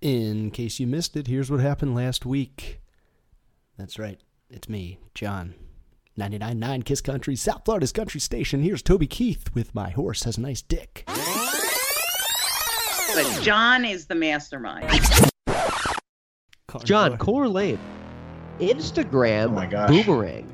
In 0.00 0.50
case 0.52 0.78
you 0.78 0.86
missed 0.86 1.16
it, 1.16 1.26
here's 1.26 1.50
what 1.50 1.60
happened 1.60 1.94
last 1.94 2.24
week. 2.24 2.80
That's 3.76 3.98
right. 3.98 4.20
It's 4.48 4.68
me, 4.68 5.00
Jon. 5.14 5.54
99.9 6.18 6.84
Kiss 6.84 7.00
Country, 7.00 7.36
South 7.36 7.62
Florida's 7.64 7.92
country 7.92 8.20
station. 8.20 8.62
Here's 8.62 8.82
Toby 8.82 9.06
Keith 9.06 9.54
with 9.54 9.74
My 9.74 9.90
Horse 9.90 10.24
Has 10.24 10.36
a 10.36 10.40
Nice 10.40 10.62
Dick. 10.62 11.04
But 13.14 13.40
Jon 13.42 13.84
is 13.84 14.06
the 14.06 14.14
mastermind. 14.14 14.88
Jon, 16.84 17.16
correlate 17.18 17.78
Instagram 18.60 19.46
Oh 19.46 19.50
my 19.50 19.66
boomerang 19.86 20.46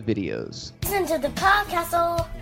videos. 0.00 0.72
Listen 0.84 1.06
to 1.06 1.18
the 1.18 1.28
podcast. 1.34 2.41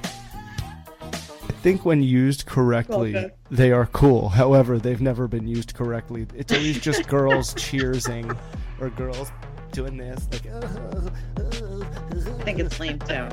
I 1.60 1.62
think 1.62 1.84
when 1.84 2.02
used 2.02 2.46
correctly, 2.46 3.14
Okay. 3.14 3.30
they 3.50 3.70
are 3.70 3.84
cool. 3.84 4.30
However, 4.30 4.78
they've 4.78 5.02
never 5.02 5.28
been 5.28 5.46
used 5.46 5.74
correctly. 5.74 6.26
It's 6.34 6.50
always 6.54 6.80
just 6.80 7.06
girls 7.16 7.52
cheersing 7.52 8.34
or 8.80 8.88
girls 8.88 9.30
doing 9.70 9.98
this. 9.98 10.26
Like, 10.32 10.46
I 10.46 12.44
think 12.44 12.60
it's 12.60 12.80
lame 12.80 12.98
too. 13.00 13.28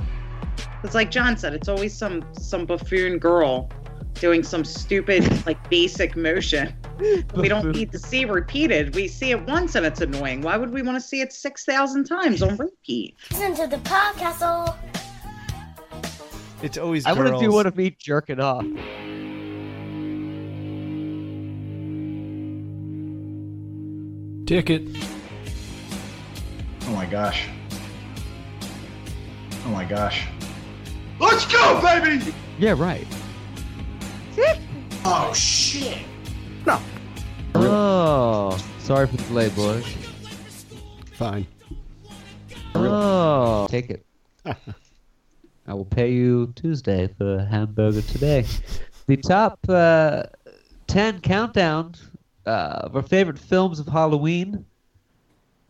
It's 0.84 0.94
like 0.94 1.10
Jon 1.10 1.38
said, 1.38 1.54
it's 1.54 1.70
always 1.70 1.98
some 1.98 2.26
some 2.38 2.66
buffoon 2.66 3.18
girl 3.18 3.70
doing 4.16 4.44
some 4.44 4.66
stupid 4.66 5.46
like 5.46 5.70
basic 5.70 6.18
motion. 6.18 6.76
We 7.34 7.48
don't 7.48 7.72
need 7.72 7.94
to 7.94 8.00
see 8.00 8.26
repeated. 8.26 8.94
We 8.94 9.08
see 9.08 9.32
it 9.32 9.48
once 9.48 9.76
and 9.76 9.86
it's 9.86 10.02
annoying. 10.02 10.42
Why 10.42 10.58
would 10.58 10.72
we 10.72 10.82
want 10.82 11.02
to 11.02 11.08
see 11.08 11.22
it 11.22 11.32
six 11.32 11.64
thousand 11.64 12.04
times 12.04 12.42
on 12.44 12.58
repeat? 12.58 13.16
Listen 13.32 13.56
to 13.56 13.68
the 13.68 13.78
podcast. 13.84 14.76
It's 16.62 16.78
always 16.78 17.06
I 17.06 17.14
want 17.14 17.30
girls. 17.30 17.42
to 17.42 17.48
do 17.48 17.54
one 17.54 17.68
of 17.68 17.76
me 17.76 17.96
jerking 18.00 18.40
off. 18.40 18.66
Ticket. 24.46 24.84
Oh 26.86 26.92
my 26.92 27.06
gosh. 27.06 27.48
Oh 29.66 29.70
my 29.70 29.84
gosh. 29.84 30.28
Let's 31.20 31.46
go, 31.46 31.82
baby! 31.82 32.34
Yeah, 32.60 32.76
right. 32.78 33.06
Oh 35.04 35.34
shit! 35.34 35.98
No. 36.66 36.80
Oh, 37.56 38.58
sorry 38.80 39.08
for 39.08 39.18
the 39.18 39.24
delay, 39.24 39.50
boys. 39.50 39.86
Fine. 41.14 41.48
Oh, 42.76 43.68
take 43.70 43.90
it. 43.90 44.06
I 45.68 45.74
will 45.74 45.86
pay 45.86 46.12
you 46.12 46.54
Tuesday 46.56 47.10
for 47.18 47.40
a 47.40 47.46
hamburger 47.46 48.02
today. 48.02 48.46
The 49.08 49.18
top 49.18 49.60
uh, 49.68 50.24
10 50.88 51.20
countdown 51.22 51.96
uh, 52.46 52.80
of 52.84 52.96
our 52.96 53.02
favorite 53.02 53.38
films 53.38 53.80
of 53.80 53.88
Halloween 53.88 54.66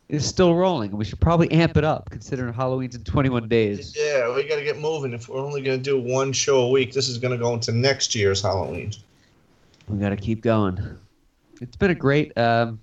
is 0.10 0.26
still 0.26 0.56
rolling. 0.56 0.92
We 0.92 1.04
should 1.04 1.20
probably 1.20 1.52
amp 1.52 1.78
it 1.78 1.84
up 1.84 2.10
considering 2.12 2.54
Halloween's 2.54 2.96
in 2.96 3.04
21 3.04 3.50
days. 3.50 3.96
Yeah, 3.98 4.34
we 4.34 4.48
got 4.48 4.56
to 4.58 4.64
get 4.64 4.80
moving. 4.80 5.14
If 5.14 5.28
we're 5.28 5.40
only 5.40 5.62
going 5.62 5.78
to 5.78 5.84
do 5.84 6.00
one 6.00 6.32
show 6.32 6.62
a 6.62 6.70
week, 6.70 6.94
this 6.94 7.10
is 7.10 7.18
going 7.18 7.32
to 7.32 7.38
go 7.38 7.54
into 7.54 7.72
next 7.72 8.16
year's 8.16 8.42
Halloween. 8.42 8.94
We 9.88 9.98
got 9.98 10.10
to 10.10 10.16
keep 10.16 10.42
going. 10.42 10.80
It's 11.60 11.76
been 11.76 11.92
a 11.92 11.96
great 11.96 12.38
um, 12.38 12.80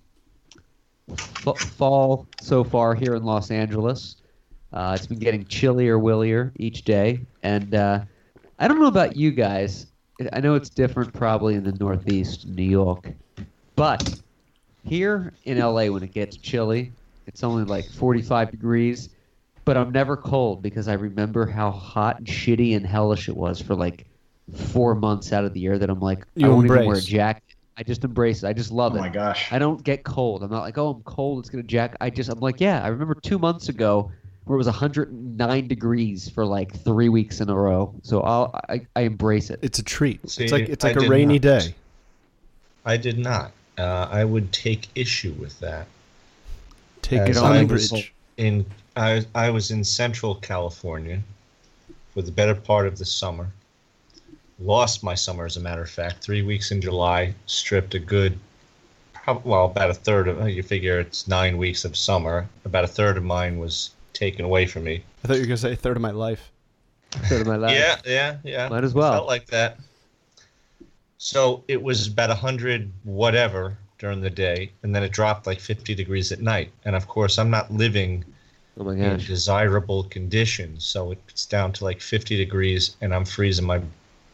f- 1.10 1.58
fall 1.58 2.26
so 2.40 2.64
far 2.64 2.94
here 2.94 3.14
in 3.14 3.24
Los 3.24 3.50
Angeles. 3.50 4.16
Uh, 4.74 4.92
it's 4.96 5.06
been 5.06 5.20
getting 5.20 5.44
chillier, 5.46 6.00
willier 6.00 6.52
each 6.56 6.82
day, 6.82 7.24
and 7.44 7.76
uh, 7.76 8.00
I 8.58 8.66
don't 8.66 8.80
know 8.80 8.88
about 8.88 9.14
you 9.14 9.30
guys. 9.30 9.86
I 10.32 10.40
know 10.40 10.56
it's 10.56 10.68
different 10.68 11.12
probably 11.12 11.54
in 11.54 11.62
the 11.62 11.72
Northeast, 11.72 12.48
New 12.48 12.64
York, 12.64 13.08
but 13.76 14.20
here 14.84 15.32
in 15.44 15.58
LA 15.58 15.86
when 15.86 16.02
it 16.02 16.12
gets 16.12 16.36
chilly, 16.36 16.92
it's 17.28 17.44
only 17.44 17.62
like 17.62 17.88
45 17.88 18.50
degrees, 18.50 19.10
but 19.64 19.76
I'm 19.76 19.92
never 19.92 20.16
cold 20.16 20.60
because 20.60 20.88
I 20.88 20.94
remember 20.94 21.46
how 21.46 21.70
hot 21.70 22.18
and 22.18 22.26
shitty 22.26 22.76
and 22.76 22.84
hellish 22.84 23.28
it 23.28 23.36
was 23.36 23.60
for 23.60 23.76
like 23.76 24.06
four 24.56 24.96
months 24.96 25.32
out 25.32 25.44
of 25.44 25.54
the 25.54 25.60
year 25.60 25.78
that 25.78 25.88
I'm 25.88 26.00
like, 26.00 26.26
You 26.34 26.46
I 26.46 26.48
won't 26.50 26.66
even 26.66 26.84
wear 26.84 26.96
a 26.96 27.00
jacket. 27.00 27.42
I 27.76 27.84
just 27.84 28.02
embrace 28.04 28.42
it. 28.42 28.48
I 28.48 28.52
just 28.52 28.72
love 28.72 28.92
Oh 28.92 28.96
it. 28.96 28.98
Oh 28.98 29.02
my 29.02 29.08
gosh. 29.08 29.52
I 29.52 29.58
don't 29.58 29.82
get 29.82 30.02
cold. 30.04 30.42
I'm 30.42 30.50
not 30.50 30.62
like, 30.62 30.78
oh, 30.78 30.90
I'm 30.90 31.02
cold. 31.02 31.38
It's 31.40 31.48
gonna 31.48 31.62
jack. 31.62 31.96
I 32.00 32.10
just, 32.10 32.28
I'm 32.28 32.40
like, 32.40 32.60
yeah. 32.60 32.82
I 32.84 32.88
remember 32.88 33.14
two 33.14 33.38
months 33.38 33.68
ago 33.68 34.10
where 34.44 34.54
it 34.54 34.58
was 34.58 34.66
109 34.66 35.68
degrees 35.68 36.28
for 36.28 36.44
like 36.44 36.74
three 36.80 37.08
weeks 37.08 37.40
in 37.40 37.48
a 37.48 37.54
row. 37.54 37.94
So 38.02 38.20
I'll, 38.20 38.60
I, 38.68 38.86
I 38.94 39.02
embrace 39.02 39.50
it. 39.50 39.58
It's 39.62 39.78
a 39.78 39.82
treat. 39.82 40.28
See, 40.28 40.44
it's 40.44 40.52
like 40.52 40.68
it's 40.68 40.84
like 40.84 40.96
a 40.96 41.08
rainy 41.08 41.34
not. 41.34 41.42
day. 41.42 41.74
I 42.84 42.96
did 42.96 43.18
not. 43.18 43.52
Uh, 43.78 44.08
I 44.10 44.24
would 44.24 44.52
take 44.52 44.88
issue 44.94 45.32
with 45.32 45.58
that. 45.60 45.86
Take 47.02 47.28
it 47.28 47.36
on 47.36 47.52
I 47.52 47.64
was 47.64 47.90
bridge. 47.90 48.12
In 48.36 48.66
I, 48.96 49.24
I 49.34 49.50
was 49.50 49.70
in 49.70 49.82
Central 49.82 50.34
California 50.36 51.20
for 52.12 52.22
the 52.22 52.30
better 52.30 52.54
part 52.54 52.86
of 52.86 52.98
the 52.98 53.04
summer. 53.04 53.48
Lost 54.60 55.02
my 55.02 55.14
summer, 55.14 55.44
as 55.44 55.56
a 55.56 55.60
matter 55.60 55.82
of 55.82 55.90
fact. 55.90 56.22
Three 56.22 56.42
weeks 56.42 56.70
in 56.70 56.80
July, 56.80 57.34
stripped 57.46 57.94
a 57.94 57.98
good, 57.98 58.38
prob- 59.12 59.44
well, 59.44 59.64
about 59.66 59.90
a 59.90 59.94
third 59.94 60.28
of. 60.28 60.48
You 60.48 60.62
figure 60.62 61.00
it's 61.00 61.26
nine 61.26 61.58
weeks 61.58 61.84
of 61.84 61.96
summer. 61.96 62.48
About 62.64 62.84
a 62.84 62.88
third 62.88 63.16
of 63.16 63.24
mine 63.24 63.58
was 63.58 63.90
taken 64.14 64.44
away 64.44 64.66
from 64.66 64.84
me. 64.84 65.04
I 65.22 65.28
thought 65.28 65.34
you 65.34 65.40
were 65.40 65.46
gonna 65.46 65.56
say 65.58 65.72
a 65.72 65.76
third 65.76 65.96
of 65.96 66.02
my 66.02 66.10
life. 66.10 66.50
Third 67.10 67.42
of 67.42 67.46
my 67.46 67.56
life. 67.56 67.76
Yeah, 67.76 67.96
yeah, 68.06 68.36
yeah. 68.42 68.68
Might 68.68 68.84
as 68.84 68.94
well. 68.94 69.12
Felt 69.12 69.26
like 69.26 69.46
that. 69.46 69.78
So 71.18 71.64
it 71.68 71.82
was 71.82 72.06
about 72.08 72.30
a 72.30 72.34
hundred 72.34 72.90
whatever 73.04 73.76
during 73.98 74.20
the 74.20 74.30
day, 74.30 74.72
and 74.82 74.94
then 74.94 75.02
it 75.02 75.12
dropped 75.12 75.46
like 75.46 75.60
fifty 75.60 75.94
degrees 75.94 76.32
at 76.32 76.40
night. 76.40 76.70
And 76.84 76.96
of 76.96 77.06
course, 77.08 77.38
I'm 77.38 77.50
not 77.50 77.72
living 77.72 78.24
Oh 78.76 78.84
my 78.84 78.94
in 78.94 79.18
desirable 79.18 80.04
conditions, 80.04 80.84
so 80.84 81.12
it's 81.12 81.46
down 81.46 81.72
to 81.74 81.84
like 81.84 82.00
fifty 82.00 82.36
degrees, 82.36 82.96
and 83.00 83.14
I'm 83.14 83.24
freezing 83.24 83.66
my 83.66 83.80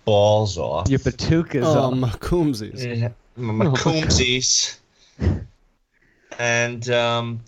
balls 0.04 0.56
off. 0.56 0.88
Your 0.88 0.98
patukas 0.98 1.64
Um, 1.64 2.04
off. 2.04 2.18
Coomsies. 2.20 2.84
Yeah, 2.84 3.10
my 3.36 3.66
Oh 3.66 3.70
my 3.70 5.42
and 6.38 6.88
um, 6.90 7.40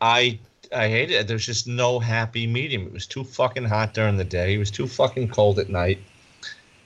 I 0.00 0.38
I 0.74 0.88
hated 0.88 1.14
it. 1.14 1.28
There's 1.28 1.46
just 1.46 1.66
no 1.66 1.98
happy 1.98 2.46
medium. 2.46 2.86
It 2.86 2.92
was 2.92 3.06
too 3.06 3.24
fucking 3.24 3.64
hot 3.64 3.94
during 3.94 4.16
the 4.16 4.24
day. 4.24 4.54
It 4.54 4.58
was 4.58 4.70
too 4.70 4.86
fucking 4.86 5.28
cold 5.28 5.58
at 5.58 5.68
night. 5.68 5.98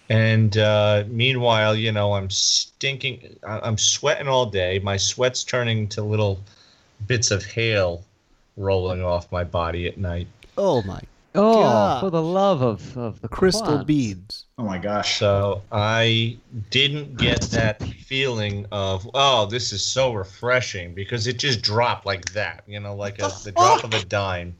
And 0.09 0.57
uh, 0.57 1.05
meanwhile, 1.09 1.75
you 1.75 1.93
know, 1.93 2.15
I'm 2.15 2.31
stinking. 2.31 3.39
I'm 3.43 3.79
sweating 3.79 4.29
all 4.29 4.47
day. 4.47 4.79
My 4.79 4.97
sweat's 4.97 5.45
turning 5.45 5.89
to 5.89 6.03
little 6.03 6.41
bits 7.07 7.31
of 7.31 7.45
hail 7.45 8.05
rolling 8.57 9.03
off 9.03 9.31
my 9.33 9.45
body 9.45 9.87
at 9.87 9.99
night. 9.99 10.29
Oh 10.57 10.83
my 10.83 11.01
Oh, 11.37 11.63
God. 11.63 12.01
for 12.01 12.11
the 12.11 12.23
love 12.23 12.63
of, 12.63 12.97
of 12.97 13.21
the 13.21 13.29
crystal 13.29 13.79
quants. 13.79 13.87
beads. 13.87 14.45
Oh 14.57 14.63
my 14.65 14.79
gosh. 14.79 15.19
So 15.19 15.63
I 15.73 16.37
didn't 16.71 17.17
get 17.17 17.41
that 17.51 17.83
feeling 17.83 18.67
of 18.71 19.09
oh, 19.15 19.47
this 19.47 19.73
is 19.73 19.85
so 19.85 20.13
refreshing 20.13 20.95
because 20.95 21.27
it 21.27 21.39
just 21.39 21.61
dropped 21.63 22.07
like 22.07 22.33
that, 22.35 22.63
you 22.69 22.79
know, 22.79 22.95
like 22.95 23.19
a, 23.19 23.33
the 23.43 23.53
drop 23.53 23.83
of 23.83 23.93
a 23.95 24.05
dime, 24.05 24.55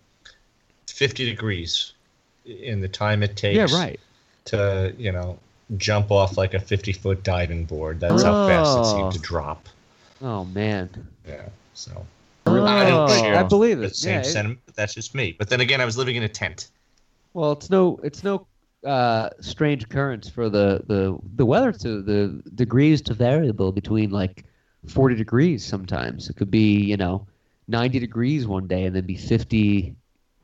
fifty 0.89 1.25
degrees 1.25 1.93
in 2.45 2.81
the 2.81 2.89
time 2.89 3.23
it 3.23 3.37
takes. 3.37 3.73
Yeah, 3.73 3.79
right. 3.79 4.01
To 4.47 4.93
you 4.99 5.13
know, 5.13 5.39
jump 5.77 6.11
off 6.11 6.37
like 6.37 6.55
a 6.55 6.61
fifty 6.61 6.93
foot 6.93 7.23
diving 7.23 7.67
board. 7.67 8.01
That's 8.01 8.23
how 8.25 8.49
fast 8.49 8.77
it 8.77 8.81
Oh. 8.81 8.97
seemed 8.97 9.13
to 9.13 9.19
oh. 9.19 9.23
drop. 9.23 9.69
Oh 10.23 10.45
man. 10.47 10.91
Yeah. 11.27 11.49
So 11.75 12.05
Oh, 12.47 12.65
I 12.67 12.85
don't 12.89 13.09
share 13.21 13.37
I 13.37 13.43
believe 13.43 13.79
the 13.79 13.85
it. 13.87 13.97
same 13.97 14.17
Yeah, 14.17 14.23
sentiment. 14.23 14.61
but 14.67 14.77
That's 14.77 14.95
just 14.95 15.15
me. 15.15 15.35
But 15.39 15.49
then 15.49 15.61
again, 15.61 15.81
I 15.81 15.85
was 15.85 15.97
living 15.97 16.17
in 16.17 16.23
a 16.25 16.29
tent. 16.29 16.69
Well, 17.33 17.53
it's 17.53 17.71
no, 17.71 17.99
it's 18.03 18.23
no 18.23 18.47
uh, 18.85 19.31
strange 19.41 19.85
occurrence 19.85 20.29
for 20.29 20.49
the, 20.51 20.83
the 20.87 21.19
the 21.37 21.47
weather 21.47 21.73
to 21.73 22.03
the 22.03 22.43
degrees 22.55 23.01
to 23.03 23.15
variable 23.15 23.73
between 23.73 24.11
like 24.11 24.45
forty 24.87 25.15
degrees 25.17 25.65
sometimes. 25.65 26.29
It 26.29 26.37
could 26.37 26.51
be 26.51 26.77
you 26.77 26.97
know 26.97 27.27
ninety 27.67 27.99
degrees 27.99 28.47
one 28.47 28.67
day 28.67 28.85
and 28.85 28.95
then 28.95 29.07
be 29.07 29.17
fifty 29.17 29.95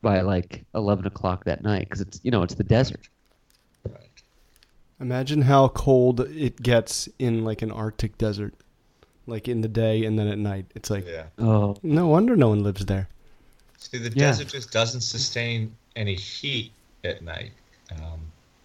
by 0.02 0.22
like 0.22 0.64
eleven 0.74 1.06
o'clock 1.06 1.44
that 1.44 1.62
night 1.62 1.80
because 1.88 2.00
it's 2.00 2.20
you 2.22 2.30
know 2.30 2.42
it's 2.42 2.54
the 2.54 2.64
desert. 2.64 3.08
Right. 3.86 4.22
Imagine 5.00 5.42
how 5.42 5.68
cold 5.68 6.20
it 6.20 6.60
gets 6.62 7.08
in 7.18 7.44
like 7.44 7.62
an 7.62 7.70
Arctic 7.70 8.18
desert, 8.18 8.54
like 9.30 9.48
in 9.48 9.60
the 9.62 9.68
day 9.68 10.04
and 10.04 10.18
then 10.18 10.28
at 10.28 10.38
night. 10.38 10.66
It's 10.74 10.90
like 10.90 11.06
Yeah. 11.06 11.24
Oh, 11.38 11.76
no 11.82 12.08
wonder 12.08 12.36
no 12.36 12.48
one 12.48 12.62
lives 12.62 12.84
there. 12.84 13.08
See, 13.78 13.96
the 13.98 14.10
Yeah. 14.10 14.26
desert 14.26 14.48
just 14.48 14.70
doesn't 14.72 15.00
sustain 15.00 15.74
any 15.96 16.14
heat 16.16 16.72
at 17.04 17.22
night. 17.22 17.52
Um, 17.92 18.20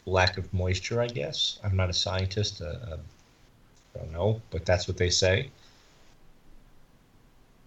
lack 0.06 0.38
of 0.38 0.54
moisture, 0.54 1.02
I 1.02 1.08
guess. 1.08 1.60
I'm 1.64 1.76
not 1.76 1.90
a 1.90 1.94
scientist. 1.94 2.62
Uh, 2.62 2.66
uh, 2.66 2.98
I 3.96 4.00
don't 4.00 4.12
know, 4.12 4.42
but 4.52 4.66
that's 4.66 4.88
what 4.88 4.98
they 4.98 5.10
say. 5.10 5.50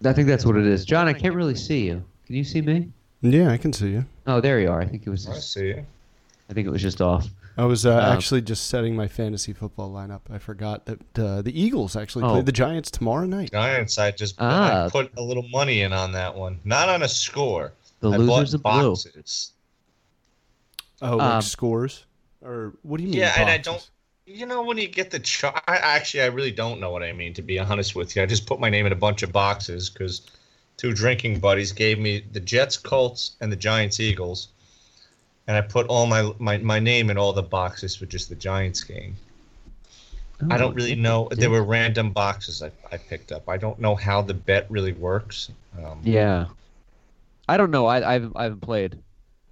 I 0.05 0.13
think 0.13 0.27
that's 0.27 0.45
what 0.45 0.55
it 0.55 0.65
is. 0.65 0.85
Jon, 0.85 1.07
I 1.07 1.13
can't 1.13 1.35
really 1.35 1.55
see 1.55 1.85
you. 1.87 2.03
Can 2.27 2.35
you 2.35 2.43
see 2.43 2.61
me? 2.61 2.89
Yeah, 3.21 3.51
I 3.51 3.57
can 3.57 3.73
see 3.73 3.89
you. 3.89 4.05
Oh, 4.27 4.39
there 4.39 4.59
you 4.61 4.69
are. 4.69 4.79
I 4.79 4.85
think 4.85 5.05
it 5.05 5.09
was. 5.09 5.27
I 5.27 5.33
Just, 5.33 5.51
see. 5.51 5.73
I 5.73 6.53
think 6.53 6.67
it 6.67 6.69
was 6.69 6.81
just 6.81 7.01
off. 7.01 7.27
I 7.59 7.65
was 7.65 7.85
uh, 7.85 7.91
Um, 7.97 7.99
actually 8.15 8.41
just 8.41 8.67
setting 8.67 8.95
my 8.95 9.09
fantasy 9.09 9.51
football 9.51 9.91
lineup. 9.91 10.21
I 10.29 10.37
forgot 10.37 10.85
that 10.85 11.19
uh, 11.19 11.41
the 11.41 11.51
Eagles 11.59 11.95
actually 11.97 12.23
Oh. 12.23 12.29
play 12.31 12.41
the 12.41 12.53
Giants 12.53 12.89
tomorrow 12.89 13.25
night. 13.25 13.51
Giants, 13.51 13.97
I 13.99 14.11
just 14.11 14.35
Ah. 14.39 14.85
I 14.85 14.89
put 14.89 15.11
a 15.17 15.21
little 15.21 15.45
money 15.49 15.81
in 15.81 15.91
on 15.91 16.13
that 16.13 16.33
one. 16.35 16.59
Not 16.63 16.87
on 16.87 17.03
a 17.03 17.09
score. 17.09 17.73
The 17.99 18.11
I 18.11 18.15
losers 18.17 18.53
of 18.53 18.63
bought 18.63 18.79
blue. 18.79 18.89
boxes. 18.91 19.51
Oh, 21.01 21.17
like 21.17 21.33
Um, 21.35 21.41
scores? 21.41 22.05
Or 22.41 22.75
what 22.83 22.97
do 22.97 23.03
you 23.03 23.09
mean? 23.09 23.19
Yeah, 23.19 23.33
and 23.37 23.49
I 23.49 23.57
don't. 23.57 23.89
You 24.25 24.45
know, 24.45 24.61
when 24.61 24.77
you 24.77 24.87
get 24.87 25.11
the 25.11 25.19
chart, 25.19 25.61
I 25.67 25.75
actually, 25.77 26.21
I 26.21 26.27
really 26.27 26.51
don't 26.51 26.79
know 26.79 26.91
what 26.91 27.03
I 27.03 27.11
mean. 27.11 27.33
To 27.33 27.41
be 27.41 27.59
honest 27.59 27.93
with 27.95 28.15
you, 28.15 28.21
I 28.21 28.25
just 28.25 28.45
put 28.45 28.59
my 28.61 28.69
name 28.69 28.85
in 28.85 28.93
a 28.93 28.95
bunch 29.07 29.21
of 29.23 29.33
boxes 29.33 29.89
because 29.89 30.21
two 30.77 30.93
drinking 30.93 31.39
buddies 31.39 31.73
gave 31.73 31.99
me 31.99 32.23
the 32.31 32.39
Jets, 32.39 32.77
Colts, 32.77 33.31
and 33.41 33.51
the 33.51 33.55
Giants, 33.57 33.99
Eagles, 33.99 34.47
and 35.49 35.57
I 35.57 35.61
put 35.61 35.87
all 35.87 36.05
my 36.05 36.31
my, 36.37 36.59
my 36.59 36.79
name 36.79 37.09
in 37.09 37.17
all 37.17 37.33
the 37.33 37.41
boxes 37.41 37.95
for 37.95 38.05
just 38.05 38.29
the 38.29 38.35
Giants 38.35 38.83
game. 38.83 39.15
I 40.49 40.55
Oh, 40.55 40.57
don't 40.59 40.75
really 40.75 40.95
know. 40.95 41.27
There 41.31 41.49
were 41.49 41.63
random 41.63 42.11
boxes 42.11 42.61
I, 42.61 42.71
I 42.91 42.97
picked 42.97 43.31
up. 43.31 43.49
I 43.49 43.57
don't 43.57 43.79
know 43.79 43.95
how 43.95 44.21
the 44.21 44.35
bet 44.35 44.67
really 44.69 44.93
works. 44.93 45.49
Um, 45.77 45.99
Yeah. 46.03 46.45
I 47.49 47.57
don't 47.57 47.71
know. 47.71 47.87
I, 47.87 48.07
I 48.07 48.13
haven't 48.13 48.33
I 48.35 48.43
haven't 48.43 48.61
played, 48.61 48.99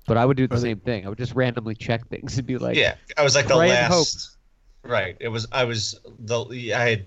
but 0.05 0.17
I 0.17 0.23
would 0.25 0.38
do 0.38 0.45
the 0.47 0.59
same 0.59 0.79
thing. 0.79 1.03
I 1.05 1.09
would 1.09 1.17
just 1.17 1.33
randomly 1.33 1.73
check 1.73 2.07
things 2.09 2.38
and 2.38 2.45
be 2.45 2.59
like, 2.59 2.77
yeah, 2.77 2.94
I 3.17 3.23
was 3.23 3.33
like 3.33 3.47
the 3.47 3.55
last. 3.55 4.38
Right. 4.83 5.17
It 5.19 5.29
was. 5.29 5.47
I 5.51 5.63
was 5.63 5.99
the. 6.19 6.73
I 6.75 6.89
had 6.89 7.05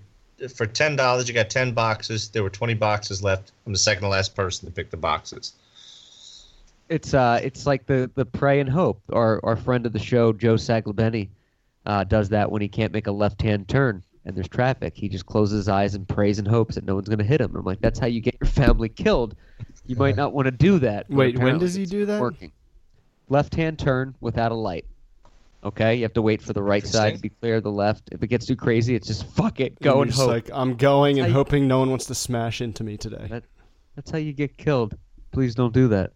for 0.53 0.65
ten 0.65 0.97
dollars. 0.97 1.29
You 1.29 1.33
got 1.33 1.49
ten 1.49 1.71
boxes. 1.71 2.27
There 2.27 2.43
were 2.43 2.49
twenty 2.49 2.73
boxes 2.73 3.23
left. 3.23 3.53
I'm 3.65 3.71
the 3.71 3.79
second 3.79 4.01
to 4.03 4.09
last 4.09 4.35
person 4.35 4.67
to 4.67 4.71
pick 4.75 4.91
the 4.91 4.97
boxes. 4.97 5.53
It's 6.91 7.13
uh, 7.13 7.39
it's 7.41 7.65
like 7.65 7.85
the 7.85 8.11
the 8.15 8.25
pray 8.25 8.59
and 8.59 8.69
hope. 8.69 9.01
Our 9.13 9.39
our 9.45 9.55
friend 9.55 9.85
of 9.85 9.93
the 9.93 9.99
show, 9.99 10.33
Joe 10.33 10.55
Saglabeni, 10.55 11.29
uh, 11.85 12.03
does 12.03 12.27
that 12.29 12.51
when 12.51 12.61
he 12.61 12.67
can't 12.67 12.91
make 12.91 13.07
a 13.07 13.11
left 13.11 13.41
hand 13.41 13.69
turn 13.69 14.03
and 14.25 14.35
there's 14.35 14.49
traffic. 14.49 14.93
He 14.95 15.07
just 15.07 15.25
closes 15.25 15.55
his 15.59 15.69
eyes 15.69 15.95
and 15.95 16.07
prays 16.07 16.37
and 16.37 16.47
hopes 16.47 16.75
that 16.75 16.83
no 16.83 16.95
one's 16.95 17.07
gonna 17.07 17.23
hit 17.23 17.39
him. 17.39 17.55
I'm 17.55 17.63
like, 17.63 17.79
that's 17.79 17.97
how 17.97 18.07
you 18.07 18.19
get 18.19 18.35
your 18.41 18.49
family 18.49 18.89
killed. 18.89 19.35
You 19.85 19.95
might 19.95 20.17
not 20.17 20.33
want 20.33 20.45
to 20.47 20.51
do 20.51 20.79
that. 20.79 21.09
Wait, 21.09 21.39
when 21.39 21.57
does 21.59 21.73
he 21.75 21.85
do 21.85 22.05
that? 22.05 22.19
Working. 22.21 22.51
Left 23.29 23.55
hand 23.55 23.79
turn 23.79 24.13
without 24.19 24.51
a 24.51 24.55
light. 24.55 24.85
Okay, 25.63 25.95
you 25.95 26.01
have 26.03 26.13
to 26.13 26.21
wait 26.21 26.41
for 26.41 26.51
the 26.53 26.61
right 26.61 26.85
side 26.85 27.15
to 27.15 27.21
be 27.21 27.29
clear 27.29 27.55
of 27.55 27.63
the 27.63 27.71
left. 27.71 28.09
If 28.11 28.21
it 28.21 28.27
gets 28.27 28.45
too 28.45 28.55
crazy, 28.57 28.95
it's 28.95 29.07
just 29.07 29.25
fuck 29.27 29.59
it, 29.61 29.73
And 29.73 29.79
go 29.79 29.93
you're 29.95 30.03
and 30.03 30.11
hope. 30.11 30.27
like 30.27 30.49
I'm 30.51 30.75
going 30.75 31.19
and 31.19 31.25
That's 31.25 31.31
how 31.33 31.39
you- 31.39 31.45
hoping 31.45 31.67
no 31.69 31.79
one 31.79 31.89
wants 31.89 32.05
to 32.07 32.15
smash 32.15 32.59
into 32.61 32.83
me 32.83 32.97
today. 32.97 33.27
That- 33.29 33.43
That's 33.95 34.11
how 34.11 34.17
you 34.17 34.33
get 34.33 34.57
killed. 34.57 34.97
Please 35.31 35.55
don't 35.55 35.73
do 35.73 35.87
that. 35.89 36.11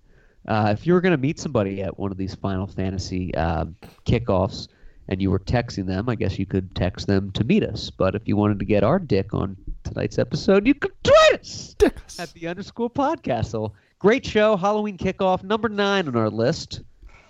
Uh, 0.48 0.70
if 0.72 0.86
you 0.86 0.94
were 0.94 1.02
going 1.02 1.12
to 1.12 1.18
meet 1.18 1.40
somebody 1.40 1.82
at 1.82 1.98
one 1.98 2.12
of 2.12 2.18
these 2.18 2.36
Final 2.36 2.68
Fantasy 2.68 3.34
um, 3.36 3.76
kickoffs 4.06 4.68
and 5.08 5.22
you 5.22 5.32
were 5.32 5.40
texting 5.40 5.86
them, 5.86 6.10
I 6.10 6.16
guess 6.16 6.38
you 6.38 6.46
could 6.46 6.76
text 6.76 7.08
them 7.08 7.32
to 7.32 7.44
meet 7.44 7.64
us. 7.64 7.90
But 7.90 8.16
if 8.16 8.28
you 8.28 8.36
wanted 8.36 8.60
to 8.60 8.66
get 8.66 8.84
our 8.84 9.00
dick 9.00 9.34
on 9.34 9.58
tonight's 9.84 10.20
episode, 10.20 10.68
you 10.68 10.74
could 10.74 10.94
tweet 11.04 11.40
us 11.40 11.76
at 12.20 12.32
the 12.34 12.48
underscore 12.48 12.90
podcast. 12.90 13.48
So 13.48 13.74
Great 14.06 14.24
show, 14.24 14.56
Halloween 14.56 15.00
kickoff, 15.00 15.44
number 15.44 15.68
nine 15.68 16.08
on 16.08 16.16
our 16.16 16.30
list. 16.30 16.82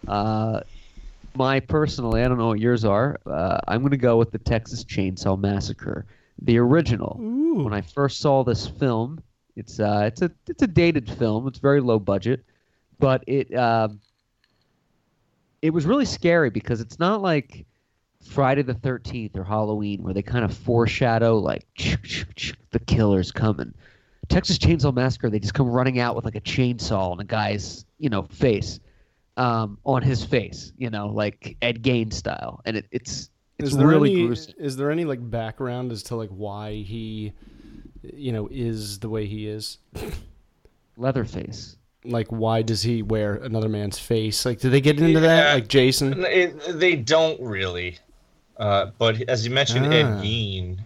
Uh, 0.08 0.60
my 1.36 1.60
personally, 1.60 2.22
I 2.22 2.28
don't 2.28 2.38
know 2.38 2.48
what 2.48 2.60
yours 2.60 2.84
are. 2.84 3.18
Uh, 3.26 3.60
I'm 3.68 3.80
going 3.80 3.92
to 3.92 3.98
go 3.98 4.18
with 4.18 4.32
the 4.32 4.40
Texas 4.40 4.84
Chainsaw 4.84 5.40
Massacre, 5.40 6.06
the 6.42 6.58
original 6.58 7.18
Ooh. 7.22 7.64
when 7.64 7.74
I 7.74 7.80
first 7.80 8.20
saw 8.20 8.44
this 8.44 8.68
film. 8.68 9.22
It's 9.56 9.80
uh, 9.80 10.04
it's 10.08 10.22
a 10.22 10.32
it's 10.50 10.64
a 10.64 10.68
dated 10.68 11.10
film. 11.10 11.48
It's 11.48 11.60
very 11.60 11.80
low 11.80 11.98
budget, 11.98 12.44
but 13.00 13.24
it 13.28 13.54
um, 13.56 14.00
it 15.62 15.72
was 15.72 15.86
really 15.86 16.06
scary 16.06 16.50
because 16.50 16.82
it's 16.82 17.00
not 17.00 17.22
like 17.22 17.66
Friday 18.24 18.62
the 18.62 18.74
Thirteenth 18.74 19.36
or 19.36 19.44
Halloween 19.44 20.04
where 20.04 20.14
they 20.14 20.22
kind 20.22 20.46
of 20.46 20.56
foreshadow 20.56 21.38
like 21.38 21.66
the 21.76 22.80
killer's 22.86 23.32
coming. 23.32 23.74
Texas 24.28 24.58
Chainsaw 24.58 24.94
Massacre, 24.94 25.30
they 25.30 25.40
just 25.40 25.54
come 25.54 25.70
running 25.70 26.00
out 26.00 26.16
with 26.16 26.26
like 26.26 26.36
a 26.36 26.42
chainsaw 26.42 27.12
on 27.12 27.20
a 27.20 27.24
guy's 27.24 27.86
you 28.00 28.10
know 28.10 28.24
face, 28.24 28.80
um, 29.38 29.78
on 29.84 30.02
his 30.02 30.26
face, 30.26 30.74
you 30.78 30.90
know, 30.90 31.08
like 31.08 31.58
Ed 31.62 31.84
Gein 31.84 32.12
style, 32.12 32.62
and 32.66 32.78
it, 32.78 32.88
it's 32.92 33.30
it's 33.60 33.70
is 33.72 33.78
there 33.78 33.88
really 33.88 34.12
any, 34.12 34.26
gruesome. 34.28 34.54
Is 34.58 34.76
there 34.76 34.92
any 34.92 35.06
like 35.06 35.30
background 35.30 35.92
as 35.92 36.04
to 36.04 36.16
like 36.16 36.30
why 36.30 36.74
he, 36.74 37.34
you 38.02 38.32
know, 38.32 38.48
is 38.52 39.00
the 39.00 39.10
way 39.10 39.26
he 39.26 39.48
is? 39.48 39.78
Leatherface. 40.98 41.78
Like, 42.06 42.28
why 42.30 42.62
does 42.62 42.82
he 42.82 43.02
wear 43.02 43.36
another 43.36 43.70
man's 43.70 44.00
face? 44.00 44.46
Like, 44.46 44.60
do 44.60 44.70
they 44.70 44.82
get 44.82 45.00
into 45.00 45.20
that? 45.22 45.54
Like 45.56 45.68
Jason? 45.68 46.24
It, 46.26 46.80
they 46.80 46.96
don't 46.96 47.40
really, 47.42 47.98
uh, 48.58 48.88
but 48.98 49.22
as 49.30 49.46
you 49.46 49.52
mentioned, 49.54 49.94
Ed 49.94 50.06
Ah. 50.06 50.22
Gein, 50.22 50.78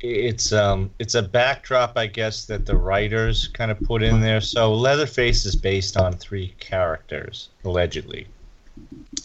it's 0.00 0.52
um, 0.52 0.90
it's 0.98 1.14
a 1.14 1.22
backdrop, 1.22 1.96
I 1.96 2.06
guess, 2.06 2.44
that 2.46 2.66
the 2.66 2.76
writers 2.76 3.48
kind 3.48 3.70
of 3.70 3.80
put 3.80 4.02
in 4.02 4.20
there. 4.20 4.40
So 4.40 4.72
Leatherface 4.74 5.44
is 5.44 5.56
based 5.56 5.96
on 5.96 6.12
three 6.12 6.54
characters, 6.60 7.48
allegedly. 7.64 8.26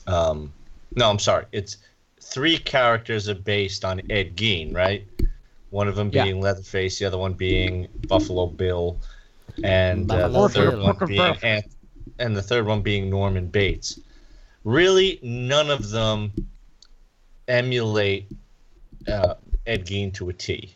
Um, 0.08 0.52
no, 0.96 1.10
I'm 1.10 1.20
sorry, 1.20 1.46
it's 1.52 1.78
three 2.22 2.58
characters 2.58 3.30
are 3.30 3.36
based 3.36 3.86
on 3.86 4.02
Ed 4.10 4.36
Gein, 4.36 4.74
right? 4.76 5.06
One 5.70 5.88
of 5.88 5.96
them 5.96 6.10
Yeah. 6.12 6.24
being 6.26 6.42
Leatherface, 6.42 7.00
the 7.00 7.06
other 7.06 7.18
one 7.18 7.34
being 7.34 7.88
Buffalo 8.08 8.48
Bill, 8.48 8.98
and 9.64 10.12
uh, 10.12 10.28
the 10.28 10.50
third 10.50 10.80
one 10.80 10.98
being 11.06 11.36
Ant- 11.44 11.72
and 12.20 12.36
the 12.36 12.42
third 12.42 12.66
one 12.66 12.82
being 12.82 13.10
Norman 13.10 13.48
Bates. 13.48 14.00
Really, 14.64 15.20
none 15.22 15.70
of 15.70 15.90
them 15.90 16.32
emulate 17.48 18.28
uh, 19.08 19.36
Ed 19.68 19.86
Gein 19.86 20.14
to 20.14 20.30
a 20.30 20.34
T. 20.34 20.74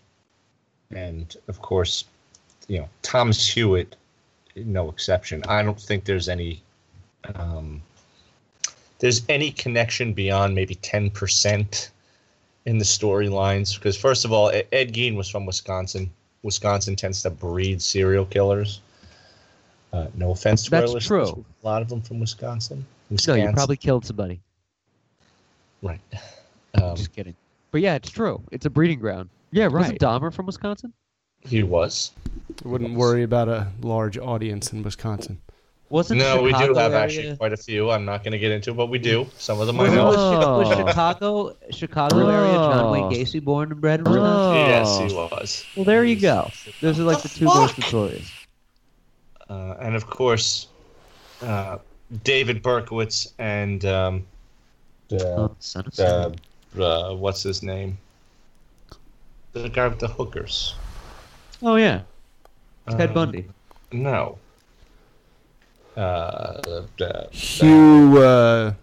And 0.91 1.35
of 1.47 1.61
course, 1.61 2.05
you 2.67 2.79
know 2.79 2.89
Thomas 3.01 3.47
Hewitt, 3.47 3.95
no 4.55 4.89
exception. 4.89 5.43
I 5.47 5.63
don't 5.63 5.79
think 5.79 6.05
there's 6.05 6.29
any 6.29 6.61
um, 7.35 7.81
there's 8.99 9.23
any 9.29 9.51
connection 9.51 10.13
beyond 10.13 10.55
maybe 10.55 10.75
ten 10.75 11.09
percent 11.09 11.91
in 12.65 12.77
the 12.77 12.85
storylines. 12.85 13.75
Because 13.75 13.97
first 13.97 14.25
of 14.25 14.31
all, 14.31 14.49
Ed 14.49 14.93
Gein 14.93 15.15
was 15.15 15.29
from 15.29 15.45
Wisconsin. 15.45 16.09
Wisconsin 16.43 16.95
tends 16.95 17.21
to 17.23 17.29
breed 17.29 17.81
serial 17.81 18.25
killers. 18.25 18.81
Uh, 19.93 20.07
no 20.15 20.31
offense 20.31 20.63
to 20.63 20.75
our 20.75 20.81
That's 20.81 20.93
listeners, 20.93 21.31
true. 21.31 21.45
A 21.63 21.65
lot 21.65 21.81
of 21.81 21.89
them 21.89 22.01
from 22.01 22.19
Wisconsin. 22.19 22.85
No, 23.09 23.35
you 23.35 23.51
probably 23.53 23.77
killed 23.77 24.05
somebody. 24.05 24.39
right. 25.81 26.01
Um, 26.79 26.95
Just 26.95 27.11
kidding. 27.13 27.33
But 27.71 27.81
yeah, 27.81 27.95
it's 27.95 28.09
true. 28.11 28.43
It's 28.51 28.67
a 28.67 28.69
breeding 28.69 28.99
ground. 28.99 29.29
Yeah, 29.49 29.63
right. 29.63 29.73
Right. 29.73 29.93
Was 29.93 29.99
Dahmer 29.99 30.31
from 30.31 30.45
Wisconsin? 30.45 30.93
he 31.39 31.63
was. 31.63 32.11
Wouldn't 32.63 32.95
worry 32.95 33.23
about 33.23 33.47
a 33.47 33.67
large 33.81 34.17
audience 34.17 34.71
in 34.73 34.83
Wisconsin. 34.83 35.39
Wasn't 35.89 36.19
No, 36.19 36.41
we 36.41 36.51
do 36.51 36.73
have 36.73 36.77
area- 36.77 36.97
actually 36.99 37.37
quite 37.37 37.53
a 37.53 37.57
few. 37.57 37.89
I'm 37.91 38.03
not 38.03 38.21
going 38.23 38.33
to 38.33 38.37
get 38.39 38.51
into, 38.51 38.73
but 38.73 38.87
we 38.87 38.97
do. 38.99 39.25
Some 39.37 39.61
of 39.61 39.67
them 39.67 39.79
I 39.79 39.83
Was, 39.83 39.93
know. 39.93 40.05
was, 40.07 40.17
was 40.17 40.77
Oh. 40.79 40.85
Chicago 40.87 41.55
Chicago 41.71 42.27
area 42.27 42.53
John 42.55 42.91
Wayne 42.91 43.03
Oh. 43.05 43.09
Gacy 43.09 43.41
born 43.41 43.71
and 43.71 43.79
bred 43.79 43.99
in 44.01 44.03
Wisconsin? 44.05 44.57
Yes, 44.67 44.97
he 45.11 45.15
was. 45.15 45.65
Well, 45.77 45.85
there 45.85 46.03
you 46.03 46.19
go. 46.19 46.51
Those 46.81 46.99
are 46.99 47.03
like 47.03 47.21
the 47.21 47.29
two 47.29 47.45
most 47.45 47.77
notorious. 47.77 48.29
Uh, 49.49 49.75
and 49.79 49.95
of 49.95 50.07
course, 50.07 50.67
uh, 51.41 51.77
David 52.25 52.61
Berkowitz 52.61 53.31
and 53.39 53.85
um, 53.85 54.25
the, 55.07 55.25
Oh, 55.25 55.55
son 55.59 55.85
the 55.85 55.91
Sam. 55.95 56.35
uh, 56.83 57.13
what's 57.15 57.43
his 57.43 57.63
name? 57.63 57.97
The 59.53 59.69
guy 59.69 59.87
with 59.87 59.99
the 59.99 60.09
hookers. 60.09 60.75
Oh 61.63 61.77
yeah, 61.77 62.01
Ted 62.89 63.11
Uh, 63.11 63.13
Bundy. 63.13 63.45
No. 63.93 64.37
Uh, 65.97 66.61
the, 66.97 67.27
Hugh, 67.31 68.17
uh, 68.19 68.73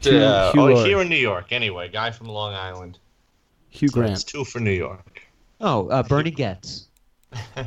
Hugh, 0.00 0.12
the, 0.12 0.50
Hugh, 0.52 0.60
oh, 0.60 0.64
Laurie. 0.66 0.88
here 0.88 1.00
in 1.02 1.08
New 1.10 1.16
York. 1.16 1.46
Anyway, 1.52 1.88
guy 1.90 2.10
from 2.10 2.28
Long 2.28 2.54
Island. 2.54 2.98
Hugh 3.68 3.88
So 3.88 4.00
It's 4.00 4.06
Grant. 4.08 4.26
two 4.26 4.44
for 4.44 4.60
New 4.60 4.70
York. 4.72 5.20
Oh, 5.60 5.88
uh, 5.88 6.02
Bernie 6.02 6.30
Goetz. 6.30 6.88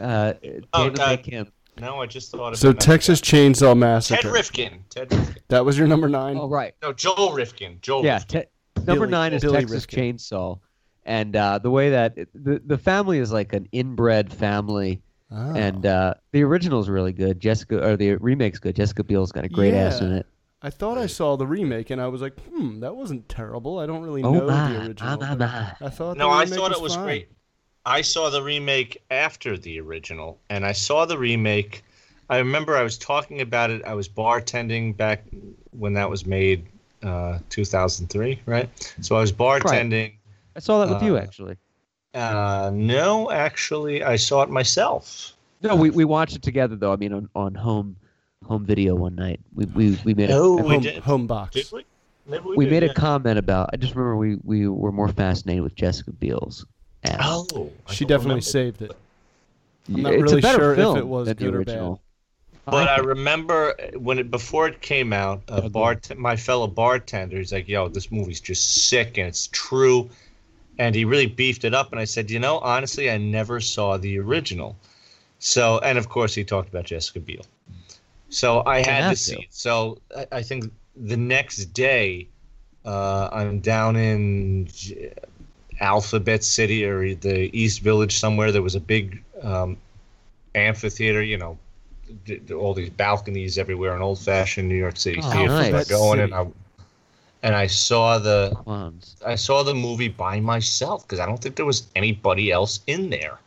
Uh, 0.00 0.32
David 0.42 0.66
Oh, 0.72 0.86
uh, 0.86 0.90
McKim. 0.90 1.50
No, 1.78 2.00
I 2.00 2.06
just 2.06 2.30
thought 2.32 2.54
of 2.54 2.58
So. 2.58 2.72
Texas 2.72 3.20
Chainsaw 3.20 3.76
Massacre. 3.76 4.22
Ted 4.22 4.32
Massacre. 4.32 4.32
Rifkin. 4.32 4.84
Ted 4.88 5.12
Rifkin. 5.12 5.42
That 5.48 5.62
was 5.66 5.76
your 5.76 5.86
number 5.86 6.08
nine. 6.08 6.38
Oh 6.38 6.48
right. 6.48 6.74
No, 6.82 6.94
Joel 6.94 7.32
Rifkin. 7.34 7.78
Joel. 7.82 8.02
Yeah, 8.06 8.14
Rifkin. 8.14 8.42
te- 8.42 8.80
number 8.86 9.00
Billy- 9.06 9.10
nine 9.10 9.32
is 9.34 9.42
Billy 9.42 9.58
Texas 9.58 9.82
Rifkin. 9.86 10.16
Chainsaw, 10.16 10.58
and 11.04 11.36
uh, 11.36 11.58
the 11.58 11.70
way 11.70 11.90
that 11.90 12.16
it, 12.16 12.28
the 12.34 12.62
the 12.64 12.78
family 12.78 13.18
is 13.18 13.30
like 13.30 13.52
an 13.52 13.68
inbred 13.72 14.32
family, 14.32 15.02
Oh. 15.32 15.54
and 15.54 15.86
uh, 15.86 16.14
the 16.32 16.42
original 16.42 16.80
is 16.80 16.88
really 16.88 17.12
good. 17.12 17.38
Jessica 17.40 17.84
or 17.86 17.96
the 17.96 18.16
remake's 18.16 18.58
good. 18.58 18.74
Jessica 18.76 19.04
Biel's 19.04 19.30
got 19.32 19.44
a 19.44 19.48
great 19.48 19.74
ass 19.74 20.00
in 20.00 20.10
Yeah. 20.10 20.16
it. 20.18 20.26
I 20.62 20.70
thought 20.70 20.98
I 20.98 21.06
saw 21.06 21.36
the 21.36 21.46
remake 21.46 21.90
and 21.90 22.02
I 22.02 22.08
was 22.08 22.20
like, 22.20 22.38
hmm, 22.40 22.80
that 22.80 22.94
wasn't 22.96 23.28
terrible. 23.28 23.78
I 23.78 23.86
don't 23.86 24.02
really 24.02 24.22
Oh 24.22 24.32
know 24.32 24.46
my, 24.46 24.72
the 24.72 24.86
original. 24.88 25.16
my, 25.18 25.34
my, 25.34 25.74
but. 25.78 25.86
I 25.86 25.88
thought 25.90 26.16
No, 26.16 26.28
I 26.30 26.42
remake 26.42 26.58
thought 26.58 26.72
it 26.72 26.80
was 26.80 26.94
fine. 26.96 27.04
great. 27.04 27.28
I 27.86 28.02
saw 28.02 28.28
the 28.28 28.42
remake 28.42 29.02
after 29.10 29.56
the 29.56 29.80
original, 29.80 30.38
and 30.50 30.66
I 30.66 30.72
saw 30.72 31.06
the 31.06 31.16
remake. 31.16 31.82
I 32.28 32.36
remember 32.38 32.76
I 32.76 32.82
was 32.82 32.98
talking 32.98 33.40
about 33.40 33.70
it. 33.70 33.82
I 33.86 33.94
was 33.94 34.06
bartending 34.08 34.94
back 34.96 35.24
when 35.70 35.94
that 35.94 36.10
was 36.10 36.26
made 36.26 36.66
uh, 37.02 37.38
2003, 37.48 38.42
right? 38.44 38.68
So 39.00 39.16
I 39.16 39.20
was 39.20 39.32
bartending. 39.32 40.12
I 40.54 40.60
saw 40.60 40.84
that 40.84 40.92
with 40.92 41.02
you 41.02 41.16
Uh, 41.16 41.20
actually. 41.20 41.56
Uh, 42.14 42.70
no, 42.74 43.30
actually, 43.30 44.02
I 44.02 44.16
saw 44.16 44.42
it 44.42 44.50
myself. 44.50 45.32
No, 45.62 45.76
we, 45.76 45.90
we 45.90 46.04
watched 46.04 46.34
it 46.36 46.42
together 46.42 46.74
though. 46.76 46.92
I 46.92 46.96
mean, 46.96 47.12
on, 47.12 47.28
on 47.34 47.54
home 47.54 47.96
home 48.44 48.64
video 48.64 48.94
one 48.94 49.14
night. 49.14 49.38
We 49.54 49.66
we, 49.66 49.98
we 50.04 50.14
made 50.14 50.30
a, 50.30 50.34
Oh, 50.34 50.58
a 50.58 50.62
we 50.62 50.68
home, 50.74 50.82
did. 50.82 51.02
home 51.02 51.26
box. 51.26 51.54
Did 51.54 51.70
we? 51.72 51.84
Maybe 52.26 52.44
we 52.56 52.64
did, 52.64 52.70
made 52.72 52.82
yeah. 52.84 52.90
a 52.90 52.94
comment 52.94 53.38
about. 53.38 53.70
I 53.72 53.76
just 53.76 53.94
remember 53.94 54.16
we, 54.16 54.36
we 54.44 54.68
were 54.68 54.92
more 54.92 55.08
fascinated 55.08 55.62
with 55.62 55.74
Jessica 55.74 56.12
Biel's. 56.12 56.64
ass. 57.04 57.18
Oh, 57.22 57.70
I 57.86 57.92
She 57.92 58.04
definitely 58.04 58.28
remember. 58.28 58.40
saved 58.42 58.82
it. 58.82 58.92
I'm 59.88 60.02
not 60.02 60.12
it's 60.14 60.22
really 60.22 60.38
a 60.38 60.42
better 60.42 60.58
sure 60.58 60.72
if 60.92 60.96
it 60.98 61.06
was 61.06 61.32
good 61.34 61.54
or 61.54 61.64
bad. 61.64 61.96
But 62.66 62.88
I 62.88 62.96
think. 62.96 63.08
remember 63.08 63.74
when 63.96 64.18
it 64.18 64.30
before 64.30 64.68
it 64.68 64.80
came 64.80 65.12
out, 65.12 65.42
a 65.48 65.68
bart 65.68 66.16
my 66.16 66.36
fellow 66.36 66.66
bartender, 66.68 67.38
he's 67.38 67.52
like, 67.52 67.66
"Yo, 67.68 67.88
this 67.88 68.12
movie's 68.12 68.40
just 68.40 68.86
sick 68.88 69.18
and 69.18 69.26
it's 69.26 69.48
true," 69.48 70.08
and 70.78 70.94
he 70.94 71.04
really 71.04 71.26
beefed 71.26 71.64
it 71.64 71.74
up. 71.74 71.90
And 71.92 72.00
I 72.00 72.04
said, 72.04 72.30
"You 72.30 72.38
know, 72.38 72.58
honestly, 72.58 73.10
I 73.10 73.18
never 73.18 73.60
saw 73.60 73.96
the 73.96 74.18
original." 74.18 74.76
So, 75.38 75.78
and 75.78 75.96
of 75.98 76.08
course, 76.08 76.34
he 76.34 76.44
talked 76.44 76.68
about 76.68 76.84
Jessica 76.84 77.20
Biel. 77.20 77.44
So 78.28 78.62
I 78.66 78.78
had 78.78 79.04
have 79.04 79.12
to 79.12 79.16
to. 79.16 79.30
see 79.30 79.36
it. 79.40 79.46
So 79.50 79.98
I, 80.16 80.26
I 80.32 80.42
think 80.42 80.70
the 80.96 81.16
next 81.16 81.66
day, 81.72 82.28
uh, 82.84 83.28
I'm 83.32 83.60
down 83.60 83.96
in 83.96 84.66
J- 84.72 85.12
Alphabet 85.80 86.44
City 86.44 86.84
or 86.84 87.14
the 87.14 87.50
East 87.58 87.80
Village 87.80 88.18
somewhere. 88.18 88.52
There 88.52 88.62
was 88.62 88.74
a 88.74 88.80
big 88.80 89.22
um, 89.42 89.76
amphitheater, 90.54 91.22
you 91.22 91.38
know, 91.38 91.58
d- 92.26 92.38
d- 92.38 92.54
all 92.54 92.74
these 92.74 92.90
balconies 92.90 93.56
everywhere, 93.58 93.96
an 93.96 94.02
old-fashioned 94.02 94.68
New 94.68 94.76
York 94.76 94.96
City 94.96 95.20
Oh, 95.24 95.30
theater. 95.32 95.72
nice. 95.72 95.88
Going 95.88 96.20
and 96.20 96.34
I, 96.34 96.46
and 97.42 97.54
I 97.54 97.66
saw 97.66 98.18
the 98.18 98.52
Clowns. 98.64 99.16
I 99.24 99.34
saw 99.34 99.62
the 99.62 99.74
movie 99.74 100.08
by 100.08 100.40
myself 100.40 101.06
because 101.06 101.20
I 101.20 101.26
don't 101.26 101.40
think 101.40 101.56
there 101.56 101.66
was 101.66 101.88
anybody 101.96 102.50
else 102.52 102.80
in 102.86 103.10
there. 103.10 103.38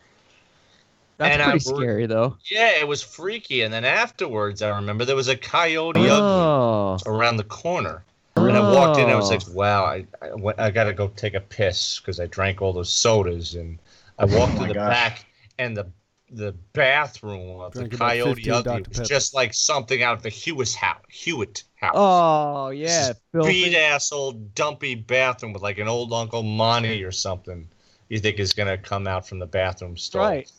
That's 1.17 1.33
And 1.33 1.41
I 1.41 1.51
pretty 1.51 1.69
re- 1.71 1.75
scary 1.77 2.05
thoh. 2.07 2.37
Yeah, 2.49 2.71
it 2.79 2.87
was 2.87 3.01
freaky. 3.03 3.61
And 3.61 3.73
then 3.73 3.85
afterwards, 3.85 4.61
I 4.61 4.69
remember 4.75 5.05
there 5.05 5.15
was 5.15 5.27
a 5.27 5.37
coyote 5.37 5.99
Oh, 6.09 6.97
around 7.05 7.37
the 7.37 7.43
corner. 7.43 8.03
And 8.35 8.57
I 8.57 8.59
walked 8.73 8.99
in, 8.99 9.09
I 9.09 9.15
was 9.15 9.29
Oh. 9.29 9.35
like, 9.35 9.47
wow, 9.49 9.85
I, 9.85 10.05
I, 10.21 10.65
I 10.65 10.71
got 10.71 10.85
to 10.85 10.93
go 10.93 11.07
take 11.09 11.35
a 11.35 11.39
piss 11.39 11.99
because 11.99 12.19
I 12.19 12.25
drank 12.25 12.61
all 12.63 12.73
those 12.73 12.89
sodas. 12.91 13.53
And 13.53 13.77
I 14.17 14.23
oh 14.23 14.37
walked 14.39 14.59
to 14.59 14.67
the 14.67 14.73
gosh. 14.73 14.89
back, 14.89 15.25
and 15.59 15.77
the 15.77 15.85
the 16.31 16.51
bathroom 16.73 17.59
of 17.61 17.73
Drank 17.73 17.91
the 17.91 17.97
Coyote 17.97 18.33
15 18.43 18.53
Ugly 18.53 18.85
was 18.97 19.07
just 19.07 19.35
like 19.35 19.53
something 19.53 20.01
out 20.01 20.17
of 20.17 20.23
the 20.23 20.29
Hewitt 20.29 20.73
house. 20.73 21.03
Hewitt 21.09 21.63
house. 21.83 21.93
oh 21.95 22.69
yeah, 22.69 23.13
beat 23.33 23.75
ass 23.75 24.11
old 24.11 24.55
dumpy 24.55 24.95
bathroom 24.95 25.53
with 25.53 25.61
like 25.61 25.77
an 25.77 25.87
old 25.87 26.13
Uncle 26.13 26.43
Monty 26.43 27.03
or 27.03 27.11
something. 27.11 27.67
You 28.09 28.19
think 28.19 28.39
is 28.39 28.53
gonna 28.53 28.77
come 28.77 29.07
out 29.07 29.27
from 29.27 29.39
the 29.39 29.45
bathroom 29.45 29.97
stall? 29.97 30.21
Right. 30.21 30.51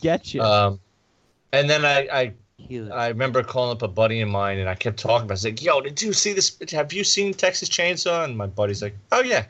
Get 0.00 0.34
you. 0.34 0.42
Um, 0.42 0.80
and 1.52 1.68
then 1.68 1.84
I, 1.84 2.08
I 2.12 2.34
I 2.92 3.08
remember 3.08 3.42
calling 3.42 3.72
up 3.72 3.82
a 3.82 3.88
buddy 3.88 4.20
of 4.20 4.28
mine 4.28 4.58
and 4.58 4.68
I 4.68 4.74
kept 4.74 4.98
talking 4.98 5.24
about. 5.24 5.30
it. 5.30 5.30
I 5.30 5.34
was 5.34 5.44
like, 5.44 5.62
"Yo, 5.62 5.80
did 5.80 6.00
you 6.02 6.12
see 6.12 6.32
this? 6.32 6.56
Have 6.70 6.92
you 6.92 7.04
seen 7.04 7.32
Texas 7.34 7.68
Chainsaw?" 7.68 8.24
And 8.24 8.36
my 8.36 8.46
buddy's 8.46 8.82
like, 8.82 8.96
"Oh 9.12 9.22
yeah." 9.22 9.46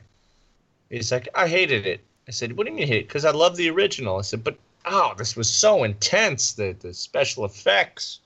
He's 0.89 1.13
like, 1.13 1.29
"I 1.35 1.49
hated 1.49 1.87
it." 1.87 2.01
I 2.29 2.31
said, 2.31 2.57
"What 2.57 2.65
do 2.65 2.71
you 2.71 2.77
mean 2.77 2.87
you 2.87 2.95
hate 2.95 3.05
it?" 3.05 3.09
Because 3.09 3.25
I 3.25 3.33
love 3.33 3.57
the 3.57 3.69
original. 3.69 4.19
I 4.19 4.23
said, 4.23 4.45
"But 4.45 4.57
oh, 4.87 5.13
this 5.19 5.37
was 5.37 5.51
so 5.51 5.85
intense. 5.85 6.53
The 6.53 6.77
the 6.79 6.95
special 6.95 7.45
effects." 7.45 8.21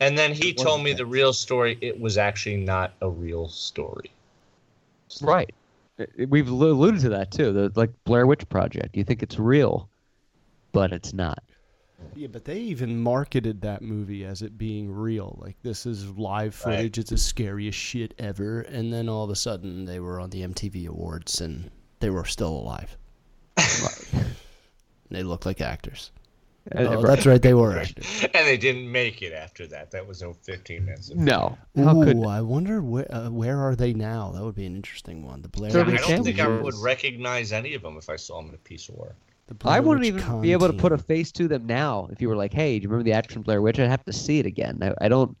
And 0.00 0.16
then 0.16 0.32
he 0.32 0.52
told 0.52 0.82
me 0.82 0.92
the 0.92 1.06
real 1.06 1.32
story. 1.32 1.76
It 1.80 1.98
was 2.00 2.18
actually 2.18 2.56
not 2.56 2.92
a 3.00 3.08
real 3.08 3.48
story. 3.48 4.10
Right. 5.20 5.52
We've 6.28 6.48
alluded 6.48 7.00
to 7.00 7.08
that 7.10 7.32
too. 7.32 7.52
The 7.52 7.72
like 7.74 7.90
Blair 8.04 8.26
Witch 8.26 8.48
Project. 8.48 8.96
You 8.96 9.02
think 9.02 9.22
it's 9.22 9.38
real, 9.38 9.88
but 10.72 10.92
it's 10.92 11.12
not. 11.12 11.42
Yeah, 12.14 12.28
but 12.28 12.44
they 12.44 12.58
even 12.58 13.00
marketed 13.00 13.60
that 13.62 13.82
movie 13.82 14.24
as 14.24 14.42
it 14.42 14.56
being 14.56 14.88
real. 14.88 15.36
Like 15.42 15.56
this 15.62 15.84
is 15.84 16.06
live 16.16 16.60
Right. 16.64 16.76
footage. 16.76 16.98
It's 16.98 17.10
the 17.10 17.18
scariest 17.18 17.76
shit 17.78 18.14
ever. 18.20 18.60
And 18.60 18.92
then 18.92 19.08
all 19.08 19.24
of 19.24 19.30
a 19.30 19.36
sudden, 19.36 19.84
they 19.84 19.98
were 19.98 20.20
on 20.20 20.30
the 20.30 20.42
MTV 20.42 20.86
Awards 20.86 21.40
and 21.40 21.70
they 21.98 22.10
were 22.10 22.24
still 22.24 22.54
alive. 22.54 22.96
they 25.10 25.24
looked 25.24 25.46
like 25.46 25.60
actors. 25.60 26.12
Oh, 26.74 26.96
right. 26.96 27.06
that's 27.06 27.26
right, 27.26 27.40
they 27.40 27.54
were. 27.54 27.78
And 28.34 28.46
they 28.46 28.56
didn't 28.56 28.90
make 28.90 29.22
it 29.22 29.32
after 29.32 29.66
that. 29.68 29.90
That 29.90 30.06
was 30.06 30.22
no 30.22 30.32
15 30.32 30.84
minutes. 30.84 31.10
No. 31.14 31.56
How 31.76 31.96
Ooh, 31.96 32.04
could 32.04 32.26
I 32.26 32.42
wonder 32.42 32.82
where 32.82 33.12
uh, 33.14 33.30
where 33.30 33.58
are 33.58 33.74
they 33.74 33.94
now? 33.94 34.32
That 34.32 34.42
would 34.42 34.54
be 34.54 34.66
an 34.66 34.76
interesting 34.76 35.24
one. 35.24 35.42
The 35.42 35.48
Blair 35.48 35.70
So 35.70 35.80
I 35.80 35.84
don't 35.84 35.98
can't 35.98 36.24
think 36.24 36.40
I 36.40 36.48
would 36.48 36.74
recognize 36.76 37.52
any 37.52 37.74
of 37.74 37.82
them 37.82 37.96
if 37.96 38.10
I 38.10 38.16
saw 38.16 38.40
them 38.40 38.50
in 38.50 38.54
a 38.54 38.58
piece 38.58 38.88
of 38.88 38.96
work. 38.96 39.14
I 39.64 39.80
wouldn't 39.80 40.00
Witch 40.00 40.08
even 40.08 40.22
Con 40.22 40.42
be 40.42 40.52
able 40.52 40.66
to 40.66 40.74
put 40.74 40.92
a 40.92 40.98
face 40.98 41.32
to 41.32 41.48
them 41.48 41.66
now 41.66 42.08
if 42.12 42.20
you 42.20 42.28
were 42.28 42.36
like, 42.36 42.52
"Hey, 42.52 42.78
do 42.78 42.82
you 42.82 42.88
remember 42.88 43.04
the 43.04 43.14
action 43.14 43.34
from 43.34 43.42
Blair 43.42 43.62
Witch?" 43.62 43.78
I'd 43.78 43.88
have 43.88 44.04
to 44.04 44.12
see 44.12 44.38
it 44.38 44.46
again. 44.46 44.78
I, 44.82 45.06
I 45.06 45.08
don't, 45.08 45.36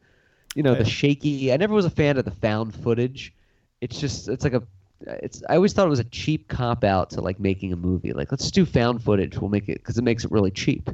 you 0.54 0.62
know, 0.62 0.72
I- 0.72 0.78
the 0.78 0.84
shaky. 0.84 1.52
I 1.52 1.56
never 1.56 1.74
was 1.74 1.84
a 1.84 1.90
fan 1.90 2.16
of 2.16 2.24
the 2.24 2.30
found 2.30 2.74
footage. 2.74 3.34
It's 3.80 4.00
just, 4.00 4.28
it's 4.28 4.44
like 4.44 4.54
a, 4.54 4.62
it's. 5.06 5.42
I 5.48 5.56
always 5.56 5.72
thought 5.72 5.86
it 5.86 5.90
was 5.90 6.00
a 6.00 6.04
cheap 6.04 6.48
cop 6.48 6.84
out 6.84 7.10
to 7.10 7.20
like 7.20 7.38
making 7.38 7.72
a 7.72 7.76
movie. 7.76 8.12
Like, 8.12 8.32
let's 8.32 8.50
do 8.50 8.64
found 8.64 9.02
footage. 9.02 9.38
We'll 9.38 9.50
make 9.50 9.68
it 9.68 9.78
because 9.78 9.98
it 9.98 10.04
makes 10.04 10.24
it 10.24 10.30
really 10.30 10.50
cheap. 10.50 10.88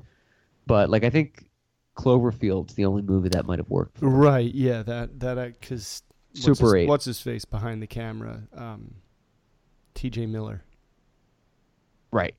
But 0.66 0.90
like, 0.90 1.04
I 1.04 1.10
think 1.10 1.48
Cloverfield's 1.96 2.74
the 2.74 2.84
only 2.84 3.02
movie 3.02 3.28
that 3.30 3.46
might 3.46 3.58
have 3.58 3.70
worked. 3.70 3.98
For. 3.98 4.08
Right, 4.08 4.52
yeah, 4.52 4.82
that 4.82 5.20
that 5.20 5.60
because 5.60 6.02
Super 6.34 6.50
what's 6.50 6.60
his, 6.60 6.74
8. 6.74 6.88
What's 6.88 7.04
his 7.04 7.20
face 7.20 7.44
behind 7.44 7.82
the 7.82 7.86
camera? 7.86 8.42
Um, 8.54 8.94
T.J. 9.94 10.26
Miller. 10.26 10.62
Right. 12.10 12.34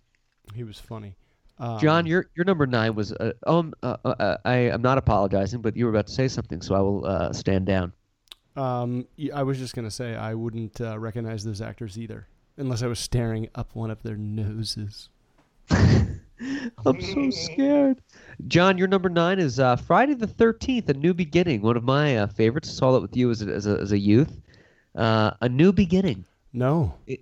He 0.53 0.63
was 0.63 0.79
funny. 0.79 1.15
Um, 1.57 1.79
Jon, 1.79 2.05
your 2.05 2.29
your 2.35 2.43
number 2.45 2.67
nine 2.67 2.95
was. 2.95 3.13
Uh, 3.13 3.31
um, 3.47 3.73
uh, 3.81 3.95
uh, 4.03 4.15
uh, 4.19 4.37
I 4.43 4.55
am 4.55 4.81
not 4.81 4.97
apologizing, 4.97 5.61
but 5.61 5.77
you 5.77 5.85
were 5.85 5.91
about 5.91 6.07
to 6.07 6.13
say 6.13 6.27
something, 6.27 6.61
so 6.61 6.75
I 6.75 6.79
will 6.79 7.05
uh, 7.05 7.31
stand 7.31 7.65
down. 7.65 7.93
Um, 8.57 9.07
I 9.33 9.43
was 9.43 9.57
just 9.57 9.73
gonna 9.73 9.91
say 9.91 10.15
I 10.15 10.33
wouldn't 10.33 10.81
uh, 10.81 10.99
recognize 10.99 11.45
those 11.45 11.61
actors 11.61 11.97
either, 11.97 12.27
unless 12.57 12.83
I 12.83 12.87
was 12.87 12.99
staring 12.99 13.47
up 13.55 13.73
one 13.73 13.89
of 13.89 14.03
their 14.03 14.17
noses. 14.17 15.09
I'm 16.85 17.01
so 17.01 17.29
scared. 17.29 18.01
Jon, 18.47 18.77
your 18.77 18.87
number 18.87 19.09
nine 19.09 19.39
is 19.39 19.59
uh, 19.59 19.75
Friday 19.77 20.13
the 20.15 20.27
Thirteenth: 20.27 20.89
A 20.89 20.93
New 20.93 21.13
Beginning. 21.13 21.61
One 21.61 21.77
of 21.77 21.83
my 21.83 22.17
uh, 22.17 22.27
favorites. 22.27 22.69
Saw 22.71 22.91
that 22.93 23.01
with 23.01 23.15
you 23.15 23.31
as 23.31 23.41
a, 23.41 23.45
as 23.53 23.65
a, 23.67 23.77
as 23.79 23.91
a 23.93 23.97
youth. 23.97 24.41
Uh, 24.95 25.31
a 25.41 25.47
New 25.49 25.71
Beginning. 25.71 26.25
No. 26.53 26.93
It- 27.07 27.21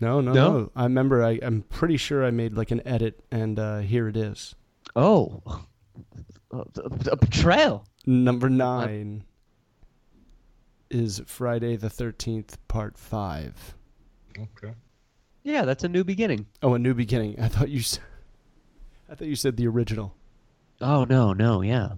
no, 0.00 0.20
no, 0.20 0.32
No? 0.32 0.52
no. 0.58 0.70
I 0.74 0.82
remember. 0.84 1.22
I, 1.24 1.38
I'm 1.40 1.62
pretty 1.70 1.96
sure 1.96 2.24
I 2.24 2.30
made 2.32 2.54
like 2.54 2.70
an 2.72 2.82
edit, 2.86 3.20
and 3.30 3.58
uh, 3.58 3.78
here 3.78 4.08
it 4.08 4.16
is. 4.16 4.54
Oh, 4.96 5.40
a, 6.50 6.64
a 7.12 7.16
betrayal. 7.16 7.86
Number 8.04 8.50
nine 8.50 9.24
is 10.90 11.22
Friday 11.26 11.76
the 11.76 11.88
Thirteenth, 11.88 12.58
Part 12.68 12.98
Five. 12.98 13.74
Okay. 14.38 14.74
Yeah, 15.44 15.64
that's 15.64 15.84
a 15.84 15.88
new 15.88 16.04
beginning. 16.04 16.46
Oh, 16.62 16.74
a 16.74 16.78
new 16.78 16.94
beginning. 16.94 17.38
I 17.38 17.48
thought 17.48 17.68
you. 17.68 17.80
s- 17.80 18.00
I 19.08 19.14
thought 19.14 19.28
you 19.28 19.36
said 19.36 19.56
the 19.56 19.68
original. 19.68 20.14
Oh 20.80 21.04
no, 21.04 21.32
no, 21.32 21.60
yeah, 21.62 21.90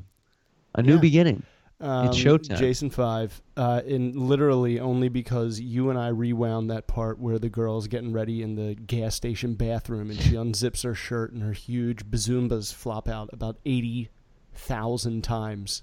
a 0.75 0.83
new 0.83 0.95
Yeah. 0.95 1.01
beginning. 1.01 1.43
Um, 1.79 2.09
showtime. 2.09 2.57
Jason 2.59 2.91
Five. 2.91 3.41
Uh, 3.57 3.83
in 3.87 4.13
literally 4.29 4.81
only 4.81 5.09
because 5.09 5.61
you 5.61 5.91
and 5.91 5.99
I 5.99 6.09
rewound 6.09 6.71
that 6.71 6.87
part 6.87 7.19
where 7.19 7.39
the 7.39 7.49
girl's 7.51 7.87
getting 7.87 8.13
ready 8.13 8.43
in 8.43 8.55
the 8.57 8.75
gas 8.75 9.15
station 9.15 9.55
bathroom 9.55 10.11
and 10.11 10.19
she 10.19 10.33
unzips 10.35 10.83
her 10.85 10.95
shirt 10.95 11.33
and 11.33 11.43
her 11.43 11.53
huge 11.53 12.05
bazoombas 12.07 12.73
flop 12.75 13.09
out 13.09 13.31
about 13.33 13.59
eighty 13.67 14.09
thousand 14.55 15.23
times. 15.23 15.83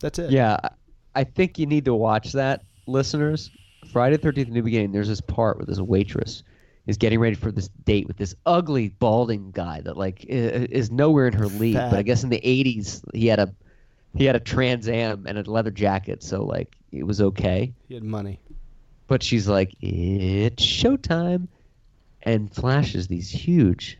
That's 0.00 0.18
it. 0.18 0.30
Yeah, 0.30 0.56
I- 0.62 0.70
I 1.12 1.24
think 1.24 1.58
you 1.58 1.66
need 1.66 1.86
to 1.86 1.94
watch 1.94 2.32
that, 2.34 2.62
listeners. 2.86 3.50
Friday 3.92 4.16
Thirteenth: 4.18 4.50
New 4.50 4.62
Beginning. 4.62 4.92
There's 4.92 5.08
this 5.08 5.20
part 5.20 5.56
where 5.56 5.66
this 5.66 5.80
waitress 5.80 6.44
is 6.86 6.96
getting 6.96 7.20
ready 7.20 7.36
for 7.36 7.52
this 7.52 7.68
date 7.84 8.06
with 8.06 8.16
this 8.16 8.34
ugly 8.46 8.88
balding 8.88 9.50
guy 9.52 9.80
that 9.82 9.96
like 9.96 10.24
is 10.24 10.90
nowhere 10.90 11.26
in 11.26 11.32
her 11.34 11.46
league. 11.46 11.74
But 11.74 11.94
I 11.94 12.02
guess 12.02 12.22
in 12.22 12.30
the 12.30 12.40
'80s 12.40 13.02
he 13.14 13.26
had 13.26 13.38
a 13.38 13.54
he 14.16 14.24
had 14.24 14.36
a 14.36 14.40
Trans 14.40 14.88
Am 14.88 15.26
and 15.26 15.38
a 15.38 15.50
leather 15.50 15.70
jacket, 15.70 16.22
so 16.22 16.44
like 16.44 16.76
it 16.92 17.04
was 17.04 17.20
okay. 17.20 17.72
He 17.88 17.94
had 17.94 18.04
money. 18.04 18.40
But 19.06 19.22
she's 19.22 19.48
like, 19.48 19.74
"It's 19.80 20.64
showtime," 20.64 21.48
and 22.22 22.52
flashes 22.52 23.08
these 23.08 23.30
huge 23.30 23.98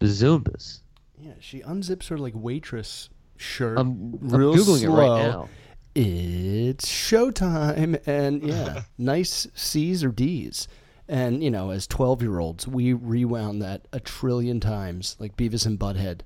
bazoombas. 0.00 0.80
Yeah, 1.18 1.32
she 1.40 1.60
unzips 1.60 2.08
her 2.08 2.18
like 2.18 2.32
waitress 2.36 3.10
shirt. 3.36 3.78
I'm, 3.78 4.14
I'm 4.14 4.30
googling 4.30 4.82
it 4.82 4.88
right 4.88 5.30
now. 5.30 5.48
It's 5.94 6.86
showtime, 6.86 8.00
and 8.06 8.42
yeah, 8.42 8.82
nice 8.98 9.46
C's 9.54 10.04
or 10.04 10.12
D's. 10.12 10.68
And 11.10 11.42
you 11.42 11.50
know, 11.50 11.70
as 11.70 11.88
twelve-year-olds, 11.88 12.68
we 12.68 12.92
rewound 12.92 13.60
that 13.62 13.88
a 13.92 13.98
trillion 13.98 14.60
times, 14.60 15.16
like 15.18 15.36
Beavis 15.36 15.66
and 15.66 15.76
Butthead. 15.76 16.20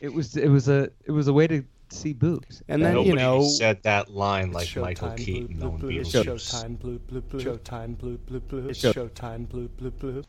It 0.00 0.12
was 0.12 0.36
it 0.36 0.48
was 0.48 0.68
a 0.68 0.90
it 1.04 1.12
was 1.12 1.28
a 1.28 1.32
way 1.32 1.46
to 1.46 1.64
see 1.90 2.12
boobs. 2.12 2.64
And 2.66 2.84
then 2.84 2.94
Nobody 2.94 3.10
you 3.10 3.16
know, 3.16 3.44
said 3.44 3.84
that 3.84 4.10
line 4.10 4.50
like 4.50 4.74
Michael 4.76 5.10
bloop, 5.10 5.16
Keaton 5.16 5.56
bloop, 5.56 5.72
on 5.74 5.78
bloop, 5.78 6.00
it's 6.00 6.12
Beetlejuice. 6.12 6.64
Showtime, 6.64 6.78
bloop, 6.78 6.98
bloop, 6.98 7.22
bloop. 7.22 7.40
Showtime, 7.40 7.96
bloop, 7.96 8.18
bloop, 8.28 8.40
bloop. 8.40 8.70
It's 8.70 8.82
Showtime, 8.82 9.46
bloop, 9.46 9.68
bloop, 9.80 9.92
bloop. 9.92 10.24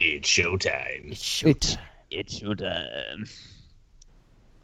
It's 0.00 0.28
showtime. 0.28 1.12
It's 1.12 1.76
it's 2.10 2.42
your 2.42 2.56
time. 2.56 3.26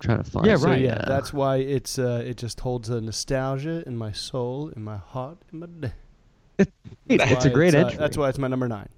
trying 0.01 0.23
to 0.23 0.31
find. 0.31 0.47
Yeah, 0.47 0.57
some, 0.57 0.71
right. 0.71 0.81
Yeah, 0.81 0.95
uh, 0.95 1.09
that's 1.09 1.33
why 1.33 1.57
it's 1.57 1.99
uh, 1.99 2.23
it 2.27 2.37
just 2.37 2.61
holds 2.61 2.91
a 2.91 3.01
nostalgia 3.01 3.85
in 3.87 3.97
my 3.97 4.13
soul, 4.13 4.71
in 4.75 4.83
my 4.83 4.97
heart, 4.97 5.39
in 5.53 5.61
my. 5.61 5.93
It's, 6.61 7.33
it's 7.33 7.45
a 7.45 7.51
great 7.51 7.75
uh, 7.75 7.79
entry. 7.79 7.97
That's 7.97 8.17
why 8.17 8.29
it's 8.29 8.39
my 8.39 8.49
number 8.49 8.69
nine. 8.69 8.89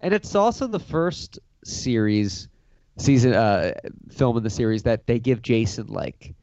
and 0.00 0.12
it's 0.14 0.34
also 0.34 0.66
the 0.66 0.78
first 0.80 1.38
series 1.64 2.48
season 2.98 3.32
uh 3.32 3.72
film 4.10 4.36
in 4.36 4.42
the 4.42 4.50
series 4.50 4.82
that 4.82 5.06
they 5.06 5.18
give 5.18 5.40
Jason 5.42 5.86
like 5.86 6.34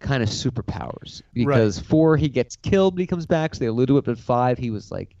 kind 0.00 0.22
of 0.22 0.28
superpowers 0.28 1.22
because 1.32 1.78
four 1.78 2.16
he 2.16 2.28
gets 2.28 2.56
killed 2.56 2.94
when 2.94 3.00
he 3.00 3.06
comes 3.06 3.26
back 3.26 3.54
so 3.54 3.60
they 3.60 3.66
allude 3.66 3.88
to 3.88 3.98
it 3.98 4.04
but 4.04 4.18
five 4.18 4.58
he 4.58 4.70
was 4.70 4.90
like 4.90 5.14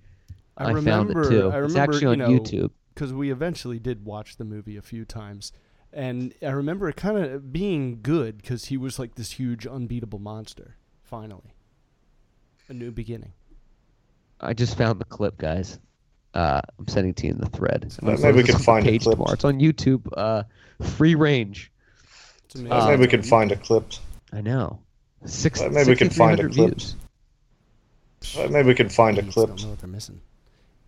I, 0.56 0.64
I, 0.64 0.72
remember. 0.72 1.12
found 1.12 1.26
it 1.26 1.28
too 1.28 1.50
I 1.50 1.56
remember. 1.56 1.64
it's 1.66 1.76
actually 1.76 2.06
on 2.06 2.18
you 2.18 2.26
know, 2.26 2.40
YouTube 2.40 2.70
because 2.94 3.12
we 3.12 3.30
eventually 3.30 3.78
did 3.78 4.04
watch 4.04 4.36
the 4.36 4.44
movie 4.44 4.76
a 4.76 4.82
few 4.82 5.04
times, 5.04 5.52
and 5.92 6.34
I 6.42 6.50
remember 6.50 6.88
it 6.88 6.96
kind 6.96 7.18
of 7.18 7.52
being 7.52 8.00
good 8.02 8.38
because 8.38 8.66
he 8.66 8.76
was 8.76 8.98
like 8.98 9.14
this 9.14 9.32
huge, 9.32 9.66
unbeatable 9.66 10.18
monster. 10.18 10.76
Finally, 11.02 11.54
a 12.68 12.74
new 12.74 12.90
beginning. 12.90 13.32
I 14.42 14.52
just 14.54 14.76
found 14.76 15.00
the 15.00 15.04
clip 15.04 15.38
guys 15.38 15.78
uh 16.34 16.60
I'm 16.78 16.88
sending 16.88 17.10
it 17.10 17.16
to 17.16 17.26
you 17.26 17.32
in 17.32 17.38
the 17.38 17.48
thread 17.48 17.92
Maybe 18.02 18.16
So 18.16 18.32
we 18.32 18.40
it's 18.40 18.46
can 18.46 18.54
on 18.54 18.58
the 18.60 18.64
find 18.64 18.86
a 18.86 18.98
clip. 18.98 19.12
tomorrow. 19.14 19.32
it's 19.32 19.44
on 19.44 19.58
YouTube 19.60 20.06
uh 20.16 20.42
free 20.82 21.14
range 21.14 21.70
It's. 22.46 22.56
Uh, 22.70 22.86
maybe 22.88 23.00
we 23.00 23.06
can 23.08 23.22
find 23.22 23.52
a 23.52 23.56
clip. 23.56 23.84
I 24.32 24.40
know 24.40 24.80
six 25.26 25.60
Well, 25.60 25.70
maybe 25.70 25.90
we 25.90 25.96
can 25.96 26.10
find 26.10 26.40
a 26.40 26.48
clip. 26.48 26.70
views. 26.74 26.96
Maybe 28.50 28.68
we 28.68 28.74
can 28.74 28.88
find 28.88 29.16
a 29.18 29.20
Idiots 29.20 29.34
clip. 29.34 29.48
Don't 29.48 29.62
know 29.62 29.68
what 29.70 29.78
they're 29.80 29.88
missing. 29.88 30.20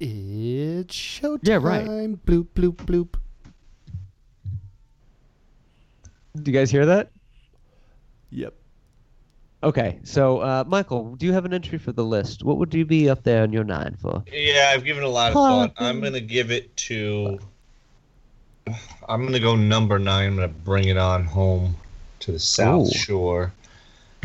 It's 0.01 0.95
showtime. 0.95 1.41
Yeah, 1.43 1.59
right. 1.61 1.85
Bloop 1.87 2.49
bloop 2.55 2.77
bloop. 2.77 3.15
do 6.43 6.51
you 6.51 6.59
guys 6.59 6.71
hear 6.71 6.87
that 6.87 7.11
Yep. 8.31 8.55
Okay, 9.65 9.99
so 10.03 10.41
uh, 10.41 10.63
Michael, 10.67 11.17
do 11.17 11.25
you 11.25 11.33
have 11.33 11.47
an 11.47 11.55
entry 11.55 11.79
for 11.79 11.93
the 11.93 12.05
list? 12.05 12.45
What 12.45 12.59
would 12.59 12.75
you 12.75 12.85
be 12.85 13.09
up 13.09 13.23
there 13.23 13.43
on 13.43 13.51
your 13.51 13.65
nine 13.65 13.97
for? 13.99 14.23
Yeah, 14.31 14.73
I've 14.75 14.85
given 14.85 15.03
a 15.03 15.09
lot 15.09 15.29
of 15.29 15.35
thought. 15.35 15.73
I'm 15.79 16.03
gonna 16.03 16.21
give 16.21 16.51
it 16.51 16.77
to. 16.77 17.39
I'm 19.09 19.25
gonna 19.25 19.41
go 19.41 19.57
number 19.57 19.99
nine. 19.99 20.29
I'm 20.29 20.37
gonna 20.37 20.49
bring 20.49 20.89
it 20.89 20.99
on 20.99 21.25
home 21.25 21.77
to 22.21 22.33
the 22.33 22.39
South 22.39 22.89
Ooh. 22.89 22.99
Shore, 22.99 23.53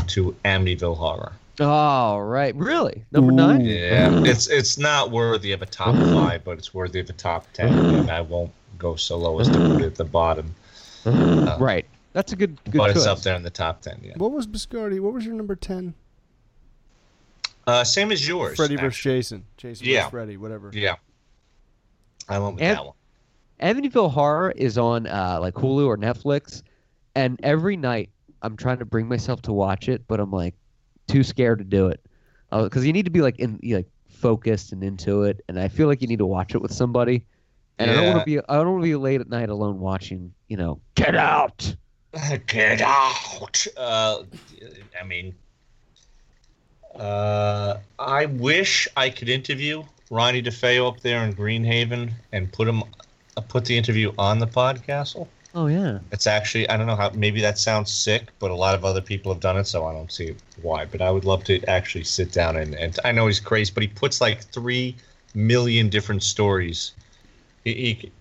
to 0.07 0.35
Amityville 0.43 0.97
Horror. 0.97 1.31
All 1.61 2.21
right, 2.21 2.53
really? 2.55 3.05
Number 3.13 3.31
nine? 3.31 3.61
Yeah, 3.61 4.21
it's 4.25 4.47
it's 4.47 4.77
not 4.77 5.09
worthy 5.09 5.53
of 5.53 5.61
a 5.61 5.65
top 5.65 5.95
five, 5.95 6.43
but 6.43 6.57
it's 6.57 6.73
worthy 6.73 6.99
of 6.99 7.09
a 7.09 7.13
top 7.13 7.45
ten, 7.53 7.73
and 7.73 8.11
I 8.11 8.19
won't 8.19 8.51
go 8.77 8.97
so 8.97 9.17
low 9.17 9.39
as 9.39 9.47
to 9.47 9.57
put 9.57 9.81
it 9.83 9.85
at 9.85 9.95
the 9.95 10.03
bottom. 10.03 10.53
right. 11.05 11.85
That's 12.13 12.31
a 12.31 12.35
good 12.35 12.59
good 12.65 12.77
but 12.77 12.87
choice. 12.87 12.97
it's 12.97 13.05
up 13.05 13.19
there 13.21 13.35
in 13.35 13.43
the 13.43 13.49
top 13.49 13.81
ten. 13.81 13.99
Yeah. 14.03 14.13
What 14.17 14.31
was 14.31 14.47
Biscardi? 14.47 14.99
What 14.99 15.13
was 15.13 15.25
your 15.25 15.35
number 15.35 15.55
ten? 15.55 15.93
Uh, 17.67 17.83
same 17.83 18.11
as 18.11 18.27
yours. 18.27 18.55
Freddy 18.55 18.75
versus. 18.75 19.01
Jason. 19.01 19.45
Jason 19.57 19.85
Yeah. 19.87 20.01
versus 20.01 20.11
Freddy. 20.11 20.37
Whatever. 20.37 20.71
Yeah. 20.73 20.95
I 22.27 22.39
went 22.39 22.55
with 22.55 22.63
And- 22.63 22.77
that 22.77 22.85
one. 22.85 22.95
Amityville 23.61 24.11
Horror 24.11 24.51
is 24.55 24.77
on 24.77 25.05
uh, 25.05 25.37
like 25.41 25.53
Hulu 25.55 25.85
or 25.85 25.97
Netflix, 25.97 26.63
and 27.13 27.37
every 27.43 27.75
night 27.75 28.09
I'm 28.41 28.55
trying 28.55 28.79
to 28.79 28.85
bring 28.85 29.07
myself 29.09 29.41
to 29.43 29.53
watch 29.53 29.89
it, 29.89 30.03
but 30.07 30.21
I'm 30.21 30.31
like 30.31 30.55
too 31.07 31.23
scared 31.23 31.59
to 31.59 31.65
do 31.65 31.87
it 31.87 31.99
because 32.51 32.85
you 32.85 32.93
need 32.93 33.03
to 33.03 33.11
be 33.11 33.21
like 33.21 33.37
in 33.37 33.59
like 33.63 33.87
focused 34.07 34.71
and 34.71 34.81
into 34.81 35.23
it, 35.23 35.43
and 35.49 35.59
I 35.59 35.67
feel 35.67 35.87
like 35.87 36.01
you 36.01 36.07
need 36.07 36.19
to 36.19 36.25
watch 36.25 36.55
it 36.55 36.61
with 36.61 36.71
somebody. 36.71 37.25
And 37.79 37.91
I 37.91 37.95
don't 37.95 38.05
want 38.13 38.19
to 38.19 38.25
be 38.25 38.39
I 38.39 38.55
don't 38.55 38.71
want 38.71 38.83
to 38.83 38.87
be 38.87 38.95
late 38.95 39.19
at 39.19 39.27
night 39.29 39.49
alone 39.49 39.79
watching. 39.81 40.33
You 40.47 40.55
know, 40.55 40.79
get 40.95 41.15
out. 41.15 41.75
Get 42.47 42.81
out. 42.81 43.65
Uh, 43.77 44.23
I 44.99 45.05
mean, 45.05 45.35
uh, 46.95 47.77
I 47.99 48.25
wish 48.25 48.87
I 48.97 49.09
could 49.09 49.29
interview 49.29 49.83
Ronnie 50.09 50.41
DeFeo 50.41 50.87
up 50.87 51.01
there 51.01 51.23
in 51.23 51.33
Greenhaven 51.33 52.11
and 52.31 52.51
put 52.51 52.67
him, 52.67 52.83
uh, 53.37 53.41
put 53.41 53.65
the 53.65 53.77
interview 53.77 54.11
on 54.17 54.39
the 54.39 54.47
podcast. 54.47 55.27
Oh 55.55 55.67
yeah. 55.67 55.99
It's 56.11 56.27
actually 56.27 56.69
I 56.69 56.77
don't 56.77 56.85
know 56.87 56.95
how 56.95 57.09
maybe 57.11 57.41
that 57.41 57.57
sounds 57.57 57.91
sick, 57.91 58.29
but 58.39 58.51
a 58.51 58.55
lot 58.55 58.75
of 58.75 58.85
other 58.85 59.01
people 59.01 59.33
have 59.33 59.41
done 59.41 59.57
it, 59.57 59.65
so 59.65 59.85
I 59.85 59.93
don't 59.93 60.11
see 60.11 60.35
why. 60.61 60.85
But 60.85 61.01
I 61.01 61.09
would 61.09 61.25
love 61.25 61.43
to 61.45 61.63
actually 61.65 62.03
sit 62.03 62.31
down 62.31 62.55
and 62.55 62.75
and 62.75 62.97
I 63.03 63.11
know 63.11 63.27
he's 63.27 63.39
crazy, 63.39 63.71
but 63.73 63.81
he 63.81 63.89
puts 63.89 64.21
like 64.21 64.41
three 64.41 64.95
million 65.33 65.89
different 65.89 66.23
stories. 66.23 66.93
He, 67.63 67.73
he 67.73 68.11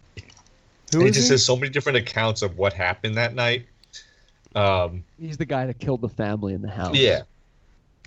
he 0.90 1.10
just 1.10 1.28
he? 1.28 1.34
has 1.34 1.44
so 1.44 1.56
many 1.56 1.70
different 1.70 1.98
accounts 1.98 2.40
of 2.40 2.56
what 2.56 2.72
happened 2.72 3.16
that 3.16 3.34
night. 3.34 3.66
Um, 4.58 5.04
He's 5.20 5.36
the 5.36 5.44
guy 5.44 5.66
that 5.66 5.78
killed 5.78 6.00
the 6.00 6.08
family 6.08 6.54
in 6.54 6.62
the 6.62 6.70
house. 6.70 6.96
yeah. 6.96 7.22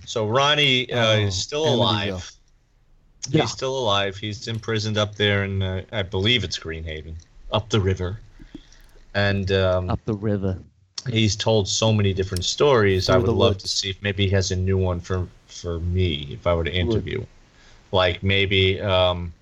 So 0.04 0.26
Ronnie 0.26 0.90
uh, 0.92 1.06
Oh, 1.06 1.18
is 1.20 1.40
still 1.40 1.66
alive. 1.72 2.30
Yeah. 3.28 3.42
He's 3.42 3.52
still 3.52 3.78
alive. 3.78 4.16
He's 4.16 4.48
imprisoned 4.48 4.98
up 4.98 5.14
there 5.14 5.44
in, 5.44 5.62
uh, 5.62 5.82
I 5.92 6.02
believe 6.02 6.42
it's 6.42 6.58
Greenhaven, 6.58 7.14
up 7.52 7.68
the 7.68 7.80
river. 7.80 8.18
And 9.14 9.52
um, 9.52 9.88
Up 9.90 10.00
the 10.04 10.14
river. 10.14 10.58
he's 11.08 11.36
told 11.36 11.68
so 11.68 11.92
many 11.92 12.12
different 12.12 12.44
stories. 12.44 13.08
I 13.08 13.16
would 13.16 13.28
love 13.28 13.54
woods. 13.54 13.62
to 13.62 13.68
see 13.68 13.90
if 13.90 14.02
maybe 14.02 14.24
he 14.24 14.30
has 14.30 14.50
a 14.50 14.56
new 14.56 14.76
one 14.76 14.98
for 15.00 15.28
for 15.46 15.78
me 15.80 16.28
if 16.32 16.46
I 16.46 16.54
were 16.54 16.64
to 16.64 16.72
interview. 16.72 17.24
Like 17.92 18.22
maybe 18.22 18.80
um, 18.80 19.32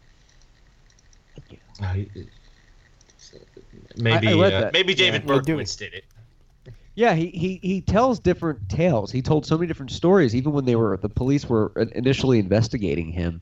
maybe 3.96 4.28
I 4.28 4.34
read 4.34 4.52
uh, 4.52 4.70
maybe 4.72 4.94
David 4.94 5.24
we'll 5.24 5.40
do 5.40 5.56
Berkowitz 5.56 5.78
did 5.78 5.94
it. 5.94 6.04
Yeah, 6.94 7.14
he, 7.14 7.28
he, 7.28 7.60
he 7.62 7.80
tells 7.80 8.18
different 8.18 8.68
tales. 8.68 9.10
He 9.12 9.22
told 9.22 9.46
so 9.46 9.56
many 9.56 9.66
different 9.68 9.92
stories, 9.92 10.34
even 10.34 10.52
when 10.52 10.64
they 10.64 10.76
were 10.76 10.96
the 10.96 11.08
police 11.08 11.48
were 11.48 11.72
initially 11.94 12.38
investigating 12.38 13.10
him, 13.10 13.40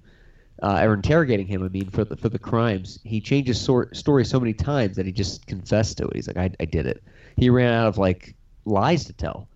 uh, 0.63 0.81
or 0.83 0.95
interrogating 0.95 1.47
him. 1.47 1.65
I 1.65 1.69
mean, 1.69 1.89
for 1.89 2.05
the 2.05 2.17
for 2.17 2.29
the 2.29 2.39
crimes, 2.39 2.99
he 3.05 3.21
changes 3.21 3.61
sor- 3.61 3.93
story 3.95 4.25
so 4.25 4.39
many 4.39 4.53
times 4.53 4.97
that 4.97 5.07
he 5.07 5.13
just 5.13 5.47
confessed 5.47 5.99
to 5.99 6.07
it. 6.09 6.17
He's 6.17 6.29
like, 6.29 6.37
I, 6.37 6.51
I 6.61 6.67
did 6.67 6.87
it. 6.87 7.03
He 7.37 7.51
ran 7.51 7.73
out 7.73 7.89
of 7.89 7.99
like 7.99 8.35
lies 8.65 9.05
to 9.07 9.13
tell. 9.13 9.49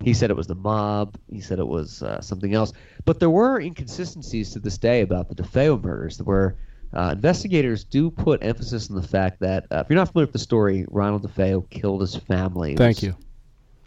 He 0.00 0.14
said 0.14 0.30
it 0.30 0.36
was 0.36 0.46
the 0.46 0.54
mob. 0.54 1.16
He 1.30 1.40
said 1.40 1.58
it 1.58 1.66
was 1.66 2.02
uh, 2.02 2.20
something 2.20 2.54
else. 2.54 2.72
But 3.04 3.20
there 3.20 3.30
were 3.30 3.60
inconsistencies 3.60 4.50
to 4.52 4.58
this 4.58 4.78
day 4.78 5.02
about 5.02 5.28
the 5.28 5.34
DeFeo 5.34 5.82
murders, 5.82 6.20
where 6.22 6.56
uh, 6.92 7.10
investigators 7.12 7.84
do 7.84 8.10
put 8.10 8.42
emphasis 8.44 8.90
on 8.90 8.96
the 8.96 9.06
fact 9.06 9.40
that 9.40 9.66
uh, 9.70 9.78
if 9.78 9.86
you're 9.88 9.96
not 9.96 10.08
familiar 10.08 10.26
with 10.26 10.32
the 10.32 10.38
story, 10.38 10.84
Ronald 10.88 11.22
DeFeo 11.22 11.68
killed 11.70 12.00
his 12.00 12.16
family. 12.16 12.76
Thank 12.76 13.02
you. 13.02 13.16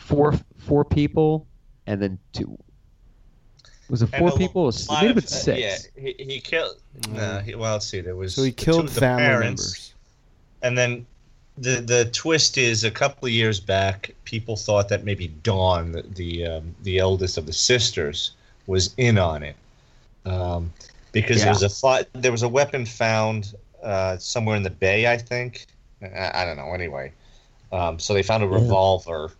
Four 0.07 0.33
four 0.57 0.85
people 0.85 1.45
and 1.85 2.01
then 2.01 2.17
two. 2.31 2.57
Was 3.89 4.01
it 4.01 4.07
four 4.07 4.31
people? 4.31 4.63
It 4.63 4.65
was, 4.65 4.89
it 4.89 4.93
have 4.93 5.15
been 5.15 5.23
uh, 5.23 5.27
six. 5.27 5.59
yeah, 5.59 6.01
he, 6.01 6.15
he 6.17 6.39
killed. 6.39 6.77
Nah, 7.09 7.39
he, 7.39 7.55
well, 7.55 7.73
let's 7.73 7.87
see. 7.87 8.01
There 8.01 8.15
was 8.15 8.35
So 8.35 8.43
he 8.43 8.49
the 8.49 8.55
two 8.55 8.65
killed 8.65 8.87
the 8.89 8.99
family 8.99 9.23
parents, 9.23 9.63
members. 9.63 9.93
and 10.61 10.77
then 10.77 11.05
the 11.57 11.81
the 11.81 12.05
twist 12.11 12.57
is 12.57 12.83
a 12.83 12.91
couple 12.91 13.27
of 13.27 13.31
years 13.31 13.59
back, 13.59 14.13
people 14.25 14.55
thought 14.55 14.89
that 14.89 15.03
maybe 15.03 15.27
Dawn, 15.43 15.91
the 15.91 16.01
the, 16.03 16.45
um, 16.45 16.75
the 16.83 16.99
eldest 16.99 17.37
of 17.37 17.45
the 17.45 17.53
sisters, 17.53 18.31
was 18.65 18.93
in 18.97 19.17
on 19.17 19.43
it, 19.43 19.55
um, 20.25 20.71
because 21.11 21.41
there 21.41 21.49
was 21.53 21.63
a 21.63 21.69
fi- 21.69 22.05
there 22.13 22.31
was 22.31 22.43
a 22.43 22.49
weapon 22.49 22.85
found 22.85 23.53
uh, 23.83 24.17
somewhere 24.17 24.55
in 24.55 24.63
the 24.63 24.69
bay, 24.69 25.07
I 25.07 25.17
think. 25.17 25.65
I, 26.01 26.41
I 26.41 26.45
don't 26.45 26.57
know. 26.57 26.73
Anyway, 26.73 27.13
um, 27.71 27.99
so 27.99 28.13
they 28.13 28.23
found 28.23 28.43
a 28.43 28.47
revolver 28.47 29.31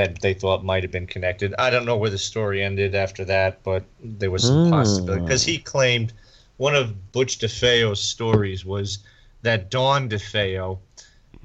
that 0.00 0.22
they 0.22 0.32
thought 0.32 0.64
might 0.64 0.82
have 0.82 0.90
been 0.90 1.06
connected. 1.06 1.54
I 1.58 1.68
don't 1.68 1.84
know 1.84 1.96
where 1.96 2.08
the 2.08 2.16
story 2.16 2.62
ended 2.62 2.94
after 2.94 3.22
that, 3.26 3.62
but 3.62 3.84
there 4.02 4.30
was 4.30 4.46
some 4.46 4.56
Hmm. 4.56 4.70
possibility 4.70 5.20
because 5.20 5.42
he 5.42 5.58
claimed 5.58 6.14
one 6.56 6.74
of 6.74 7.12
Butch 7.12 7.38
DeFeo's 7.38 8.00
stories 8.00 8.64
was 8.64 9.00
that 9.42 9.70
Dawn 9.70 10.08
DeFeo 10.08 10.78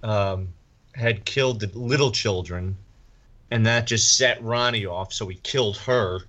um, 0.03 0.47
had 0.93 1.25
killed 1.25 1.59
the 1.59 1.67
little 1.77 2.11
children, 2.11 2.77
and 3.51 3.65
that 3.65 3.87
just 3.87 4.15
set 4.17 4.41
Ronnie 4.41 4.85
off. 4.85 5.11
So 5.11 5.27
he 5.27 5.35
killed 5.43 5.77
her, 5.79 6.19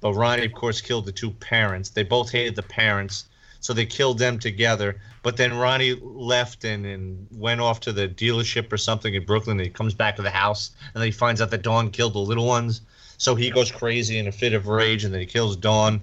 but 0.00 0.14
Ronnie, 0.14 0.46
of 0.46 0.54
course, 0.54 0.80
killed 0.80 1.04
the 1.04 1.12
two 1.12 1.32
parents. 1.32 1.90
They 1.90 2.02
both 2.02 2.32
hated 2.32 2.56
the 2.56 2.62
parents, 2.62 3.26
so 3.64 3.72
they 3.72 3.86
killed 3.86 4.18
them 4.18 4.38
together. 4.38 5.00
But 5.22 5.38
then 5.38 5.56
Ronnie 5.56 5.94
left 5.94 6.64
and, 6.64 6.84
and 6.84 7.26
went 7.32 7.62
off 7.62 7.80
to 7.80 7.92
the 7.94 8.06
dealership 8.06 8.70
or 8.70 8.76
something 8.76 9.14
in 9.14 9.24
Brooklyn. 9.24 9.58
And 9.58 9.64
he 9.64 9.72
comes 9.72 9.94
back 9.94 10.16
to 10.16 10.22
the 10.22 10.28
house, 10.28 10.72
and 10.92 11.00
then 11.00 11.06
he 11.06 11.10
finds 11.10 11.40
out 11.40 11.50
that 11.50 11.62
Dawn 11.62 11.90
killed 11.90 12.12
the 12.12 12.18
little 12.18 12.46
ones. 12.46 12.82
So 13.16 13.34
he 13.34 13.48
goes 13.48 13.72
crazy 13.72 14.18
in 14.18 14.28
a 14.28 14.32
fit 14.32 14.52
of 14.52 14.66
rage, 14.66 15.04
and 15.04 15.14
then 15.14 15.20
he 15.20 15.26
kills 15.26 15.56
Dawn. 15.56 16.02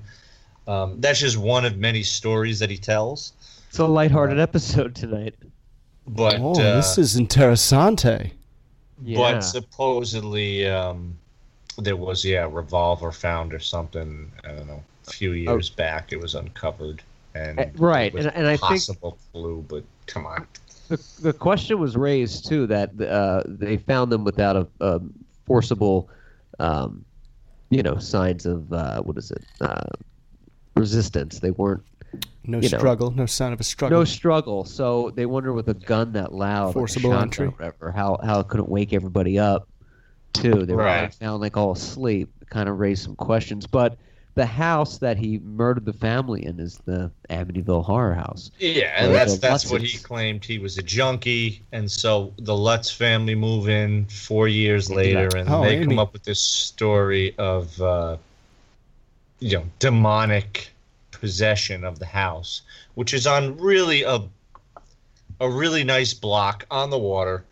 Um, 0.67 0.99
that's 0.99 1.19
just 1.19 1.37
one 1.37 1.63
of 1.63 1.77
many 1.77 2.01
stories 2.01 2.57
that 2.57 2.71
he 2.71 2.77
tells. 2.77 3.33
It's 3.69 3.77
a 3.77 3.85
lighthearted 3.85 4.39
episode 4.39 4.95
tonight. 4.95 5.35
But 6.07 6.39
oh, 6.39 6.53
uh, 6.53 6.77
this 6.77 6.97
is 6.97 7.15
interessante. 7.15 8.31
Yeah. 9.03 9.17
but 9.17 9.41
supposedly 9.41 10.67
um, 10.67 11.15
there 11.77 11.95
was 11.95 12.25
yeah 12.25 12.45
a 12.45 12.49
revolver 12.49 13.11
found 13.11 13.53
or 13.53 13.59
something. 13.59 14.31
I 14.43 14.47
don't 14.47 14.67
know. 14.67 14.83
A 15.07 15.11
few 15.11 15.33
years 15.33 15.69
back, 15.69 16.11
it 16.11 16.19
was 16.19 16.33
uncovered, 16.33 17.03
and 17.35 17.59
Uh, 17.59 17.65
right, 17.77 18.13
and- 18.13 18.27
and 18.35 18.47
I 18.47 18.51
think- 18.57 18.61
possible 18.61 19.17
clue, 19.31 19.65
but 19.67 19.83
come 20.07 20.25
on. 20.25 20.45
the, 20.89 21.01
the 21.21 21.33
question 21.33 21.79
was 21.79 21.95
raised 21.95 22.47
too 22.47 22.67
that 22.67 22.99
uh, 23.01 23.43
they 23.45 23.77
found 23.77 24.11
them 24.11 24.23
without 24.23 24.55
a, 24.55 24.67
a 24.81 25.01
forcible, 25.45 26.09
um, 26.59 27.05
you 27.69 27.81
know, 27.83 27.97
signs 27.97 28.45
of 28.45 28.71
uh, 28.73 29.01
what 29.01 29.17
is 29.17 29.31
it, 29.31 29.43
uh, 29.61 29.81
resistance. 30.75 31.39
They 31.39 31.51
weren't 31.51 31.83
No 32.45 32.57
You 32.59 32.69
know. 32.69 32.77
struggle, 32.77 33.11
no 33.11 33.25
sign 33.25 33.53
of 33.53 33.59
a 33.59 33.63
struggle. 33.63 33.99
no 33.99 34.03
struggle. 34.03 34.65
So 34.65 35.11
they 35.15 35.25
wonder 35.25 35.53
with 35.53 35.69
a 35.69 35.73
gun 35.73 36.11
that 36.13 36.33
loud, 36.33 36.73
Forcible 36.73 37.11
shotgun 37.11 37.23
entry. 37.23 37.45
or 37.47 37.51
whatever, 37.51 37.91
how 37.91 38.17
how 38.23 38.39
it 38.41 38.47
couldn't 38.47 38.69
wake 38.69 38.91
everybody 38.93 39.39
up. 39.39 39.67
Too, 40.33 40.65
they 40.65 40.73
were 40.73 40.83
Right. 40.83 41.13
found 41.13 41.41
like 41.41 41.55
all 41.57 41.71
asleep. 41.71 42.29
Kind 42.49 42.67
of 42.69 42.79
raised 42.79 43.03
some 43.03 43.15
questions, 43.15 43.65
but. 43.67 43.97
The 44.35 44.45
house 44.45 44.97
that 44.99 45.17
he 45.17 45.39
murdered 45.39 45.83
the 45.85 45.93
family 45.93 46.45
in 46.45 46.59
is 46.59 46.77
the 46.85 47.11
Amityville 47.29 47.83
Horror 47.83 48.13
House. 48.15 48.49
Yeah, 48.59 48.93
and 48.95 49.11
Or 49.11 49.13
that's 49.13 49.33
the 49.35 49.39
that's 49.41 49.69
what 49.69 49.81
he 49.81 49.97
claimed. 49.97 50.45
He 50.45 50.57
was 50.57 50.77
a 50.77 50.83
junkie, 50.83 51.61
and 51.73 51.91
so 51.91 52.33
the 52.37 52.55
Lutz 52.55 52.89
family 52.89 53.35
move 53.35 53.67
in 53.67 54.05
four 54.05 54.47
years 54.47 54.89
later, 54.89 55.29
and 55.35 55.49
Oh, 55.49 55.63
they 55.63 55.75
Amy. 55.75 55.85
come 55.87 55.99
up 55.99 56.13
with 56.13 56.23
this 56.23 56.41
story 56.41 57.35
of 57.37 57.81
uh, 57.81 58.15
you 59.39 59.57
know 59.57 59.65
demonic 59.79 60.69
possession 61.11 61.83
of 61.83 61.99
the 61.99 62.05
house, 62.05 62.61
which 62.95 63.13
is 63.13 63.27
on 63.27 63.57
really 63.57 64.03
a 64.03 64.21
a 65.41 65.49
really 65.49 65.83
nice 65.83 66.13
block 66.13 66.65
on 66.71 66.89
the 66.89 66.97
water. 66.97 67.43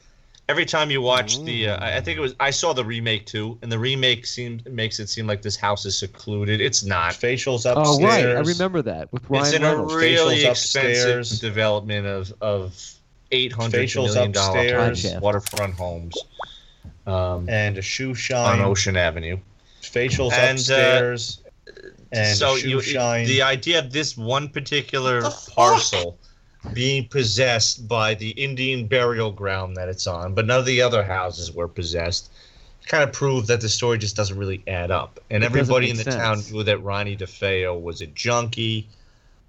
Every 0.49 0.65
time 0.65 0.89
you 0.89 0.99
watch 0.99 1.39
the, 1.43 1.69
uh, 1.69 1.77
I 1.77 1.97
I 1.97 2.01
think 2.01 2.17
it 2.17 2.21
was 2.21 2.33
I 2.39 2.49
saw 2.49 2.73
the 2.73 2.83
remake 2.83 3.27
too, 3.27 3.57
and 3.61 3.71
the 3.71 3.77
remake 3.77 4.25
seems 4.25 4.65
makes 4.65 4.99
it 4.99 5.07
seem 5.07 5.27
like 5.27 5.43
this 5.43 5.55
house 5.55 5.85
is 5.85 5.95
secluded. 5.95 6.59
It's 6.59 6.83
not. 6.83 7.13
Facials 7.13 7.65
upstairs. 7.71 7.77
Oh 7.87 8.01
right, 8.03 8.25
I 8.25 8.39
remember 8.39 8.81
that 8.81 9.13
with 9.13 9.23
Ryan 9.29 9.45
It's 9.45 9.53
in 9.53 9.63
a 9.63 9.77
really 9.77 10.37
Facials 10.39 10.49
expensive 10.49 11.19
upstairs. 11.19 11.39
development 11.39 12.07
of 12.07 12.33
of 12.41 12.93
eight 13.31 13.53
hundred 13.53 13.83
Facials 13.87 14.15
million 14.15 14.31
dollar 14.31 14.57
upstairs. 14.59 15.03
Gotcha. 15.03 15.19
waterfront 15.19 15.75
homes 15.75 16.17
um, 17.05 17.47
And 17.47 17.77
a 17.77 17.81
shoe 17.83 18.15
shine 18.15 18.59
on. 18.59 18.65
Ocean 18.65 18.97
Avenue. 18.97 19.37
Facials 19.83 20.31
And, 20.33 20.57
uh, 20.57 20.61
upstairs. 20.61 21.41
and 22.11 22.35
so 22.35 22.55
a 22.55 22.59
shoe 22.59 22.69
you, 22.69 22.81
shine. 22.81 23.27
the 23.27 23.43
idea 23.43 23.77
of 23.77 23.91
this 23.91 24.17
one 24.17 24.49
particular 24.49 25.21
parcel 25.55 26.17
being 26.73 27.07
possessed 27.07 27.87
by 27.87 28.13
the 28.15 28.29
Indian 28.31 28.85
burial 28.87 29.31
ground 29.31 29.77
that 29.77 29.87
it's 29.89 30.07
on, 30.07 30.33
but 30.33 30.45
none 30.45 30.59
of 30.59 30.65
the 30.65 30.81
other 30.81 31.03
houses 31.03 31.51
were 31.51 31.67
possessed, 31.67 32.31
kind 32.85 33.03
of 33.03 33.13
proved 33.13 33.47
that 33.47 33.61
the 33.61 33.69
story 33.69 33.97
just 33.97 34.15
doesn't 34.15 34.37
really 34.37 34.61
add 34.67 34.91
up. 34.91 35.19
And 35.29 35.43
It 35.43 35.47
everybody 35.47 35.89
in 35.89 35.97
make 35.97 36.05
the 36.05 36.11
town 36.11 36.41
knew 36.51 36.63
that 36.63 36.79
Ronnie 36.83 37.15
DeFeo 37.15 37.79
was 37.81 38.01
a 38.01 38.07
junkie. 38.07 38.87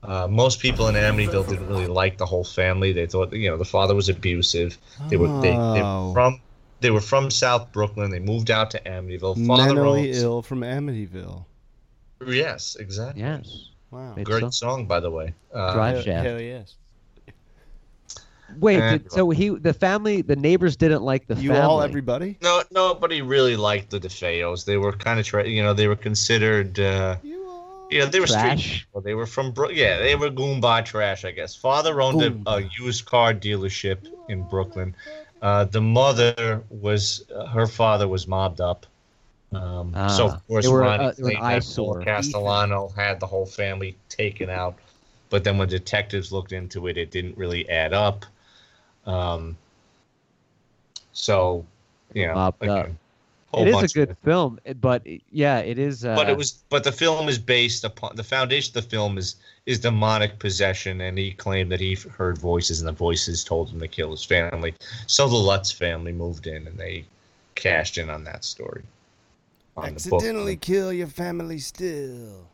Uh, 0.03 0.27
most 0.29 0.61
people 0.61 0.89
in 0.89 0.95
Amityville 0.95 1.49
didn't 1.49 1.67
really 1.69 1.87
like 1.87 2.17
the 2.17 2.27
whole 2.27 2.45
family. 2.45 2.93
They 2.93 3.07
thought, 3.07 3.33
you 3.33 3.51
know, 3.51 3.57
the 3.57 3.65
father 3.65 3.95
was 3.95 4.09
abusive. 4.09 4.79
They 5.09 5.17
were 5.17 5.29
they, 5.41 5.51
they 5.51 5.57
Oh. 5.59 6.09
were 6.09 6.15
from 6.15 6.41
they 6.81 6.91
were 6.91 7.01
from 7.03 7.31
South 7.31 7.71
Brooklyn. 7.73 8.11
They 8.11 8.21
moved 8.21 8.51
out 8.51 8.71
to 8.71 8.81
Amityville. 8.81 9.47
Father 9.47 9.75
Mentally 9.75 10.09
owns- 10.09 10.23
ill 10.23 10.41
from 10.43 10.61
Amityville. 10.61 11.45
Yes, 12.27 12.77
exactly. 12.81 13.21
Yes. 13.23 13.69
Wow. 13.91 14.15
Great 14.23 14.41
so- 14.41 14.51
song, 14.51 14.87
by 14.87 15.01
the 15.01 15.11
way. 15.11 15.35
Uh, 15.53 15.75
Drive 15.75 16.05
shaft. 16.05 16.27
hell 16.27 16.41
yes. 16.41 16.77
Wait, 18.59 18.81
And- 18.81 19.03
did, 19.03 19.13
so 19.13 19.31
he 19.31 19.51
the 19.51 19.73
family 19.73 20.23
the 20.23 20.37
neighbors 20.37 20.77
didn't 20.77 21.03
like 21.03 21.27
the 21.27 21.35
You 21.37 21.51
family. 21.51 21.63
all, 21.63 21.83
everybody? 21.83 22.37
No, 22.43 22.63
nobody 22.71 23.23
really 23.23 23.57
liked 23.57 23.91
the 23.91 24.01
DeFeos. 24.01 24.65
They 24.65 24.77
were 24.77 24.93
kind 24.93 25.21
of, 25.21 25.27
tra- 25.27 25.47
you 25.49 25.63
know, 25.63 25.73
they 25.75 25.89
were 25.89 25.97
considered, 25.97 26.79
uh, 26.81 27.17
You 27.23 27.47
all. 27.49 27.89
you 27.91 28.07
they 28.07 28.21
were 28.21 28.27
street 28.27 28.41
Trash. 28.41 28.81
people. 28.87 29.01
They 29.03 29.15
were 29.15 29.27
from, 29.27 29.53
Bro- 29.53 29.71
yeah, 29.71 29.99
they 29.99 30.17
were 30.17 30.31
Goomba 30.31 30.85
trash, 30.85 31.25
I 31.25 31.31
guess. 31.31 31.55
Father 31.55 32.01
owned 32.03 32.23
a, 32.47 32.51
a 32.51 32.63
used 32.79 33.05
car 33.07 33.33
dealership 33.35 33.99
in 34.29 34.43
Brooklyn. 34.45 34.95
Uh, 35.43 35.65
the 35.65 35.81
mother 35.81 36.63
was, 36.71 37.25
uh, 37.35 37.47
her 37.47 37.67
father 37.67 38.07
was 38.09 38.27
mobbed 38.29 38.61
up. 38.61 38.87
Um, 39.53 39.93
so 40.11 40.29
Ah, 40.29 40.35
of 40.35 40.47
course, 40.47 40.65
they 40.65 40.71
were, 40.73 40.81
Ronnie 40.81 41.05
uh, 41.07 41.13
they 41.17 41.23
were 41.23 41.31
an 41.31 41.37
claimed 41.37 41.43
that 41.53 41.57
eyesore. 41.57 41.95
Paul 41.97 42.05
Castellano 42.05 42.93
had 42.95 43.19
the 43.21 43.27
whole 43.27 43.47
family 43.47 43.97
taken 44.09 44.49
out. 44.51 44.77
But 45.29 45.45
then 45.45 45.59
when 45.59 45.69
detectives 45.69 46.31
looked 46.33 46.53
into 46.53 46.89
it, 46.89 46.97
it 46.99 47.11
didn't 47.13 47.37
really 47.37 47.69
add 47.69 47.93
up. 47.93 48.27
Um, 49.07 49.57
so, 51.13 51.65
you 52.15 52.27
know, 52.27 52.35
Mobbed 52.35 52.63
again, 52.63 52.99
It 53.55 53.67
is 53.67 53.69
a 53.69 53.73
bunch 53.73 53.85
of 53.85 53.95
good 53.95 54.17
film, 54.25 54.61
but 54.81 55.07
yeah, 55.31 55.59
it 55.59 55.79
is. 55.79 56.05
Uh, 56.05 56.15
but 56.15 56.29
it 56.29 56.37
was 56.37 56.53
but 56.69 56.85
the 56.85 56.93
film 56.93 57.29
is 57.29 57.39
based 57.39 57.85
upon 57.85 58.17
the 58.17 58.25
foundation 58.25 58.71
of 58.77 58.85
the 58.85 58.91
film 58.91 59.19
is 59.19 59.37
is 59.67 59.79
demonic 59.79 60.39
possession 60.39 61.01
and 61.01 61.19
he 61.19 61.33
claimed 61.33 61.71
that 61.71 61.81
he 61.81 61.95
heard 61.95 62.39
voices 62.39 62.81
and 62.81 62.89
the 62.89 62.93
voices 62.93 63.45
told 63.45 63.71
him 63.71 63.79
to 63.79 63.89
kill 63.89 64.11
his 64.11 64.25
family 64.25 64.75
so 65.07 65.29
the 65.29 65.37
lutz 65.37 65.71
family 65.71 66.13
moved 66.13 66.47
in 66.47 66.67
and 66.67 66.79
they 66.79 67.05
cashed 67.55 67.99
in 67.99 68.09
on 68.09 68.25
that 68.25 68.45
story 68.45 68.83
on 69.77 69.85
the. 69.85 69.91
Accidentally 69.93 70.57
kill 70.57 70.93
your 70.93 71.07
family 71.07 71.59
still. 71.59 72.47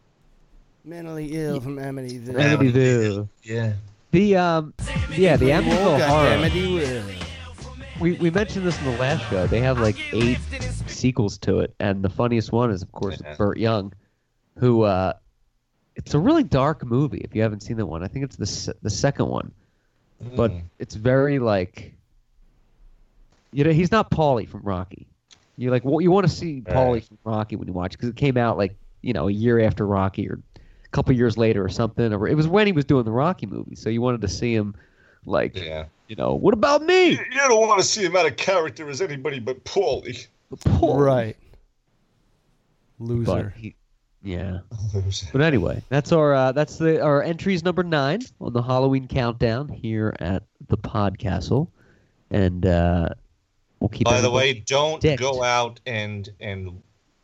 Mentally 0.84 1.30
ill 1.32 1.60
from 1.60 1.76
Amityville. 1.78 2.34
Amityville. 2.34 3.28
yeah 3.42 3.72
The 4.12 4.36
um, 4.36 4.74
yeah, 5.16 5.36
the 5.36 5.46
Amityville 5.50 6.06
horror. 6.06 6.30
We 8.00 8.12
we 8.12 8.30
mentioned 8.30 8.66
this 8.66 8.78
in 8.78 8.84
the 8.84 8.98
last 8.98 9.28
show. 9.30 9.46
They 9.46 9.60
have 9.60 9.78
like 9.78 9.96
eight 10.12 10.38
sequels 10.86 11.38
to 11.38 11.60
it, 11.60 11.74
and 11.80 12.02
the 12.02 12.10
funniest 12.10 12.52
one 12.52 12.70
is 12.70 12.82
of 12.82 12.92
course. 12.92 13.20
Burt 13.36 13.58
Young, 13.58 13.92
who 14.58 14.82
uh, 14.82 15.14
it's 15.96 16.14
a 16.14 16.18
really 16.18 16.42
dark 16.44 16.84
movie. 16.84 17.18
If 17.18 17.34
you 17.34 17.42
haven't 17.42 17.60
seen 17.62 17.76
that 17.78 17.86
one, 17.86 18.02
I 18.04 18.08
think 18.08 18.24
it's 18.24 18.36
the 18.36 18.74
the 18.82 18.90
second 18.90 19.28
one, 19.28 19.50
but 20.36 20.50
Mm. 20.52 20.62
it's 20.78 20.94
very 20.94 21.38
like, 21.38 21.94
you 23.52 23.64
know, 23.64 23.70
he's 23.72 23.90
not 23.90 24.10
Paulie 24.10 24.48
from 24.48 24.62
Rocky. 24.62 25.06
You 25.56 25.70
like 25.70 25.84
what 25.84 26.00
you 26.04 26.10
want 26.10 26.26
to 26.28 26.32
see 26.32 26.60
Paulie 26.60 26.92
Right. 26.94 27.04
from 27.04 27.18
Rocky 27.24 27.56
when 27.56 27.66
you 27.66 27.72
watch 27.74 27.92
because 27.92 28.10
it 28.10 28.16
came 28.16 28.36
out 28.36 28.58
like 28.58 28.76
you 29.02 29.14
know 29.14 29.28
a 29.28 29.32
year 29.32 29.58
after 29.60 29.86
Rocky 29.86 30.28
or 30.28 30.38
couple 30.96 31.14
years 31.14 31.36
later 31.36 31.62
or 31.62 31.68
something. 31.68 32.12
Or 32.12 32.26
it 32.26 32.34
was 32.34 32.48
when 32.48 32.66
he 32.66 32.72
was 32.72 32.84
doing 32.84 33.04
the 33.04 33.12
Rocky 33.12 33.46
movie, 33.46 33.76
so 33.76 33.90
you 33.90 34.00
wanted 34.00 34.22
to 34.22 34.28
see 34.28 34.54
him 34.54 34.74
like 35.24 35.56
yeah 35.56 35.86
you 36.08 36.14
know 36.16 36.34
what 36.34 36.54
about 36.54 36.82
me? 36.82 37.10
you 37.10 37.18
don't 37.34 37.60
want 37.66 37.80
to 37.80 37.86
see 37.86 38.04
him 38.04 38.16
out 38.16 38.26
of 38.26 38.36
character 38.36 38.88
as 38.88 39.00
anybody 39.00 39.40
but 39.40 39.64
Paulie. 39.64 40.26
Paulie. 40.54 41.04
Right. 41.04 41.36
But 42.98 43.08
Loser. 43.08 43.54
he, 43.56 43.74
yeah. 44.22 44.60
But 45.32 45.42
anyway, 45.42 45.82
that's 45.88 46.12
our 46.12 46.34
uh, 46.34 46.52
that's 46.52 46.78
the 46.78 47.02
our 47.02 47.22
entries 47.22 47.62
number 47.62 47.82
nine 47.82 48.22
on 48.40 48.52
the 48.52 48.62
Halloween 48.62 49.06
countdown 49.06 49.68
here 49.68 50.16
at 50.20 50.44
the 50.68 50.78
Podcastle, 50.78 51.68
and 52.30 52.64
uh, 52.64 53.10
we'll 53.80 53.88
keep. 53.88 54.06
by 54.06 54.20
the 54.20 54.30
way 54.30 54.54
don't 54.54 55.02
dicked. 55.02 55.20
go 55.20 55.42
out 55.42 55.80
and 55.84 56.28
and 56.40 56.82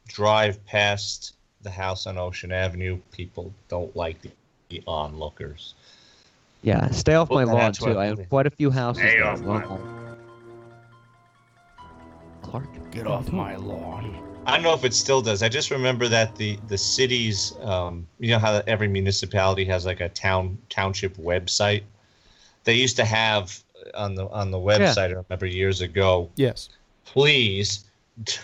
drive 0.09 0.65
past 0.67 1.35
the 1.63 1.71
house 1.71 2.07
on 2.07 2.19
ocean 2.19 2.53
avenue 2.53 2.99
people 3.13 3.53
don't 3.69 3.95
like 3.97 4.21
the, 4.23 4.31
the 4.69 4.83
onlookers 4.87 5.75
yeah, 6.63 6.91
stay 6.91 7.15
off 7.15 7.29
my 7.29 7.43
lawn 7.43 7.73
too. 7.73 7.99
I 7.99 8.07
have 8.07 8.29
quite 8.29 8.47
a 8.47 8.51
few 8.51 8.71
houses. 8.71 9.03
Stay 9.03 9.21
off 9.21 9.41
my 9.41 9.67
Well, 9.67 10.17
Clark. 12.43 12.91
Get 12.93 13.07
off 13.07 13.33
my 13.33 13.57
lawn. 13.57 14.17
I 14.47 14.55
don't 14.55 14.63
know 14.63 14.75
if 14.75 14.85
it 14.85 14.95
still 14.95 15.23
does. 15.23 15.43
I 15.43 15.49
just 15.49 15.71
remember 15.71 16.09
that 16.09 16.37
the 16.37 16.59
the 16.69 16.79
cities, 16.79 17.55
um, 17.63 18.07
you 18.21 18.31
know 18.31 18.39
how 18.39 18.63
every 18.67 18.89
municipality 18.89 19.65
has 19.65 19.85
like 19.85 20.01
a 20.01 20.09
town 20.09 20.57
township 20.69 21.17
website. 21.17 21.83
They 22.65 22.75
used 22.75 22.97
to 22.97 23.05
have 23.05 23.61
on 23.95 24.15
the 24.15 24.29
on 24.29 24.53
the 24.53 24.59
website. 24.59 25.11
I 25.11 25.23
remember 25.29 25.47
years 25.47 25.81
ago. 25.81 26.31
Yes. 26.37 26.69
Please 27.05 27.85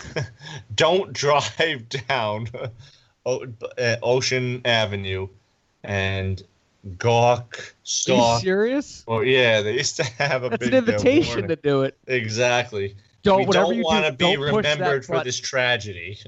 don't 0.75 1.13
drive 1.13 1.89
down 2.09 2.49
O- 3.27 3.47
uh, 3.79 3.97
Ocean 4.03 4.61
Avenue 4.65 5.29
and 5.85 6.43
gawk, 6.99 7.75
Are 8.09 8.13
you 8.15 8.41
serious? 8.41 9.05
Or 9.07 9.25
yeah, 9.25 9.61
they 9.61 9.75
used 9.75 9.97
to 9.97 10.05
have 10.19 10.45
a 10.45 10.51
That's 10.51 10.65
big 10.65 10.73
an 10.73 10.79
invitation 10.79 11.29
warning. 11.43 11.49
to 11.49 11.57
do 11.57 11.83
it. 11.83 11.97
Exactly 12.07 12.95
Don't 13.23 13.41
we 13.41 13.45
whatever 13.47 13.73
don't 13.75 13.83
want 13.83 14.07
to 14.07 14.13
be 14.13 14.25
don't 14.25 14.37
push 14.37 14.65
that 14.65 14.73
remembered 14.79 15.05
for 15.05 15.23
this 15.25 15.39
tragedy. 15.41 16.19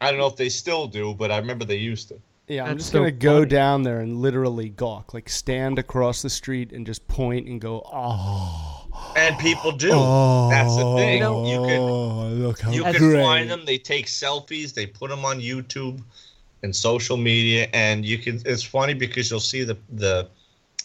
I 0.00 0.10
don't 0.10 0.18
know 0.18 0.26
if 0.26 0.36
they 0.36 0.48
still 0.48 0.88
do, 0.88 1.14
but 1.14 1.30
I 1.30 1.38
remember 1.38 1.64
they 1.64 1.76
used 1.76 2.08
to. 2.08 2.18
Yeah, 2.48 2.64
I'm 2.64 2.70
That's 2.70 2.80
just 2.80 2.92
so 2.92 2.98
gonna 2.98 3.12
go 3.12 3.44
down 3.44 3.84
there 3.84 4.00
and 4.00 4.16
literally 4.20 4.68
gawk, 4.68 5.14
like 5.14 5.28
stand 5.28 5.78
across 5.78 6.22
the 6.22 6.28
street 6.28 6.72
and 6.72 6.84
just 6.84 7.06
point 7.06 7.46
and 7.46 7.60
go, 7.60 7.82
oh, 7.90 8.86
And 9.16 9.38
people 9.38 9.70
do. 9.72 9.90
oh, 9.92 10.48
That's 10.50 10.76
the 10.76 10.84
thing. 10.96 11.22
Oh, 11.22 11.44
You 11.46 11.58
can 11.62 12.42
look 12.42 12.60
how 12.60 12.72
you 12.72 12.82
can 12.82 13.12
find 13.14 13.48
them. 13.48 13.64
They 13.64 13.78
take 13.78 14.06
selfies. 14.06 14.74
They 14.74 14.86
put 14.86 15.08
them 15.10 15.24
on 15.24 15.40
YouTube 15.40 16.02
and 16.62 16.74
social 16.74 17.16
media, 17.16 17.68
and 17.72 18.04
you 18.04 18.18
can. 18.18 18.40
It's 18.46 18.62
funny 18.62 18.94
because 18.94 19.30
you'll 19.30 19.40
see 19.40 19.64
the 19.64 19.76
the 19.90 20.28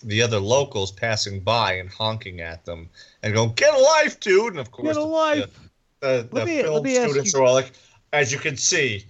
the 0.04 0.22
other 0.22 0.40
locals 0.40 0.92
passing 0.92 1.40
by 1.40 1.74
and 1.74 1.90
honking 1.90 2.42
at 2.42 2.66
them 2.66 2.90
and 3.24 3.34
go, 3.34 3.48
"Get 3.48 3.74
a 3.74 3.78
life, 3.80 4.20
dude!" 4.20 4.54
And 4.54 4.60
of 4.60 4.72
course, 4.72 4.88
Get 4.96 4.98
a 4.98 5.00
the- 5.02 5.06
life. 5.06 5.60
The, 6.00 6.28
the, 6.30 6.36
Let 6.36 6.46
me- 6.46 6.62
film 6.62 6.74
let 6.76 6.84
me 6.84 6.98
ask 6.98 7.10
students 7.10 7.34
you- 7.34 7.40
are 7.40 7.44
all 7.44 7.54
like, 7.56 7.72
as 8.14 8.32
you 8.32 8.38
can 8.38 8.56
see, 8.56 9.04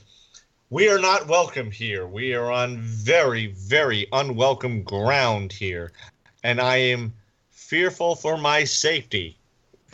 we 0.69 0.88
are 0.89 0.99
not 0.99 1.27
welcome 1.27 1.69
here. 1.69 2.08
We 2.08 2.34
are 2.34 2.49
on 2.49 2.77
very, 2.80 3.47
very 3.47 4.08
unwelcome 4.13 4.84
ground 4.84 5.51
here, 5.51 5.91
and 6.43 6.62
I 6.62 6.77
am 6.77 7.13
fearful 7.51 8.15
for 8.15 8.38
my 8.38 8.63
safety. 8.63 9.38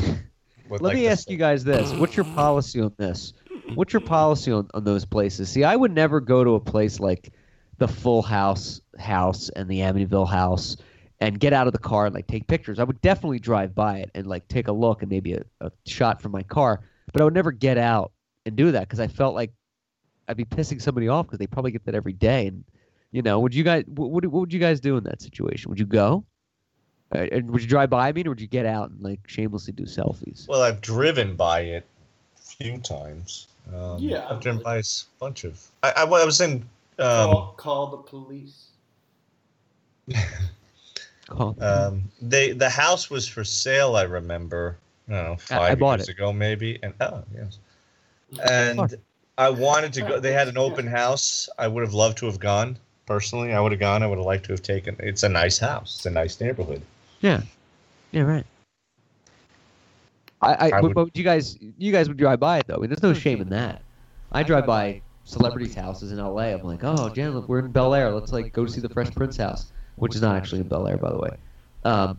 Let 0.69 0.81
like 0.81 0.93
me 0.95 1.07
ask 1.07 1.29
you 1.29 1.37
guys 1.37 1.63
this: 1.63 1.91
What's 1.93 2.15
your 2.15 2.25
policy 2.25 2.79
on 2.81 2.93
this? 2.97 3.33
What's 3.75 3.93
your 3.93 4.01
policy 4.01 4.51
on, 4.51 4.69
on 4.73 4.83
those 4.83 5.05
places? 5.05 5.49
See, 5.49 5.63
I 5.63 5.75
would 5.75 5.91
never 5.91 6.19
go 6.19 6.43
to 6.43 6.55
a 6.55 6.59
place 6.59 6.99
like 6.99 7.33
the 7.77 7.87
Full 7.87 8.21
House 8.21 8.81
house 8.97 9.49
and 9.49 9.69
the 9.69 9.79
Amityville 9.79 10.29
house 10.29 10.77
and 11.19 11.39
get 11.39 11.53
out 11.53 11.67
of 11.67 11.73
the 11.73 11.79
car 11.79 12.05
and 12.05 12.13
like 12.13 12.27
take 12.27 12.47
pictures. 12.47 12.79
I 12.79 12.83
would 12.83 13.01
definitely 13.01 13.39
drive 13.39 13.73
by 13.73 13.99
it 13.99 14.11
and 14.13 14.27
like 14.27 14.47
take 14.47 14.67
a 14.67 14.71
look 14.71 15.01
and 15.01 15.09
maybe 15.09 15.33
a, 15.33 15.43
a 15.61 15.71
shot 15.85 16.21
from 16.21 16.31
my 16.31 16.43
car, 16.43 16.81
but 17.11 17.21
I 17.21 17.25
would 17.25 17.33
never 17.33 17.51
get 17.51 17.77
out 17.77 18.11
and 18.45 18.55
do 18.55 18.71
that 18.71 18.81
because 18.81 18.99
I 18.99 19.07
felt 19.07 19.33
like 19.33 19.51
I'd 20.27 20.37
be 20.37 20.45
pissing 20.45 20.81
somebody 20.81 21.07
off 21.07 21.25
because 21.27 21.39
they 21.39 21.47
probably 21.47 21.71
get 21.71 21.85
that 21.85 21.95
every 21.95 22.13
day. 22.13 22.47
And 22.47 22.63
you 23.11 23.21
know, 23.21 23.39
would 23.39 23.55
you 23.55 23.63
guys 23.63 23.85
what, 23.87 24.09
what, 24.09 24.25
what 24.25 24.39
would 24.41 24.53
you 24.53 24.59
guys 24.59 24.79
do 24.79 24.97
in 24.97 25.03
that 25.05 25.21
situation? 25.21 25.69
Would 25.69 25.79
you 25.79 25.85
go? 25.85 26.25
And 27.11 27.51
would 27.51 27.61
you 27.61 27.67
drive 27.67 27.91
by? 27.91 28.11
Mean, 28.11 28.25
or 28.27 28.31
would 28.31 28.41
you 28.41 28.47
get 28.47 28.65
out 28.65 28.89
and 28.89 28.99
like 29.01 29.19
shamelessly 29.27 29.73
do 29.73 29.83
selfies? 29.83 30.47
Well, 30.47 30.63
I've 30.63 30.81
driven 30.81 31.35
by 31.35 31.61
it 31.61 31.85
a 32.35 32.41
few 32.41 32.79
times. 32.79 33.47
Um, 33.71 33.97
Yeah, 33.99 34.27
I've 34.29 34.39
driven 34.41 34.61
by 34.61 34.77
a 34.77 34.79
s- 34.79 35.05
bunch 35.19 35.43
of. 35.43 35.59
I, 35.83 35.91
I, 35.97 36.03
I 36.03 36.25
was 36.25 36.41
in. 36.41 36.63
Um, 36.99 37.29
call, 37.31 37.53
call 37.57 37.87
the 37.87 37.97
police. 37.97 38.67
Call- 41.27 41.55
um, 41.61 42.03
they 42.21 42.51
the 42.51 42.69
house 42.69 43.09
was 43.09 43.27
for 43.27 43.43
sale. 43.43 43.95
I 43.95 44.03
remember. 44.03 44.77
I 45.09 45.11
don't 45.13 45.27
I- 45.27 45.31
I 45.33 45.37
five 45.69 45.79
bought 45.79 45.99
years 45.99 46.09
it. 46.09 46.11
ago 46.13 46.33
maybe. 46.33 46.79
And 46.83 46.93
oh 47.01 47.23
yes, 47.33 47.57
and 48.49 48.97
I 49.37 49.49
wanted 49.49 49.93
to 49.93 50.01
go. 50.01 50.19
They 50.19 50.33
had 50.33 50.47
an 50.49 50.57
open 50.67 50.85
house. 50.87 51.47
I 51.57 51.67
would 51.67 51.83
have 51.83 51.93
loved 51.93 52.17
to 52.19 52.25
have 52.27 52.39
gone 52.39 52.77
personally. 53.05 53.53
I 53.53 53.59
would 53.61 53.71
have 53.71 53.79
gone. 53.79 54.03
I 54.03 54.07
would 54.07 54.17
have 54.17 54.25
liked 54.25 54.45
to 54.45 54.51
have 54.53 54.61
taken. 54.61 54.95
It's 54.99 55.23
a 55.23 55.29
nice 55.29 55.57
house. 55.57 55.95
It's 55.97 56.05
a 56.05 56.09
nice 56.11 56.39
neighborhood. 56.39 56.81
Yeah. 57.21 57.41
Yeah, 58.11 58.23
right. 58.23 58.45
I, 60.43 60.53
I, 60.53 60.65
I 60.65 60.69
but, 60.71 60.83
would- 60.83 60.93
but 60.95 61.17
you 61.17 61.23
guys, 61.23 61.57
you 61.77 61.91
guys 61.91 62.07
would 62.07 62.17
drive 62.17 62.39
by 62.39 62.59
it 62.59 62.67
though. 62.67 62.75
I 62.75 62.79
mean, 62.79 62.89
there's 62.89 63.03
no 63.03 63.13
shame 63.13 63.41
in 63.41 63.49
that. 63.49 63.81
I 64.31 64.43
drive 64.43 64.65
by 64.65 65.01
celebrities' 65.25 65.75
houses 65.75 66.11
in 66.11 66.17
LA. 66.17 66.43
I'm 66.53 66.63
like, 66.63 66.83
oh, 66.83 67.09
Jen, 67.09 67.31
look, 67.31 67.47
we're 67.47 67.59
in 67.59 67.71
Bel 67.71 67.93
Air. 67.93 68.11
Let's 68.11 68.31
like 68.31 68.51
go 68.53 68.65
see 68.65 68.81
the 68.81 68.89
Fresh 68.89 69.11
Prince 69.13 69.37
house, 69.37 69.71
which 69.95 70.15
is 70.15 70.21
not 70.21 70.35
actually 70.35 70.61
in 70.61 70.67
Bel 70.67 70.87
Air, 70.87 70.97
by 70.97 71.11
the 71.11 71.17
way. 71.17 71.37
Um, 71.85 72.17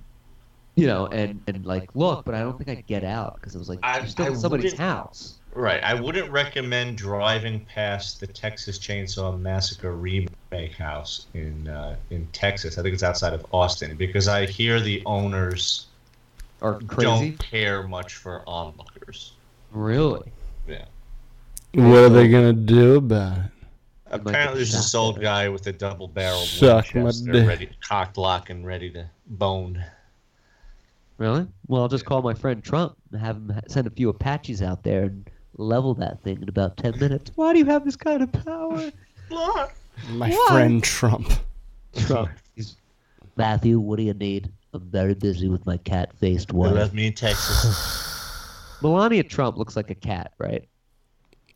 you 0.77 0.87
know, 0.87 1.07
and 1.07 1.41
and 1.47 1.65
like 1.67 1.91
look, 1.95 2.25
but 2.25 2.35
I 2.35 2.41
don't 2.41 2.57
think 2.59 2.69
I'd 2.71 2.87
get 2.87 3.05
out 3.05 3.37
because 3.37 3.55
it 3.55 3.59
was 3.59 3.69
like 3.69 3.79
I- 3.83 3.99
you're 3.99 4.07
still 4.09 4.27
in 4.27 4.37
somebody's 4.37 4.75
house. 4.77 5.39
Right. 5.55 5.81
I 5.85 5.95
wouldn't 5.95 6.33
recommend 6.33 6.99
driving 6.99 7.65
past 7.73 8.19
the 8.19 8.27
Texas 8.27 8.77
Chainsaw 8.77 9.39
Massacre 9.41 9.93
remake 9.93 10.73
house 10.77 11.27
in 11.35 11.69
uh, 11.69 11.95
in 12.11 12.27
Texas. 12.33 12.77
I 12.77 12.83
think 12.83 12.93
it's 12.95 13.05
outside 13.05 13.33
of 13.35 13.47
Austin 13.53 13.97
because 13.97 14.27
I 14.27 14.47
hear 14.47 14.81
the 14.81 15.01
owners 15.07 15.87
Or 16.65 16.81
crazy. 16.81 17.05
don't 17.31 17.39
care 17.39 17.83
much 17.87 18.15
for 18.15 18.43
onlookers. 18.49 19.33
Really? 19.71 20.33
Yeah. 20.67 20.87
What 21.75 21.99
are 22.05 22.09
they 22.09 22.29
gonna 22.29 22.53
do 22.55 22.97
about 22.97 23.37
it? 23.39 23.51
Apparently, 24.07 24.35
get 24.47 24.55
there's 24.55 24.73
this 24.73 24.95
old 24.95 25.21
guy 25.21 25.49
with 25.49 25.67
a 25.67 25.73
double 25.73 26.09
barrel 26.09 26.39
Suck 26.39 26.95
my 26.95 27.03
Winchester, 27.03 27.33
dick. 27.33 27.49
ready, 27.49 27.69
cocked 27.81 28.17
lock, 28.17 28.49
and 28.49 28.65
ready 28.67 28.89
to 28.91 29.05
bone. 29.27 29.85
Really? 31.19 31.47
Well, 31.67 31.83
I'll 31.83 31.89
just 31.89 32.05
call 32.07 32.23
my 32.23 32.35
friend 32.35 32.63
Trump 32.63 32.97
and 33.13 33.21
have 33.21 33.37
him 33.37 33.61
send 33.69 33.87
a 33.87 33.91
few 33.91 34.09
Apaches 34.09 34.63
out 34.63 34.83
there 34.85 35.05
and 35.05 35.29
level 35.59 35.95
that 35.95 36.23
thing 36.23 36.41
in 36.43 36.49
about 36.49 36.77
ten 36.77 36.99
minutes. 36.99 37.31
Why 37.35 37.53
do 37.53 37.59
you 37.59 37.67
have 37.67 37.85
this 37.85 37.97
kind 37.97 38.23
of 38.23 38.33
power? 38.33 38.91
My 39.31 40.31
Why? 40.31 40.47
friend 40.49 40.83
Trump. 40.83 41.31
Trump. 41.97 42.31
He's 42.57 42.77
Matthew. 43.37 43.79
What 43.81 43.97
do 43.97 44.05
you 44.05 44.15
need? 44.15 44.51
I'm 44.75 44.91
very 44.91 45.15
busy 45.15 45.49
with 45.49 45.65
my 45.67 45.77
cat-faced 45.79 46.49
They 46.49 46.55
wife. 46.57 46.73
left 46.73 46.93
me 46.95 47.07
in 47.07 47.13
Texas. 47.13 48.77
Melania 48.83 49.23
Trump 49.23 49.57
looks 49.57 49.77
like 49.77 49.89
a 49.91 49.95
cat, 49.95 50.33
right? 50.39 50.69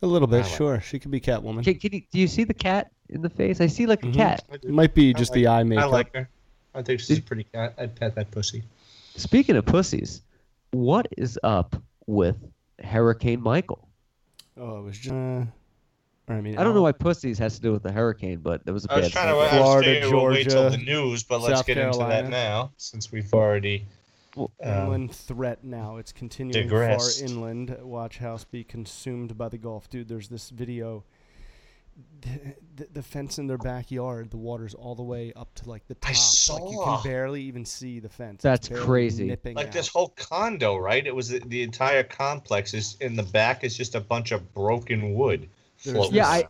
A 0.02 0.07
little 0.07 0.28
bit, 0.28 0.42
like 0.44 0.52
sure. 0.54 0.81
She 0.81 1.00
could 1.00 1.11
be 1.11 1.20
Catwoman. 1.20 1.64
Can, 1.64 1.74
can 1.74 1.92
you, 1.92 2.02
do 2.12 2.20
you 2.20 2.28
see 2.28 2.44
the 2.44 2.54
cat 2.54 2.92
in 3.09 3.20
the 3.20 3.28
face? 3.28 3.61
I 3.61 3.66
see 3.66 3.87
like 3.87 4.04
a 4.04 4.07
Mhm. 4.07 4.14
cat. 4.14 4.44
It 4.52 4.68
might 4.70 4.94
be 4.94 5.12
just 5.12 5.33
like- 5.33 5.35
the 5.37 5.48
eye 5.48 5.64
makeup. 5.64 5.85
I 5.85 5.88
like 5.88 6.14
her. 6.14 6.28
I 6.74 6.83
think 6.83 7.00
she's 7.00 7.18
a 7.18 7.22
pretty 7.22 7.44
cat. 7.44 7.74
I'd 7.76 7.96
pet 7.96 8.14
that 8.14 8.31
pussy. 8.31 8.62
Speaking 9.16 9.57
of 9.57 9.66
pussies, 9.66 10.22
what 10.70 11.09
is 11.16 11.37
up 11.42 11.74
with 12.07 12.37
Hurricane 12.85 13.40
Michael? 13.42 13.88
Oh, 14.57 14.78
it 14.78 14.83
was 14.85 14.96
just. 14.98 15.12
Uh, 15.12 15.16
or, 15.16 15.48
I 16.28 16.40
mean, 16.40 16.58
I 16.58 16.64
don't 16.64 16.74
know 16.74 16.82
why 16.82 16.92
pussies 16.92 17.38
has 17.38 17.54
to 17.54 17.60
do 17.60 17.72
with 17.72 17.82
the 17.82 17.92
hurricane, 17.92 18.40
but 18.40 18.64
there 18.64 18.74
was 18.74 18.84
a 18.84 18.92
I 18.92 19.00
was 19.00 19.10
trying 19.10 19.28
to. 19.28 19.40
sentence. 19.40 19.52
I 19.52 19.58
was 19.58 19.64
Florida, 19.64 19.94
figuring 19.94 20.14
we'll 20.14 20.26
wait 20.26 20.48
till 20.50 20.70
the 20.70 20.76
news, 20.76 21.22
but 21.22 21.40
let's 21.40 21.60
South 21.60 21.66
get 21.66 21.78
into 21.78 21.98
that 21.98 22.28
now 22.28 22.72
since 22.76 23.10
we've 23.10 23.32
already. 23.32 23.86
Well, 24.36 24.50
um, 24.62 24.72
Inland 24.72 25.14
threat 25.14 25.64
now. 25.64 25.96
It's 25.96 26.12
continuing 26.12 26.68
digressed. 26.68 27.20
far 27.20 27.28
inland. 27.28 27.76
Watch 27.80 28.18
house 28.18 28.44
be 28.44 28.62
consumed 28.62 29.36
by 29.38 29.48
the 29.48 29.58
Gulf. 29.58 29.88
Dude, 29.88 30.08
there's 30.08 30.28
this 30.28 30.50
video. 30.50 31.02
The, 32.20 32.54
the, 32.76 32.88
the 32.92 33.02
fence 33.02 33.38
in 33.38 33.48
their 33.48 33.58
backyard, 33.58 34.30
the 34.30 34.36
water's 34.36 34.74
all 34.74 34.94
the 34.94 35.02
way 35.02 35.32
up 35.34 35.52
to 35.56 35.68
like 35.68 35.88
the 35.88 35.94
top. 35.94 36.10
I 36.10 36.52
Like 36.52 36.72
you 36.72 36.82
can 36.84 37.02
barely 37.02 37.42
even 37.42 37.64
see 37.64 37.98
the 37.98 38.08
fence. 38.08 38.40
That's 38.40 38.68
crazy. 38.68 39.36
like 39.44 39.56
out. 39.56 39.72
this 39.72 39.88
whole 39.88 40.10
condo, 40.10 40.76
right? 40.76 41.04
It 41.04 41.14
was 41.14 41.30
the, 41.30 41.40
the 41.46 41.62
entire 41.62 42.04
complex 42.04 42.74
is 42.74 42.96
in 43.00 43.16
the 43.16 43.24
back 43.24 43.64
is 43.64 43.76
just 43.76 43.96
a 43.96 44.00
bunch 44.00 44.30
of 44.30 44.54
broken 44.54 45.14
wood. 45.14 45.48
There's 45.84 45.96
floating 45.96 46.14
Yeah, 46.16 46.26
I- 46.28 46.44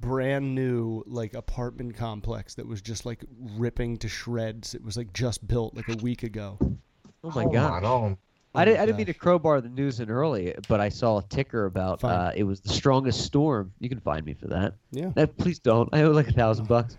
brand 0.00 0.54
new 0.54 1.02
like 1.06 1.34
apartment 1.34 1.94
complex 1.96 2.54
that 2.54 2.66
was 2.66 2.80
just 2.80 3.04
like 3.04 3.22
ripping 3.56 3.98
to 3.98 4.08
shreds. 4.08 4.74
It 4.74 4.82
was 4.82 4.96
like 4.96 5.12
just 5.12 5.46
built 5.46 5.74
like 5.76 5.88
a 5.88 5.96
week 5.96 6.22
ago. 6.22 6.56
oh 6.62 7.30
my 7.34 7.42
Hold 7.42 7.52
god! 7.54 7.84
on, 7.84 7.84
oh, 7.84 8.18
I 8.54 8.62
Oh 8.62 8.64
didn't. 8.64 8.80
I 8.80 8.86
didn't 8.86 8.96
mean 8.98 9.06
to 9.06 9.14
crowbar 9.14 9.60
the 9.60 9.68
news 9.68 10.00
in 10.00 10.10
early, 10.10 10.54
but 10.68 10.80
I 10.80 10.88
saw 10.88 11.18
a 11.18 11.22
ticker 11.24 11.66
about 11.66 12.02
uh, 12.02 12.32
it 12.34 12.44
was 12.44 12.60
the 12.60 12.70
strongest 12.70 13.20
storm. 13.24 13.72
You 13.78 13.88
can 13.88 14.00
find 14.00 14.24
me 14.24 14.34
for 14.34 14.48
that. 14.48 14.74
Yeah. 14.90 15.12
Please 15.38 15.58
don't. 15.58 15.88
I 15.92 16.02
owe 16.02 16.10
like 16.10 16.28
a 16.28 16.32
thousand 16.32 16.66
bucks. 16.66 16.96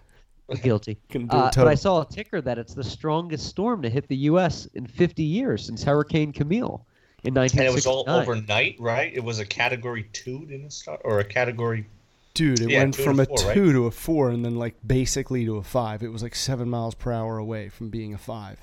I'm 0.49 0.57
guilty. 0.57 0.97
Can 1.09 1.27
do 1.27 1.37
Uh, 1.37 1.49
but 1.55 1.67
I 1.67 1.75
saw 1.75 2.01
a 2.01 2.05
ticker 2.05 2.41
that 2.41 2.57
it's 2.57 2.73
the 2.73 2.83
strongest 2.83 3.47
storm 3.47 3.81
to 3.83 3.89
hit 3.89 4.07
the 4.09 4.17
U.S. 4.17 4.65
in 4.73 4.85
50 4.85 5.23
years 5.23 5.65
since 5.65 5.81
Hurricane 5.83 6.33
Camille 6.33 6.85
in 7.23 7.37
and 7.37 7.53
it 7.59 7.73
was 7.73 7.85
all 7.85 8.03
overnight, 8.09 8.75
right? 8.79 9.11
It 9.13 9.23
was 9.23 9.39
a 9.39 9.45
category 9.45 10.03
two, 10.13 10.45
didn't 10.45 10.65
it 10.65 10.73
start, 10.73 11.01
or 11.03 11.19
a 11.19 11.23
category? 11.23 11.85
Dude, 12.33 12.61
it 12.61 12.69
Yeah, 12.69 12.79
went 12.79 12.95
from 12.95 13.19
a 13.19 13.25
four, 13.25 13.37
right? 13.37 13.53
two 13.53 13.73
to 13.73 13.85
a 13.85 13.91
four, 13.91 14.29
and 14.29 14.43
then 14.43 14.55
like 14.55 14.75
basically 14.85 15.45
to 15.45 15.57
a 15.57 15.63
five. 15.63 16.01
It 16.01 16.07
was 16.11 16.23
like 16.23 16.33
seven 16.35 16.69
miles 16.69 16.95
per 16.95 17.11
hour 17.11 17.37
away 17.37 17.69
from 17.69 17.89
being 17.89 18.13
a 18.13 18.17
five. 18.17 18.59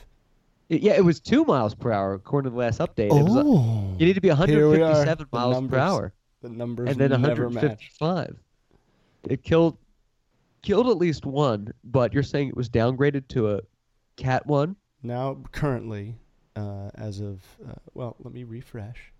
It- 0.68 0.82
yeah, 0.82 0.94
it 0.94 1.04
was 1.04 1.20
two 1.20 1.44
miles 1.44 1.74
per 1.74 1.92
hour 1.92 2.14
according 2.14 2.50
to 2.50 2.54
the 2.54 2.58
last 2.58 2.78
update. 2.80 3.06
It 3.16 3.22
was, 3.22 3.36
Oh, 3.36 3.94
you 3.98 4.06
need 4.06 4.14
to 4.14 4.20
be 4.20 4.28
Here 4.28 4.68
we 4.68 4.76
are. 4.82 5.04
157 5.04 5.26
miles 5.32 5.54
numbers 5.54 5.70
per 5.70 5.78
hour, 5.78 6.12
the 6.42 6.48
numbers 6.48 6.90
and 6.90 6.98
then 6.98 7.10
never 7.22 7.48
match. 7.50 7.62
155. 7.62 8.36
It 9.28 9.42
killed 9.42 9.76
killed 10.62 10.88
at 10.88 10.96
least 10.96 11.24
one, 11.24 11.72
but 11.84 12.12
you're 12.12 12.22
saying 12.22 12.48
it 12.48 12.56
was 12.56 12.68
downgraded 12.68 13.28
to 13.28 13.52
a 13.54 13.60
Cat 14.16 14.44
one. 14.46 14.74
Now, 15.02 15.38
currently, 15.52 16.16
uh, 16.58 16.90
as 16.96 17.20
of 17.20 17.40
uh, 17.66 17.74
well, 17.94 18.16
let 18.20 18.34
me 18.34 18.44
refresh. 18.44 19.12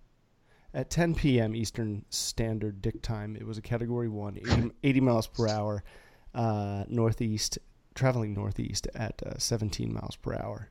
At 0.73 0.89
10 0.89 1.15
p.m. 1.15 1.55
Eastern 1.55 2.05
Standard 2.09 2.81
Dick 2.81 3.01
Time, 3.01 3.35
it 3.35 3.45
was 3.45 3.57
a 3.57 3.61
Category 3.61 4.07
One, 4.07 4.37
80, 4.37 4.71
80 4.83 5.01
miles 5.01 5.27
per 5.27 5.47
hour, 5.47 5.83
uh, 6.35 6.83
northeast, 6.87 7.57
traveling 7.95 8.33
northeast 8.33 8.87
at 8.93 9.19
uh, 9.25 9.37
17 9.37 9.91
miles 9.91 10.15
per 10.15 10.35
hour. 10.35 10.69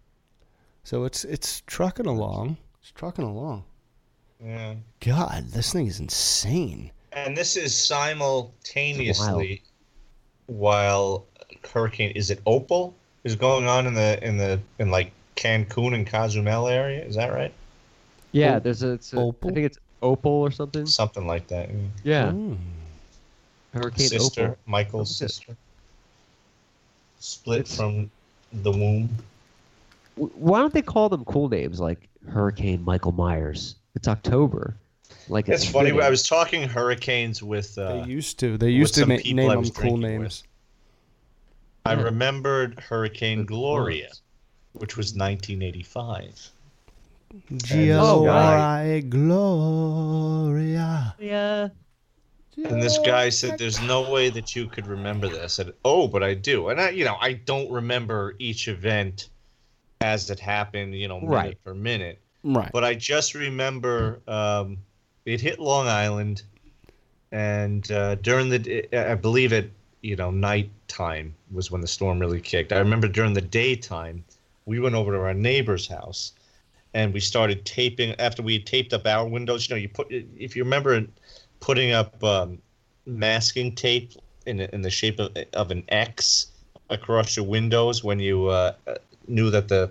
So 0.85 1.04
it's 1.04 1.24
it's 1.24 1.62
trucking 1.66 2.07
along. 2.07 2.59
It's 2.81 2.92
trucking 2.92 3.24
along. 3.24 3.64
Yeah. 4.42 4.76
God, 5.00 5.48
this 5.48 5.72
thing 5.72 5.87
is 5.87 5.98
insane. 6.00 6.92
And 7.12 7.37
this 7.37 7.57
is 7.57 7.76
simultaneously 7.76 9.62
while 10.46 11.26
Hurricane 11.70 12.12
is 12.12 12.31
it 12.31 12.40
Opal 12.46 12.94
is 13.24 13.35
going 13.35 13.66
on 13.66 13.87
in 13.87 13.94
the 13.94 14.24
in 14.26 14.37
the 14.37 14.61
in 14.78 14.90
like 14.90 15.12
Cancun 15.38 15.94
and 15.94 16.07
Cozumel 16.07 16.66
area. 16.68 17.05
Is 17.05 17.14
that 17.14 17.33
right? 17.33 17.53
Yeah, 18.33 18.57
Op- 18.57 18.62
there's 18.64 18.83
a, 18.83 18.92
it's 18.92 19.12
a 19.12 19.18
Opal? 19.18 19.51
I 19.51 19.55
think 19.55 19.66
it's 19.66 19.79
Opal 20.03 20.31
or 20.33 20.51
something. 20.51 20.85
Something 20.87 21.27
like 21.27 21.46
that. 21.48 21.70
yeah. 21.70 21.77
Yeah, 22.03 22.31
Mm. 22.33 22.57
Hurricane 23.72 24.09
Sister, 24.09 24.42
Opal. 24.44 24.59
Michael's 24.66 25.20
Look 25.20 25.27
at- 25.29 25.31
sister, 25.31 25.57
split 27.20 27.61
It's- 27.61 27.77
from 27.77 28.11
the 28.53 28.70
womb. 28.72 29.09
Why 30.16 30.59
don't 30.59 30.74
they 30.74 30.83
call 30.83 31.09
them 31.09 31.24
cool 31.27 31.48
names 31.48 31.79
like 31.79 32.09
Hurricane 32.29 32.83
Michael 32.85 33.12
Myers? 33.12 33.77
It's 33.94 34.09
October. 34.09 34.74
Like 35.29 35.48
It's 35.48 35.64
funny. 35.64 35.90
fitting. 35.90 36.03
I 36.03 36.11
was 36.11 36.27
talking 36.27 36.68
hurricanes 36.68 37.40
with. 37.42 37.79
Uh, 37.79 38.03
They 38.03 38.11
used 38.11 38.38
to. 38.40 38.59
They 38.59 38.70
used 38.70 38.94
to 38.94 39.07
na- 39.07 39.16
people 39.18 39.35
name 39.37 39.51
I 39.51 39.55
them 39.55 39.64
cool 39.64 39.72
drinking 39.96 40.01
names. 40.22 40.42
I 41.87 41.92
remembered 41.92 42.81
Hurricane 42.81 43.44
Gloria, 43.44 44.07
Close. 44.07 44.20
Which 44.72 44.96
was 44.96 45.14
1985. 45.14 46.50
G 47.57 47.92
Oh, 47.92 48.24
L 48.24 48.26
right. 48.26 49.00
Gloria. 49.09 51.14
Yeah. 51.18 51.68
And 52.57 52.83
this 52.83 52.98
guy 52.98 53.28
said, 53.28 53.59
"There's 53.59 53.81
no 53.81 54.11
way 54.11 54.31
that 54.31 54.57
you 54.57 54.66
could 54.66 54.88
remember 54.88 55.28
this." 55.28 55.44
I 55.44 55.46
said, 55.46 55.74
"Oh, 55.85 56.09
but 56.09 56.24
I 56.24 56.35
do." 56.35 56.70
And 56.70 56.81
I, 56.81 56.90
you 56.90 57.04
know, 57.04 57.16
I 57.20 57.35
don't 57.35 57.70
remember 57.70 58.35
each 58.40 58.66
event 58.66 59.28
as 60.00 60.28
it 60.31 60.40
happened, 60.40 60.94
you 60.94 61.07
know, 61.07 61.20
minute 61.20 61.33
Right. 61.33 61.64
per 61.64 61.74
minute. 61.74 62.18
Right. 62.42 62.70
But 62.72 62.85
I 62.85 62.94
just 62.94 63.35
remember 63.35 64.20
um, 64.26 64.78
it 65.24 65.40
hit 65.40 65.61
Long 65.61 65.87
Island, 65.87 66.42
and 67.31 67.88
uh, 67.92 68.16
during 68.16 68.48
the, 68.48 69.11
I 69.11 69.14
believe 69.14 69.52
it, 69.52 69.70
you 70.02 70.16
know, 70.16 70.33
nighttime 70.33 71.35
was 71.52 71.70
when 71.70 71.81
the 71.81 71.87
storm 71.87 72.18
really 72.18 72.40
kicked. 72.40 72.72
I 72.72 72.78
remember 72.78 73.07
during 73.07 73.35
the 73.35 73.40
daytime, 73.40 74.24
we 74.68 74.78
went 74.78 74.94
over 74.94 75.12
to 75.12 75.18
our 75.18 75.35
neighbor's 75.35 75.88
house, 75.88 76.33
and 76.92 77.14
we 77.14 77.20
started 77.20 77.64
taping. 77.64 78.14
After 78.20 78.42
we 78.42 78.52
had 78.54 78.66
taped 78.66 78.92
up 78.92 79.07
our 79.07 79.26
windows, 79.26 79.68
you 79.68 79.74
know, 79.74 79.81
you 79.81 79.88
put, 79.88 80.07
if 80.11 80.54
you 80.54 80.62
remember, 80.62 81.04
putting 81.61 81.92
up 81.92 82.22
um, 82.22 82.59
masking 83.07 83.74
tape 83.74 84.12
in 84.46 84.61
in 84.61 84.83
the 84.83 84.90
shape 84.90 85.18
of, 85.18 85.37
of 85.54 85.70
an 85.70 85.83
X 85.88 86.48
across 86.90 87.37
your 87.37 87.46
windows 87.46 88.04
when 88.04 88.20
you 88.20 88.46
uh, 88.48 88.72
knew 89.26 89.50
that 89.50 89.68
the 89.68 89.90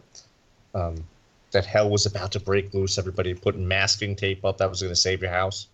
um, 0.75 1.03
that 1.51 1.65
hell 1.65 1.89
was 1.89 2.05
about 2.05 2.31
to 2.33 2.39
break 2.39 2.73
loose. 2.73 2.97
Everybody 2.97 3.33
putting 3.33 3.67
masking 3.67 4.15
tape 4.15 4.45
up 4.45 4.57
that 4.59 4.69
was 4.69 4.81
going 4.81 4.91
to 4.93 4.99
save 4.99 5.21
your 5.21 5.31
house. 5.31 5.67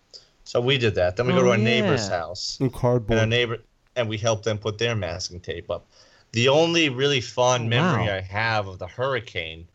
So 0.45 0.61
we 0.61 0.77
did 0.77 0.95
that. 0.95 1.15
Then 1.15 1.27
we 1.27 1.33
go 1.33 1.39
Oh, 1.39 1.43
to 1.43 1.51
our 1.51 1.57
neighbor's 1.57 2.07
house, 2.07 2.57
And 2.59 2.71
and 3.09 3.19
our 3.19 3.25
neighbor 3.25 3.57
and 3.95 4.09
we 4.09 4.17
helped 4.17 4.43
them 4.45 4.57
put 4.57 4.77
their 4.77 4.95
masking 4.95 5.39
tape 5.39 5.69
up. 5.69 5.85
The 6.33 6.49
only 6.49 6.89
really 6.89 7.21
fun 7.21 7.63
Oh, 7.65 7.69
memory 7.69 8.07
wow. 8.07 8.15
I 8.17 8.21
have 8.21 8.67
of 8.67 8.79
the 8.79 8.87
hurricane, 8.87 9.67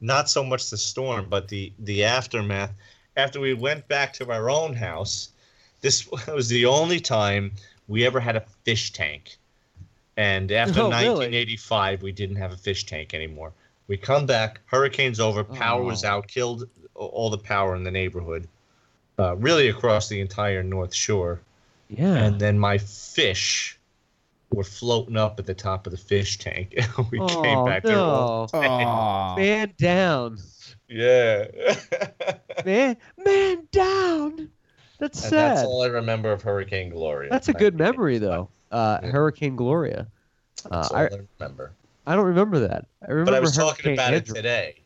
not 0.00 0.28
so 0.28 0.42
much 0.42 0.70
the 0.70 0.76
storm, 0.78 1.26
but 1.28 1.48
the 1.48 1.72
the 1.78 2.04
aftermath. 2.04 2.72
After 3.16 3.38
we 3.40 3.54
went 3.54 3.86
back 3.88 4.12
to 4.14 4.30
our 4.30 4.50
own 4.50 4.74
house, 4.74 5.30
this 5.82 6.08
was 6.28 6.48
the 6.48 6.66
only 6.66 7.00
time 7.00 7.52
we 7.88 8.04
ever 8.06 8.18
had 8.20 8.36
a 8.36 8.44
fish 8.64 8.92
tank. 8.92 9.36
And 10.16 10.50
after 10.50 10.80
Oh, 10.80 10.88
really? 10.90 11.08
1985, 11.08 12.02
we 12.02 12.12
didn't 12.12 12.36
have 12.36 12.52
a 12.52 12.56
fish 12.56 12.84
tank 12.86 13.12
anymore. 13.14 13.52
We 13.86 13.96
come 13.98 14.24
back, 14.26 14.60
hurricane's 14.66 15.20
over, 15.20 15.44
power 15.44 15.82
was 15.82 16.02
Oh. 16.04 16.08
out, 16.08 16.28
killed 16.28 16.68
all 16.94 17.28
the 17.30 17.38
power 17.38 17.76
in 17.76 17.84
the 17.84 17.90
neighborhood, 17.90 18.48
uh, 19.18 19.36
really 19.36 19.68
across 19.68 20.08
the 20.08 20.20
entire 20.20 20.62
North 20.62 20.94
Shore 20.94 21.40
Yeah. 21.90 22.14
and 22.16 22.40
then 22.40 22.58
my 22.58 22.78
fish 22.78 23.75
were 24.52 24.64
floating 24.64 25.16
up 25.16 25.38
at 25.38 25.46
the 25.46 25.54
top 25.54 25.86
of 25.86 25.90
the 25.90 25.96
fish 25.98 26.38
tank. 26.38 26.74
And 26.76 26.88
we 27.10 27.18
came 27.18 27.28
oh, 27.58 27.66
back 27.66 27.82
there. 27.82 27.98
all- 27.98 28.48
no. 28.52 28.60
Aw. 28.60 29.36
Man 29.36 29.72
down. 29.78 30.38
Yeah. 30.88 31.46
Man, 32.64 32.96
man 33.24 33.68
down. 33.72 34.48
That's 34.98 35.20
and 35.22 35.30
sad. 35.30 35.56
that's 35.56 35.62
all 35.66 35.82
I 35.82 35.88
remember 35.88 36.32
of 36.32 36.42
Hurricane 36.42 36.90
Gloria. 36.90 37.28
That's 37.30 37.48
a 37.48 37.52
good 37.52 37.76
memory, 37.76 38.18
though. 38.18 38.48
Uh, 38.72 38.98
Yeah. 39.02 39.10
Hurricane 39.10 39.56
Gloria. 39.56 40.06
Uh, 40.70 40.88
all 40.90 40.96
I, 40.96 41.02
I 41.02 41.08
remember. 41.38 41.72
I 42.06 42.14
don't 42.16 42.24
remember 42.26 42.60
that. 42.60 42.86
I 43.06 43.10
remember 43.10 43.32
But 43.32 43.36
I 43.36 43.40
was 43.40 43.54
talking 43.56 43.92
about 43.92 44.14
Andrew. 44.14 44.32
it 44.32 44.36
today. 44.36 44.76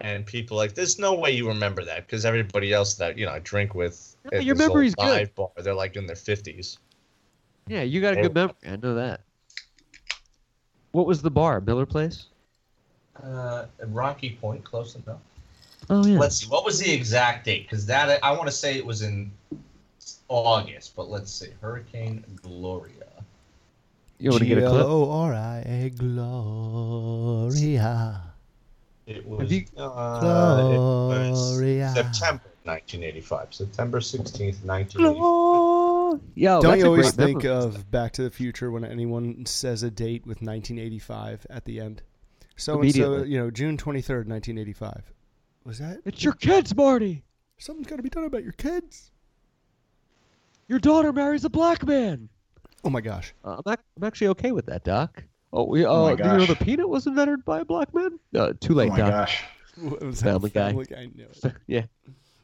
And 0.00 0.26
people 0.26 0.56
like, 0.56 0.74
there's 0.74 0.98
no 0.98 1.14
way 1.14 1.30
you 1.30 1.48
remember 1.48 1.84
that 1.84 2.06
because 2.06 2.24
everybody 2.26 2.72
else 2.72 2.94
that 2.94 3.16
you 3.16 3.24
know 3.24 3.32
I 3.32 3.38
drink 3.38 3.74
with 3.74 4.16
No, 4.30 4.38
at 4.38 4.44
your 4.44 4.54
this 4.54 4.64
old 4.66 4.72
memory's 4.74 4.94
good. 4.94 5.34
bar, 5.34 5.50
they're 5.58 5.72
like 5.74 5.96
in 5.96 6.06
their 6.06 6.16
fifties. 6.16 6.78
Yeah, 7.68 7.82
you 7.82 8.00
got 8.00 8.12
a 8.14 8.16
good 8.22 8.34
memory. 8.34 8.54
I 8.66 8.76
know 8.76 8.94
that. 8.94 9.22
What 10.92 11.06
was 11.06 11.20
the 11.22 11.30
bar? 11.30 11.60
Miller 11.60 11.84
Place? 11.86 12.26
Uh, 13.22 13.66
Rocky 13.88 14.38
Point, 14.40 14.62
close 14.64 14.94
enough. 14.94 15.18
Oh 15.90 16.06
yeah. 16.06 16.18
Let's 16.18 16.36
see. 16.36 16.46
What 16.48 16.64
was 16.64 16.78
the 16.78 16.92
exact 16.92 17.44
date? 17.44 17.64
Because 17.68 17.86
that 17.86 18.18
I 18.22 18.30
want 18.32 18.46
to 18.46 18.52
say 18.52 18.76
it 18.76 18.86
was 18.86 19.02
in 19.02 19.30
August, 20.28 20.94
but 20.96 21.08
let's 21.10 21.30
see. 21.32 21.48
Hurricane 21.60 22.24
Gloria. 22.42 22.92
you 24.18 24.30
want 24.30 24.40
to 24.42 24.46
get 24.46 24.58
a 24.58 24.62
clip? 24.62 24.72
G-L-O-R-I-A, 24.86 25.90
Gloria. 27.16 28.22
It 29.06 29.26
was, 29.26 29.52
you- 29.52 29.66
uh, 29.76 30.68
it 30.72 30.80
was 30.80 31.58
Gloria. 31.58 31.88
September 31.94 32.42
1985. 32.64 33.54
September 33.54 34.00
16th, 34.00 34.64
1985. 34.64 35.95
Oh, 36.08 36.20
yo, 36.36 36.60
Don't 36.60 36.70
that's 36.72 36.80
you 36.82 36.86
always 36.86 37.12
great 37.12 37.26
think 37.26 37.42
memory. 37.44 37.56
of 37.64 37.90
Back 37.90 38.12
to 38.12 38.22
the 38.22 38.30
Future 38.30 38.70
when 38.70 38.84
anyone 38.84 39.44
says 39.44 39.82
a 39.82 39.90
date 39.90 40.22
with 40.26 40.36
1985 40.40 41.46
at 41.50 41.64
the 41.64 41.80
end? 41.80 42.02
So 42.56 42.80
and 42.80 42.94
so, 42.94 43.22
you 43.24 43.38
know, 43.38 43.50
June 43.50 43.76
23rd, 43.76 44.26
1985. 44.28 45.12
Was 45.64 45.78
that? 45.78 45.98
It's 46.04 46.22
your 46.22 46.34
kids, 46.34 46.74
Marty. 46.76 47.24
Something's 47.58 47.88
got 47.88 47.96
to 47.96 48.02
be 48.02 48.08
done 48.08 48.24
about 48.24 48.44
your 48.44 48.52
kids. 48.52 49.10
Your 50.68 50.78
daughter 50.78 51.12
marries 51.12 51.44
a 51.44 51.50
black 51.50 51.84
man. 51.86 52.28
Oh 52.84 52.90
my 52.90 53.00
gosh. 53.00 53.34
Uh, 53.44 53.60
I'm, 53.66 53.72
ac- 53.72 53.82
I'm 53.96 54.04
actually 54.04 54.28
okay 54.28 54.52
with 54.52 54.66
that, 54.66 54.84
Doc. 54.84 55.24
Oh, 55.52 55.64
we, 55.64 55.84
uh, 55.84 55.90
Oh 55.90 56.04
my 56.10 56.14
do 56.14 56.22
you 56.22 56.36
know 56.38 56.46
the 56.46 56.56
peanut 56.56 56.88
was 56.88 57.06
invented 57.06 57.44
by 57.44 57.60
a 57.60 57.64
black 57.64 57.92
man? 57.94 58.18
Uh, 58.34 58.52
too 58.60 58.74
Oh 58.74 58.76
late, 58.76 58.90
my 58.90 58.98
Doc. 58.98 59.10
gosh. 59.10 59.42
What 59.76 60.02
was 60.02 60.22
Family 60.22 60.48
Guy. 60.50 60.68
I 60.68 60.72
knew 60.72 61.26
it. 61.44 61.52
yeah. 61.66 61.82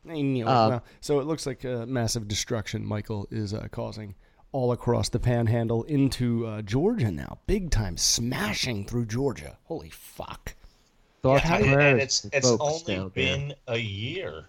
I 0.09 0.21
knew 0.21 0.45
it. 0.45 0.49
Um, 0.49 0.71
Well, 0.71 0.85
so 1.01 1.21
it 1.21 1.27
looks 1.27 1.47
like 1.47 1.65
uh, 1.65 1.87
massive 1.87 2.27
destruction 2.29 2.85
Michael 2.85 3.29
is 3.31 3.55
uh, 3.55 3.69
causing 3.71 4.15
all 4.51 4.73
across 4.73 5.09
the 5.09 5.19
panhandle 5.21 5.83
into 5.85 6.47
uh, 6.47 6.62
Georgia 6.62 7.11
now. 7.11 7.38
Big 7.47 7.71
time 7.71 7.97
smashing 7.97 8.85
through 8.87 9.07
Georgia. 9.07 9.57
Holy 9.65 9.91
fuck. 9.91 10.55
Thoughts 11.23 11.45
Yeah, 11.45 11.57
and 11.57 11.81
and, 11.81 12.01
it's 12.01 12.25
it's 12.33 12.49
only 12.49 12.83
down 12.95 13.12
there. 13.15 13.37
been 13.37 13.55
a 13.69 13.79
year 13.79 14.45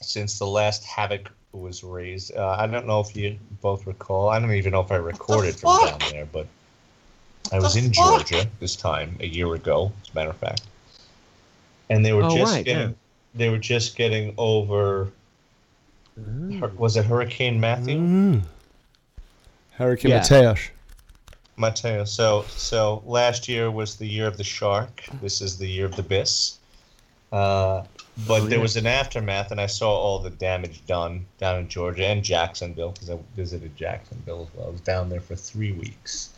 since 0.00 0.38
the 0.38 0.46
last 0.46 0.84
havoc 0.84 1.28
was 1.52 1.82
raised. 1.84 2.34
Uh, 2.34 2.56
I 2.58 2.66
don't 2.66 2.86
know 2.86 3.00
if 3.00 3.14
you 3.16 3.36
both 3.60 3.86
recall. 3.86 4.28
I 4.28 4.38
don't 4.38 4.52
even 4.52 4.72
know 4.72 4.80
if 4.80 4.92
I 4.92 4.96
recorded 4.96 5.56
from 5.56 5.86
down 5.86 5.98
there, 6.10 6.26
but 6.32 6.46
I 7.52 7.58
was 7.58 7.76
in 7.76 7.92
Georgia 7.92 8.46
this 8.60 8.76
time 8.76 9.16
a 9.20 9.26
year 9.26 9.52
ago, 9.54 9.92
as 10.02 10.10
a 10.10 10.14
matter 10.14 10.30
of 10.30 10.36
fact, 10.36 10.62
and 11.90 12.06
they 12.06 12.12
were 12.12 12.22
Oh, 12.22 12.36
just 12.36 12.52
right, 12.52 12.64
getting 12.64 12.88
yeah. 12.90 12.94
They 13.34 13.48
were 13.48 13.58
just 13.58 13.96
getting 13.96 14.34
over. 14.38 15.10
Hur- 16.16 16.72
Was 16.76 16.96
it 16.96 17.04
Hurricane 17.06 17.58
Matthew? 17.58 17.98
Mm. 17.98 18.42
Hurricane 19.72 20.10
Yeah. 20.10 20.18
Mateus. 20.18 20.70
Mateo. 21.56 22.04
So 22.04 22.44
so 22.48 23.02
last 23.06 23.48
year 23.48 23.70
was 23.70 23.96
the 23.96 24.06
year 24.06 24.26
of 24.26 24.36
the 24.36 24.44
shark. 24.44 25.04
This 25.20 25.40
is 25.40 25.58
the 25.58 25.66
year 25.66 25.86
of 25.86 25.96
the 25.96 26.02
bis. 26.02 26.58
Uh, 27.30 27.84
but 28.26 28.42
Oh, 28.42 28.44
there 28.46 28.58
yeah. 28.58 28.62
was 28.62 28.76
an 28.76 28.86
aftermath, 28.86 29.50
and 29.52 29.60
I 29.60 29.66
saw 29.66 29.90
all 29.90 30.18
the 30.18 30.28
damage 30.30 30.84
done 30.86 31.24
down 31.38 31.60
in 31.60 31.68
Georgia 31.68 32.04
and 32.06 32.22
Jacksonville 32.22 32.90
because 32.92 33.08
I 33.08 33.18
visited 33.36 33.74
Jacksonville 33.74 34.48
as 34.50 34.58
well. 34.58 34.68
I 34.68 34.70
was 34.70 34.80
down 34.82 35.08
there 35.08 35.20
for 35.20 35.34
three 35.34 35.72
weeks, 35.72 36.30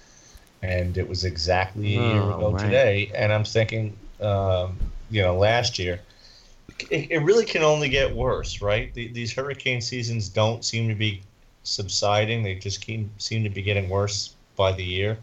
and 0.62 0.96
it 0.96 1.08
was 1.08 1.24
exactly 1.24 1.96
a 1.96 2.00
year 2.00 2.22
Oh, 2.22 2.36
ago 2.38 2.50
right. 2.52 2.62
today. 2.64 3.10
And 3.16 3.32
I'm 3.32 3.44
thinking, 3.44 3.96
um, 4.20 4.78
you 5.10 5.20
know, 5.22 5.36
last 5.36 5.78
year. 5.80 6.00
It, 6.90 7.10
it 7.10 7.18
really 7.18 7.44
can 7.44 7.62
only 7.62 7.88
get 7.88 8.14
worse, 8.14 8.60
right? 8.60 8.92
The, 8.94 9.08
these 9.08 9.32
hurricane 9.32 9.80
seasons 9.80 10.28
don't 10.28 10.64
seem 10.64 10.88
to 10.88 10.94
be 10.94 11.22
subsiding; 11.62 12.42
they 12.42 12.54
just 12.54 12.80
keep, 12.80 13.08
seem 13.20 13.42
to 13.44 13.50
be 13.50 13.62
getting 13.62 13.88
worse 13.88 14.34
by 14.56 14.72
the 14.72 14.84
year. 14.84 15.18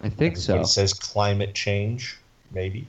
I 0.00 0.08
think 0.08 0.36
so. 0.36 0.60
It 0.60 0.66
says 0.66 0.92
climate 0.92 1.54
change, 1.54 2.18
maybe. 2.52 2.86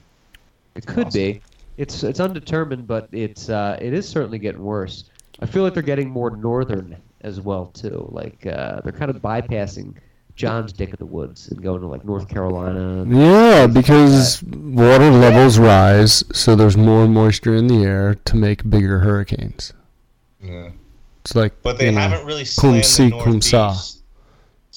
It 0.74 0.86
could 0.86 1.12
be. 1.12 1.40
It's 1.76 2.02
it's 2.02 2.20
undetermined, 2.20 2.86
but 2.86 3.08
it's 3.12 3.48
uh, 3.48 3.78
it 3.80 3.92
is 3.92 4.08
certainly 4.08 4.38
getting 4.38 4.62
worse. 4.62 5.04
I 5.40 5.46
feel 5.46 5.62
like 5.62 5.74
they're 5.74 5.82
getting 5.82 6.08
more 6.08 6.36
northern 6.36 6.96
as 7.22 7.40
well 7.40 7.66
too. 7.66 8.08
Like 8.12 8.46
uh, 8.46 8.80
they're 8.82 8.92
kind 8.92 9.10
of 9.10 9.16
bypassing 9.16 9.94
Jon's 10.36 10.72
dick 10.72 10.92
of 10.92 10.98
the 10.98 11.06
woods 11.06 11.48
and 11.48 11.62
going 11.62 11.80
to 11.80 11.86
like 11.86 12.04
North 12.04 12.28
Carolina. 12.28 13.04
Yeah, 13.08 13.66
because 13.66 14.42
water 14.42 15.10
levels 15.10 15.58
rise, 15.58 16.24
so 16.32 16.56
there's 16.56 16.76
more 16.76 17.06
moisture 17.06 17.54
in 17.54 17.68
the 17.68 17.84
air 17.84 18.16
to 18.24 18.36
make 18.36 18.68
bigger 18.68 19.00
hurricanes. 19.00 19.72
Yeah. 20.42 20.70
It's 21.22 21.34
like, 21.34 21.62
But 21.62 21.78
they 21.78 21.86
you 21.86 21.92
know, 21.92 22.00
haven't 22.00 22.26
really 22.26 22.42
cum 22.44 22.82
slammed 22.82 22.84
si, 22.84 23.10
the 23.10 23.20
cum 23.22 23.40
sa. 23.40 23.66
Northeast 23.68 24.02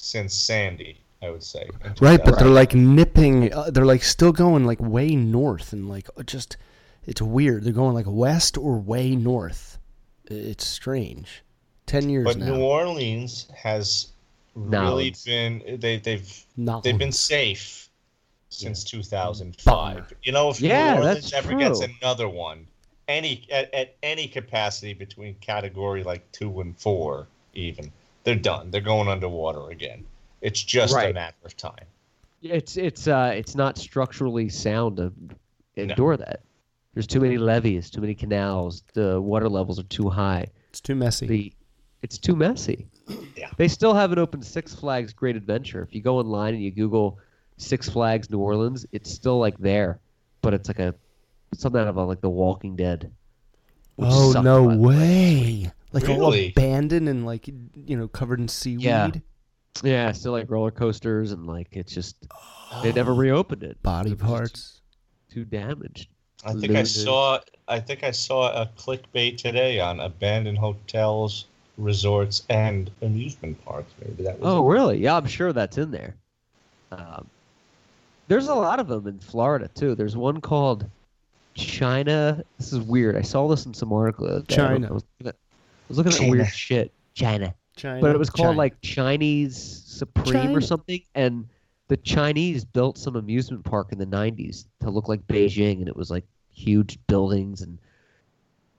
since 0.08 0.34
Sandy, 0.34 0.98
I 1.22 1.30
would 1.30 1.42
say. 1.42 1.68
Right, 2.00 2.18
but 2.18 2.32
2000. 2.32 2.38
they're 2.38 2.54
like 2.54 2.74
nipping. 2.74 3.52
Uh, 3.52 3.70
they're 3.70 3.84
like 3.84 4.02
still 4.02 4.32
going 4.32 4.64
like 4.64 4.80
way 4.80 5.14
north 5.14 5.72
and 5.72 5.88
like 5.88 6.08
uh, 6.16 6.22
just. 6.22 6.56
It's 7.04 7.22
weird. 7.22 7.64
They're 7.64 7.72
going 7.72 7.94
like 7.94 8.06
west 8.06 8.58
or 8.58 8.78
way 8.78 9.16
north. 9.16 9.78
It's 10.26 10.66
strange. 10.66 11.42
Ten 11.86 12.10
years 12.10 12.24
But 12.24 12.36
now. 12.36 12.54
New 12.54 12.62
Orleans 12.62 13.48
has 13.54 14.08
No, 14.58 14.82
really 14.82 15.14
been 15.24 15.78
they 15.80 15.98
they've 15.98 16.46
Not 16.56 16.82
they've 16.82 16.98
been 16.98 17.12
safe 17.12 17.88
since 18.48 18.82
2005. 18.84 19.64
Bummer. 19.64 20.06
You 20.22 20.32
know, 20.32 20.50
if 20.50 20.60
Yeah, 20.60 20.94
New 20.94 20.98
Orleans 21.00 21.30
that's 21.30 21.32
ever 21.32 21.54
gets 21.54 21.80
another 21.80 22.28
one, 22.28 22.66
any 23.06 23.46
at, 23.50 23.72
at 23.72 23.96
any 24.02 24.26
capacity 24.26 24.94
between 24.94 25.34
category 25.36 26.02
like 26.02 26.30
two 26.32 26.60
and 26.60 26.76
four, 26.78 27.26
even 27.54 27.92
they're 28.24 28.34
done. 28.34 28.70
They're 28.70 28.80
going 28.80 29.08
underwater 29.08 29.70
again. 29.70 30.04
It's 30.40 30.62
just 30.62 30.94
a 30.94 31.12
matter 31.12 31.36
of 31.44 31.56
time. 31.56 31.86
It's 32.42 32.76
it's 32.76 33.08
uh 33.08 33.32
it's 33.34 33.54
not 33.54 33.78
structurally 33.78 34.48
sound 34.48 34.96
to 34.98 35.12
endure 35.76 36.16
that. 36.16 36.42
There's 36.94 37.06
too 37.06 37.20
many 37.20 37.38
levees, 37.38 37.90
too 37.90 38.00
many 38.00 38.14
canals. 38.14 38.82
The 38.94 39.20
water 39.20 39.48
levels 39.48 39.78
are 39.78 39.84
too 39.84 40.08
high. 40.08 40.46
It's 40.70 40.80
too 40.80 40.94
messy. 40.94 41.26
The 41.26 41.52
it's 42.02 42.18
too 42.18 42.36
messy. 42.36 42.86
Yeah. 43.36 43.50
They 43.56 43.68
still 43.68 43.94
haven't 43.94 44.18
opened 44.18 44.44
Six 44.44 44.74
Flags 44.74 45.12
Great 45.12 45.36
Adventure. 45.36 45.82
If 45.82 45.94
you 45.94 46.02
go 46.02 46.18
online 46.18 46.54
and 46.54 46.62
you 46.62 46.70
Google 46.70 47.18
Six 47.56 47.88
Flags 47.88 48.30
New 48.30 48.38
Orleans, 48.38 48.86
it's 48.92 49.10
still 49.10 49.38
like 49.38 49.56
there, 49.58 50.00
but 50.42 50.54
it's 50.54 50.68
like 50.68 50.78
a 50.78 50.94
something 51.54 51.80
out 51.80 51.88
of 51.88 51.96
a, 51.96 52.04
like 52.04 52.20
The 52.20 52.30
Walking 52.30 52.76
Dead. 52.76 53.10
Oh 53.98 54.32
no 54.40 54.64
way. 54.64 54.76
way! 54.76 55.72
Like 55.92 56.08
all 56.08 56.34
abandoned 56.34 57.08
and 57.08 57.26
like 57.26 57.48
you 57.48 57.96
know 57.96 58.08
covered 58.08 58.40
in 58.40 58.48
seaweed. 58.48 58.82
Yeah. 58.82 59.10
Yeah, 59.82 60.12
still 60.12 60.32
like 60.32 60.50
roller 60.50 60.70
coasters 60.70 61.32
and 61.32 61.46
like 61.46 61.68
it's 61.72 61.92
just 61.92 62.16
they 62.82 62.92
never 62.92 63.12
oh. 63.12 63.16
reopened 63.16 63.62
it. 63.62 63.82
Body 63.82 64.12
It 64.12 64.18
parts. 64.18 64.80
Too 65.30 65.44
damaged. 65.44 66.08
I 66.44 66.54
think 66.54 66.74
I 66.74 66.84
saw. 66.84 67.40
I 67.66 67.80
think 67.80 68.02
I 68.04 68.12
saw 68.12 68.62
a 68.62 68.66
clickbait 68.78 69.36
today 69.36 69.80
on 69.80 70.00
abandoned 70.00 70.58
hotels, 70.58 71.46
resorts, 71.78 72.42
and 72.50 72.90
amusement 73.00 73.64
parks. 73.64 73.92
Maybe 74.04 74.24
that 74.24 74.38
was. 74.38 74.48
Oh, 74.48 74.66
really? 74.66 74.98
Yeah, 74.98 75.16
I'm 75.16 75.26
sure 75.26 75.52
that's 75.52 75.78
in 75.78 75.90
there. 75.90 76.14
Um, 76.92 77.28
there's 78.26 78.48
a 78.48 78.54
lot 78.54 78.80
of 78.80 78.88
them 78.88 79.06
in 79.06 79.18
Florida 79.18 79.70
too. 79.74 79.94
There's 79.94 80.16
one 80.16 80.40
called 80.40 80.88
China. 81.54 82.44
This 82.58 82.72
is 82.72 82.80
weird. 82.80 83.16
I 83.16 83.22
saw 83.22 83.48
this 83.48 83.64
in 83.66 83.72
some 83.72 83.92
article. 83.92 84.26
the. 84.26 84.44
I 84.48 84.54
China. 84.54 84.88
I 84.88 84.92
was 84.92 85.04
looking 85.18 85.28
at, 85.28 85.34
I 85.34 85.84
was 85.88 85.98
looking 85.98 86.12
at 86.12 86.30
weird 86.30 86.48
shit. 86.48 86.92
China. 87.14 87.54
China. 87.76 88.00
But 88.00 88.14
it 88.14 88.18
was 88.18 88.30
called 88.30 88.48
China. 88.48 88.58
like 88.58 88.80
Chinese 88.82 89.56
Supreme 89.86 90.32
China. 90.32 90.56
or 90.56 90.60
something, 90.60 91.00
and 91.14 91.48
the 91.88 91.96
Chinese 91.96 92.64
built 92.64 92.98
some 92.98 93.16
amusement 93.16 93.64
park 93.64 93.92
in 93.92 93.98
the 93.98 94.06
'90s 94.06 94.66
to 94.80 94.90
look 94.90 95.08
like 95.08 95.26
Beijing, 95.26 95.78
and 95.78 95.88
it 95.88 95.96
was 95.96 96.10
like 96.10 96.24
huge 96.50 96.98
buildings 97.06 97.62
and. 97.62 97.78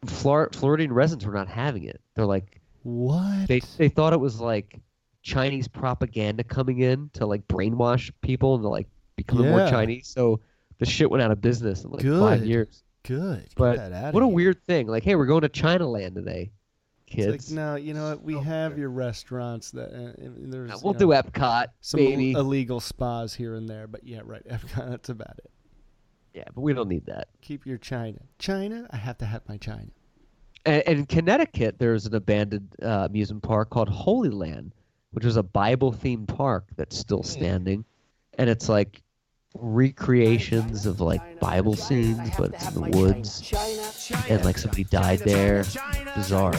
Flor- 0.05 0.49
Floridian 0.53 0.93
residents 0.93 1.25
were 1.25 1.33
not 1.33 1.49
having 1.49 1.83
it. 1.83 1.99
They're 2.15 2.25
like, 2.25 2.58
what? 2.83 3.47
they 3.47 3.59
they 3.77 3.89
thought 3.89 4.13
it 4.13 4.19
was 4.19 4.39
like 4.39 4.79
Chinese 5.21 5.67
propaganda 5.67 6.43
coming 6.43 6.79
in 6.79 7.09
to 7.13 7.25
like 7.25 7.47
brainwash 7.47 8.11
people 8.21 8.55
and 8.55 8.63
to 8.63 8.69
like 8.69 8.87
becoming 9.15 9.49
more 9.49 9.67
Chinese. 9.69 10.07
So 10.07 10.39
the 10.77 10.85
shit 10.85 11.09
went 11.11 11.21
out 11.21 11.31
of 11.31 11.41
business 11.41 11.83
in 11.83 11.91
like 11.91 12.01
five 12.05 12.39
Good. 12.39 12.47
years. 12.47 12.83
Good. 13.03 13.43
Get 13.43 13.55
But 13.55 14.13
what 14.13 14.23
a 14.23 14.27
weird 14.27 14.63
thing! 14.65 14.87
Like, 14.87 15.03
hey, 15.03 15.15
we're 15.15 15.25
going 15.25 15.41
to 15.41 15.49
China 15.49 15.87
Land 15.87 16.15
today, 16.15 16.51
It's 17.07 17.15
kids. 17.15 17.51
like 17.51 17.55
no, 17.55 17.75
you 17.75 17.93
know 17.93 18.09
what? 18.11 18.23
We 18.23 18.37
have 18.39 18.77
your 18.77 18.89
restaurants 18.89 19.71
that 19.71 19.89
uh, 19.93 20.11
there's. 20.19 20.83
We'll 20.83 20.93
know, 20.93 20.99
do 20.99 21.07
Epcot, 21.07 21.67
some 21.81 21.99
baby. 21.99 22.33
Illegal 22.33 22.79
spas 22.79 23.33
here 23.33 23.55
and 23.55 23.67
there, 23.67 23.87
but 23.87 24.03
yeah, 24.03 24.21
right. 24.23 24.45
Epcot, 24.49 24.89
that's 24.89 25.09
about 25.09 25.37
it. 25.39 25.49
yeah, 26.33 26.43
but 26.53 26.61
we 26.61 26.73
don't 26.73 26.89
need 26.89 27.05
that. 27.07 27.29
Keep 27.41 27.65
your 27.65 27.77
China. 27.77 28.19
China, 28.37 28.87
I 28.91 28.97
have 28.97 29.17
to 29.19 29.25
have 29.25 29.41
my 29.47 29.57
China. 29.57 29.87
And, 30.65 30.83
and 30.87 30.99
in 30.99 31.05
Connecticut, 31.05 31.79
there's 31.79 32.05
an 32.05 32.15
abandoned 32.15 32.75
uh, 32.81 33.07
amusement 33.09 33.43
park 33.43 33.69
called 33.69 33.89
Holy 33.89 34.29
Land, 34.29 34.73
which 35.11 35.25
was 35.25 35.37
a 35.37 35.43
Bible-themed 35.43 36.27
park 36.27 36.65
that's 36.75 36.97
still 36.97 37.23
standing, 37.23 37.85
and 38.37 38.49
it's 38.49 38.69
like 38.69 39.01
recreations 39.55 40.85
of 40.85 41.01
like 41.01 41.39
Bible 41.39 41.75
scenes, 41.75 42.29
but 42.37 42.53
it's 42.53 42.67
in 42.67 42.73
the 42.75 42.97
woods, 42.97 43.51
and 44.29 44.45
like 44.45 44.57
somebody 44.57 44.83
died 44.83 45.19
there. 45.19 45.65
Bizarre, 46.15 46.53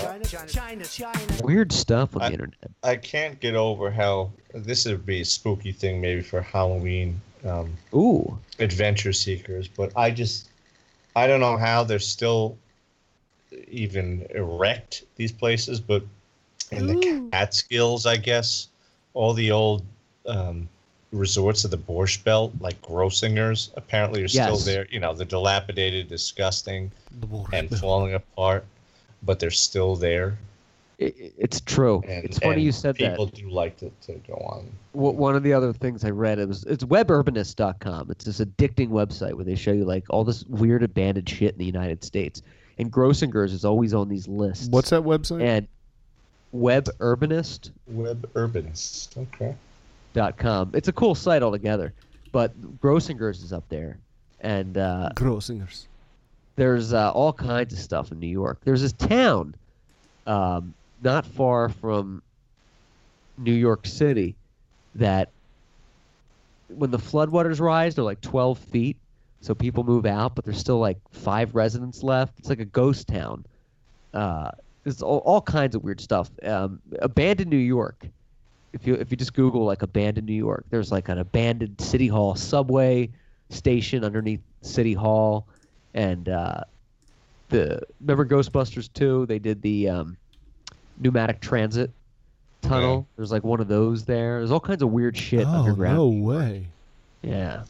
weird 1.42 1.72
stuff 1.72 2.16
on 2.16 2.20
the 2.20 2.26
I- 2.26 2.30
internet. 2.30 2.70
I 2.82 2.96
can't 2.96 3.38
get 3.40 3.54
over 3.54 3.90
how 3.90 4.30
this 4.54 4.86
would 4.86 5.06
be 5.06 5.20
a 5.20 5.24
spooky 5.24 5.72
thing 5.72 6.00
maybe 6.00 6.22
for 6.22 6.40
Halloween 6.40 7.20
um, 7.44 7.72
Ooh, 7.94 8.38
adventure 8.58 9.12
seekers, 9.12 9.68
but 9.68 9.92
I 9.96 10.10
just 10.10 10.48
I 11.16 11.26
don't 11.26 11.40
know 11.40 11.56
how 11.56 11.84
they're 11.84 11.98
still 11.98 12.58
even 13.68 14.26
erect 14.34 15.04
these 15.16 15.32
places, 15.32 15.80
but 15.80 16.02
in 16.70 16.86
the 16.86 17.28
Catskills, 17.32 18.06
I 18.06 18.16
guess 18.16 18.68
all 19.14 19.32
the 19.32 19.50
old 19.50 19.82
um, 20.26 20.68
resorts 21.12 21.64
of 21.64 21.70
the 21.72 21.78
Borscht 21.78 22.22
Belt, 22.22 22.52
like 22.60 22.80
Grossinger's, 22.82 23.70
apparently 23.76 24.22
are 24.22 24.28
still 24.28 24.50
Yes. 24.54 24.64
there. 24.64 24.86
You 24.90 25.00
know, 25.00 25.12
they're 25.14 25.26
dilapidated, 25.26 26.08
disgusting, 26.08 26.90
The 27.20 27.26
and 27.52 27.68
falling 27.80 28.14
apart, 28.14 28.64
but 29.24 29.40
they're 29.40 29.50
still 29.50 29.96
there. 29.96 30.38
it, 30.98 31.32
it's 31.38 31.60
true. 31.62 32.02
And, 32.06 32.24
it's 32.24 32.38
funny 32.38 32.54
and 32.56 32.62
you 32.62 32.70
said 32.72 32.96
that. 32.98 33.10
people 33.12 33.26
do 33.26 33.48
like 33.50 33.76
to, 33.78 33.90
to 34.06 34.12
go 34.28 34.34
on. 34.34 34.70
Wh- 34.92 35.16
one 35.18 35.34
of 35.34 35.42
the 35.42 35.52
other 35.52 35.72
things 35.72 36.04
I 36.04 36.10
read 36.10 36.38
it 36.38 36.46
was 36.46 36.62
it's 36.64 36.84
weburbanist.com. 36.84 38.10
It's 38.10 38.24
this 38.26 38.38
addicting 38.40 38.90
website 38.90 39.32
where 39.34 39.44
they 39.44 39.54
show 39.56 39.72
you 39.72 39.84
like 39.84 40.04
all 40.10 40.22
this 40.24 40.44
weird 40.44 40.82
abandoned 40.84 41.28
shit 41.28 41.52
in 41.54 41.58
the 41.58 41.64
United 41.64 42.04
States. 42.04 42.42
And 42.80 42.90
Grossinger's 42.90 43.52
is 43.52 43.64
always 43.64 43.92
on 43.92 44.08
these 44.08 44.26
lists. 44.26 44.68
What's 44.70 44.88
that 44.90 45.02
website? 45.02 45.42
and 45.42 45.68
weburbanist.com. 46.54 47.72
Web 47.86 48.30
urbanist. 48.32 49.16
Okay. 49.16 49.54
It's 50.74 50.88
a 50.88 50.92
cool 50.92 51.14
site 51.14 51.42
altogether, 51.42 51.92
but 52.32 52.80
Grossinger's 52.80 53.42
is 53.42 53.52
up 53.52 53.68
there, 53.68 53.98
and 54.40 54.78
uh, 54.78 55.10
Grossingers. 55.14 55.86
there's 56.56 56.92
uh, 56.92 57.12
all 57.12 57.32
kinds 57.32 57.72
of 57.74 57.78
stuff 57.78 58.10
in 58.12 58.18
New 58.18 58.26
York. 58.26 58.58
There's 58.64 58.82
this 58.82 58.92
town 58.94 59.54
um, 60.26 60.74
not 61.02 61.26
far 61.26 61.68
from 61.68 62.22
New 63.38 63.52
York 63.52 63.86
City 63.86 64.36
that 64.94 65.30
when 66.68 66.90
the 66.90 66.98
floodwaters 66.98 67.60
rise, 67.60 67.94
they're 67.94 68.04
like 68.04 68.20
12 68.20 68.58
feet. 68.58 68.96
So 69.40 69.54
people 69.54 69.84
move 69.84 70.04
out, 70.06 70.34
but 70.34 70.44
there's 70.44 70.58
still 70.58 70.78
like 70.78 70.98
five 71.12 71.54
residents 71.54 72.02
left. 72.02 72.38
It's 72.38 72.48
like 72.50 72.60
a 72.60 72.64
ghost 72.66 73.08
town. 73.08 73.44
Uh, 74.12 74.50
there's 74.84 75.00
all, 75.02 75.18
all 75.18 75.40
kinds 75.40 75.74
of 75.74 75.82
weird 75.82 76.00
stuff. 76.00 76.30
Um, 76.42 76.80
abandoned 77.00 77.50
New 77.50 77.56
York. 77.56 78.06
If 78.72 78.86
you 78.86 78.94
if 78.94 79.10
you 79.10 79.16
just 79.16 79.34
Google 79.34 79.64
like 79.64 79.82
abandoned 79.82 80.26
New 80.26 80.34
York, 80.34 80.64
there's 80.70 80.92
like 80.92 81.08
an 81.08 81.18
abandoned 81.18 81.80
City 81.80 82.06
Hall 82.06 82.34
subway 82.34 83.08
station 83.48 84.04
underneath 84.04 84.40
City 84.62 84.92
Hall, 84.94 85.46
and 85.94 86.28
uh, 86.28 86.60
the 87.48 87.80
remember 88.00 88.24
Ghostbusters 88.26 88.92
2? 88.92 89.26
They 89.26 89.38
did 89.40 89.60
the 89.62 89.88
um, 89.88 90.16
pneumatic 91.00 91.40
transit 91.40 91.90
tunnel. 92.62 93.08
There's 93.16 93.32
like 93.32 93.42
one 93.42 93.60
of 93.60 93.66
those 93.68 94.04
there. 94.04 94.38
There's 94.38 94.52
all 94.52 94.60
kinds 94.60 94.82
of 94.82 94.90
weird 94.92 95.16
shit 95.16 95.46
oh 95.46 95.50
underground. 95.50 95.96
no 95.96 96.08
way! 96.08 96.66
Yeah. 97.22 97.64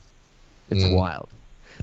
It's 0.68 0.84
Mm. 0.84 0.96
wild. 0.96 1.28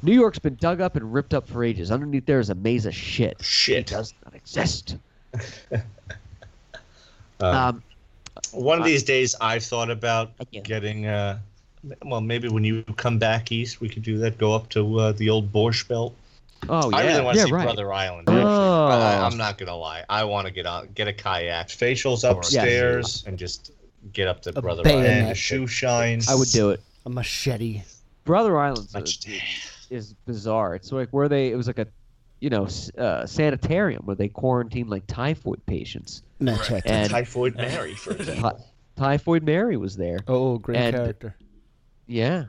New 0.03 0.13
York's 0.13 0.39
been 0.39 0.55
dug 0.55 0.81
up 0.81 0.95
and 0.95 1.13
ripped 1.13 1.33
up 1.33 1.47
for 1.47 1.63
ages. 1.63 1.91
Underneath 1.91 2.25
there 2.25 2.39
is 2.39 2.49
a 2.49 2.55
maze 2.55 2.85
of 2.85 2.93
shit. 2.95 3.37
It 3.39 3.43
Shit. 3.45 3.87
does 3.87 4.13
not 4.25 4.33
exist. 4.35 4.97
Um, 5.33 5.81
Um, 7.39 7.83
One 8.51 8.79
of 8.79 8.85
these 8.85 9.03
days, 9.03 9.35
I've 9.39 9.63
thought 9.63 9.91
about 9.91 10.31
Again. 10.39 10.63
getting. 10.63 11.05
Uh, 11.05 11.37
well, 12.03 12.21
maybe 12.21 12.49
when 12.49 12.63
you 12.63 12.83
come 12.95 13.19
back 13.19 13.51
east, 13.51 13.79
we 13.79 13.89
could 13.89 14.01
do 14.03 14.17
that. 14.19 14.37
Go 14.39 14.53
up 14.53 14.69
to 14.69 14.99
uh, 14.99 15.11
the 15.11 15.29
old 15.29 15.51
Borscht 15.53 15.87
Belt. 15.87 16.15
oh 16.67 16.91
I 16.91 17.03
yeah, 17.03 17.09
I 17.09 17.11
really 17.11 17.21
want 17.25 17.35
to 17.35 17.39
yeah, 17.41 17.45
see 17.45 17.51
right. 17.51 17.63
Brother 17.63 17.93
Island. 17.93 18.27
Actually. 18.27 18.43
Oh. 18.43 18.87
I, 18.87 19.25
I'm 19.25 19.37
not 19.37 19.57
gonna 19.59 19.75
lie. 19.75 20.03
I 20.09 20.23
want 20.23 20.47
to 20.47 20.51
get 20.53 20.65
on, 20.65 20.89
get 20.95 21.07
a 21.07 21.13
kayak, 21.13 21.67
facials 21.67 22.27
upstairs, 22.29 23.23
and 23.27 23.37
just 23.37 23.71
get 24.13 24.27
up 24.27 24.41
to 24.43 24.57
A 24.57 24.61
Brother 24.61 24.81
bayonet. 24.83 25.11
Island. 25.11 25.29
The 25.31 25.35
shoe 25.35 25.67
shine. 25.67 26.21
I 26.27 26.33
would 26.35 26.49
do 26.49 26.71
it. 26.71 26.81
A 27.05 27.09
machete. 27.09 27.83
Brother 28.25 28.57
Island's 28.57 28.95
a- 28.95 28.99
Much- 28.99 29.19
is 29.89 30.13
bizarre. 30.25 30.75
It's 30.75 30.91
like 30.91 31.09
where 31.09 31.27
they 31.29 31.51
it 31.51 31.55
was 31.55 31.67
like 31.67 31.79
a 31.79 31.87
you 32.39 32.49
know 32.49 32.67
uh, 32.97 33.25
sanitarium 33.25 34.03
where 34.05 34.15
they 34.15 34.27
quarantined 34.29 34.89
like 34.89 35.05
typhoid 35.07 35.65
patients. 35.65 36.23
Machete. 36.39 36.87
And 36.89 37.09
Typhoid 37.09 37.55
Mary, 37.55 37.95
for 37.95 38.11
example. 38.15 38.51
Ty- 38.51 38.63
Typhoid 38.95 39.43
Mary 39.43 39.77
was 39.77 39.95
there. 39.97 40.19
oh, 40.27 40.57
great 40.57 40.77
and- 40.77 40.95
character. 40.95 41.35
Yeah, 42.07 42.45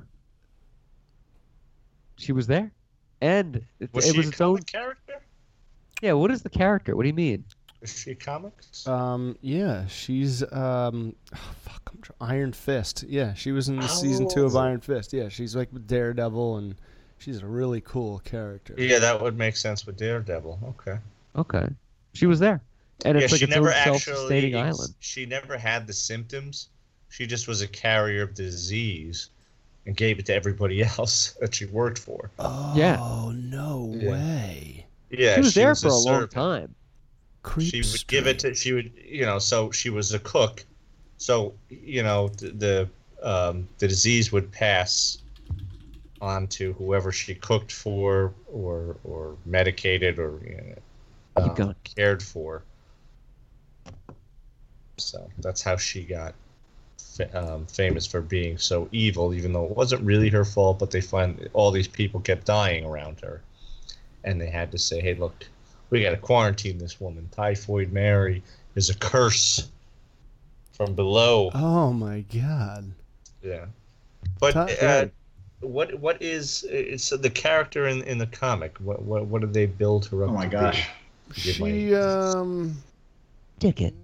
she 2.16 2.32
was 2.32 2.46
there, 2.46 2.70
and 3.20 3.64
it, 3.80 3.90
Was 3.92 4.06
it 4.08 4.12
she 4.12 4.18
was 4.18 4.28
its 4.28 4.40
own. 4.40 4.58
character? 4.62 5.20
Yeah, 6.02 6.12
what 6.12 6.30
is 6.30 6.42
the 6.42 6.50
character? 6.50 6.96
What 6.96 7.02
do 7.02 7.08
you 7.08 7.14
mean? 7.14 7.44
Is 7.80 7.96
she 7.96 8.10
a 8.10 8.14
comics? 8.14 8.86
Um, 8.88 9.36
yeah, 9.40 9.86
she's 9.86 10.42
um, 10.52 11.14
oh, 11.34 11.38
fuck, 11.62 11.90
I'm 11.92 12.00
tr- 12.02 12.12
Iron 12.20 12.52
Fist. 12.52 13.04
Yeah, 13.08 13.34
she 13.34 13.52
was 13.52 13.68
in 13.68 13.76
the 13.76 13.86
season 13.86 14.28
two 14.28 14.44
of 14.44 14.56
Oh. 14.56 14.60
Iron 14.60 14.80
Fist. 14.80 15.12
Yeah, 15.12 15.28
she's 15.28 15.54
like 15.54 15.68
Daredevil, 15.86 16.56
and 16.58 16.74
she's 17.18 17.42
a 17.42 17.46
really 17.46 17.80
cool 17.80 18.20
character. 18.20 18.74
yeah, 18.78 18.98
that 18.98 19.20
would 19.20 19.36
make 19.36 19.56
sense 19.56 19.86
with 19.86 19.96
Daredevil. 19.96 20.58
Okay. 20.68 20.98
Okay, 21.36 21.68
she 22.14 22.26
was 22.26 22.40
there, 22.40 22.60
and 23.04 23.16
it's 23.16 23.30
yeah, 23.30 23.32
like 23.34 23.38
she 23.38 23.44
its 23.44 23.54
never 23.54 23.70
actually. 23.70 23.98
self-sustaining 23.98 24.56
island. 24.56 24.94
She 25.00 25.26
never 25.26 25.56
had 25.56 25.86
the 25.86 25.92
symptoms. 25.92 26.68
She 27.10 27.26
just 27.26 27.46
was 27.48 27.62
a 27.62 27.68
carrier 27.68 28.22
of 28.22 28.34
disease, 28.34 29.30
and 29.86 29.96
gave 29.96 30.18
it 30.18 30.26
to 30.26 30.34
everybody 30.34 30.82
else 30.98 31.34
that 31.40 31.54
she 31.54 31.66
worked 31.66 31.98
for. 31.98 32.30
Oh, 32.38 32.72
Yeah. 32.76 32.96
no 33.34 33.94
Yeah. 33.96 34.10
way. 34.10 34.86
Yeah, 35.10 35.34
she 35.36 35.40
was 35.40 35.54
there 35.54 35.74
for 35.74 35.88
a, 35.88 35.94
long 35.96 36.28
time. 36.28 36.74
Creep 37.42 37.70
she 37.72 37.78
would 37.80 38.06
give 38.08 38.26
it 38.26 38.38
to 38.40 38.54
she 38.54 38.72
would 38.72 38.92
you 39.02 39.24
know 39.24 39.38
so 39.38 39.70
she 39.70 39.88
was 39.88 40.12
a 40.12 40.18
cook 40.18 40.66
so 41.16 41.54
you 41.70 42.02
know 42.02 42.28
the 42.28 42.50
the, 42.50 42.88
um, 43.22 43.66
the 43.78 43.88
disease 43.88 44.32
would 44.32 44.50
pass 44.52 45.18
on 46.20 46.46
to 46.48 46.72
whoever 46.74 47.12
she 47.12 47.34
cooked 47.34 47.72
for 47.72 48.34
or 48.52 48.96
or 49.04 49.36
medicated 49.44 50.18
or 50.18 50.40
you 50.44 50.74
know, 51.36 51.44
um, 51.44 51.54
going. 51.54 51.74
cared 51.84 52.22
for 52.22 52.62
So 54.98 55.30
that's 55.38 55.62
how 55.62 55.76
she 55.76 56.02
got 56.02 56.34
fa- 56.98 57.30
um, 57.54 57.66
famous 57.66 58.06
for 58.06 58.20
being 58.20 58.58
so 58.58 58.88
evil, 58.92 59.34
even 59.34 59.52
though 59.52 59.64
it 59.66 59.76
wasn't 59.76 60.02
really 60.02 60.28
her 60.30 60.44
fault. 60.44 60.78
But 60.78 60.90
they 60.90 61.00
find 61.00 61.48
all 61.52 61.70
these 61.70 61.88
people 61.88 62.20
kept 62.20 62.46
dying 62.46 62.84
around 62.84 63.20
her, 63.20 63.42
and 64.24 64.40
they 64.40 64.50
had 64.50 64.72
to 64.72 64.78
say, 64.78 65.00
"Hey, 65.00 65.14
look, 65.14 65.46
we 65.90 66.02
got 66.02 66.10
to 66.10 66.16
quarantine 66.16 66.78
this 66.78 67.00
woman. 67.00 67.28
Typhoid 67.30 67.92
Mary 67.92 68.42
is 68.74 68.90
a 68.90 68.94
curse 68.94 69.70
from 70.72 70.94
below." 70.94 71.50
Oh 71.54 71.92
my 71.92 72.20
god. 72.20 72.92
Yeah, 73.42 73.66
but 74.40 74.52
Top 74.52 74.70
uh, 74.70 74.74
good. 74.80 75.12
What 75.60 75.94
what 76.00 76.20
is 76.22 76.64
it's 76.68 77.10
the 77.10 77.30
character 77.30 77.86
in 77.88 78.02
in 78.04 78.18
the 78.18 78.26
comic? 78.26 78.76
What 78.78 79.02
what 79.02 79.26
what 79.26 79.40
did 79.40 79.52
they 79.54 79.66
build 79.66 80.06
her 80.06 80.24
up? 80.24 80.30
Oh 80.30 80.32
my 80.32 80.44
to 80.46 80.50
gosh. 80.50 80.88
Forgive 81.28 81.60
my 81.60 81.68
She 81.68 81.94
um 81.94 82.76
Ticket. 83.58 83.94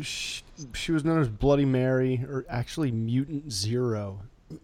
she, 0.00 0.42
she 0.74 0.92
was 0.92 1.04
known 1.04 1.20
as 1.20 1.28
Bloody 1.28 1.64
Mary 1.64 2.24
or 2.28 2.44
actually 2.48 2.90
Mutant 2.90 3.50
Zero. 3.52 4.20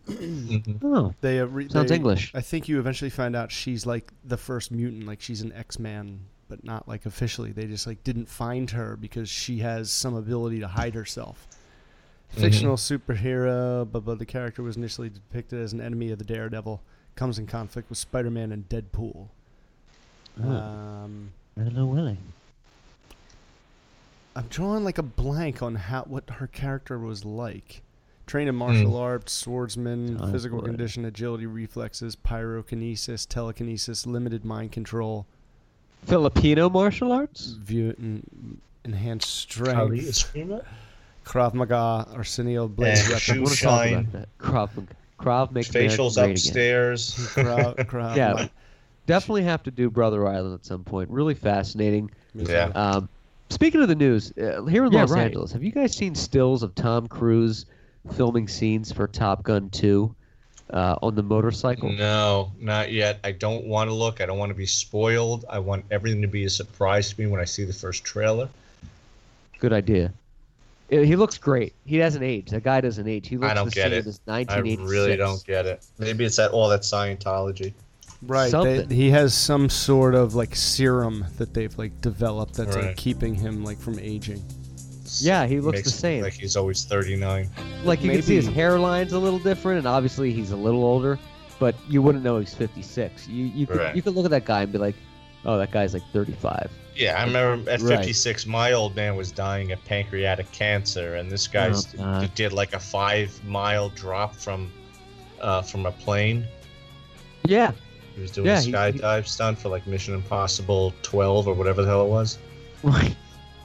Mhm. 0.06 0.80
Oh, 0.82 1.14
They 1.22 1.40
uh, 1.40 1.46
re- 1.46 1.68
sounds 1.68 1.88
they- 1.90 1.94
English. 1.96 2.32
I 2.34 2.40
think 2.42 2.68
you 2.68 2.78
eventually 2.78 3.08
find 3.10 3.34
out 3.34 3.50
she's 3.50 3.86
like 3.86 4.12
the 4.24 4.36
first 4.36 4.70
mutant, 4.70 5.06
like 5.06 5.20
she's 5.22 5.40
an 5.40 5.52
X-Man, 5.52 6.20
but 6.48 6.62
not 6.64 6.86
like 6.88 7.06
officially. 7.06 7.52
They 7.52 7.66
just 7.66 7.86
like 7.86 8.04
didn't 8.04 8.28
find 8.28 8.70
her 8.72 8.96
because 8.96 9.28
she 9.30 9.58
has 9.60 9.90
some 9.90 10.14
ability 10.14 10.60
to 10.60 10.68
hide 10.68 10.94
herself. 10.94 11.46
Fictional 12.30 12.76
superhero, 12.76 13.90
but, 13.90 14.04
but 14.04 14.18
the 14.18 14.26
character 14.26 14.62
was 14.62 14.76
initially 14.76 15.08
depicted 15.08 15.60
as 15.60 15.72
an 15.72 15.80
enemy 15.80 16.10
of 16.10 16.18
the 16.18 16.24
Daredevil. 16.24 16.80
Comes 17.16 17.38
in 17.38 17.46
conflict 17.46 17.88
with 17.88 17.98
Spider-Man 17.98 18.52
and 18.52 18.68
Deadpool. 18.68 19.28
Oh. 20.42 20.48
Um, 20.48 21.32
I 21.58 21.62
don't 21.62 21.74
know 21.74 21.86
Willie. 21.86 22.18
I'm 24.36 24.46
drawing 24.48 24.84
like 24.84 24.98
a 24.98 25.02
blank 25.02 25.62
on 25.62 25.74
how 25.74 26.02
what 26.02 26.30
her 26.30 26.46
character 26.46 26.96
was 26.98 27.24
like. 27.24 27.82
Trained 28.26 28.48
in 28.48 28.54
martial 28.54 28.94
arts, 28.96 29.32
swordsman, 29.32 30.18
Oh, 30.20 30.30
physical 30.30 30.60
boy. 30.60 30.66
condition, 30.66 31.04
agility, 31.06 31.46
reflexes, 31.46 32.14
pyrokinesis, 32.14 33.26
telekinesis, 33.26 34.06
limited 34.06 34.44
mind 34.44 34.70
control, 34.70 35.26
Filipino 36.04 36.68
martial 36.68 37.10
arts? 37.10 37.46
view 37.52 37.94
en- 37.98 38.60
enhanced 38.84 39.48
Kali 39.50 40.00
strength, 40.00 40.34
Eskrima? 40.36 40.64
Krav 41.28 41.52
Maga, 41.52 42.06
Arsenio 42.14 42.66
blade 42.68 42.96
And 42.98 43.20
shoe 43.20 43.34
I 43.34 43.38
want 43.38 43.50
to 43.54 43.60
talk 43.62 43.84
shine. 43.84 43.94
about 43.94 44.12
that. 44.12 44.38
Krav, 44.38 44.70
Krav 45.20 45.52
makes 45.52 45.68
Facials 45.68 46.16
upstairs. 46.16 47.14
Krav, 47.34 47.74
Krav 47.86 48.16
Yeah. 48.16 48.32
Ma- 48.32 48.46
Definitely 49.06 49.44
have 49.44 49.62
to 49.64 49.70
do 49.70 49.90
Brother 49.90 50.26
Island 50.26 50.54
at 50.54 50.64
some 50.64 50.84
point. 50.84 51.10
Really 51.10 51.34
fascinating. 51.34 52.10
Yeah. 52.34 52.70
Um, 52.74 53.08
speaking 53.50 53.80
of 53.82 53.88
the 53.88 53.94
news, 53.94 54.32
uh, 54.38 54.64
here 54.64 54.84
in 54.86 54.92
Yeah, 54.92 55.00
Los 55.00 55.10
right. 55.10 55.22
Angeles, 55.24 55.52
have 55.52 55.62
you 55.62 55.70
guys 55.72 55.94
seen 55.96 56.14
stills 56.14 56.62
of 56.62 56.74
Tom 56.74 57.06
Cruise 57.08 57.66
filming 58.14 58.48
scenes 58.48 58.90
for 58.92 59.06
Top 59.06 59.42
Gun 59.42 59.68
2 59.70 60.14
uh, 60.70 60.96
on 61.02 61.14
the 61.14 61.22
motorcycle? 61.22 61.90
No, 61.92 62.52
not 62.60 62.90
yet. 62.92 63.18
I 63.24 63.32
don't 63.32 63.64
want 63.66 63.88
to 63.90 63.94
look. 63.94 64.20
I 64.22 64.26
don't 64.26 64.38
want 64.38 64.50
to 64.50 64.54
be 64.54 64.66
spoiled. 64.66 65.44
I 65.48 65.58
want 65.58 65.84
everything 65.90 66.20
to 66.22 66.28
be 66.28 66.44
a 66.44 66.50
surprise 66.50 67.12
to 67.12 67.20
me 67.20 67.26
when 67.26 67.40
I 67.40 67.44
see 67.44 67.64
the 67.64 67.72
first 67.72 68.04
trailer. 68.04 68.48
Good 69.58 69.72
idea. 69.72 70.12
Uh, 70.92 70.96
He 70.98 71.16
looks 71.16 71.38
great. 71.38 71.74
He 71.84 71.96
hasn't 71.96 72.24
aged. 72.24 72.50
That 72.50 72.62
guy 72.64 72.80
doesn't 72.80 73.06
age. 73.06 73.28
He 73.28 73.36
looks 73.36 73.50
I 73.50 73.54
don't 73.54 73.66
the 73.66 73.70
get 73.74 73.90
same 73.90 73.92
it. 74.00 74.06
as 74.06 74.20
I 74.26 74.32
1986. 74.44 74.90
really 74.90 75.16
don't 75.16 75.44
get 75.44 75.66
it. 75.66 75.84
Maybe 75.98 76.24
it's 76.24 76.36
that 76.36 76.50
all 76.52 76.68
that 76.68 76.82
Scientology. 76.82 77.74
Right, 78.22 78.50
they, 78.50 78.84
he 78.92 79.10
has 79.10 79.32
some 79.32 79.68
sort 79.68 80.16
of 80.16 80.34
like 80.34 80.56
serum 80.56 81.24
that 81.36 81.54
they've 81.54 81.76
like 81.78 82.00
developed 82.00 82.54
that's 82.54 82.74
like 82.74 82.96
keeping 82.96 83.32
him 83.32 83.62
like 83.62 83.78
from 83.78 83.96
aging. 84.00 84.42
Yeah, 85.20 85.46
he 85.46 85.60
looks 85.60 85.78
Makes 85.78 85.92
the 85.92 85.96
same. 85.98 86.22
Like 86.24 86.32
he's 86.32 86.56
always 86.56 86.84
39. 86.84 87.48
Like 87.84 88.02
you 88.02 88.10
can 88.10 88.22
see 88.22 88.34
his 88.34 88.46
Maybe- 88.46 88.58
hairline's 88.60 89.12
a 89.12 89.18
little 89.20 89.38
different, 89.38 89.78
and 89.78 89.86
obviously 89.86 90.32
he's 90.32 90.50
a 90.50 90.56
little 90.56 90.82
older, 90.82 91.16
but 91.60 91.76
you 91.88 92.02
wouldn't 92.02 92.24
know 92.24 92.40
he's 92.40 92.54
56. 92.54 93.28
You 93.28 93.44
you 93.46 93.66
could 93.68 93.76
Right. 93.78 93.94
you 93.94 94.02
could 94.02 94.14
look 94.16 94.24
at 94.24 94.32
that 94.32 94.44
guy 94.44 94.62
and 94.62 94.72
be 94.72 94.78
like, 94.78 94.96
oh, 95.44 95.56
that 95.56 95.70
guy's 95.70 95.94
like 95.94 96.02
35. 96.12 96.70
Yeah, 96.98 97.16
I 97.20 97.24
remember 97.24 97.70
at 97.70 97.80
Right. 97.80 97.98
56, 97.98 98.44
my 98.46 98.72
old 98.72 98.96
man 98.96 99.14
was 99.14 99.30
dying 99.30 99.70
of 99.70 99.82
pancreatic 99.84 100.50
cancer, 100.50 101.14
and 101.14 101.30
this 101.30 101.46
guy 101.46 101.72
Oh, 101.72 102.26
did 102.34 102.52
like 102.52 102.72
a 102.74 102.78
five 102.80 103.32
mile 103.44 103.88
drop 103.90 104.34
from 104.34 104.72
uh, 105.40 105.62
from 105.62 105.86
a 105.86 105.92
plane. 105.92 106.44
Yeah, 107.44 107.70
He 108.16 108.22
was 108.22 108.32
doing 108.32 108.48
Yeah, 108.48 108.58
a 108.58 108.62
he- 108.62 108.72
skydive 108.72 109.28
stunt 109.28 109.58
for 109.60 109.68
like 109.68 109.86
Mission 109.86 110.12
Impossible 110.14 110.92
12 111.02 111.46
or 111.46 111.54
whatever 111.54 111.82
the 111.82 111.88
hell 111.88 112.04
it 112.04 112.08
was. 112.08 112.36
right. 112.82 113.14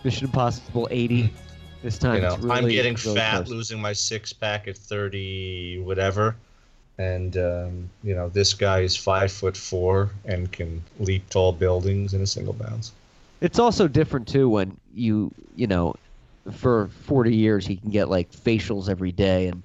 Mission 0.03 0.25
Impossible 0.25 0.87
80. 0.91 1.33
This 1.81 1.97
time 1.97 2.15
You 2.15 2.21
know, 2.21 2.35
it's 2.35 2.43
really, 2.43 2.55
I'm 2.59 2.67
getting 2.69 2.93
really 3.03 3.15
fat, 3.15 3.35
close. 3.37 3.49
losing 3.49 3.81
my 3.81 3.93
six 3.93 4.31
pack 4.31 4.67
at 4.67 4.77
30, 4.77 5.79
whatever. 5.79 6.35
And 6.99 7.35
um, 7.37 7.89
you 8.03 8.13
know, 8.13 8.29
this 8.29 8.53
guy 8.53 8.81
is 8.81 8.95
five 8.95 9.31
foot 9.31 9.57
four 9.57 10.11
and 10.25 10.51
can 10.51 10.83
leap 10.99 11.27
tall 11.31 11.51
buildings 11.51 12.13
in 12.13 12.21
a 12.21 12.27
single 12.27 12.53
bounce. 12.53 12.91
It's 13.43 13.59
also 13.59 13.89
different 13.89 14.27
too 14.27 14.47
when 14.47 14.77
you 14.93 15.31
you 15.55 15.67
know, 15.67 15.95
for 16.51 16.87
40 16.87 17.35
years 17.35 17.67
he 17.67 17.75
can 17.75 17.89
get 17.89 18.09
like 18.09 18.31
facials 18.31 18.89
every 18.89 19.11
day 19.11 19.47
and 19.47 19.61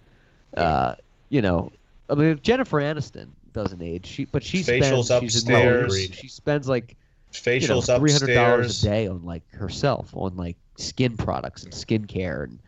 uh, 0.57 0.97
you 1.29 1.41
know, 1.41 1.71
I 2.11 2.15
mean 2.17 2.41
Jennifer 2.43 2.81
Aniston 2.81 3.29
doesn't 3.53 3.81
age. 3.81 4.05
She 4.05 4.25
but 4.25 4.43
she 4.43 4.63
Facials 4.63 5.05
spends 5.05 5.33
she's 5.33 5.49
in 5.49 5.55
Lower 5.55 5.85
upstairs. 5.85 6.17
She 6.17 6.27
spends 6.27 6.69
like 6.69 6.97
you 7.45 7.69
know, 7.69 7.79
Facials 7.79 7.99
three 7.99 8.11
hundred 8.11 8.35
dollars 8.35 8.83
a 8.83 8.87
day 8.87 9.07
on 9.07 9.25
like 9.25 9.49
herself 9.53 10.11
on 10.13 10.37
like 10.37 10.57
skin 10.77 11.17
products 11.17 11.63
and 11.63 11.73
skincare, 11.73 12.45
and 12.45 12.59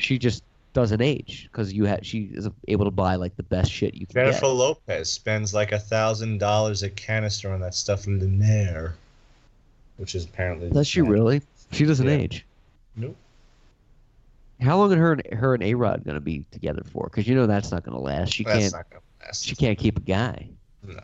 she 0.00 0.18
just 0.18 0.42
doesn't 0.72 1.00
age 1.00 1.48
because 1.50 1.72
you 1.72 1.84
had 1.84 2.04
she 2.04 2.30
is 2.34 2.48
able 2.66 2.84
to 2.84 2.90
buy 2.90 3.14
like 3.14 3.36
the 3.36 3.42
best 3.44 3.70
shit 3.70 3.94
you 3.94 4.04
can 4.04 4.14
Jennifer 4.14 4.40
get. 4.40 4.48
Lopez 4.48 5.12
spends 5.12 5.54
like 5.54 5.70
a 5.70 5.78
thousand 5.78 6.38
dollars 6.38 6.82
a 6.82 6.90
canister 6.90 7.52
on 7.52 7.60
that 7.60 7.74
stuff 7.74 8.04
Linaire, 8.04 8.94
which 9.96 10.14
is 10.14 10.24
apparently. 10.24 10.70
Does 10.70 10.86
she 10.88 11.00
really? 11.02 11.42
She 11.72 11.84
doesn't 11.84 12.06
Yeah. 12.06 12.12
age. 12.14 12.46
Nope. 12.96 13.16
How 14.60 14.78
long 14.78 14.92
are 14.92 14.96
her 14.96 15.12
and 15.12 15.22
her 15.34 15.54
and 15.54 15.62
A 15.62 15.74
Rod 15.74 16.04
gonna 16.04 16.20
be 16.20 16.44
together 16.50 16.82
for? 16.90 17.04
Because 17.10 17.26
you 17.28 17.34
know 17.34 17.46
that's 17.46 17.70
not 17.70 17.84
gonna 17.84 18.00
last. 18.00 18.32
She 18.32 18.44
That's 18.44 18.58
can't. 18.58 18.72
not 18.72 18.90
gonna 18.90 19.02
last. 19.24 19.44
She 19.44 19.54
can't 19.54 19.78
keep 19.78 19.98
a 19.98 20.00
guy. 20.00 20.48
No. 20.82 21.00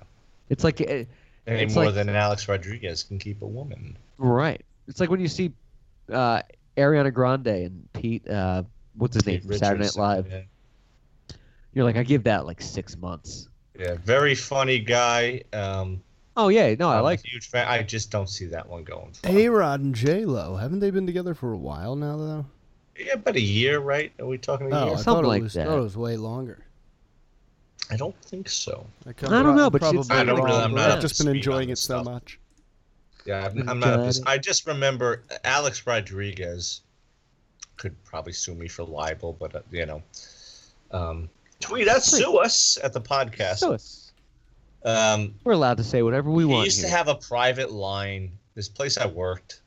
It's 0.48 0.64
like 0.64 0.80
uh, 0.80 1.04
Any 1.46 1.64
it's 1.64 1.74
more 1.74 1.86
like- 1.86 1.94
than 1.94 2.08
Alex 2.08 2.48
Rodriguez 2.48 3.02
can 3.02 3.18
keep 3.18 3.42
a 3.42 3.46
woman. 3.46 3.96
right. 4.18 4.62
It's 4.88 5.00
like 5.00 5.10
when 5.10 5.20
you 5.20 5.28
see 5.28 5.52
uh, 6.10 6.42
Ariana 6.76 7.12
Grande 7.12 7.46
and 7.46 7.88
Pete. 7.92 8.28
Uh, 8.28 8.62
what's 8.96 9.14
his 9.14 9.26
name? 9.26 9.40
Pete 9.40 9.48
from 9.48 9.58
Saturday 9.58 9.84
Night 9.84 9.96
Live. 9.96 10.26
Yeah. 10.30 10.40
You're 11.74 11.84
like, 11.84 11.96
I 11.96 12.02
give 12.02 12.24
that 12.24 12.46
like 12.46 12.60
six 12.60 12.96
months. 12.96 13.48
yeah, 13.78 13.94
very 14.04 14.34
funny 14.34 14.78
guy. 14.78 15.42
Um, 15.52 16.02
Oh 16.36 16.48
yeah, 16.48 16.74
no, 16.78 16.88
I 16.88 16.98
I'm 16.98 17.04
like. 17.04 17.20
a 17.24 17.28
huge 17.28 17.48
fan. 17.50 17.66
I 17.68 17.82
just 17.82 18.10
don't 18.10 18.28
see 18.28 18.46
that 18.46 18.68
one 18.68 18.84
going. 18.84 19.12
Far. 19.12 19.32
A 19.32 19.48
Rod 19.48 19.80
and 19.80 19.94
J 19.94 20.24
Lo 20.24 20.56
haven't 20.56 20.78
they 20.80 20.90
been 20.90 21.06
together 21.06 21.34
for 21.34 21.52
a 21.52 21.56
while 21.56 21.94
now 21.96 22.16
though? 22.16 22.46
Yeah, 22.98 23.14
about 23.14 23.36
a 23.36 23.40
year, 23.40 23.80
right? 23.80 24.12
Are 24.18 24.26
we 24.26 24.38
talking 24.38 24.70
a 24.72 24.76
Oh, 24.76 24.84
year? 24.84 24.94
I 24.94 24.96
Something 24.96 25.04
thought 25.04 25.24
it 25.24 25.28
like 25.28 25.42
was, 25.42 25.54
that. 25.54 25.66
thought 25.66 25.78
it 25.78 25.82
was 25.82 25.96
way 25.96 26.16
longer. 26.16 26.64
I 27.90 27.96
don't 27.96 28.16
think 28.22 28.48
so. 28.48 28.86
I, 29.06 29.10
I 29.10 29.42
don't 29.42 29.56
know, 29.56 29.68
but 29.68 29.82
she's- 29.82 29.92
probably 30.06 30.16
I 30.16 30.24
don't 30.24 30.36
really- 30.36 30.50
wrong, 30.52 30.62
I'm 30.62 30.70
but 30.72 30.76
not 30.76 30.90
I've 30.92 31.00
just 31.00 31.18
been 31.18 31.34
enjoying 31.34 31.68
it 31.68 31.72
this 31.72 31.80
so 31.80 32.02
much. 32.04 32.38
Yeah, 33.26 33.46
I'm, 33.46 33.68
I'm 33.68 33.78
not. 33.80 34.00
up 34.00 34.10
to- 34.12 34.22
I 34.26 34.38
just 34.38 34.66
remember 34.66 35.22
Alex 35.44 35.86
Rodriguez 35.86 36.80
could 37.76 38.02
probably 38.04 38.32
sue 38.32 38.54
me 38.54 38.68
for 38.68 38.84
libel, 38.84 39.34
but 39.38 39.54
uh, 39.54 39.60
you 39.70 39.86
know, 39.86 40.02
um, 40.92 41.28
tweet 41.60 41.88
us, 41.88 42.06
sue 42.06 42.36
us 42.38 42.78
at 42.82 42.92
the 42.92 43.00
podcast. 43.00 43.60
Um, 44.84 45.34
we're 45.44 45.52
allowed 45.52 45.76
to 45.76 45.84
say 45.84 46.02
whatever 46.02 46.30
we 46.30 46.44
want. 46.44 46.60
he 46.60 46.64
used 46.66 46.80
here. 46.80 46.90
to 46.90 46.96
have 46.96 47.08
a 47.08 47.14
private 47.14 47.70
line. 47.72 48.32
This 48.54 48.68
place 48.68 48.98
I 48.98 49.06
worked 49.06 49.60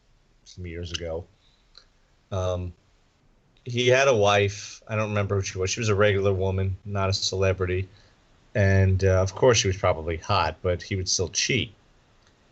some 0.43 0.65
years 0.65 0.91
ago. 0.91 1.25
Um, 2.31 2.73
he 3.63 3.87
had 3.87 4.07
a 4.07 4.15
wife. 4.15 4.81
I 4.87 4.95
don't 4.95 5.09
remember 5.09 5.35
who 5.35 5.41
she 5.41 5.57
was. 5.57 5.69
She 5.69 5.79
was 5.79 5.89
a 5.89 5.95
regular 5.95 6.33
woman, 6.33 6.77
not 6.85 7.09
a 7.09 7.13
celebrity. 7.13 7.87
And 8.53 9.03
uh, 9.03 9.21
of 9.21 9.35
course, 9.35 9.57
she 9.57 9.67
was 9.67 9.77
probably 9.77 10.17
hot, 10.17 10.57
but 10.61 10.81
he 10.81 10.95
would 10.95 11.09
still 11.09 11.29
cheat. 11.29 11.73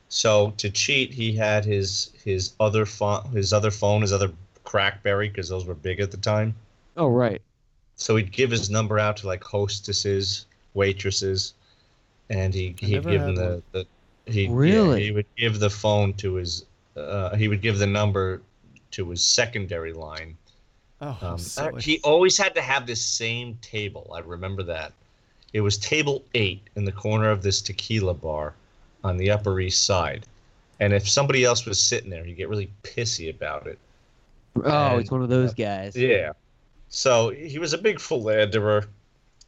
So 0.10 0.54
to 0.58 0.70
cheat, 0.70 1.14
he 1.14 1.34
had 1.34 1.66
his 1.66 2.12
his 2.24 2.54
other 2.60 2.86
phone, 2.86 3.26
his 3.32 3.54
other 3.54 3.72
phone, 3.72 4.02
his 4.02 4.14
other 4.14 4.32
CrackBerry, 4.66 5.30
because 5.30 5.50
those 5.50 5.66
were 5.66 5.74
big 5.74 6.00
at 6.00 6.12
the 6.12 6.18
time. 6.18 6.56
oh 6.98 7.08
right. 7.08 7.42
So 7.96 8.16
he'd 8.16 8.32
give 8.32 8.52
his 8.52 8.70
number 8.70 9.00
out 9.00 9.18
to 9.18 9.28
like 9.28 9.44
hostesses, 9.44 10.46
waitresses, 10.74 11.54
and 12.30 12.54
he 12.54 12.76
I 12.82 12.86
he'd 12.86 12.94
never 12.96 13.10
give 13.12 13.22
had 13.22 13.36
them 13.36 13.36
the, 13.72 13.86
the 14.26 14.32
he 14.32 14.48
Really? 14.48 15.00
yeah, 15.02 15.06
he 15.08 15.12
would 15.12 15.26
give 15.38 15.60
the 15.60 15.70
phone 15.70 16.14
to 16.16 16.36
his 16.36 16.66
uh, 16.96 17.36
he 17.36 17.48
would 17.48 17.62
give 17.62 17.78
the 17.80 17.88
number 17.88 18.42
to 18.92 19.10
his 19.10 19.24
secondary 19.26 19.94
line. 19.94 20.38
Oh, 21.02 21.18
Um, 21.22 21.38
silly. 21.40 21.82
he 21.82 22.00
always 22.04 22.38
had 22.38 22.54
to 22.56 22.62
have 22.62 22.86
this 22.88 23.04
same 23.04 23.58
table. 23.62 24.12
I 24.16 24.20
remember 24.20 24.64
that. 24.64 24.94
It 25.52 25.62
was 25.62 25.78
table 25.78 26.24
eight 26.36 26.62
in 26.76 26.86
the 26.86 26.92
corner 26.92 27.30
of 27.30 27.42
this 27.44 27.62
tequila 27.62 28.14
bar 28.14 28.54
on 29.04 29.18
the 29.18 29.32
Upper 29.32 29.60
East 29.60 29.86
Side. 29.86 30.26
And 30.80 30.94
if 30.94 31.08
somebody 31.10 31.44
else 31.44 31.66
was 31.66 31.82
sitting 31.82 32.10
there, 32.10 32.24
he'd 32.24 32.38
get 32.38 32.48
really 32.50 32.72
pissy 32.84 33.30
about 33.30 33.68
it. 33.68 33.78
Oh, 34.64 34.64
And- 34.94 35.02
it's 35.02 35.12
one 35.12 35.22
of 35.24 35.30
those 35.30 35.54
guys. 35.54 35.96
Yeah. 35.96 36.32
So 36.90 37.30
he 37.32 37.58
was 37.60 37.74
a 37.74 37.78
big 37.78 38.00
philanderer. 38.00 38.86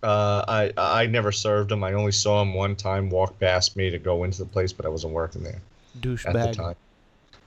Uh, 0.05 0.45
I 0.47 0.71
I 0.77 1.05
never 1.07 1.31
served 1.31 1.71
him. 1.71 1.83
I 1.83 1.93
only 1.93 2.11
saw 2.11 2.39
him 2.41 2.53
one 2.53 2.75
time 2.75 3.09
walk 3.09 3.39
past 3.39 3.75
me 3.75 3.89
to 3.89 3.97
go 3.97 4.23
into 4.23 4.37
the 4.39 4.45
place, 4.49 4.71
but 4.71 4.85
I 4.85 4.89
wasn't 4.89 5.13
working 5.13 5.41
there 5.41 5.59
douchebag. 5.99 6.35
at 6.35 6.47
the 6.49 6.53
time. 6.53 6.75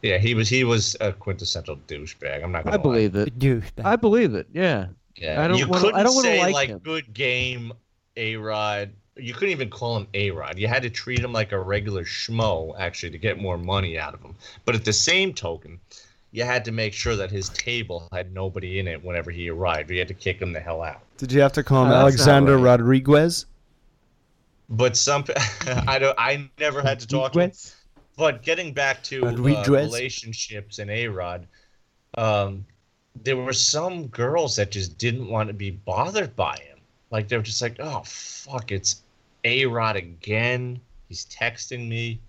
Yeah, 0.02 0.18
he 0.18 0.34
was 0.34 0.48
he 0.48 0.64
was 0.64 0.96
a 1.00 1.12
quintessential 1.12 1.76
douchebag. 1.86 2.42
I'm 2.42 2.50
not 2.50 2.64
gonna 2.64 2.74
I 2.74 2.78
believe 2.78 3.14
it. 3.14 3.38
Douchebag. 3.38 3.84
I 3.84 3.94
believe 3.94 4.34
it. 4.34 4.48
Yeah. 4.52 4.86
Yeah. 5.16 5.40
I 5.42 5.46
don't 5.48 5.58
you 5.58 5.68
wanna- 5.68 5.88
I 5.88 5.90
couldn't 5.90 6.04
don't 6.04 6.14
wanna 6.16 6.28
say 6.28 6.40
like 6.52 6.70
like 6.70 6.82
good 6.82 7.14
game, 7.14 7.72
A 8.16 8.34
Rod. 8.36 8.90
You 9.16 9.34
couldn't 9.34 9.50
even 9.50 9.70
call 9.70 9.96
him 9.96 10.06
A 10.14 10.30
Rod. 10.32 10.58
You 10.58 10.66
had 10.68 10.82
to 10.82 10.90
treat 10.90 11.20
him 11.20 11.32
like 11.32 11.52
a 11.52 11.58
regular 11.60 12.04
schmo 12.04 12.74
actually 12.78 13.10
to 13.10 13.18
get 13.18 13.40
more 13.40 13.58
money 13.58 13.98
out 13.98 14.14
of 14.14 14.22
him. 14.22 14.34
But 14.64 14.74
at 14.74 14.84
the 14.84 14.92
same 14.92 15.32
token, 15.32 15.78
you 16.32 16.44
had 16.44 16.64
to 16.66 16.72
make 16.72 16.92
sure 16.92 17.16
that 17.16 17.30
his 17.30 17.48
table 17.50 18.08
had 18.12 18.32
nobody 18.32 18.78
in 18.78 18.86
it 18.88 19.02
whenever 19.02 19.30
he 19.30 19.48
arrived. 19.48 19.90
You 19.90 19.98
had 19.98 20.08
to 20.08 20.14
kick 20.14 20.40
him 20.40 20.52
the 20.52 20.60
hell 20.60 20.82
out. 20.82 21.00
Did 21.16 21.32
you 21.32 21.40
have 21.40 21.52
to 21.54 21.62
call 21.62 21.86
him 21.86 21.92
Oh, 21.92 21.96
Alexander 21.96 22.56
right. 22.56 22.64
Rodriguez? 22.64 23.46
But 24.68 24.96
some, 24.96 25.24
I 25.86 25.98
don't. 25.98 26.14
I 26.18 26.48
never 26.60 26.82
had 26.82 27.00
to 27.00 27.06
talk 27.06 27.32
to 27.32 27.40
him. 27.40 27.52
But 28.16 28.42
getting 28.42 28.72
back 28.74 29.02
to 29.04 29.26
uh, 29.26 29.32
relationships 29.32 30.78
and 30.80 30.90
A 30.90 31.06
Rod, 31.06 31.46
um, 32.16 32.66
there 33.22 33.36
were 33.36 33.52
some 33.52 34.08
girls 34.08 34.56
that 34.56 34.70
just 34.70 34.98
didn't 34.98 35.28
want 35.28 35.48
to 35.48 35.54
be 35.54 35.70
bothered 35.70 36.34
by 36.36 36.56
him. 36.56 36.78
Like 37.10 37.28
they 37.28 37.36
were 37.36 37.42
just 37.42 37.62
like, 37.62 37.76
"Oh 37.80 38.02
fuck, 38.04 38.70
it's 38.72 39.02
A 39.44 39.64
Rod 39.66 39.96
again. 39.96 40.80
He's 41.08 41.24
texting 41.26 41.88
me." 41.88 42.20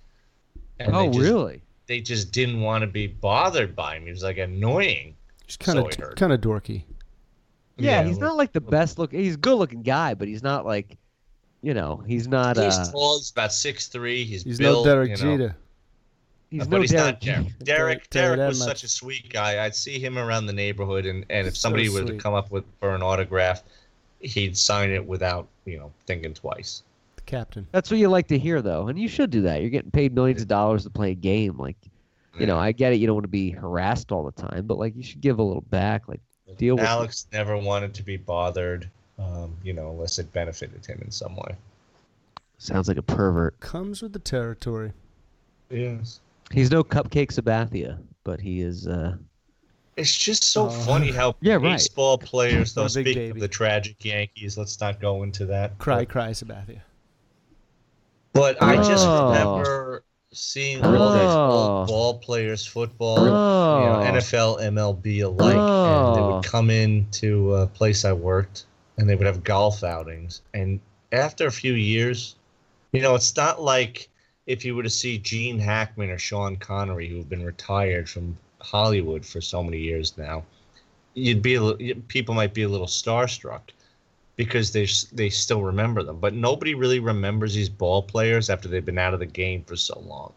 And 0.79 0.95
Oh, 0.95 1.01
they 1.01 1.17
just, 1.17 1.19
really? 1.19 1.61
They 1.89 2.01
just 2.01 2.31
didn't 2.31 2.61
want 2.61 2.83
to 2.83 2.87
be 2.87 3.07
bothered 3.07 3.75
by 3.75 3.95
him. 3.95 4.03
He 4.03 4.11
was 4.11 4.21
like 4.21 4.37
annoying. 4.37 5.15
He's 5.47 5.57
kind 5.57 5.79
of 5.79 5.91
heard. 5.95 6.15
kind 6.17 6.31
of 6.31 6.39
dorky. 6.39 6.83
Yeah, 7.77 8.03
he's 8.03 8.19
not 8.19 8.37
like 8.37 8.51
the 8.53 8.61
best 8.61 8.99
look. 8.99 9.11
He's 9.11 9.33
a 9.33 9.37
good 9.37 9.55
looking 9.55 9.81
guy, 9.81 10.13
but 10.13 10.27
he's 10.27 10.43
not 10.43 10.67
like, 10.67 10.97
you 11.63 11.73
know, 11.73 12.03
he's 12.05 12.27
not. 12.27 12.57
He's 12.57 12.77
uh, 12.77 12.91
tall. 12.91 13.17
He's 13.17 13.31
about 13.31 13.51
six 13.51 13.87
three. 13.87 14.23
He's 14.23 14.43
He's 14.43 14.59
built, 14.59 14.85
no 14.85 14.91
Derek 14.91 15.17
you 15.17 15.25
know. 15.25 15.37
Jeter. 15.37 15.55
He's 16.51 16.59
but 16.59 16.69
no 16.69 16.81
he's 16.81 16.91
Derek 16.91 17.05
not 17.05 17.21
Derek. 17.21 17.45
Jeter. 17.47 17.63
Derek, 17.63 18.09
Derek 18.11 18.49
was 18.49 18.63
such 18.63 18.83
a 18.83 18.87
sweet 18.87 19.33
guy. 19.33 19.65
I'd 19.65 19.75
see 19.75 19.97
him 19.97 20.19
around 20.19 20.45
the 20.45 20.53
neighborhood, 20.53 21.07
and, 21.07 21.25
and 21.31 21.47
if 21.47 21.55
So 21.57 21.61
somebody 21.61 21.89
were 21.89 22.03
to 22.03 22.17
come 22.17 22.35
up 22.35 22.51
with 22.51 22.65
for 22.79 22.93
an 22.93 23.01
autograph, 23.01 23.63
he'd 24.19 24.55
sign 24.55 24.91
it 24.91 25.03
without 25.03 25.47
you 25.65 25.79
know 25.79 25.91
thinking 26.05 26.35
twice. 26.35 26.83
The 27.29 27.35
captain. 27.37 27.67
That's 27.71 27.91
what 27.91 27.99
you 27.99 28.09
like 28.09 28.27
to 28.29 28.39
hear, 28.39 28.61
though, 28.61 28.87
and 28.87 28.97
you 28.97 29.07
should 29.07 29.29
do 29.29 29.41
that. 29.41 29.61
You're 29.61 29.69
getting 29.69 29.91
paid 29.91 30.13
millions 30.13 30.41
of 30.41 30.47
dollars 30.47 30.83
to 30.83 30.89
play 30.89 31.11
a 31.11 31.15
game. 31.15 31.57
Like, 31.57 31.77
you 32.39 32.45
know, 32.47 32.57
I 32.57 32.71
get 32.71 32.93
it. 32.93 32.97
You 32.97 33.07
don't 33.07 33.15
want 33.15 33.25
to 33.25 33.27
be 33.29 33.51
harassed 33.51 34.11
all 34.11 34.23
the 34.23 34.31
time, 34.31 34.65
but 34.65 34.77
like, 34.77 34.95
you 34.95 35.03
should 35.03 35.21
give 35.21 35.39
a 35.39 35.43
little 35.43 35.61
back. 35.69 36.07
Like, 36.07 36.21
deal 36.57 36.75
with. 36.75 36.85
Alex 36.85 37.27
never 37.31 37.57
wanted 37.57 37.93
to 37.95 38.03
be 38.03 38.17
bothered, 38.17 38.89
um, 39.19 39.55
you 39.63 39.73
know, 39.73 39.91
unless 39.91 40.17
it 40.19 40.31
benefited 40.33 40.85
him 40.85 40.99
in 41.03 41.11
some 41.11 41.35
way. 41.35 41.55
Sounds 42.57 42.87
like 42.87 42.97
a 42.97 43.01
pervert. 43.03 43.59
Comes 43.59 44.01
with 44.01 44.13
the 44.13 44.19
territory. 44.19 44.91
Yes. 45.69 46.19
He's 46.51 46.71
no 46.71 46.83
cupcake 46.83 47.31
Sabathia, 47.31 47.99
but 48.23 48.39
he 48.41 48.61
is. 48.61 48.87
uh 48.87 49.15
It's 49.97 50.17
just 50.17 50.43
so 50.45 50.65
Oh. 50.65 50.69
funny 50.69 51.11
how 51.11 51.35
Yeah, 51.41 51.53
right. 51.55 51.61
baseball 51.73 52.17
players, 52.17 52.73
though, 52.73 52.83
What 52.83 52.95
a 52.95 53.03
big 53.03 53.05
speaking 53.05 53.21
baby. 53.29 53.37
of 53.37 53.39
the 53.41 53.47
tragic 53.47 54.03
Yankees, 54.03 54.57
let's 54.57 54.79
not 54.81 54.99
go 54.99 55.21
into 55.23 55.45
that. 55.45 55.77
Cry, 55.77 55.99
But, 55.99 56.09
cry, 56.09 56.29
Sabathia. 56.31 56.81
But 58.39 58.61
I 58.63 58.75
just 58.77 59.05
Oh. 59.05 59.29
remember 59.29 60.03
seeing 60.31 60.83
oh. 60.83 60.95
all 60.95 61.13
these 61.13 61.21
Oh. 61.21 61.51
old 61.51 61.87
ball 61.87 62.13
players, 62.19 62.65
football, 62.65 63.19
Oh. 63.19 63.23
you 63.23 63.85
know, 63.85 63.99
oh. 63.99 64.03
NFL, 64.03 64.59
MLB 64.61 65.21
alike, 65.21 65.55
and 65.55 66.15
they 66.15 66.21
Oh. 66.21 66.35
would 66.35 66.45
come 66.45 66.69
in 66.69 67.07
to 67.13 67.55
a 67.55 67.67
place 67.67 68.05
I 68.05 68.13
worked, 68.13 68.65
and 68.97 69.09
they 69.09 69.15
would 69.15 69.27
have 69.27 69.43
golf 69.43 69.83
outings. 69.83 70.41
And 70.53 70.79
after 71.11 71.47
a 71.47 71.51
few 71.51 71.73
years, 71.73 72.35
you 72.91 73.01
know, 73.01 73.15
it's 73.15 73.35
not 73.35 73.61
like 73.61 74.09
if 74.47 74.63
you 74.65 74.75
were 74.75 74.83
to 74.83 74.89
see 74.89 75.17
Gene 75.17 75.59
Hackman 75.59 76.09
or 76.09 76.17
Sean 76.17 76.55
Connery, 76.55 77.07
who 77.07 77.17
have 77.17 77.29
been 77.29 77.45
retired 77.45 78.09
from 78.09 78.37
Hollywood 78.61 79.25
for 79.25 79.41
so 79.41 79.63
many 79.63 79.77
years 79.79 80.17
now, 80.17 80.43
you'd 81.13 81.41
be 81.41 81.55
a, 81.55 81.73
people 82.07 82.33
might 82.35 82.53
be 82.53 82.63
a 82.63 82.69
little 82.69 82.87
starstruck 82.87 83.61
because 84.39 84.71
they 84.71 84.87
they 85.11 85.29
still 85.29 85.61
remember 85.61 86.01
them. 86.01 86.17
But 86.17 86.33
nobody 86.33 86.73
really 86.73 87.01
remembers 87.01 87.53
these 87.53 87.67
ball 87.67 88.01
players 88.01 88.49
after 88.49 88.69
they've 88.69 88.85
been 88.85 88.97
out 88.97 89.13
of 89.13 89.19
the 89.19 89.25
game 89.25 89.65
for 89.65 89.75
so 89.75 89.99
long. 89.99 90.31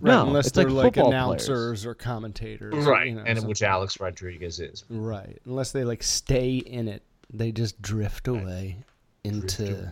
Right, 0.00 0.12
No, 0.12 0.26
unless 0.26 0.50
they're 0.50 0.66
like 0.66 0.74
like, 0.74 0.94
football 0.96 1.08
announcers 1.08 1.86
or 1.86 1.94
commentators. 1.94 2.74
or, 2.74 2.90
Right, 2.92 3.06
you 3.06 3.14
know, 3.14 3.22
and 3.26 3.38
some- 3.38 3.48
which 3.48 3.62
Alex 3.62 3.98
Rodriguez 3.98 4.60
is. 4.60 4.84
Right. 4.90 5.38
Unless 5.46 5.72
they 5.72 5.84
like 5.84 6.02
stay 6.02 6.56
in 6.58 6.88
it, 6.88 7.02
they 7.32 7.52
just 7.52 7.80
drift 7.80 8.28
away 8.28 8.76
into, 9.24 9.64
away. 9.72 9.90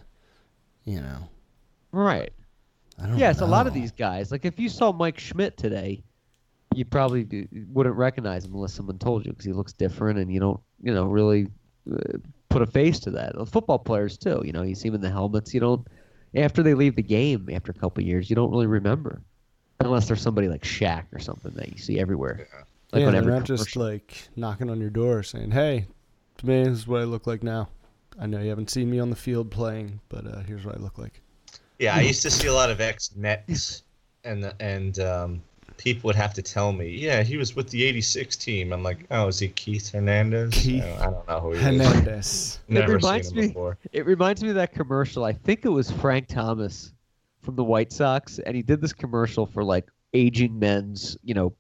you 0.85 1.01
know. 1.01 1.27
right. 1.93 2.31
I 2.99 3.07
don't 3.07 3.17
Yeah, 3.19 3.31
it's 3.31 3.41
a 3.41 3.47
lot 3.47 3.67
of 3.67 3.73
these 3.73 3.91
guys. 3.91 4.31
Like, 4.31 4.45
if 4.45 4.61
you 4.61 4.69
saw 4.69 4.93
Mike 4.93 5.19
Schmidt 5.19 5.57
today, 5.57 6.05
you 6.75 6.85
probably 6.85 7.49
wouldn't 7.73 7.97
recognize 7.97 8.45
him 8.45 8.55
unless 8.55 8.75
someone 8.75 8.99
told 8.99 9.25
you 9.25 9.33
because 9.33 9.47
he 9.47 9.53
looks 9.53 9.73
different, 9.73 10.19
and 10.19 10.31
you 10.31 10.39
don't, 10.39 10.61
you 10.83 10.93
know, 10.93 11.07
really 11.07 11.49
uh, 11.91 12.19
put 12.55 12.63
a 12.63 12.67
face 12.67 13.01
to 13.01 13.11
that. 13.11 13.35
The 13.35 13.45
football 13.45 13.81
players 13.81 14.17
too. 14.17 14.41
You 14.45 14.53
know, 14.53 14.63
you 14.63 14.77
see 14.77 14.89
them 14.89 14.97
in 14.97 15.01
the 15.01 15.11
helmets. 15.11 15.53
You 15.53 15.61
don't. 15.61 15.87
After 16.37 16.63
they 16.63 16.75
leave 16.75 16.95
the 16.95 17.03
game, 17.03 17.49
after 17.53 17.73
a 17.73 17.75
couple 17.75 18.03
of 18.03 18.07
years, 18.07 18.31
you 18.31 18.37
don't 18.37 18.51
really 18.51 18.67
remember, 18.67 19.23
unless 19.81 20.07
there's 20.07 20.23
somebody 20.23 20.49
like 20.49 20.63
Shaq 20.63 21.05
or 21.13 21.19
something 21.19 21.53
that 21.55 21.71
you 21.73 21.79
see 21.79 21.99
everywhere. 21.99 22.49
Like 22.93 23.01
yeah, 23.01 23.07
on 23.07 23.13
they're 23.13 23.23
every 23.23 23.33
not 23.33 23.45
just 23.45 23.77
like 23.77 24.29
knocking 24.37 24.71
on 24.71 24.81
your 24.81 24.91
door 24.91 25.25
saying, 25.25 25.51
"Hey, 25.51 25.87
to 26.39 26.47
me, 26.47 26.63
this 26.65 26.79
is 26.79 26.87
what 26.87 27.01
I 27.01 27.05
look 27.05 27.27
like 27.27 27.43
now." 27.43 27.69
I 28.21 28.27
know 28.27 28.41
you 28.41 28.51
haven't 28.51 28.71
seen 28.71 28.89
me 28.89 29.01
on 29.01 29.11
the 29.11 29.17
field 29.17 29.51
playing, 29.51 30.01
but 30.09 30.25
uh, 30.25 30.41
here's 30.41 30.65
what 30.65 30.77
I 30.77 30.79
look 30.79 30.97
like. 30.97 31.21
Yeah, 31.81 31.97
I 31.97 32.03
used 32.03 32.23
to 32.23 32.31
see 32.31 32.47
a 32.47 32.55
lot 32.55 32.71
of 32.71 32.81
ex 32.81 33.11
Mets, 33.17 33.83
and 34.23 34.53
and 34.61 35.01
um, 35.01 35.43
people 35.77 36.09
would 36.09 36.17
have 36.17 36.35
to 36.35 36.43
tell 36.43 36.73
me, 36.73 36.89
yeah, 36.89 37.23
he 37.23 37.37
was 37.37 37.55
with 37.57 37.71
the 37.71 37.85
'86 37.85 38.37
team. 38.37 38.73
I'm 38.73 38.83
like, 38.83 39.07
oh, 39.11 39.29
is 39.29 39.39
he 39.39 39.49
Keith 39.49 39.93
Hernandez? 39.93 40.55
Keith 40.55 40.83
I, 40.83 40.87
don't, 40.87 41.01
I 41.01 41.05
don't 41.11 41.29
know 41.29 41.41
who 41.41 41.53
he 41.53 41.59
is. 41.59 41.65
Hernandez. 41.65 42.59
Never 42.69 42.87
seen 42.87 42.95
reminds 42.97 43.31
him 43.31 43.37
me- 43.37 43.47
before. 43.49 43.79
It 43.93 44.07
reminds 44.07 44.43
me 44.43 44.51
of 44.51 44.55
that 44.57 44.73
commercial. 44.73 45.25
I 45.25 45.33
think 45.33 45.65
it 45.65 45.71
was 45.71 45.91
Frank 45.91 46.29
Thomas 46.29 46.93
from 47.41 47.57
the 47.57 47.65
White 47.65 47.93
Sox, 47.93 48.39
and 48.39 48.57
he 48.57 48.63
did 48.63 48.81
this 48.81 48.93
commercial 48.93 49.47
for 49.47 49.63
like 49.63 49.89
aging 50.15 50.59
men's, 50.59 51.17
you 51.23 51.35
know, 51.35 51.55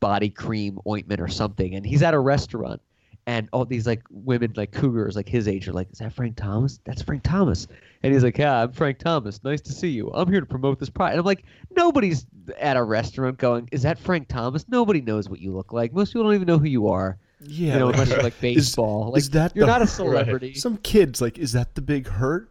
body 0.00 0.28
cream 0.28 0.78
ointment 0.86 1.20
or 1.20 1.28
something. 1.28 1.74
And 1.74 1.86
he's 1.86 2.02
at 2.02 2.14
a 2.14 2.18
restaurant, 2.18 2.82
and 3.26 3.48
all 3.52 3.64
these 3.64 3.86
like 3.86 4.02
women, 4.10 4.52
like 4.56 4.72
cougars, 4.72 5.16
like 5.16 5.28
his 5.28 5.48
age, 5.48 5.66
are 5.68 5.72
like, 5.72 5.90
"Is 5.92 5.98
that 5.98 6.12
Frank 6.12 6.36
Thomas? 6.36 6.78
That's 6.84 7.02
Frank 7.02 7.22
Thomas." 7.22 7.66
And 8.02 8.12
he's 8.12 8.22
like, 8.22 8.36
"Yeah, 8.38 8.62
I'm 8.62 8.72
Frank 8.72 8.98
Thomas. 8.98 9.42
Nice 9.44 9.60
to 9.62 9.72
see 9.72 9.88
you. 9.88 10.10
I'm 10.12 10.30
here 10.30 10.40
to 10.40 10.46
promote 10.46 10.78
this 10.78 10.90
product." 10.90 11.12
And 11.14 11.20
I'm 11.20 11.26
like, 11.26 11.44
nobody's 11.76 12.26
at 12.60 12.76
a 12.76 12.82
restaurant 12.82 13.38
going, 13.38 13.68
"Is 13.72 13.82
that 13.82 13.98
Frank 13.98 14.28
Thomas?" 14.28 14.66
Nobody 14.68 15.00
knows 15.00 15.28
what 15.28 15.40
you 15.40 15.52
look 15.52 15.72
like. 15.72 15.92
Most 15.92 16.12
people 16.12 16.24
don't 16.24 16.34
even 16.34 16.46
know 16.46 16.58
who 16.58 16.66
you 16.66 16.88
are. 16.88 17.16
Yeah, 17.46 17.74
you 17.74 17.78
know, 17.80 17.86
like, 17.86 17.94
unless 17.94 18.08
you're 18.10 18.22
like 18.22 18.40
baseball. 18.42 19.10
like 19.12 19.18
is 19.20 19.30
that 19.30 19.54
you're 19.56 19.66
the- 19.66 19.72
not 19.72 19.80
a 19.80 19.84
Right. 19.84 19.88
celebrity. 19.90 20.54
some 20.54 20.76
kids 20.78 21.20
like, 21.20 21.38
is 21.38 21.52
that 21.52 21.74
the 21.74 21.82
big 21.82 22.06
hurt 22.06 22.50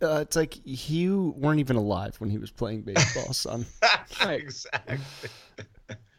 Uh, 0.00 0.20
it's 0.22 0.34
like 0.34 0.58
you 0.64 1.34
weren't 1.36 1.60
even 1.60 1.76
alive 1.76 2.16
when 2.20 2.30
he 2.30 2.38
was 2.38 2.50
playing 2.50 2.82
baseball, 2.82 3.32
son. 3.34 3.66
Right. 4.24 4.40
exactly. 4.40 4.98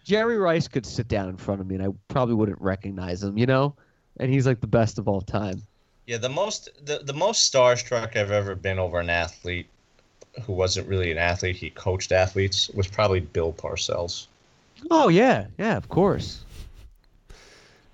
Jerry 0.09 0.39
Rice 0.39 0.67
could 0.67 0.87
sit 0.87 1.07
down 1.07 1.29
in 1.29 1.37
front 1.37 1.61
of 1.61 1.67
me 1.67 1.75
and 1.75 1.83
I 1.85 1.89
probably 2.07 2.33
wouldn't 2.33 2.59
recognize 2.59 3.21
him, 3.21 3.37
you 3.37 3.45
know? 3.45 3.75
And 4.19 4.33
he's 4.33 4.47
like 4.47 4.59
the 4.59 4.65
best 4.65 4.97
of 4.97 5.07
all 5.07 5.21
time. 5.21 5.61
Yeah, 6.07 6.17
the 6.17 6.29
most 6.29 6.69
the, 6.83 6.97
the 7.05 7.13
most 7.13 7.53
starstruck 7.53 8.15
I've 8.17 8.31
ever 8.31 8.55
been 8.55 8.79
over 8.79 8.99
an 8.99 9.11
athlete 9.11 9.67
who 10.43 10.53
wasn't 10.53 10.87
really 10.87 11.11
an 11.11 11.19
athlete, 11.19 11.57
he 11.57 11.69
coached 11.69 12.11
athletes, 12.11 12.69
was 12.69 12.87
probably 12.87 13.19
Bill 13.19 13.53
Parcells. 13.53 14.25
Oh 14.89 15.09
yeah, 15.09 15.45
yeah, 15.59 15.77
of 15.77 15.89
course. 15.89 16.43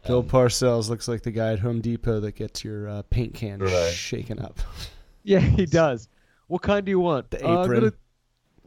Bill 0.07 0.23
Parcells 0.23 0.87
looks 0.87 1.09
like 1.09 1.21
the 1.23 1.31
guy 1.31 1.51
at 1.51 1.59
Home 1.59 1.81
Depot 1.81 2.21
that 2.21 2.35
gets 2.35 2.63
your 2.63 2.87
uh, 2.87 3.01
paint 3.09 3.33
can 3.33 3.59
Right. 3.59 3.91
shaken 3.91 4.39
up. 4.39 4.57
Yeah, 5.23 5.39
he 5.39 5.65
does. 5.65 6.07
What 6.47 6.61
kind 6.61 6.85
do 6.85 6.91
you 6.91 6.99
want? 6.99 7.31
The 7.31 7.45
Uh, 7.45 7.89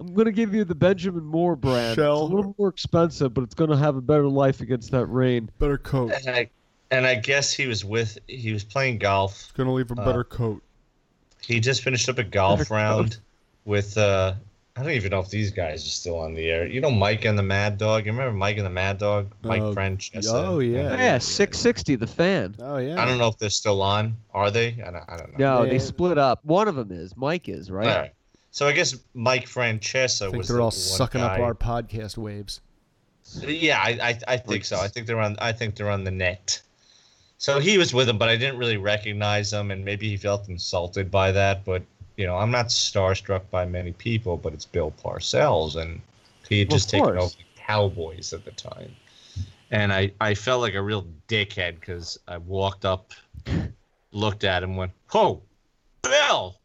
I'm 0.00 0.14
gonna 0.14 0.32
give 0.32 0.54
you 0.54 0.64
the 0.64 0.74
Benjamin 0.74 1.24
Moore 1.24 1.56
brand. 1.56 1.96
Shell. 1.96 2.24
It's 2.24 2.32
a 2.32 2.34
little 2.36 2.54
more 2.58 2.68
expensive, 2.68 3.34
but 3.34 3.42
it's 3.44 3.54
gonna 3.54 3.76
have 3.76 3.96
a 3.96 4.00
better 4.00 4.28
life 4.28 4.60
against 4.60 4.90
that 4.92 5.06
rain. 5.06 5.50
Better 5.58 5.78
coat. 5.78 6.12
And 6.12 6.28
I 6.36 6.50
and 6.90 7.06
I 7.06 7.16
guess 7.16 7.52
he 7.52 7.66
was 7.66 7.84
with 7.84 8.18
he 8.26 8.52
was 8.52 8.64
playing 8.64 8.98
golf. 8.98 9.32
It's 9.32 9.52
Gonna 9.52 9.72
leave 9.74 9.90
a 9.90 10.00
Uh, 10.00 10.04
better 10.04 10.24
coat. 10.24 10.62
He 11.42 11.60
just 11.60 11.82
finished 11.82 12.08
up 12.08 12.18
a 12.18 12.24
golf 12.24 12.60
Better 12.60 12.74
round 12.74 13.18
with 13.64 13.96
uh 13.98 14.34
I 14.76 14.82
don't 14.84 14.92
even 14.92 15.10
know 15.10 15.18
if 15.18 15.28
these 15.28 15.50
guys 15.50 15.84
are 15.84 15.88
still 15.88 16.18
on 16.20 16.34
the 16.34 16.48
air. 16.48 16.64
You 16.64 16.80
know 16.80 16.90
Mike 16.92 17.24
and 17.24 17.36
the 17.36 17.42
Mad 17.42 17.78
Dog? 17.78 18.06
You 18.06 18.12
remember 18.12 18.32
Mike 18.38 18.58
and 18.58 18.64
the 18.66 18.70
Mad 18.70 18.98
Dog? 18.98 19.34
Mike 19.42 19.60
Oh, 19.60 19.74
Francesa. 19.74 20.32
oh, 20.32 20.60
yeah. 20.60 20.76
Yeah, 20.82 20.90
Yeah, 20.92 20.96
yeah, 20.98 21.18
six 21.18 21.58
sixty, 21.58 21.96
the 21.96 22.06
fan. 22.06 22.54
Oh 22.60 22.76
yeah. 22.76 23.02
I 23.02 23.04
don't 23.04 23.18
know 23.18 23.26
if 23.26 23.36
they're 23.38 23.50
still 23.50 23.82
on. 23.82 24.16
Are 24.32 24.52
they? 24.52 24.80
I 24.86 24.92
don't, 24.92 25.04
I 25.08 25.16
don't 25.16 25.32
know. 25.36 25.56
No, 25.56 25.62
Yeah. 25.64 25.70
they 25.70 25.78
split 25.80 26.16
up. 26.16 26.44
One 26.44 26.68
of 26.68 26.76
them 26.76 26.92
is. 26.92 27.16
Mike 27.16 27.48
is, 27.48 27.72
right? 27.72 28.12
So 28.50 28.66
I 28.66 28.72
guess 28.72 28.96
Mike 29.14 29.46
Francesa 29.46 30.34
was 30.36 30.48
they're 30.48 30.56
the 30.56 30.62
all 30.62 30.70
sucking 30.70 31.20
up 31.20 31.38
our 31.38 31.54
podcast 31.54 32.16
waves. 32.16 32.60
Yeah, 33.40 33.78
I, 33.78 33.90
I, 34.02 34.18
I 34.34 34.36
think 34.38 34.64
so. 34.64 34.78
I 34.78 34.88
think 34.88 35.06
they're 35.06 35.20
on. 35.20 35.36
I 35.38 35.52
think 35.52 35.76
they're 35.76 35.90
on 35.90 36.04
the 36.04 36.10
net. 36.10 36.60
So 37.36 37.60
he 37.60 37.78
was 37.78 37.94
with 37.94 38.08
him, 38.08 38.18
but 38.18 38.28
I 38.28 38.36
didn't 38.36 38.58
really 38.58 38.78
recognize 38.78 39.52
him, 39.52 39.70
and 39.70 39.84
maybe 39.84 40.08
he 40.08 40.16
felt 40.16 40.48
insulted 40.48 41.10
by 41.10 41.30
that. 41.32 41.64
But 41.64 41.82
you 42.16 42.26
know, 42.26 42.36
I'm 42.36 42.50
not 42.50 42.66
starstruck 42.66 43.42
by 43.50 43.64
many 43.64 43.92
people, 43.92 44.36
but 44.36 44.52
it's 44.52 44.64
Bill 44.64 44.92
Parcells, 45.04 45.76
and 45.76 46.00
he 46.48 46.60
had 46.60 46.68
Well, 46.68 46.76
just 46.76 46.90
taken 46.90 47.16
over 47.16 47.28
the 47.28 47.44
Cowboys 47.56 48.32
at 48.32 48.44
the 48.44 48.50
time, 48.52 48.94
and 49.70 49.92
I 49.92 50.10
I 50.20 50.34
felt 50.34 50.62
like 50.62 50.74
a 50.74 50.82
real 50.82 51.06
dickhead 51.28 51.78
because 51.78 52.18
I 52.26 52.38
walked 52.38 52.84
up, 52.84 53.12
looked 54.12 54.42
at 54.44 54.62
him, 54.62 54.76
went, 54.76 54.92
"Oh, 55.14 55.42
Bill," 56.02 56.57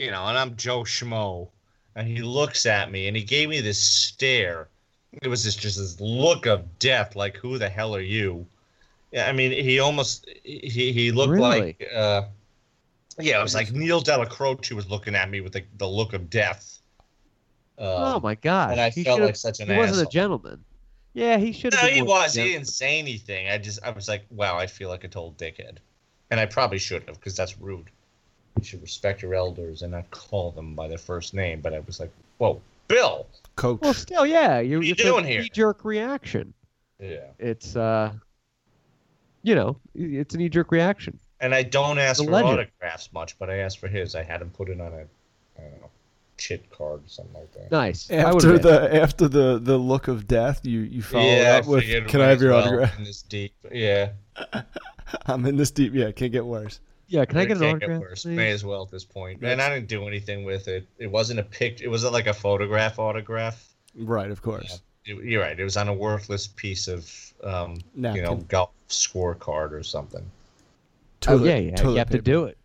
you 0.00 0.10
know, 0.10 0.24
and 0.26 0.38
I'm 0.38 0.56
Joe 0.56 0.80
Schmo, 0.80 1.48
and 1.94 2.08
he 2.08 2.22
looks 2.22 2.64
at 2.64 2.90
me 2.90 3.06
and 3.06 3.14
he 3.14 3.22
gave 3.22 3.50
me 3.50 3.60
this 3.60 3.78
stare. 3.78 4.68
It 5.20 5.28
was 5.28 5.44
this, 5.44 5.54
just 5.54 5.76
this 5.76 6.00
look 6.00 6.46
of 6.46 6.78
death, 6.78 7.16
like 7.16 7.36
who 7.36 7.58
the 7.58 7.68
hell 7.68 7.94
are 7.94 8.00
you? 8.00 8.46
I 9.16 9.32
mean, 9.32 9.52
he 9.52 9.78
almost 9.78 10.26
he 10.42 10.92
he 10.92 11.12
looked 11.12 11.32
Really? 11.32 11.60
like 11.60 11.88
uh, 11.94 12.22
yeah, 13.18 13.38
it 13.40 13.42
was 13.42 13.54
like 13.54 13.72
Neil 13.72 14.00
Dellacroce 14.00 14.72
was 14.72 14.88
looking 14.88 15.14
at 15.14 15.28
me 15.28 15.42
with 15.42 15.52
the, 15.52 15.64
the 15.76 15.86
look 15.86 16.14
of 16.14 16.30
death. 16.30 16.78
Uh, 17.78 18.14
oh 18.14 18.20
my 18.20 18.36
god! 18.36 18.72
and 18.72 18.80
I 18.80 18.88
he 18.90 19.04
felt 19.04 19.20
like 19.20 19.36
such 19.36 19.60
an 19.60 19.68
He 19.68 19.76
wasn't 19.76 19.96
asshole. 19.98 20.08
a 20.08 20.12
gentleman. 20.12 20.64
Yeah, 21.12 21.36
he 21.38 21.52
should 21.52 21.74
have. 21.74 21.90
No, 21.90 21.94
he 21.94 22.02
was. 22.02 22.34
He 22.34 22.44
didn't 22.44 22.68
say 22.68 22.98
anything. 22.98 23.48
I 23.50 23.58
just 23.58 23.82
I 23.82 23.90
was 23.90 24.08
like, 24.08 24.24
wow, 24.30 24.56
I 24.56 24.66
feel 24.66 24.88
like 24.88 25.04
a 25.04 25.08
total 25.08 25.34
dickhead, 25.36 25.78
and 26.30 26.38
I 26.40 26.46
probably 26.46 26.78
should 26.78 27.02
have 27.06 27.16
because 27.18 27.36
that's 27.36 27.58
rude. 27.60 27.90
You 28.60 28.64
should 28.64 28.82
respect 28.82 29.22
your 29.22 29.34
elders 29.34 29.82
and 29.82 29.92
not 29.92 30.10
call 30.10 30.50
them 30.50 30.74
by 30.74 30.88
their 30.88 30.98
first 30.98 31.34
name. 31.34 31.60
But 31.60 31.74
I 31.74 31.80
was 31.80 32.00
like, 32.00 32.12
whoa, 32.38 32.60
Bill. 32.88 33.26
Coach. 33.56 33.80
Well, 33.82 33.94
still, 33.94 34.26
yeah. 34.26 34.60
You, 34.60 34.78
What 34.78 34.84
are 34.84 34.88
you 34.88 34.94
doing 34.94 35.24
a 35.24 35.28
here? 35.28 35.40
Knee-jerk 35.42 35.84
reaction. 35.84 36.54
Yeah. 36.98 37.26
It's 37.38 37.76
uh, 37.76 38.12
you 39.42 39.54
know, 39.54 39.76
it's 39.94 40.34
a 40.34 40.38
knee-jerk 40.38 40.70
reaction. 40.70 41.18
And 41.40 41.54
I 41.54 41.62
don't 41.62 41.98
ask 41.98 42.18
The 42.18 42.26
for 42.26 42.32
legend. 42.32 42.52
autographs 42.52 43.12
much, 43.12 43.38
but 43.38 43.48
I 43.48 43.56
asked 43.56 43.78
for 43.78 43.88
his. 43.88 44.14
I 44.14 44.22
had 44.22 44.42
him 44.42 44.50
put 44.50 44.68
it 44.68 44.80
on 44.80 44.92
a, 44.92 45.06
I 45.58 45.62
don't 45.62 45.80
know, 45.80 45.90
chit 46.36 46.70
card 46.70 47.00
or 47.00 47.08
something 47.08 47.34
like 47.34 47.52
that. 47.52 47.70
Nice. 47.70 48.10
After 48.10 48.34
would've 48.34 48.62
been. 48.62 48.72
the 48.72 49.02
after 49.02 49.28
the 49.28 49.58
the 49.58 49.78
look 49.78 50.08
of 50.08 50.26
death, 50.26 50.66
you 50.66 50.80
you 50.80 51.02
follow 51.02 51.24
yeah, 51.24 51.60
up 51.62 51.66
with, 51.66 51.84
"Can 52.08 52.20
I 52.20 52.28
have 52.28 52.42
your 52.42 52.52
well 52.52 52.64
autograph?" 52.64 52.98
In 52.98 53.04
this 53.04 53.22
deep, 53.22 53.54
yeah. 53.72 54.10
I'm 55.26 55.46
in 55.46 55.56
this 55.56 55.70
deep. 55.70 55.94
Yeah, 55.94 56.10
can't 56.12 56.32
get 56.32 56.44
worse. 56.44 56.80
Yeah, 57.10 57.24
can 57.24 57.38
I 57.38 57.44
get 57.44 57.56
an 57.56 57.62
can't 57.62 57.76
autograph? 57.82 58.00
worse. 58.00 58.24
May 58.24 58.50
as 58.52 58.64
well 58.64 58.82
at 58.82 58.90
this 58.90 59.04
point. 59.04 59.42
And 59.42 59.60
I 59.60 59.68
didn't 59.68 59.88
do 59.88 60.06
anything 60.06 60.44
with 60.44 60.68
it. 60.68 60.86
It 60.98 61.10
wasn't 61.10 61.40
a 61.40 61.42
pic. 61.42 61.80
It 61.80 61.88
wasn't 61.88 62.12
like 62.12 62.26
a 62.28 62.34
photograph 62.34 62.98
autograph. 62.98 63.68
Right, 63.96 64.30
of 64.30 64.40
course. 64.40 64.80
It- 65.04 65.24
you're 65.24 65.42
right. 65.42 65.58
It 65.58 65.64
was 65.64 65.76
on 65.76 65.88
a 65.88 65.94
worthless 65.94 66.46
piece 66.46 66.86
of, 66.86 67.12
um, 67.42 67.78
you 67.96 68.22
know, 68.22 68.36
golf 68.48 68.70
scorecard 68.88 69.72
or 69.72 69.82
something. 69.82 70.22
Oh 70.22 71.36
Toilet- 71.36 71.46
yeah, 71.48 71.56
yeah. 71.56 71.70
You 71.70 71.76
toilet 71.76 71.98
have 71.98 72.10
to 72.10 72.22
do 72.22 72.44
it. 72.44 72.56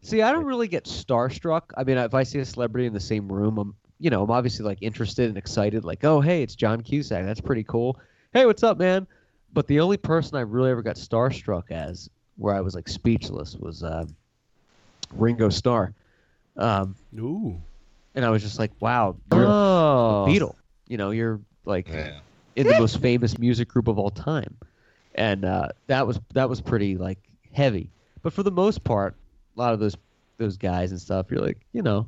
See, 0.00 0.22
I 0.22 0.32
don't 0.32 0.44
really 0.44 0.68
get 0.68 0.84
starstruck. 0.84 1.62
I 1.76 1.84
mean, 1.84 1.98
if 1.98 2.14
I 2.14 2.22
see 2.22 2.38
a 2.38 2.44
celebrity 2.44 2.86
in 2.86 2.92
the 2.92 3.00
same 3.00 3.30
room, 3.30 3.58
I'm, 3.58 3.74
you 3.98 4.10
know, 4.10 4.22
I'm 4.22 4.30
obviously 4.30 4.64
like 4.64 4.78
interested 4.80 5.28
and 5.28 5.36
excited. 5.36 5.84
Like, 5.84 6.04
oh, 6.04 6.20
hey, 6.20 6.42
it's 6.42 6.54
John 6.54 6.80
Cusack. 6.80 7.24
That's 7.24 7.40
pretty 7.40 7.64
cool. 7.64 7.98
Hey, 8.32 8.46
what's 8.46 8.62
up, 8.62 8.78
man? 8.78 9.06
But 9.52 9.66
the 9.66 9.80
only 9.80 9.96
person 9.96 10.36
I 10.36 10.40
really 10.40 10.70
ever 10.70 10.82
got 10.82 10.96
starstruck 10.96 11.70
as, 11.70 12.08
where 12.36 12.54
I 12.54 12.60
was 12.60 12.74
like 12.74 12.88
speechless, 12.88 13.56
was 13.56 13.82
uh, 13.82 14.04
Ringo 15.12 15.48
Starr. 15.48 15.94
Um, 16.56 16.94
Ooh. 17.18 17.60
and 18.14 18.24
I 18.24 18.30
was 18.30 18.42
just 18.42 18.58
like, 18.58 18.70
wow, 18.80 19.16
you're 19.32 19.44
Oh. 19.46 20.24
a 20.24 20.28
Beatle. 20.28 20.54
You 20.88 20.96
know, 20.96 21.10
you're 21.10 21.40
like 21.64 21.88
Yeah. 21.88 22.20
in 22.56 22.66
the 22.66 22.78
most 22.78 23.00
famous 23.00 23.38
music 23.38 23.68
group 23.68 23.88
of 23.88 23.98
all 23.98 24.10
time, 24.10 24.56
and 25.14 25.44
uh, 25.44 25.68
that 25.86 26.06
was 26.06 26.20
that 26.34 26.48
was 26.48 26.60
pretty 26.60 26.96
like 26.96 27.18
heavy. 27.52 27.90
But 28.22 28.32
for 28.32 28.42
the 28.42 28.50
most 28.52 28.84
part, 28.84 29.16
a 29.56 29.60
lot 29.60 29.72
of 29.74 29.80
those 29.80 29.96
those 30.38 30.56
guys 30.56 30.90
and 30.90 31.00
stuff, 31.00 31.30
you're 31.30 31.40
like, 31.40 31.58
you 31.72 31.82
know, 31.82 32.06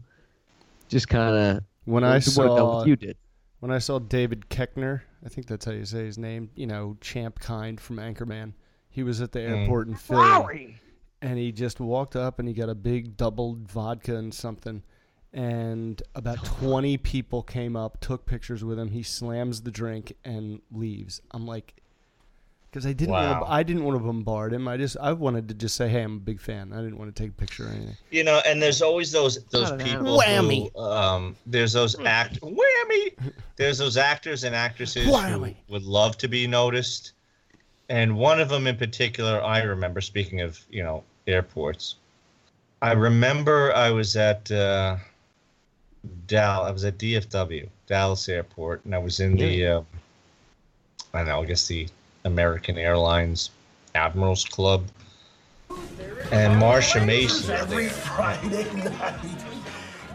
just 0.88 1.08
kind 1.08 1.34
of 1.34 1.64
When 1.84 2.04
I 2.04 2.18
saw 2.18 2.84
you 2.84 2.96
did. 2.96 3.16
when 3.60 3.70
I 3.70 3.78
saw 3.78 3.98
David 3.98 4.48
Koechner, 4.50 5.00
I 5.24 5.28
think 5.28 5.46
that's 5.46 5.64
how 5.64 5.72
you 5.72 5.84
say 5.84 6.04
his 6.04 6.18
name. 6.18 6.50
You 6.54 6.66
know, 6.66 6.96
Champ 7.00 7.38
Kind 7.40 7.80
from 7.80 7.96
Anchorman. 7.96 8.52
He 8.96 9.02
was 9.02 9.20
at 9.20 9.32
the 9.32 9.40
Mm. 9.40 9.60
airport 9.60 9.88
in 9.88 9.94
Philly, 9.94 10.78
and 11.20 11.38
he 11.38 11.52
just 11.52 11.80
walked 11.80 12.16
up 12.16 12.38
and 12.38 12.48
he 12.48 12.54
got 12.54 12.70
a 12.70 12.74
big 12.74 13.14
doubled 13.18 13.70
vodka 13.70 14.16
and 14.16 14.32
something. 14.32 14.82
And 15.34 16.02
about 16.14 16.42
twenty 16.42 16.96
people 16.96 17.42
came 17.42 17.76
up, 17.76 18.00
took 18.00 18.24
pictures 18.24 18.64
with 18.64 18.78
him. 18.78 18.92
He 18.92 19.02
slams 19.02 19.60
the 19.60 19.70
drink 19.70 20.16
and 20.24 20.62
leaves. 20.72 21.20
I'm 21.32 21.46
like, 21.46 21.74
because 22.70 22.86
I 22.86 22.94
didn't 22.94 23.12
want 23.12 23.42
to, 23.44 23.50
I 23.52 23.62
didn't 23.62 23.84
want 23.84 23.98
to 23.98 24.02
bombard 24.02 24.54
him. 24.54 24.66
I 24.66 24.78
just 24.78 24.96
I 24.98 25.12
wanted 25.12 25.48
to 25.48 25.54
just 25.54 25.76
say, 25.76 25.88
hey, 25.90 26.00
I'm 26.00 26.16
a 26.16 26.20
big 26.20 26.40
fan. 26.40 26.72
I 26.72 26.76
didn't 26.76 26.96
want 26.96 27.14
to 27.14 27.22
take 27.22 27.32
a 27.32 27.34
picture 27.34 27.66
or 27.66 27.68
anything. 27.68 27.98
You 28.10 28.24
know, 28.24 28.40
and 28.46 28.62
there's 28.62 28.80
always 28.80 29.12
those 29.12 29.44
those 29.50 29.72
people 29.82 30.18
Whammy. 30.18 30.70
who 30.74 30.80
um 30.80 31.36
there's 31.44 31.74
those 31.74 32.00
act 32.00 32.40
whammy. 32.40 33.12
There's 33.56 33.76
those 33.76 33.98
actors 33.98 34.44
and 34.44 34.56
actresses 34.56 35.06
Whammy. 35.06 35.56
who 35.66 35.74
would 35.74 35.82
love 35.82 36.16
to 36.16 36.28
be 36.28 36.46
noticed. 36.46 37.12
And 37.88 38.16
one 38.16 38.40
of 38.40 38.48
them 38.48 38.66
in 38.66 38.76
particular 38.76 39.42
I 39.42 39.62
remember 39.62 40.00
speaking 40.00 40.40
of, 40.40 40.58
you 40.70 40.82
know, 40.82 41.04
airports. 41.26 41.96
I 42.82 42.92
remember 42.92 43.72
I 43.74 43.90
was 43.90 44.16
at 44.16 44.50
uh 44.50 44.96
Dal 46.26 46.64
I 46.64 46.70
was 46.70 46.84
at 46.84 46.98
DFW, 46.98 47.68
Dallas 47.86 48.28
Airport, 48.28 48.84
and 48.84 48.94
I 48.94 48.98
was 48.98 49.20
in 49.20 49.36
the 49.36 49.66
uh, 49.66 49.82
I 51.14 51.18
don't 51.18 51.28
know, 51.28 51.42
I 51.42 51.44
guess 51.46 51.66
the 51.66 51.88
American 52.24 52.76
Airlines 52.76 53.50
Admirals 53.94 54.44
Club. 54.44 54.84
And 56.30 56.60
Marsha 56.60 57.04
Mason 57.04 57.54
every. 57.54 57.88
Friday 57.88 58.64
night. 58.74 59.20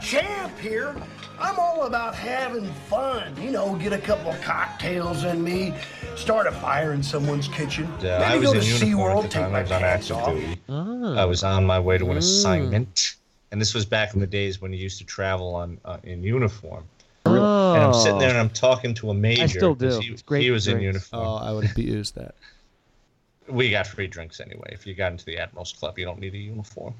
Champ 0.01 0.57
here. 0.59 0.95
I'm 1.41 1.57
all 1.59 1.83
about 1.85 2.13
having 2.15 2.71
fun. 2.89 3.35
You 3.41 3.51
know, 3.51 3.75
get 3.75 3.93
a 3.93 3.97
couple 3.97 4.31
of 4.31 4.39
cocktails 4.41 5.23
in 5.23 5.43
me, 5.43 5.73
start 6.15 6.45
a 6.47 6.51
fire 6.51 6.93
in 6.93 7.01
someone's 7.01 7.47
kitchen. 7.47 7.85
Uh, 7.85 8.01
Maybe 8.01 8.13
I 8.23 8.35
was 8.37 8.43
go 8.43 8.53
in 8.53 8.59
to 8.61 8.65
uniform 8.85 9.17
SeaWorld, 9.17 9.23
at 9.25 9.31
take 9.31 9.51
my 9.51 9.59
I 9.59 9.61
was 9.63 9.71
on 9.71 9.81
pants 9.81 10.11
active 10.11 10.17
off. 10.27 10.33
duty. 10.35 10.61
Ah. 10.69 11.15
I 11.21 11.25
was 11.25 11.43
on 11.43 11.65
my 11.65 11.79
way 11.79 11.97
to 11.97 12.05
an 12.11 12.15
Mm. 12.15 12.19
assignment, 12.19 13.15
and 13.51 13.59
this 13.59 13.73
was 13.73 13.85
back 13.85 14.13
in 14.13 14.19
the 14.19 14.27
days 14.27 14.61
when 14.61 14.71
you 14.71 14.79
used 14.79 14.99
to 14.99 15.03
travel 15.05 15.55
on 15.55 15.79
uh, 15.83 15.97
in 16.03 16.23
uniform. 16.23 16.83
Oh. 17.25 17.73
And 17.73 17.83
I'm 17.83 17.93
sitting 17.93 18.19
there 18.19 18.29
and 18.29 18.37
I'm 18.37 18.49
talking 18.49 18.93
to 18.95 19.09
a 19.09 19.13
major. 19.13 19.47
still 19.47 19.75
'cause 19.75 19.95
do. 19.97 20.01
He, 20.01 20.11
It's 20.13 20.21
great 20.21 20.41
he 20.43 20.51
was 20.51 20.67
in 20.67 20.79
uniform. 20.81 21.25
Oh, 21.27 21.35
I 21.37 21.51
would 21.51 21.69
abuse 21.71 22.11
that. 22.11 22.35
we 23.47 23.69
got 23.69 23.85
free 23.87 24.07
drinks 24.07 24.39
anyway. 24.39 24.69
If 24.71 24.85
you 24.87 24.93
got 24.93 25.11
into 25.11 25.25
the 25.25 25.37
Admiral's 25.37 25.73
Club, 25.73 25.97
you 25.99 26.05
don't 26.05 26.19
need 26.19 26.33
a 26.33 26.37
uniform. 26.37 26.93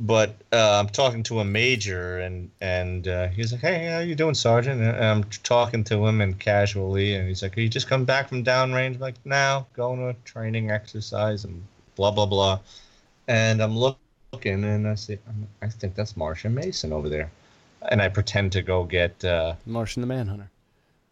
But 0.00 0.36
uh, 0.52 0.78
I'm 0.78 0.88
talking 0.88 1.24
to 1.24 1.40
a 1.40 1.44
major, 1.44 2.20
and 2.20 2.50
and 2.60 3.08
uh, 3.08 3.28
he's 3.28 3.50
like, 3.50 3.62
"Hey, 3.62 3.86
how 3.86 3.98
you 3.98 4.14
doing, 4.14 4.34
Sergeant?" 4.34 4.80
And 4.80 5.04
I'm 5.04 5.24
talking 5.42 5.82
to 5.84 6.06
him 6.06 6.20
and 6.20 6.38
casually, 6.38 7.16
and 7.16 7.26
he's 7.26 7.42
like, 7.42 7.58
"Are 7.58 7.60
you 7.60 7.68
just 7.68 7.88
come 7.88 8.04
back 8.04 8.28
from 8.28 8.44
downrange?" 8.44 8.94
I'm 8.94 9.00
like, 9.00 9.16
"No, 9.24 9.66
going 9.74 9.98
to 9.98 10.08
a 10.10 10.14
training 10.24 10.70
exercise 10.70 11.44
and 11.44 11.64
blah 11.96 12.12
blah 12.12 12.26
blah." 12.26 12.60
And 13.26 13.60
I'm 13.60 13.76
look, 13.76 13.98
looking, 14.32 14.62
and 14.62 14.86
I 14.86 14.94
see, 14.94 15.18
"I 15.62 15.68
think 15.68 15.96
that's 15.96 16.16
Martian 16.16 16.54
Mason 16.54 16.92
over 16.92 17.08
there," 17.08 17.32
and 17.90 18.00
I 18.00 18.08
pretend 18.08 18.52
to 18.52 18.62
go 18.62 18.84
get. 18.84 19.24
Uh, 19.24 19.54
Martian 19.66 20.00
the 20.00 20.06
Manhunter. 20.06 20.48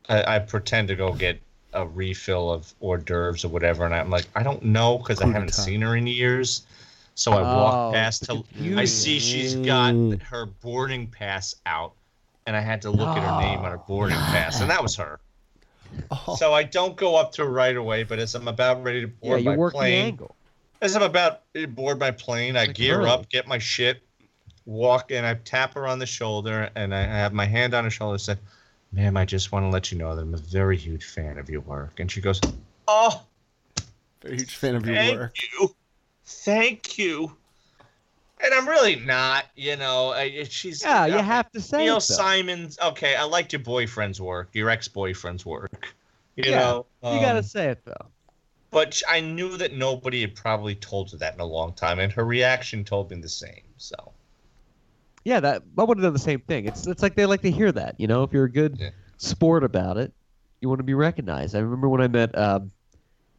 I, 0.08 0.36
I 0.36 0.38
pretend 0.38 0.86
to 0.88 0.94
go 0.94 1.12
get 1.12 1.40
a 1.72 1.84
refill 1.84 2.52
of 2.52 2.72
hors 2.80 2.98
d'oeuvres 2.98 3.44
or 3.44 3.48
whatever, 3.48 3.84
and 3.84 3.94
I'm 3.94 4.10
like, 4.10 4.26
I 4.36 4.44
don't 4.44 4.62
know 4.62 4.98
because 4.98 5.20
I 5.20 5.26
haven't 5.26 5.54
seen 5.54 5.80
her 5.82 5.96
in 5.96 6.06
years. 6.06 6.62
So 7.16 7.32
I 7.32 7.40
Oh, 7.40 7.56
walk 7.56 7.92
past 7.92 8.26
the 8.26 8.42
to. 8.58 8.78
I 8.78 8.84
see 8.84 9.18
she's 9.18 9.54
got 9.56 9.94
her 10.22 10.46
boarding 10.46 11.06
pass 11.08 11.54
out, 11.64 11.94
and 12.46 12.54
I 12.54 12.60
had 12.60 12.82
to 12.82 12.90
look 12.90 13.08
at 13.16 13.22
her 13.22 13.40
name 13.40 13.64
on 13.64 13.70
her 13.72 13.78
boarding 13.78 14.18
pass, 14.18 14.60
and 14.60 14.70
that 14.70 14.82
was 14.82 14.94
her. 14.96 15.18
Oh, 16.10 16.36
So 16.36 16.52
I 16.52 16.62
don't 16.62 16.94
go 16.94 17.16
up 17.16 17.32
to 17.32 17.42
her 17.44 17.50
right 17.50 17.74
away, 17.76 18.02
but 18.02 18.18
as 18.18 18.34
I'm 18.34 18.48
about 18.48 18.84
ready 18.84 19.00
to 19.00 19.08
board 19.08 19.40
you 19.42 19.56
my 19.56 19.70
plane, 19.70 20.20
as 20.82 20.94
I'm 20.94 21.02
about 21.02 21.42
to 21.54 21.66
board 21.66 21.98
my 21.98 22.10
plane, 22.10 22.54
I 22.54 22.66
Like 22.66 22.76
gear 22.76 23.00
early. 23.00 23.10
up, 23.10 23.30
get 23.30 23.48
my 23.48 23.58
shit, 23.58 24.02
walk, 24.66 25.10
and 25.10 25.24
I 25.24 25.34
tap 25.34 25.72
her 25.74 25.86
on 25.88 25.98
the 25.98 26.06
shoulder, 26.06 26.70
and 26.76 26.94
I 26.94 27.00
have 27.02 27.32
my 27.32 27.46
hand 27.46 27.72
on 27.72 27.84
her 27.84 27.90
shoulder. 27.90 28.14
and 28.14 28.20
Said, 28.20 28.38
"Ma'am, 28.92 29.16
I 29.16 29.24
just 29.24 29.52
want 29.52 29.64
to 29.64 29.70
let 29.70 29.90
you 29.90 29.96
know 29.96 30.14
that 30.14 30.20
I'm 30.20 30.34
a 30.34 30.36
very 30.36 30.76
huge 30.76 31.04
fan 31.04 31.38
of 31.38 31.48
your 31.48 31.62
work." 31.62 31.98
And 31.98 32.12
she 32.12 32.20
goes, 32.20 32.42
"Oh, 32.86 33.22
very 34.20 34.36
huge 34.36 34.54
fan 34.54 34.76
of 34.76 34.84
your 34.84 34.96
thank 34.96 35.18
work. 35.18 35.36
you, 35.58 35.74
thank 36.26 36.98
you." 36.98 37.36
And 38.42 38.52
I'm 38.54 38.68
really 38.68 38.96
not, 38.96 39.46
you 39.56 39.76
know. 39.76 40.10
I, 40.12 40.44
she's 40.44 40.82
Yeah, 40.82 41.06
you 41.06 41.18
have 41.18 41.50
to 41.52 41.60
say 41.60 41.84
Neil 41.84 41.96
it, 41.96 42.06
though. 42.08 42.14
Simon's 42.16 42.78
okay. 42.80 43.16
I 43.16 43.24
liked 43.24 43.52
your 43.52 43.62
boyfriend's 43.62 44.20
work, 44.20 44.50
your 44.54 44.70
ex-boyfriend's 44.70 45.44
work. 45.46 45.94
You 46.36 46.50
Yeah, 46.50 46.60
know, 46.60 46.86
You 47.08 47.20
gotta 47.20 47.42
um, 47.42 47.42
say 47.42 47.68
it 47.70 47.84
though. 47.84 48.10
but 48.70 49.02
I 49.08 49.20
knew 49.20 49.56
that 49.56 49.72
nobody 49.74 50.20
had 50.20 50.34
probably 50.36 50.74
told 50.76 51.10
her 51.10 51.16
that 51.18 51.34
in 51.34 51.40
a 51.40 51.44
long 51.44 51.72
time, 51.74 51.98
and 51.98 52.12
her 52.12 52.24
reaction 52.24 52.84
told 52.84 53.10
me 53.10 53.16
the 53.20 53.28
same. 53.28 53.62
So 53.76 54.12
Yeah, 55.24 55.40
that 55.40 55.62
I 55.78 55.82
would 55.84 55.98
have 55.98 56.04
done 56.04 56.12
the 56.12 56.18
same 56.18 56.40
thing. 56.40 56.66
It's 56.66 56.86
it's 56.86 57.02
like 57.02 57.14
they 57.16 57.26
like 57.26 57.42
to 57.42 57.50
hear 57.50 57.72
that, 57.72 57.96
you 57.98 58.06
know. 58.06 58.22
If 58.22 58.32
you're 58.32 58.44
a 58.44 58.52
good 58.52 58.78
Yeah. 58.78 58.90
sport 59.18 59.64
about 59.64 59.96
it, 59.96 60.12
You 60.60 60.68
want 60.68 60.78
to 60.78 60.84
be 60.84 60.94
recognized. 60.94 61.54
I 61.54 61.60
remember 61.60 61.88
when 61.88 62.00
I 62.00 62.08
met 62.08 62.36
um, 62.38 62.72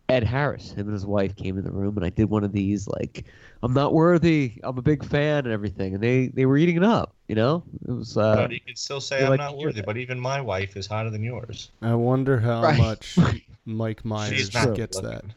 Ed 0.09 0.23
Harris. 0.23 0.71
Him 0.71 0.87
and 0.87 0.93
his 0.93 1.05
wife 1.05 1.35
came 1.35 1.57
in 1.57 1.63
the 1.65 1.71
room, 1.71 1.97
and 1.97 2.05
I 2.05 2.09
did 2.09 2.29
one 2.29 2.43
of 2.45 2.53
these 2.53 2.87
like, 2.87 3.25
"I'm 3.61 3.73
not 3.73 3.93
worthy. 3.93 4.53
I'm 4.63 4.77
a 4.77 4.81
big 4.81 5.03
fan," 5.03 5.39
and 5.45 5.51
everything. 5.51 5.93
And 5.95 6.01
they 6.03 6.27
they 6.27 6.45
were 6.45 6.57
eating 6.57 6.77
it 6.77 6.83
up. 6.83 7.13
You 7.27 7.35
know, 7.35 7.63
it 7.87 7.91
was. 7.91 8.17
Uh, 8.17 8.35
but 8.37 8.51
you 8.51 8.61
can 8.61 8.75
still 8.77 9.01
say 9.01 9.23
I'm 9.23 9.31
like 9.31 9.39
not 9.39 9.57
worthy. 9.57 9.81
But 9.81 9.97
even 9.97 10.17
my 10.19 10.39
wife 10.39 10.77
is 10.77 10.87
hotter 10.87 11.09
than 11.09 11.23
yours. 11.23 11.71
I 11.81 11.93
wonder 11.93 12.39
how 12.39 12.61
Right. 12.63 12.77
much 12.79 13.17
Mike 13.65 14.05
Myers 14.05 14.33
She's 14.33 14.53
not 14.53 14.75
gets 14.75 14.99
that. 15.01 15.03
looking. 15.25 15.33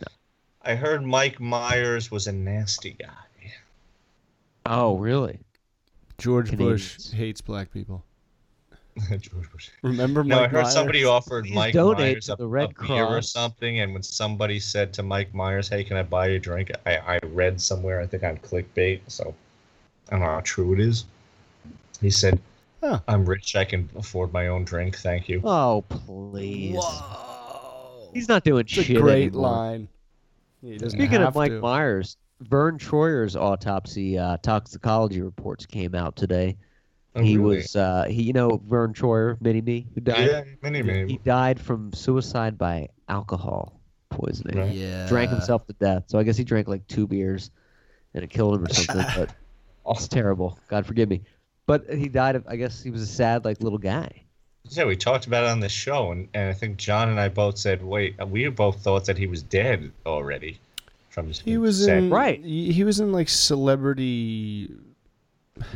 not- 0.00 0.12
I 0.62 0.74
heard 0.74 1.04
Mike 1.04 1.38
Myers 1.38 2.10
was 2.10 2.26
a 2.26 2.32
nasty 2.32 2.96
guy. 2.98 3.52
oh, 4.66 4.96
really? 4.98 5.38
George 6.18 6.56
Bush 6.56 7.12
hates 7.12 7.40
black 7.40 7.72
people. 7.72 8.02
George 9.20 9.50
Bush. 9.52 9.70
Remember 9.82 10.24
No, 10.24 10.40
I 10.40 10.48
heard 10.48 10.62
Myers? 10.62 10.72
somebody 10.72 11.04
offered 11.04 11.44
Please 11.44 11.54
Mike 11.54 11.74
donate 11.74 12.14
Myers 12.14 12.28
a, 12.30 12.36
the 12.36 12.46
Red 12.46 12.72
a 12.78 12.82
beer 12.86 13.04
or 13.04 13.22
something, 13.22 13.80
and 13.80 13.92
when 13.92 14.02
somebody 14.02 14.58
said 14.58 14.92
to 14.94 15.02
Mike 15.02 15.34
Myers, 15.34 15.68
"Hey, 15.68 15.84
can 15.84 15.96
I 15.96 16.02
buy 16.02 16.28
you 16.28 16.36
a 16.36 16.38
drink?" 16.38 16.70
I, 16.86 16.96
I 16.96 17.18
read 17.26 17.60
somewhere, 17.60 18.00
I 18.00 18.06
think 18.06 18.22
on 18.22 18.38
clickbait, 18.38 19.00
so 19.08 19.34
I 20.08 20.12
don't 20.12 20.20
know 20.20 20.26
how 20.26 20.40
true 20.44 20.72
it 20.74 20.80
is. 20.80 21.04
He 22.00 22.10
said, 22.10 22.40
Huh. 22.82 23.00
"I'm 23.08 23.24
rich. 23.26 23.54
I 23.56 23.64
can 23.64 23.88
afford 23.96 24.32
my 24.32 24.46
own 24.48 24.64
drink. 24.64 24.96
Thank 24.98 25.28
you." 25.28 25.40
Oh, 25.44 25.84
please. 25.88 26.76
Whoa. 26.78 28.10
He's 28.14 28.28
not 28.28 28.44
doing 28.44 28.60
It's 28.62 28.76
a 28.78 28.82
shit 28.82 28.96
great 29.00 29.24
anymore. 29.28 29.42
line. 29.42 29.88
Speaking 30.88 31.18
of 31.22 31.34
Mike 31.34 31.52
to. 31.52 31.60
Myers, 31.60 32.16
Verne 32.40 32.78
Troyer's 32.78 33.36
autopsy 33.36 34.18
uh, 34.18 34.38
toxicology 34.38 35.20
reports 35.20 35.66
came 35.66 35.94
out 35.94 36.16
today. 36.16 36.56
Oh, 37.16 37.22
he 37.22 37.36
really? 37.38 37.56
was 37.56 37.74
uh, 37.76 38.04
he, 38.08 38.22
you 38.22 38.32
know, 38.32 38.60
Verne 38.68 38.92
Troyer, 38.92 39.40
Mini 39.40 39.60
Me, 39.62 39.86
who 39.94 40.00
died. 40.00 40.28
yeah, 40.28 40.44
many, 40.62 40.82
many. 40.82 41.12
He 41.12 41.18
died 41.18 41.58
from 41.60 41.92
suicide 41.92 42.58
by 42.58 42.88
alcohol 43.08 43.80
poisoning. 44.10 44.58
Right. 44.58 44.72
Yeah. 44.72 45.06
Drank 45.08 45.30
himself 45.30 45.66
to 45.66 45.72
death. 45.74 46.04
So 46.06 46.18
I 46.18 46.22
guess 46.22 46.36
he 46.36 46.44
drank 46.44 46.68
like 46.68 46.86
two 46.88 47.06
beers, 47.06 47.50
and 48.14 48.22
it 48.22 48.30
killed 48.30 48.54
him 48.56 48.64
or 48.64 48.68
something. 48.72 49.06
but 49.16 49.34
it's 49.96 50.08
terrible. 50.08 50.58
God 50.68 50.84
forgive 50.86 51.08
me. 51.08 51.22
But 51.66 51.88
he 51.92 52.08
died 52.08 52.36
of. 52.36 52.44
I 52.46 52.56
guess 52.56 52.82
he 52.82 52.90
was 52.90 53.02
a 53.02 53.06
sad 53.06 53.44
like 53.44 53.62
little 53.62 53.78
guy. 53.78 54.22
Yeah, 54.68 54.84
we 54.84 54.96
talked 54.96 55.26
about 55.26 55.44
it 55.44 55.50
on 55.50 55.60
the 55.60 55.68
show, 55.68 56.10
and, 56.10 56.28
and 56.34 56.48
I 56.50 56.52
think 56.52 56.76
Jon 56.76 57.08
and 57.08 57.20
I 57.20 57.28
both 57.28 57.56
said, 57.56 57.82
"Wait, 57.82 58.14
we 58.26 58.48
both 58.48 58.80
thought 58.82 59.04
that 59.06 59.16
he 59.16 59.26
was 59.26 59.42
dead 59.42 59.90
already." 60.04 60.58
From 61.08 61.28
his 61.28 61.40
He 61.40 61.56
was 61.56 61.84
sad- 61.84 61.98
in 61.98 62.10
Right. 62.10 62.44
He 62.44 62.72
he 62.72 62.84
was 62.84 63.00
in 63.00 63.10
like 63.10 63.28
celebrity 63.28 64.70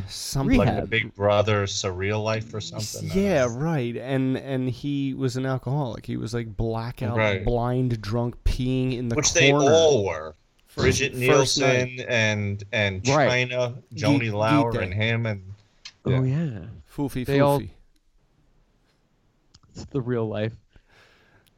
something. 0.07 0.57
like 0.57 0.67
Rehab. 0.67 0.83
the 0.83 0.87
Big 0.87 1.15
Brother 1.15 1.63
surreal 1.65 2.23
life 2.23 2.53
or 2.53 2.61
something. 2.61 3.09
Yeah, 3.13 3.47
right. 3.49 3.95
And 3.97 4.37
and 4.37 4.69
he 4.69 5.13
was 5.13 5.37
an 5.37 5.45
alcoholic. 5.45 6.05
He 6.05 6.17
was 6.17 6.33
like 6.33 6.55
blackout, 6.55 7.17
Right. 7.17 7.43
blind, 7.43 8.01
drunk, 8.01 8.35
peeing 8.43 8.97
in 8.97 9.09
the 9.09 9.15
which 9.15 9.33
corner. 9.33 9.47
they 9.47 9.51
all 9.53 10.05
were. 10.05 10.35
Brigitte 10.75 11.13
first 11.27 11.59
night. 11.59 11.89
Nielsen 11.89 12.05
and 12.09 12.63
and 12.71 13.07
Right. 13.07 13.49
Chyna, 13.49 13.75
Joanie 13.93 14.19
Geek- 14.25 14.33
Laurer, 14.33 14.71
Geek 14.71 14.81
and 14.81 14.93
him, 14.93 15.25
and 15.25 15.43
Oh 16.05 16.23
yeah, 16.23 16.59
Foofy, 16.95 17.25
They 17.25 17.39
all- 17.41 17.59
foofy. 17.59 17.69
it's 19.73 19.85
the 19.85 20.01
real 20.01 20.27
life. 20.27 20.53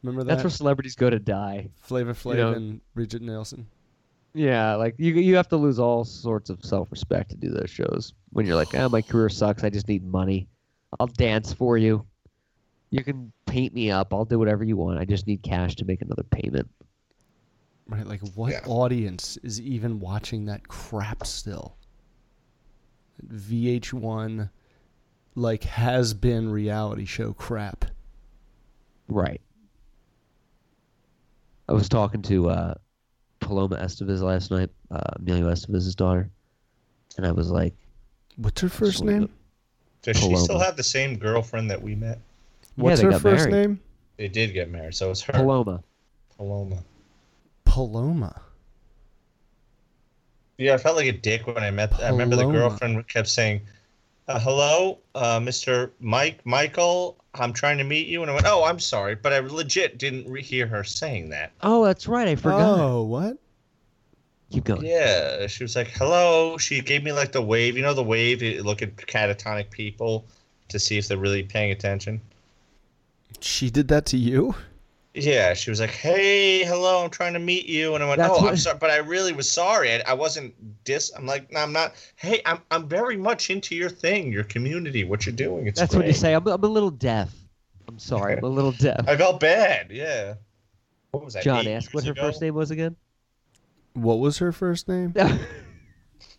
Remember 0.01 0.23
that? 0.23 0.33
That's 0.35 0.43
where 0.43 0.49
celebrities 0.51 0.95
go 0.95 1.09
to 1.09 1.19
die. 1.19 1.69
Flavor 1.81 2.13
Flav 2.13 2.35
know- 2.35 2.51
and 2.53 2.81
Brigitte 2.93 3.21
Nielsen. 3.21 3.67
Yeah, 4.33 4.75
like 4.75 4.95
you 4.97 5.13
you 5.13 5.35
have 5.35 5.47
to 5.49 5.57
lose 5.57 5.77
all 5.79 6.03
sorts 6.03 6.49
of 6.49 6.63
self 6.63 6.89
respect 6.91 7.29
to 7.31 7.35
do 7.37 7.49
those 7.49 7.69
shows. 7.69 8.13
When 8.31 8.45
you're 8.47 8.55
like, 8.55 8.73
ah, 8.75 8.89
my 8.89 9.01
career 9.01 9.29
sucks. 9.29 9.63
I 9.63 9.69
just 9.69 9.87
need 9.87 10.03
money. 10.03 10.47
I'll 10.99 11.07
dance 11.07 11.53
for 11.53 11.77
you. 11.77 12.05
You 12.89 13.03
can 13.03 13.31
paint 13.45 13.73
me 13.73 13.91
up. 13.91 14.13
I'll 14.13 14.25
do 14.25 14.39
whatever 14.39 14.63
you 14.63 14.75
want. 14.75 14.99
I 14.99 15.05
just 15.05 15.27
need 15.27 15.43
cash 15.43 15.75
to 15.75 15.85
make 15.85 16.01
another 16.01 16.23
payment. 16.23 16.69
Right, 17.87 18.07
like 18.07 18.21
what 18.35 18.51
Yeah. 18.51 18.61
audience 18.65 19.37
is 19.43 19.59
even 19.61 19.99
watching 19.99 20.45
that 20.45 20.67
crap 20.67 21.25
still? 21.27 21.75
VH1 23.27 24.49
like 25.35 25.63
has 25.63 26.13
been 26.13 26.49
reality 26.49 27.05
show 27.05 27.33
crap. 27.33 27.85
Right. 29.07 29.41
I 31.67 31.73
was 31.73 31.89
talking 31.89 32.21
to 32.23 32.49
uh, 32.49 32.73
Paloma 33.43 33.77
Estevez 33.77 34.21
last 34.21 34.51
night, 34.51 34.69
uh, 34.91 34.99
Emilio 35.17 35.49
Estevez's 35.49 35.95
daughter, 35.95 36.29
and 37.17 37.25
I 37.25 37.31
was 37.31 37.51
like, 37.51 37.73
What's 38.37 38.61
her 38.61 38.69
first 38.69 39.03
name? 39.03 39.27
go- 39.27 39.29
does 40.03 40.17
she 40.17 40.35
still 40.35 40.59
have 40.59 40.75
the 40.75 40.83
same 40.83 41.17
girlfriend 41.17 41.71
that 41.71 41.81
we 41.81 41.95
met? 41.95 42.19
What's 42.75 42.99
they 42.99 43.07
her 43.07 43.19
first 43.19 43.49
married. 43.49 43.67
name? 43.67 43.79
They 44.17 44.27
did 44.27 44.53
get 44.53 44.69
married, 44.69 44.95
so 44.95 45.11
it's 45.11 45.21
her. 45.21 45.33
Paloma. 45.33 45.81
Paloma. 46.37 46.83
Paloma. 47.63 48.41
Yeah, 50.57 50.73
I 50.73 50.77
felt 50.77 50.97
like 50.97 51.07
a 51.07 51.13
dick 51.13 51.47
when 51.47 51.57
I 51.57 51.71
met. 51.71 51.93
I 52.01 52.09
remember 52.09 52.35
the 52.35 52.45
girlfriend 52.45 53.07
kept 53.07 53.27
saying, 53.27 53.61
uh, 54.27 54.39
"Hello, 54.39 54.99
uh, 55.15 55.39
Mr. 55.39 55.91
Mike, 55.99 56.45
Michael. 56.45 57.17
I'm 57.35 57.53
trying 57.53 57.77
to 57.79 57.83
meet 57.83 58.07
you." 58.07 58.21
And 58.21 58.31
I 58.31 58.33
went, 58.33 58.45
"Oh, 58.47 58.63
I'm 58.63 58.79
sorry, 58.79 59.15
but 59.15 59.33
I 59.33 59.39
legit 59.39 59.97
didn't 59.97 60.29
re- 60.29 60.41
hear 60.41 60.67
her 60.67 60.83
saying 60.83 61.29
that." 61.29 61.51
Oh, 61.61 61.83
that's 61.85 62.07
right. 62.07 62.27
I 62.27 62.35
forgot. 62.35 62.79
Oh, 62.79 63.03
what? 63.03 63.37
Keep 64.51 64.65
going. 64.65 64.85
Yeah, 64.85 65.47
she 65.47 65.63
was 65.63 65.75
like, 65.75 65.87
"Hello." 65.87 66.57
She 66.57 66.81
gave 66.81 67.03
me 67.03 67.11
like 67.11 67.31
the 67.31 67.41
wave. 67.41 67.75
You 67.75 67.81
know 67.81 67.93
the 67.93 68.03
wave. 68.03 68.41
You 68.41 68.61
look 68.63 68.81
at 68.81 68.95
catatonic 68.95 69.71
people 69.71 70.25
to 70.69 70.79
see 70.79 70.97
if 70.97 71.07
they're 71.07 71.17
really 71.17 71.43
paying 71.43 71.71
attention. 71.71 72.21
She 73.39 73.69
did 73.69 73.87
that 73.89 74.05
to 74.07 74.17
you? 74.17 74.55
Yeah, 75.15 75.53
she 75.53 75.69
was 75.69 75.79
like, 75.79 75.91
"Hey, 75.91 76.63
hello, 76.65 77.03
I'm 77.03 77.09
trying 77.11 77.33
to 77.33 77.39
meet 77.39 77.67
you," 77.67 77.93
and 77.93 78.03
I 78.03 78.07
went, 78.07 78.17
That's 78.17 78.33
"Oh, 78.33 78.37
I'm 78.37 78.43
what- 78.45 78.57
sorry, 78.57 78.77
but 78.79 78.89
I 78.89 78.97
really 78.97 79.31
was 79.31 79.49
sorry. 79.49 79.93
I, 79.93 80.01
I 80.07 80.13
wasn't 80.13 80.55
dis. 80.85 81.11
I'm 81.15 81.27
like, 81.27 81.51
no, 81.51 81.59
I'm 81.59 81.71
not. 81.71 81.93
Hey, 82.15 82.41
I'm 82.47 82.59
I'm 82.71 82.87
very 82.87 83.15
much 83.15 83.51
into 83.51 83.75
your 83.75 83.89
thing, 83.91 84.31
your 84.31 84.43
community, 84.43 85.03
what 85.03 85.25
you're 85.27 85.35
doing. 85.35 85.67
It's 85.67 85.79
That's 85.79 85.95
what 85.95 86.07
you 86.07 86.13
say. 86.13 86.33
I'm, 86.33 86.47
I'm 86.47 86.63
a 86.63 86.67
little 86.67 86.89
deaf. 86.89 87.31
I'm 87.87 87.99
sorry. 87.99 88.37
I'm 88.37 88.43
a 88.43 88.47
little 88.47 88.71
deaf. 88.87 89.05
I 89.07 89.15
felt 89.15 89.39
bad. 89.39 89.91
Yeah. 89.91 90.33
What 91.11 91.23
was 91.25 91.35
that? 91.35 91.43
Jon, 91.43 91.67
asked 91.67 91.93
what 91.93 92.05
years 92.05 92.17
her 92.17 92.23
first 92.23 92.41
name 92.41 92.55
was 92.55 92.71
again. 92.71 92.95
What 93.93 94.15
was 94.17 94.39
her 94.39 94.51
first 94.51 94.87
name? 94.87 95.13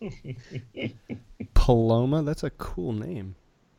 Paloma? 1.53 2.23
That's 2.23 2.43
a 2.43 2.49
cool 2.51 2.91
name. 2.93 3.35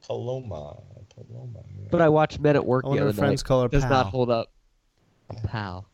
Paloma. 0.07 0.79
Paloma. 1.15 1.61
yeah. 1.79 1.89
but 1.91 2.01
I 2.01 2.09
watched 2.09 2.41
Men 2.41 2.57
at 2.57 2.65
Work 2.65 2.85
I 2.85 2.87
the 2.87 2.91
wonder 2.91 3.03
other 3.05 3.11
if 3.11 3.17
friends 3.17 3.43
night. 3.43 3.49
call 3.49 3.63
her 3.63 3.69
Does 3.69 3.83
Pal. 3.83 3.91
not 3.91 4.07
hold 4.07 4.31
up. 4.31 4.51
Pal. 5.45 5.87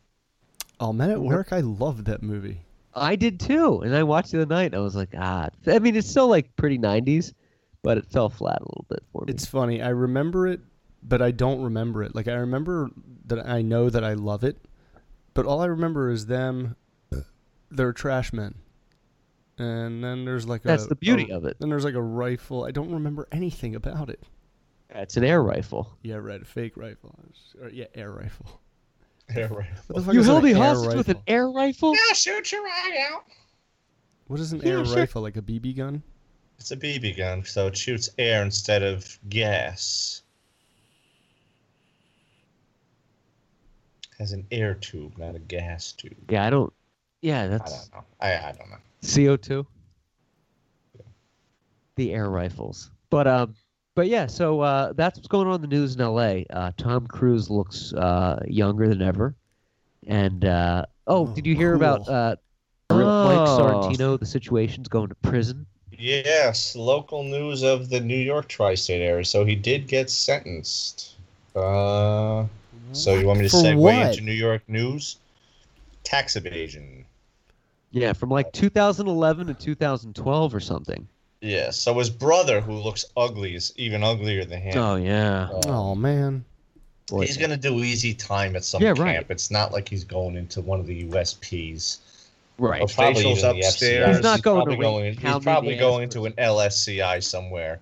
Oh, 0.79 0.93
Men 0.93 1.11
at 1.11 1.21
Work, 1.21 1.53
I 1.53 1.61
loved 1.61 2.05
that 2.05 2.21
movie. 2.23 2.61
I 2.95 3.15
did 3.15 3.39
too, 3.39 3.81
and 3.81 3.95
I 3.95 4.03
watched 4.03 4.29
it 4.33 4.37
the 4.37 4.43
other 4.43 4.55
night. 4.55 4.65
And 4.65 4.75
I 4.75 4.79
was 4.79 4.95
like, 4.95 5.13
ah. 5.17 5.49
I 5.67 5.79
mean, 5.79 5.95
it's 5.95 6.09
still 6.09 6.27
like 6.27 6.55
pretty 6.55 6.77
'90s, 6.77 7.33
but 7.81 7.97
it 7.97 8.05
fell 8.05 8.29
flat 8.29 8.59
a 8.61 8.65
little 8.65 8.85
bit 8.89 9.03
for 9.11 9.25
me. 9.25 9.31
It's 9.33 9.45
funny. 9.45 9.81
I 9.81 9.89
remember 9.89 10.47
it, 10.47 10.59
but 11.01 11.21
I 11.21 11.31
don't 11.31 11.61
remember 11.61 12.03
it. 12.03 12.13
Like 12.15 12.27
I 12.27 12.33
remember 12.33 12.91
that 13.25 13.47
I 13.47 13.61
know 13.61 13.89
that 13.89 14.03
I 14.03 14.13
love 14.13 14.43
it, 14.43 14.57
but 15.33 15.45
all 15.45 15.61
I 15.61 15.65
remember 15.65 16.09
is 16.09 16.25
them. 16.25 16.75
They're 17.71 17.93
trash 17.93 18.31
men, 18.33 18.53
and 19.57 20.03
then 20.03 20.25
there's 20.25 20.47
like 20.47 20.63
a 20.63 20.67
That's 20.67 20.85
a, 20.85 20.89
the 20.89 20.95
beauty 20.95 21.29
a- 21.31 21.37
of 21.37 21.45
it. 21.45 21.57
Then 21.59 21.69
there's 21.69 21.85
like 21.85 21.95
a 21.95 22.01
rifle. 22.01 22.65
I 22.65 22.71
don't 22.71 22.91
remember 22.91 23.27
anything 23.31 23.73
about 23.75 24.09
it. 24.09 24.21
It's 24.91 25.17
an 25.17 25.23
air 25.23 25.41
rifle. 25.41 25.97
Yeah, 26.03 26.17
right. 26.17 26.39
A 26.39 26.45
fake 26.45 26.77
rifle. 26.77 27.15
Or, 27.59 27.69
yeah, 27.69 27.85
air 27.95 28.11
rifle. 28.11 28.61
Yeah, 29.35 29.43
right. 29.43 29.65
What 29.87 29.95
the 29.95 30.01
fuck 30.01 30.13
You 30.13 30.19
is 30.19 30.25
held 30.27 30.39
an 30.39 30.45
me 30.45 30.51
air 30.51 30.57
hostage 30.57 30.95
with 30.95 31.09
an 31.09 31.21
air 31.27 31.49
rifle? 31.49 31.93
Yeah, 31.95 32.13
shoot 32.13 32.51
your 32.51 32.65
eye 32.65 33.07
out. 33.11 33.23
What 34.27 34.39
is 34.39 34.53
an 34.53 34.61
Yeah, 34.63 34.79
air 34.79 34.85
sure. 34.85 34.95
rifle? 34.95 35.21
Like 35.21 35.37
a 35.37 35.41
BB 35.41 35.75
gun? 35.77 36.01
It's 36.59 36.71
a 36.71 36.77
BB 36.77 37.17
gun, 37.17 37.43
so 37.43 37.67
it 37.67 37.77
shoots 37.77 38.09
air 38.17 38.41
instead 38.43 38.83
of 38.83 39.17
gas. 39.29 40.21
Has 44.19 44.31
an 44.31 44.45
air 44.51 44.75
tube, 44.75 45.17
not 45.17 45.35
a 45.35 45.39
gas 45.39 45.91
tube. 45.91 46.31
Yeah, 46.31 46.45
I 46.45 46.49
don't. 46.49 46.71
Yeah, 47.21 47.43
I 47.43 47.47
that's 47.47 47.87
don't 47.87 47.93
know. 47.99 48.03
I, 48.21 48.33
I 48.37 48.51
don't 48.51 48.69
know. 48.69 48.77
CO2. 49.01 49.65
The 51.95 52.13
air 52.13 52.29
rifles. 52.29 52.91
But 53.09 53.27
um 53.27 53.55
but 53.95 54.07
yeah, 54.07 54.25
so 54.27 54.61
uh 54.61 54.93
that's 54.93 55.17
what's 55.17 55.27
going 55.27 55.47
on 55.47 55.55
in 55.55 55.61
the 55.61 55.67
news 55.67 55.95
in 55.95 56.01
LA. 56.01 56.41
Uh 56.49 56.71
Tom 56.77 57.07
Cruise 57.07 57.49
looks 57.49 57.93
uh 57.93 58.41
younger 58.47 58.87
than 58.87 59.01
ever. 59.01 59.35
And 60.07 60.45
uh 60.45 60.85
oh, 61.07 61.27
Oh, 61.27 61.33
did 61.33 61.45
you 61.45 61.55
hear 61.55 61.73
about 61.75 62.05
cool. 62.05 62.15
uh 62.15 62.35
Mike 62.89 63.47
Oh. 63.47 63.57
Sorrentino, 63.59 64.19
the 64.19 64.25
situation's 64.25 64.87
going 64.87 65.09
to 65.09 65.15
prison? 65.15 65.65
Yes, 65.97 66.75
local 66.75 67.23
news 67.23 67.63
of 67.63 67.89
the 67.89 67.99
New 67.99 68.17
York 68.17 68.47
tri-state 68.47 69.01
area. 69.01 69.23
So 69.25 69.45
he 69.45 69.55
did 69.55 69.87
get 69.87 70.09
sentenced. 70.09 71.15
Uh, 71.55 72.45
so 72.91 73.13
you 73.15 73.25
want 73.27 73.39
me 73.39 73.45
to 73.45 73.49
For 73.49 73.57
segue 73.57 73.77
what? 73.77 74.07
into 74.07 74.21
New 74.21 74.33
York 74.33 74.63
news? 74.67 75.17
Tax 76.03 76.35
evasion. 76.35 77.05
Yeah, 77.91 78.13
from 78.13 78.29
like 78.29 78.51
2011 78.53 79.47
to 79.47 79.53
2012 79.53 80.55
or 80.55 80.59
something. 80.59 81.07
Yeah. 81.43 81.71
So 81.71 81.93
his 81.99 82.09
brother, 82.09 82.61
who 82.61 82.73
looks 82.73 83.03
ugly, 83.17 83.53
is 83.55 83.73
even 83.75 84.01
uglier 84.03 84.45
than 84.45 84.61
him. 84.61 84.77
Oh 84.77 84.95
yeah. 84.95 85.49
Uh, 85.51 85.61
Oh 85.67 85.95
man. 85.95 86.45
Boy, 87.07 87.25
He's 87.25 87.35
gonna 87.37 87.57
do 87.57 87.79
easy 87.83 88.13
time 88.13 88.55
at 88.55 88.63
some 88.63 88.81
Yeah, 88.81 88.93
camp. 88.93 88.99
right. 88.99 89.25
It's 89.29 89.51
not 89.51 89.73
like 89.73 89.89
he's 89.89 90.05
going 90.05 90.37
into 90.37 90.61
one 90.61 90.79
of 90.79 90.87
the 90.87 91.03
USPs. 91.03 91.97
right. 92.57 92.81
Or 92.81 92.87
probably 92.87 93.23
Facials 93.25 93.37
even 93.39 93.57
the 93.59 93.67
upstairs. 93.67 94.15
He's 94.15 94.23
not 94.23 94.41
going 94.41 94.59
to 94.61 94.65
probably 94.65 94.75
ring- 94.77 94.81
going. 94.81 95.15
pound 95.17 95.35
He's 95.35 95.43
probably 95.43 95.75
going 95.75 96.07
ass 96.07 96.13
to 96.13 96.25
an 96.27 96.33
LSCI 96.33 97.21
somewhere 97.23 97.79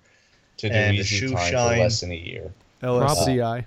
to 0.57 0.69
do 0.69 0.73
And 0.75 0.95
easy 0.97 1.17
shoe 1.17 1.31
time 1.33 1.51
shine. 1.51 1.75
for 1.77 1.83
less 1.83 1.99
than 2.01 2.11
a 2.11 2.15
year. 2.15 2.51
LSCI. 2.81 3.65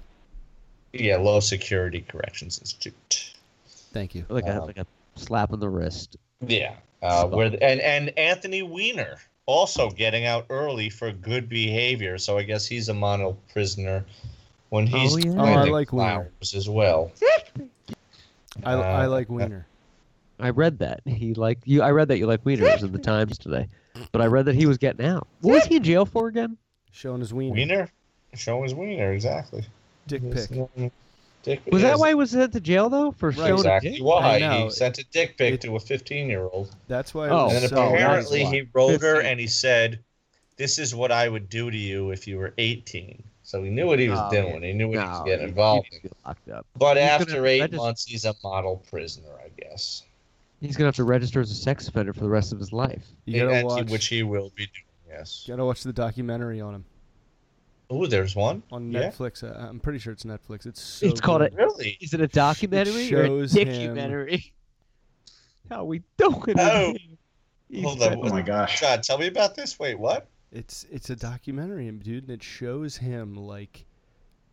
Yeah, 0.92 1.16
low 1.18 1.38
security 1.40 2.00
corrections 2.08 2.58
institute. 2.58 3.32
Thank 3.92 4.14
you. 4.16 4.24
Like 4.28 4.46
a 4.46 4.60
Um, 4.60 4.66
like 4.66 4.78
a 4.78 4.86
slap 5.14 5.52
on 5.52 5.60
the 5.60 5.68
wrist. 5.68 6.16
Yeah, 6.44 6.74
uh, 7.02 7.26
where 7.28 7.48
the- 7.50 7.62
and 7.62 7.80
and 7.80 8.10
Anthony 8.18 8.62
Weiner 8.62 9.18
also 9.46 9.90
getting 9.90 10.24
out 10.26 10.46
early 10.50 10.90
for 10.90 11.12
good 11.12 11.48
behavior. 11.48 12.18
So 12.18 12.38
I 12.38 12.42
guess 12.42 12.66
he's 12.66 12.88
a 12.88 12.94
model 12.94 13.38
prisoner 13.52 14.04
when 14.70 14.86
he's 14.86 15.14
Oh, 15.14 15.18
yeah. 15.18 15.34
Oh, 15.36 15.44
I 15.44 15.64
like 15.64 15.92
Weiner. 15.92 16.30
flowers 16.40 16.54
as 16.54 16.68
well. 16.68 17.12
I, 18.64 18.72
I 18.74 19.04
Uh, 19.04 19.08
like 19.08 19.28
Wiener. 19.28 19.66
I 20.40 20.50
read 20.50 20.78
that 20.80 21.00
he 21.06 21.34
like 21.34 21.58
you. 21.64 21.82
I 21.82 21.90
read 21.90 22.08
that 22.08 22.18
you 22.18 22.26
like 22.26 22.44
Wiener. 22.44 22.66
It 22.66 22.72
was 22.74 22.82
in 22.82 22.92
the 22.92 22.98
Times 22.98 23.38
today, 23.38 23.68
but 24.12 24.20
I 24.20 24.26
read 24.26 24.46
that 24.46 24.54
he 24.54 24.66
was 24.66 24.78
getting 24.78 25.06
out. 25.06 25.28
What 25.40 25.54
was 25.54 25.64
he 25.66 25.76
in 25.76 25.84
jail 25.84 26.04
for 26.06 26.26
again? 26.26 26.56
Showing 26.90 27.20
his 27.20 27.32
wiener. 27.32 27.54
Wiener, 27.54 27.88
showing 28.34 28.64
his 28.64 28.74
Wiener 28.74 29.12
exactly. 29.12 29.64
Dick 30.06 30.22
Yes, 30.24 30.48
pic. 30.48 30.92
No, 31.46 31.54
Dick, 31.54 31.62
Was 31.72 31.82
that 31.82 31.98
why 31.98 32.08
he 32.08 32.14
was 32.14 32.30
sent 32.30 32.52
to 32.52 32.60
jail 32.60 32.88
though 32.88 33.10
for 33.12 33.28
Right. 33.30 33.36
showing 33.36 33.50
a 33.52 33.56
exactly 33.56 33.90
dick? 33.92 34.02
why 34.02 34.38
he 34.64 34.70
sent 34.70 34.98
a 34.98 35.04
dick 35.12 35.36
pic 35.36 35.54
It- 35.54 35.60
to 35.62 35.76
a 35.76 35.80
15 35.80 36.28
year 36.28 36.42
old? 36.52 36.74
That's 36.88 37.14
why. 37.14 37.28
Oh, 37.28 37.48
And 37.50 37.68
so, 37.68 37.76
apparently 37.92 38.44
he 38.44 38.62
wrote 38.72 39.00
her 39.00 39.20
and 39.20 39.38
he 39.38 39.46
said, 39.46 39.98
"This 40.56 40.78
is 40.78 40.94
what 40.94 41.12
I 41.12 41.28
would 41.28 41.48
do 41.48 41.70
to 41.70 41.76
you 41.76 42.10
if 42.10 42.26
you 42.26 42.38
were 42.38 42.54
18." 42.58 43.22
So 43.42 43.62
he 43.62 43.70
knew 43.70 43.86
what 43.86 43.98
he 43.98 44.08
was 44.08 44.18
Oh, 44.20 44.30
doing. 44.30 44.62
yeah. 44.62 44.68
He 44.68 44.72
knew 44.72 44.88
what 44.88 44.98
he 44.98 45.04
was 45.04 45.22
getting 45.26 45.40
he- 45.40 45.48
involved 45.50 45.88
he'd 45.92 46.04
in. 46.04 46.10
locked 46.24 46.48
up. 46.48 46.66
But 46.76 46.96
He's 46.96 47.06
gonna 47.08 47.22
after 47.22 47.46
eight 47.46 47.60
register- 47.60 47.76
months, 47.76 48.04
he's 48.06 48.24
a 48.24 48.34
model 48.42 48.82
prisoner, 48.90 49.28
I 49.44 49.48
guess. 49.60 50.02
He's 50.62 50.76
gonna 50.78 50.86
have 50.88 50.96
to 50.96 51.04
register 51.04 51.40
as 51.42 51.50
a 51.50 51.54
sex 51.54 51.86
offender 51.88 52.14
for 52.14 52.20
the 52.20 52.28
rest 52.30 52.52
of 52.52 52.58
his 52.58 52.72
life. 52.72 53.06
You 53.26 53.40
gotta 53.42 53.54
And 53.56 53.66
watch. 53.68 53.90
which 53.90 54.06
he 54.06 54.22
will 54.22 54.50
be 54.56 54.64
doing. 54.66 54.84
Yes. 55.18 55.44
Gotta 55.46 55.64
watch 55.64 55.82
the 55.82 55.92
documentary 55.92 56.60
on 56.62 56.74
him 56.74 56.84
Oh, 57.90 58.06
there's 58.06 58.34
one. 58.34 58.62
on 58.72 58.90
Yeah. 58.90 59.10
Netflix. 59.10 59.42
Uh, 59.44 59.54
I'm 59.68 59.78
pretty 59.80 59.98
sure 59.98 60.12
it's 60.12 60.24
Netflix. 60.24 60.66
It's 60.66 60.80
so 60.82 61.06
It's 61.06 61.20
called 61.20 61.40
good. 61.40 61.52
it- 61.52 61.56
Really? 61.56 61.98
Is 62.00 62.14
it 62.14 62.20
a 62.20 62.28
documentary 62.28 63.12
or 63.14 63.22
a 63.22 63.26
shows 63.26 63.52
him- 63.54 63.68
documentary? 63.68 64.52
How 65.70 65.84
we 65.84 66.02
doing? 66.16 66.54
Oh. 66.58 66.94
He's 67.68 67.82
Hold 67.84 68.02
on. 68.02 68.18
Oh 68.22 68.28
my 68.30 68.42
gosh. 68.42 68.80
God, 68.80 69.02
tell 69.02 69.18
me 69.18 69.26
about 69.26 69.54
this. 69.54 69.78
Wait, 69.78 69.98
what? 69.98 70.28
It's 70.52 70.86
it's 70.90 71.10
a 71.10 71.16
documentary, 71.16 71.90
dude, 71.90 72.24
and 72.24 72.32
it 72.32 72.42
shows 72.42 72.96
him 72.96 73.34
like 73.34 73.84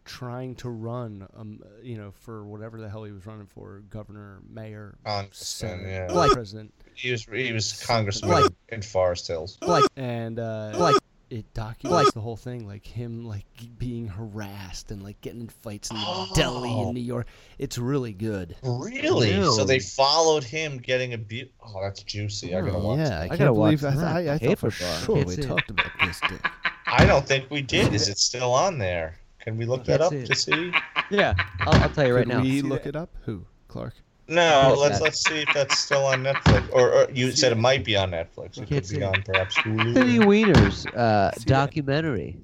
trying 0.03 0.55
to 0.55 0.69
run, 0.69 1.27
um, 1.37 1.61
you 1.83 1.95
know, 1.97 2.11
for 2.11 2.43
whatever 2.45 2.79
the 2.81 2.89
hell 2.89 3.03
he 3.03 3.11
was 3.11 3.25
running 3.27 3.45
for, 3.45 3.83
governor, 3.91 4.39
mayor, 4.49 4.97
Congressman, 5.05 5.33
senator, 5.79 5.89
yeah. 6.09 6.11
Like- 6.11 6.31
president, 6.33 6.73
He 6.95 7.11
was 7.11 7.25
he 7.25 7.51
was 7.53 7.83
congressman 7.85 8.31
Like- 8.31 8.51
in 8.69 8.81
Forest 8.81 9.27
Hills. 9.27 9.57
like 9.61 9.85
and 9.95 10.39
uh, 10.39 10.71
Like- 10.75 10.95
it 11.31 11.53
documents 11.53 12.11
the 12.11 12.19
whole 12.21 12.35
thing, 12.35 12.67
like 12.67 12.85
him 12.85 13.25
like 13.25 13.45
being 13.77 14.07
harassed 14.07 14.91
and 14.91 15.01
like 15.03 15.19
getting 15.21 15.41
in 15.41 15.47
fights 15.49 15.89
in 15.89 15.97
the 15.97 16.27
deli 16.35 16.69
Oh. 16.71 16.89
in 16.89 16.93
New 16.93 17.01
York. 17.01 17.27
It's 17.57 17.77
really 17.77 18.13
good. 18.13 18.55
Really? 18.63 19.31
So 19.43 19.63
they 19.63 19.79
followed 19.79 20.43
him 20.43 20.77
getting 20.77 21.13
abused. 21.13 21.51
Oh, 21.65 21.81
that's 21.81 22.03
juicy. 22.03 22.55
I 22.55 22.61
gotta 22.61 22.73
Oh, 22.75 22.83
watch. 22.89 22.97
yeah, 22.99 23.09
that. 23.09 23.21
I, 23.21 23.23
I 23.23 23.27
can't 23.29 23.39
gotta 23.39 23.53
believe 23.53 23.83
watch 23.83 23.93
I, 23.93 23.95
that. 23.97 24.15
I, 24.29 24.33
I 24.33 24.37
thought 24.37 24.59
for 24.59 24.71
sure 24.71 25.15
Can't 25.15 25.27
we 25.27 25.33
it. 25.35 25.43
talked 25.47 25.69
about 25.69 25.91
this. 26.03 26.19
Dick. 26.29 26.45
I 26.87 27.05
don't 27.05 27.25
think 27.25 27.49
we 27.49 27.61
did. 27.61 27.93
Is 27.93 28.09
it 28.09 28.17
still 28.17 28.51
on 28.53 28.77
there? 28.77 29.15
Can 29.39 29.57
we 29.57 29.65
look 29.65 29.85
that 29.85 30.01
up 30.01 30.13
it. 30.13 30.25
to 30.27 30.35
see? 30.35 30.71
yeah. 31.09 31.33
I'll, 31.61 31.81
I'll 31.83 31.89
tell 31.89 32.05
you 32.05 32.13
right 32.15 32.25
Could 32.27 32.35
now. 32.35 32.41
we 32.43 32.61
look 32.61 32.83
that? 32.83 32.89
it 32.89 32.95
up? 32.95 33.09
Who? 33.23 33.45
Clark. 33.69 33.93
No, 34.27 34.75
let's 34.79 34.97
that- 34.99 35.03
let's 35.03 35.23
see 35.25 35.41
if 35.41 35.49
that's 35.53 35.77
still 35.77 36.05
on 36.05 36.23
Netflix. 36.23 36.69
Or, 36.73 36.91
or 36.93 37.11
you 37.11 37.31
said 37.31 37.51
it 37.51 37.57
might 37.57 37.83
be 37.83 37.95
on 37.97 38.11
Netflix. 38.11 38.57
It 38.57 38.67
could 38.69 38.87
be 38.89 38.97
it. 38.97 39.03
on 39.03 39.21
perhaps 39.23 39.57
Anthony 39.65 40.19
Weiner's 40.19 40.85
uh, 40.87 41.31
documentary, 41.45 42.37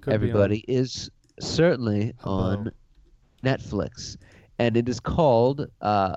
Could 0.00 0.10
be 0.10 0.10
on- 0.10 0.14
everybody, 0.14 0.64
is 0.68 1.10
certainly 1.40 2.12
Hello. 2.18 2.34
on 2.50 2.72
Netflix, 3.44 4.16
and 4.58 4.76
it 4.76 4.88
is 4.88 5.00
called 5.00 5.66
uh, 5.80 6.14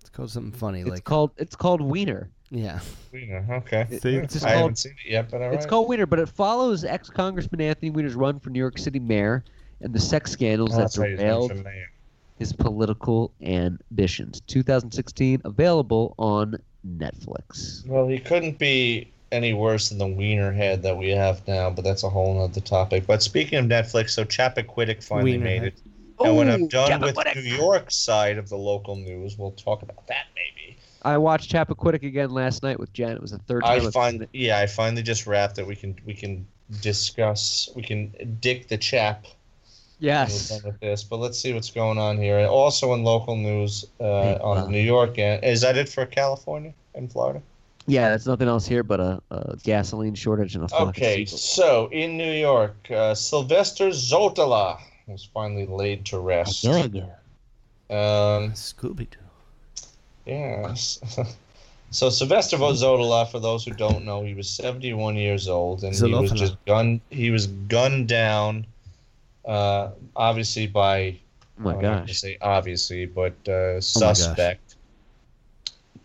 It's 0.00 0.10
called 0.10 0.30
something 0.30 0.52
funny, 0.58 0.80
it's 0.80 0.90
like 0.90 1.04
called 1.04 1.32
it's 1.36 1.56
called 1.56 1.80
Weiner. 1.82 2.30
yeah. 2.50 2.80
Weiner, 3.12 3.44
Okay. 3.50 3.86
See, 4.00 4.16
it's 4.16 4.32
just 4.34 4.46
I 4.46 4.50
called- 4.52 4.60
haven't 4.62 4.76
seen 4.78 4.92
it 5.04 5.10
yet, 5.10 5.30
but 5.30 5.42
all 5.42 5.48
right. 5.48 5.54
It's 5.56 5.66
called 5.66 5.88
Weiner, 5.88 6.06
but 6.06 6.20
it 6.20 6.28
follows 6.28 6.84
ex-congressman 6.84 7.60
Anthony 7.60 7.90
Weiner's 7.90 8.14
run 8.14 8.38
for 8.38 8.50
New 8.50 8.58
York 8.60 8.78
City 8.78 8.98
mayor 9.00 9.44
and 9.82 9.92
the 9.92 10.00
sex 10.00 10.30
scandals 10.30 10.70
Oh, 10.72 10.76
that 10.76 10.82
that's 10.84 10.96
right, 10.98 11.10
he's 11.10 11.18
running 11.18 11.32
derailed 11.34 11.50
for 11.50 11.62
mayor. 11.64 11.90
His 12.40 12.52
political 12.54 13.30
ambitions. 13.42 14.40
2016, 14.46 15.42
available 15.44 16.14
on 16.18 16.56
Netflix. 16.84 17.86
Well, 17.86 18.08
he 18.08 18.18
couldn't 18.18 18.58
be 18.58 19.12
any 19.30 19.52
worse 19.52 19.90
than 19.90 19.98
the 19.98 20.06
wiener 20.06 20.50
head 20.50 20.82
that 20.82 20.96
we 20.96 21.10
have 21.10 21.46
now, 21.46 21.68
but 21.68 21.84
that's 21.84 22.02
a 22.02 22.08
whole 22.08 22.42
other 22.42 22.62
topic. 22.62 23.06
But 23.06 23.22
speaking 23.22 23.58
of 23.58 23.66
Netflix, 23.66 24.10
so 24.10 24.24
Chappaquiddick 24.24 25.04
finally 25.04 25.32
Wiener 25.32 25.44
made 25.44 25.62
head. 25.62 25.72
it. 25.74 25.82
And 26.24 26.36
when 26.36 26.50
I'm 26.50 26.66
done 26.66 27.00
with 27.02 27.16
New 27.34 27.42
York 27.42 27.90
side 27.90 28.38
of 28.38 28.48
the 28.48 28.56
local 28.56 28.96
news, 28.96 29.38
we'll 29.38 29.52
talk 29.52 29.82
about 29.82 30.06
that 30.08 30.26
maybe. 30.34 30.78
I 31.02 31.18
watched 31.18 31.52
Chappaquiddick 31.52 32.02
again 32.02 32.30
last 32.30 32.62
night 32.62 32.80
with 32.80 32.92
Jen. 32.94 33.12
It 33.12 33.22
was 33.22 33.30
the 33.30 33.38
third 33.38 33.64
time. 33.64 33.86
I 33.86 33.90
find, 33.90 34.26
yeah, 34.32 34.58
I 34.58 34.66
finally 34.66 35.02
just 35.02 35.26
wrapped 35.26 35.58
it. 35.58 35.66
We 35.66 35.76
can 35.76 35.94
we 36.04 36.12
can 36.14 36.46
discuss, 36.80 37.70
we 37.74 37.82
can 37.82 38.36
dick 38.40 38.68
the 38.68 38.76
chap 38.76 39.24
when 39.24 39.39
Yes. 40.00 40.62
with 40.64 40.80
this. 40.80 41.04
But 41.04 41.18
let's 41.18 41.38
see 41.38 41.52
what's 41.52 41.70
going 41.70 41.98
on 41.98 42.16
here. 42.16 42.46
Also 42.46 42.94
in 42.94 43.04
local 43.04 43.36
news 43.36 43.84
uh, 44.00 44.38
on 44.42 44.56
wow. 44.56 44.66
New 44.66 44.80
York 44.80 45.18
end, 45.18 45.44
is 45.44 45.60
that 45.60 45.76
it 45.76 45.88
for 45.88 46.06
California 46.06 46.72
and 46.94 47.10
Florida? 47.10 47.42
Yeah, 47.86 48.10
that's 48.10 48.26
nothing 48.26 48.48
else 48.48 48.66
here 48.66 48.82
but 48.82 49.00
a, 49.00 49.20
a 49.30 49.56
gasoline 49.62 50.14
shortage 50.14 50.54
and 50.54 50.64
a 50.64 50.68
flock 50.68 50.82
of 50.82 50.88
Okay, 50.90 51.24
so 51.24 51.88
in 51.92 52.16
New 52.16 52.32
York, 52.32 52.76
uh, 52.90 53.14
Sylvester 53.14 53.88
Zottola 53.88 54.78
was 55.06 55.24
finally 55.24 55.66
laid 55.66 56.04
to 56.06 56.18
rest. 56.18 56.64
Um, 56.64 58.52
Scooby 58.52 59.08
Doo. 59.10 59.18
yes. 60.24 61.00
so 61.90 62.10
Sylvester 62.10 62.56
Zottola, 62.58 63.28
for 63.28 63.40
those 63.40 63.64
who 63.64 63.72
don't 63.72 64.04
know, 64.04 64.22
he 64.22 64.34
was 64.34 64.48
71 64.48 65.16
years 65.16 65.48
old, 65.48 65.82
and 65.82 65.94
he 65.94 66.14
was 66.14 66.30
just 66.32 66.64
gunned. 66.66 67.00
He 67.10 67.30
was 67.30 67.48
gunned 67.48 68.06
down, 68.08 68.66
uh, 69.46 69.90
obviously 70.16 70.66
by. 70.66 71.16
Oh 71.58 71.62
my 71.64 71.70
I'm 71.74 71.76
not 71.76 71.82
gonna 71.82 72.06
gosh. 72.06 72.18
Say 72.18 72.38
obviously, 72.40 73.06
but 73.06 73.34
uh, 73.48 73.52
Oh 73.52 73.80
suspect. 73.80 74.76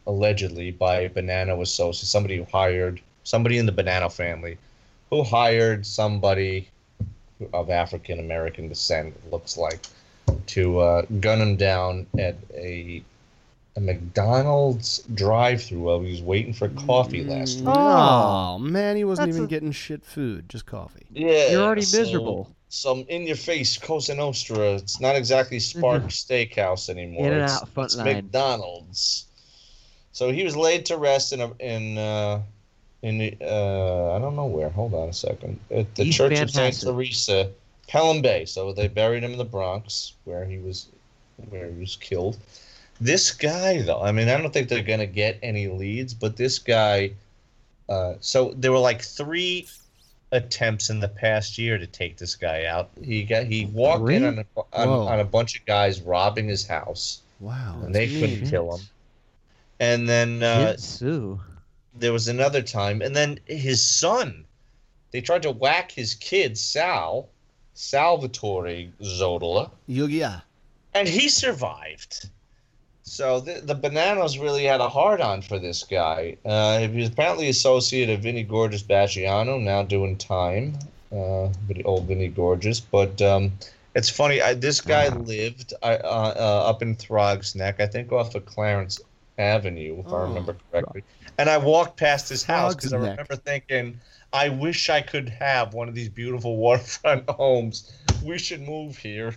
allegedly 0.08 0.72
by 0.72 1.02
a 1.02 1.10
Bonanno 1.10 1.62
associate, 1.62 2.08
somebody 2.08 2.38
who 2.38 2.46
hired 2.52 3.02
somebody 3.24 3.58
in 3.58 3.66
the 3.66 3.72
Bonanno 3.72 4.12
family, 4.12 4.58
who 5.10 5.24
hired 5.24 5.86
somebody 5.86 6.68
of 7.54 7.70
African 7.70 8.20
American 8.20 8.68
descent. 8.70 9.16
It 9.26 9.32
looks 9.32 9.58
like 9.58 9.80
to 10.48 10.80
uh, 10.80 11.02
gun 11.20 11.42
him 11.42 11.56
down 11.56 12.06
at 12.18 12.36
a 12.54 13.04
a 13.78 13.82
McDonald's 13.82 15.00
drive-through 15.16 15.80
while 15.82 16.00
he 16.00 16.10
was 16.10 16.22
waiting 16.22 16.54
for 16.54 16.70
coffee 16.70 17.26
last 17.26 17.58
Mm, 17.58 17.66
week. 17.68 17.76
Oh, 17.76 18.58
man, 18.58 18.96
he 18.96 19.04
wasn't 19.04 19.28
That's 19.28 19.36
even 19.36 19.46
a- 19.48 19.50
getting 19.50 19.72
shit 19.74 20.06
food, 20.06 20.48
just 20.48 20.66
coffee. 20.66 21.06
Yeah, 21.12 21.52
You're 21.52 21.62
already 21.62 21.82
so- 21.82 22.00
miserable. 22.00 22.50
Some 22.76 23.06
in-your-face 23.08 23.78
Cosa 23.78 24.14
Nostra. 24.14 24.74
It's 24.74 25.00
not 25.00 25.16
exactly 25.16 25.62
Sparks 25.62 26.26
Steakhouse 26.26 26.90
anymore. 26.90 27.32
In 27.32 27.40
it's, 27.40 27.64
it's 27.78 27.96
line. 27.96 28.16
McDonald's. 28.16 29.28
So 30.12 30.30
he 30.30 30.44
was 30.44 30.58
laid 30.58 30.86
to 30.88 30.98
rest 30.98 31.32
in 31.32 31.40
a, 31.40 31.54
in 31.60 31.98
uh, 31.98 32.42
in 33.02 33.18
the, 33.18 33.38
uh, 33.42 34.16
I 34.18 34.20
don't 34.20 34.36
know 34.36 34.48
where. 34.48 34.68
Hold 34.68 34.94
on 34.94 35.08
a 35.08 35.14
second. 35.14 35.58
At 35.72 35.96
the 35.96 36.04
East 36.04 36.18
Church 36.18 36.38
of 36.38 36.52
Saint 36.52 36.78
Teresa, 36.82 37.50
Pelham 37.88 38.22
Bay. 38.22 38.44
So 38.44 38.74
they 38.74 38.90
buried 38.90 39.24
him 39.24 39.32
in 39.32 39.38
the 39.38 39.46
Bronx, 39.46 40.12
where 40.26 40.44
he 40.44 40.58
was 40.58 40.88
where 41.50 41.72
he 41.72 41.80
was 41.80 41.96
killed. 41.96 42.38
This 43.00 43.32
guy, 43.32 43.84
though, 43.84 44.02
I 44.02 44.12
mean, 44.12 44.28
I 44.28 44.36
don't 44.36 44.52
think 44.52 44.68
they're 44.68 44.84
gonna 44.84 45.06
get 45.06 45.40
any 45.42 45.70
leads, 45.70 46.14
but 46.14 46.36
this 46.36 46.60
guy. 46.60 47.12
Uh, 47.88 48.16
so 48.20 48.54
there 48.58 48.74
were 48.74 48.80
like 48.80 49.02
three 49.02 49.66
attempts 50.32 50.90
in 50.90 51.00
the 51.00 51.08
past 51.08 51.58
year 51.58 51.78
to 51.78 51.88
take 51.88 52.18
this 52.18 52.36
guy 52.36 52.66
out. 52.66 52.90
He 53.02 53.24
got 53.24 53.46
he 53.46 53.66
walked 53.66 54.10
in 54.10 54.26
on 54.26 54.40
a, 54.40 54.46
on, 54.74 54.88
on 54.90 55.20
a 55.20 55.24
bunch 55.26 55.58
of 55.60 55.66
guys 55.66 56.02
robbing 56.02 56.48
his 56.48 56.66
house, 56.68 57.22
Wow. 57.40 57.80
and 57.84 57.94
they 57.94 58.08
couldn't 58.08 58.42
mean. 58.42 58.50
kill 58.50 58.76
him. 58.78 58.86
And 59.80 60.08
then 60.10 60.42
uh, 60.44 60.78
Sue. 60.78 61.40
there 61.94 62.14
was 62.14 62.28
another 62.28 62.62
time, 62.62 63.02
and 63.02 63.16
then 63.16 63.40
his 63.46 63.84
son. 63.84 64.46
They 65.12 65.22
tried 65.22 65.44
to 65.44 65.52
whack 65.52 65.92
his 65.92 66.14
kid 66.16 66.58
Sal, 66.58 67.30
Salvatore 67.74 68.90
Zottola. 69.02 69.72
Yugia. 69.88 70.42
and 70.94 71.08
he 71.08 71.30
survived. 71.30 72.30
So 73.06 73.40
the, 73.40 73.62
the 73.62 73.76
Bonannos 73.76 74.40
really 74.40 74.64
had 74.66 74.82
a 74.82 74.90
hard 74.90 75.22
on 75.22 75.42
for 75.44 75.60
this 75.60 75.84
guy. 75.84 76.38
Uh, 76.44 76.80
he 76.80 76.88
was 76.88 77.10
apparently 77.10 77.50
associate 77.50 78.10
of 78.10 78.22
Vinnie 78.22 78.44
Gorgeous 78.44 78.82
Basciano, 78.84 79.62
now 79.62 79.84
doing 79.84 80.18
time. 80.18 80.78
Uh, 81.12 81.50
old 81.86 82.08
Vinny 82.08 82.28
Gorgeous, 82.28 82.80
but 82.80 83.22
um, 83.22 83.54
It's 83.94 84.10
funny. 84.10 84.42
I, 84.42 84.56
this 84.56 84.82
guy 84.82 85.10
lived 85.10 85.74
I, 85.84 85.96
uh, 85.98 86.34
uh, 86.36 86.70
up 86.70 86.82
in 86.82 86.96
Throgs 86.96 87.56
Neck, 87.56 87.80
I 87.80 87.86
think 87.86 88.12
off 88.12 88.34
of 88.36 88.46
Clarence 88.46 89.00
Avenue, 89.38 90.00
if 90.00 90.08
I 90.08 90.18
Oh. 90.18 90.22
remember 90.24 90.58
correctly. 90.72 91.04
And 91.38 91.50
I 91.50 91.58
walked 91.58 91.98
past 91.98 92.28
his 92.28 92.44
house 92.44 92.76
because 92.76 92.92
I 92.92 92.98
remember 92.98 93.36
thinking, 93.36 94.00
I 94.34 94.50
wish 94.50 94.90
I 94.90 95.02
could 95.02 95.30
have 95.30 95.74
one 95.74 95.88
of 95.88 95.96
these 95.96 96.10
beautiful 96.10 96.58
waterfront 96.58 97.30
homes. 97.30 97.92
We 98.24 98.40
should 98.40 98.62
move 98.62 98.98
here. 98.98 99.36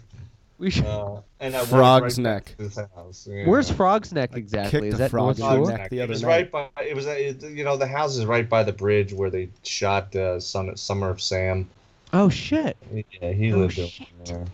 We 0.59 0.71
should. 0.71 0.87
Uh, 0.87 1.21
and 1.39 1.55
I 1.55 1.65
Frog's 1.65 2.19
right 2.19 2.23
Neck. 2.25 2.45
back 2.47 2.57
to 2.57 2.63
his 2.65 2.77
house. 2.95 3.29
yeah. 3.31 3.47
Where's 3.47 3.71
Frog's 3.71 4.13
Neck 4.13 4.31
exactly? 4.35 4.89
Is 4.89 4.99
that 4.99 5.11
frog 5.13 5.39
North 5.39 5.55
in 5.57 5.61
the 5.63 5.67
Shore? 5.69 5.79
neck. 5.79 5.91
the 5.91 6.01
it 6.01 6.09
was 6.09 6.23
night. 6.23 6.29
right 6.29 6.51
by. 6.51 6.69
It 6.83 6.97
was. 6.97 7.07
uh, 7.07 7.11
It, 7.11 7.43
you 7.45 7.63
know, 7.63 7.77
the 7.77 7.87
house 7.87 8.17
is 8.17 8.27
right 8.27 8.49
by 8.49 8.65
the 8.65 8.73
bridge 8.73 9.13
where 9.13 9.31
they 9.31 9.51
shot 9.63 10.15
uh, 10.17 10.41
Son, 10.41 10.77
Summer 10.77 11.11
of 11.11 11.23
Sam. 11.23 11.69
Oh 12.13 12.29
shit! 12.29 12.77
Yeah, 13.21 13.33
he 13.33 13.53
Oh, 13.53 13.59
lived 13.59 13.79
over 13.79 13.89
shit. 13.89 14.09
there. 14.25 14.45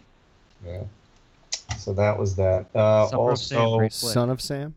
Yeah. 0.67 0.83
So 1.79 1.95
that 1.95 2.19
was 2.19 2.37
that. 2.37 2.67
Uh, 2.75 3.07
Summer 3.09 3.31
of 3.31 3.39
Sam, 3.39 3.61
also. 3.61 4.07
Son 4.09 4.29
of 4.31 4.43
Sam. 4.43 4.75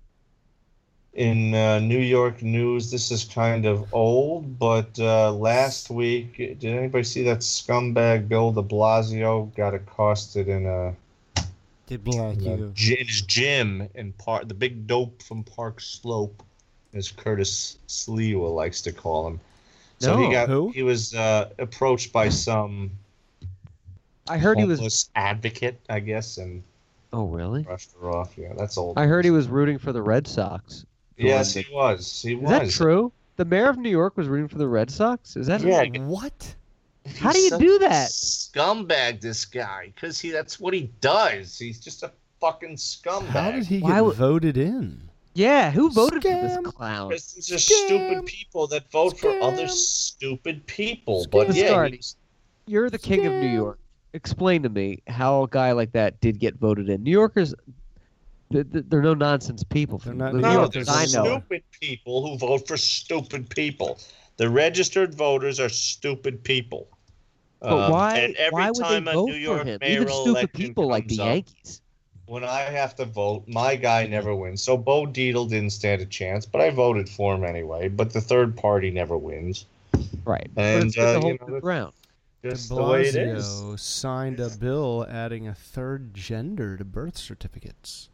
in 1.13 1.53
uh, 1.55 1.79
New 1.79 1.99
York 1.99 2.41
news, 2.41 2.89
this 2.91 3.11
is 3.11 3.25
kind 3.25 3.65
of 3.65 3.91
old, 3.93 4.57
but 4.59 4.97
uh, 4.99 5.31
last 5.33 5.89
week, 5.89 6.37
did 6.37 6.63
anybody 6.65 7.03
see 7.03 7.23
that 7.23 7.39
scumbag 7.39 8.27
Bill 8.29 8.51
De 8.53 8.61
Blasio 8.61 9.53
got 9.55 9.73
accosted 9.73 10.47
in 10.47 10.65
a 10.67 10.93
Did 11.87 12.03
black 12.03 12.37
in, 12.37 12.63
a 12.63 12.67
gy- 12.73 12.99
in 12.99 13.07
his 13.07 13.21
gym 13.21 13.87
in 13.95 14.11
Park, 14.13 14.47
the 14.47 14.53
big 14.53 14.85
dope 14.87 15.21
from 15.23 15.43
Park 15.43 15.79
Slope, 15.81 16.43
as 16.93 17.11
Curtis 17.11 17.77
Sliwa 17.87 18.53
likes 18.53 18.81
to 18.83 18.91
call 18.91 19.27
him. 19.27 19.39
So 19.99 20.15
No. 20.15 20.25
he 20.27 20.31
got 20.31 20.49
Who? 20.49 20.69
he 20.71 20.83
was 20.83 21.13
uh, 21.15 21.49
approached 21.59 22.11
by 22.13 22.29
some 22.29 22.91
I 24.29 24.37
heard 24.37 24.59
he 24.59 24.65
was. 24.65 24.79
homeless 24.79 25.09
advocate, 25.15 25.79
I 25.89 25.99
guess, 26.01 26.37
and 26.37 26.61
Oh 27.13 27.25
really? 27.25 27.63
brushed 27.63 27.91
her 28.01 28.11
off. 28.11 28.37
Yeah, 28.37 28.51
that's 28.57 28.77
old. 28.77 28.97
I 28.97 29.05
heard 29.07 29.23
he 29.23 29.31
was 29.31 29.47
rooting 29.47 29.77
for 29.77 29.93
the 29.93 30.01
Red 30.01 30.27
Sox. 30.27 30.85
Yes, 31.15 31.53
he 31.53 31.65
was. 31.71 32.21
He 32.21 32.35
was. 32.35 32.43
Is 32.43 32.49
that 32.49 32.69
true? 32.69 33.11
The 33.37 33.45
mayor 33.45 33.69
of 33.69 33.77
New 33.77 33.89
York 33.89 34.17
was 34.17 34.27
rooting 34.27 34.49
for 34.49 34.57
the 34.57 34.67
Red 34.67 34.91
Sox. 34.91 35.37
Is 35.37 35.47
that? 35.47 35.61
Yeah. 35.61 35.85
What? 36.01 36.53
How 37.19 37.31
do 37.31 37.39
you 37.39 37.57
do 37.57 37.79
that? 37.79 38.09
Scumbag, 38.09 39.21
this 39.21 39.45
guy, 39.45 39.91
because 39.95 40.19
he 40.19 40.31
that's 40.31 40.59
what 40.59 40.73
he 40.73 40.91
does. 41.01 41.57
He's 41.57 41.79
just 41.79 42.03
a 42.03 42.11
fucking 42.41 42.75
scumbag. 42.75 43.27
How 43.27 43.51
did 43.51 43.65
he 43.65 43.79
Why 43.79 43.95
get 43.95 44.05
would- 44.05 44.15
voted 44.15 44.57
in? 44.57 45.09
Yeah. 45.33 45.69
Who 45.71 45.91
voted 45.91 46.23
for 46.23 46.29
Scam. 46.29 46.63
this 46.63 46.73
clown? 46.73 47.09
Because 47.09 47.33
these 47.33 47.51
are 47.51 47.55
Scam. 47.55 47.85
stupid 47.85 48.25
people 48.25 48.67
that 48.67 48.89
vote 48.91 49.19
for 49.19 49.29
other 49.41 49.65
Scam. 49.65 49.69
stupid 49.69 50.65
people. 50.65 51.27
But 51.31 51.49
Scam. 51.49 51.55
yeah, 51.55 51.69
Biscardi. 51.69 51.91
he's- 51.91 52.15
You're 52.65 52.89
the 52.89 52.97
king 52.97 53.25
of 53.25 53.33
New 53.33 53.49
York. 53.49 53.79
Explain 54.13 54.63
to 54.63 54.69
me 54.69 55.03
how 55.07 55.43
a 55.43 55.47
guy 55.47 55.73
like 55.73 55.91
that 55.91 56.19
did 56.21 56.39
get 56.39 56.55
voted 56.55 56.89
in. 56.89 57.03
New 57.03 57.11
Yorkers, 57.11 57.53
th- 58.51 58.65
th- 58.71 58.85
they're 58.87 59.01
no 59.01 59.13
nonsense 59.13 59.63
people. 59.63 59.99
They're 59.99 60.13
not 60.15 60.31
The 60.31 60.37
New 60.39 60.41
no, 60.41 60.53
Yorkers 60.53 60.87
there's 60.87 60.89
I 60.89 61.05
know. 61.17 61.25
stupid 61.25 61.63
people 61.79 62.27
who 62.27 62.37
vote 62.37 62.67
for 62.67 62.77
stupid 62.77 63.47
people. 63.49 63.99
The 64.37 64.49
registered 64.49 65.13
voters 65.13 65.59
are 65.59 65.69
stupid 65.69 66.43
people. 66.43 66.87
But 67.59 67.71
Um, 67.71 67.91
why? 67.91 68.17
and 68.19 68.35
every 68.35 68.53
why 68.53 68.71
would 68.71 68.83
time 68.83 69.05
they 69.05 69.11
a 69.11 69.13
vote 69.15 69.29
New 69.29 69.35
York 69.35 69.61
for 69.61 69.67
him? 69.67 69.77
mayoral 69.81 70.01
Even 70.03 70.13
stupid 70.13 70.53
people 70.53 70.87
like 70.87 71.07
the 71.07 71.17
comes 71.17 71.19
up, 71.19 71.33
Yankees. 71.35 71.81
when 72.27 72.43
I 72.43 72.59
have 72.61 72.95
to 72.97 73.05
vote, 73.05 73.43
my 73.47 73.75
guy 73.75 74.05
never 74.05 74.35
wins. 74.35 74.61
So 74.61 74.77
Bo 74.77 75.05
Dietl 75.05 75.49
didn't 75.49 75.71
stand 75.71 76.01
a 76.01 76.05
chance, 76.05 76.45
but 76.45 76.61
I 76.61 76.69
voted 76.69 77.09
for 77.09 77.33
him 77.35 77.43
anyway. 77.43 77.87
But 77.87 78.13
the 78.13 78.21
third 78.21 78.55
party 78.55 78.91
never 78.91 79.17
wins. 79.17 79.65
Right. 80.25 80.47
but 80.53 80.63
And, 80.63 80.83
it's 80.85 80.95
good 80.95 81.03
uh, 81.03 81.13
to 81.13 81.13
you 81.15 81.21
hold 81.21 81.23
know, 81.39 81.45
the 81.45 81.45
that's- 81.53 81.61
ground. 81.61 81.93
De 82.43 82.49
Just 82.51 82.69
the 82.69 82.75
way 82.83 83.01
it 83.07 83.15
is. 83.15 83.43
Blasio 83.47 83.79
signed 83.79 84.39
a 84.39 84.49
bill 84.49 85.07
adding 85.09 85.47
a 85.47 85.55
third 85.55 86.13
gender 86.13 86.77
to 86.77 86.85
birth 86.85 87.17
certificates. 87.17 88.09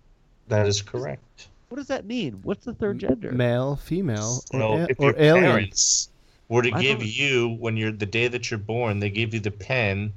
That 0.48 0.66
is 0.66 0.82
correct. 0.82 1.50
What 1.68 1.76
does 1.78 1.88
that 1.88 2.06
mean? 2.06 2.40
What's 2.44 2.64
the 2.64 2.74
third 2.74 3.00
gender? 3.00 3.32
Male, 3.34 3.76
female, 3.76 4.42
or, 4.54 4.60
So 4.60 4.74
a- 4.74 4.88
if 4.90 5.00
or 5.00 5.06
your 5.12 5.20
alien. 5.22 5.44
parents 5.44 6.10
were 6.54 6.62
to 6.64 6.72
I 6.74 6.82
give 6.82 7.00
don't- 7.00 7.08
you 7.16 7.50
when 7.60 7.76
you're 7.78 7.92
the 7.92 8.06
day 8.06 8.28
that 8.28 8.50
you're 8.50 8.58
born, 8.60 9.00
they 9.00 9.10
give 9.10 9.34
you 9.34 9.40
the 9.40 9.52
pen, 9.52 10.14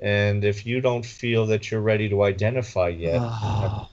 and 0.00 0.44
if 0.44 0.66
you 0.66 0.80
don't 0.80 1.04
feel 1.06 1.46
that 1.46 1.70
you're 1.70 1.80
ready 1.80 2.08
to 2.08 2.22
identify 2.24 2.88
yet, 2.88 3.20
Oh, 3.20 3.88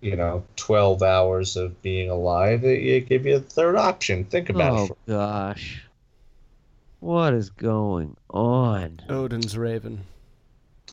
you 0.00 0.16
know, 0.16 0.42
12 0.56 1.02
hours 1.02 1.56
of 1.56 1.80
being 1.82 2.08
alive, 2.10 2.62
they 2.62 2.82
they 2.84 3.00
give 3.00 3.26
you 3.26 3.36
a 3.36 3.40
third 3.40 3.76
option. 3.76 4.24
Think 4.24 4.48
about 4.48 4.72
oh 4.72 4.84
it. 4.84 4.88
For, 4.88 4.96
gosh. 5.06 5.82
What 7.00 7.32
is 7.34 7.50
going 7.50 8.16
on? 8.30 9.00
Odin's 9.08 9.56
Raven. 9.56 10.00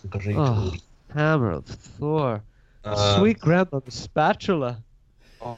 great. 0.09 0.35
Oh, 0.37 0.73
hammer 1.13 1.51
of 1.51 1.65
Thor. 1.65 2.41
Uh, 2.85 3.17
Sweet 3.17 3.39
grandma, 3.39 3.79
the 3.83 3.91
spatula. 3.91 4.81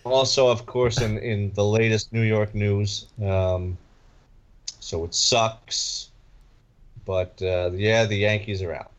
Also, 0.04 0.48
of 0.50 0.66
course, 0.66 1.02
in, 1.02 1.18
in 1.20 1.52
the 1.54 1.64
latest 1.64 2.12
New 2.14 2.22
York 2.24 2.54
news, 2.56 3.08
um, 3.24 3.78
so 4.80 5.04
it 5.06 5.14
sucks, 5.14 6.10
but 7.06 7.42
uh, 7.42 7.72
yeah, 7.74 8.06
the 8.06 8.18
Yankees 8.18 8.62
are 8.62 8.74
out. 8.74 8.92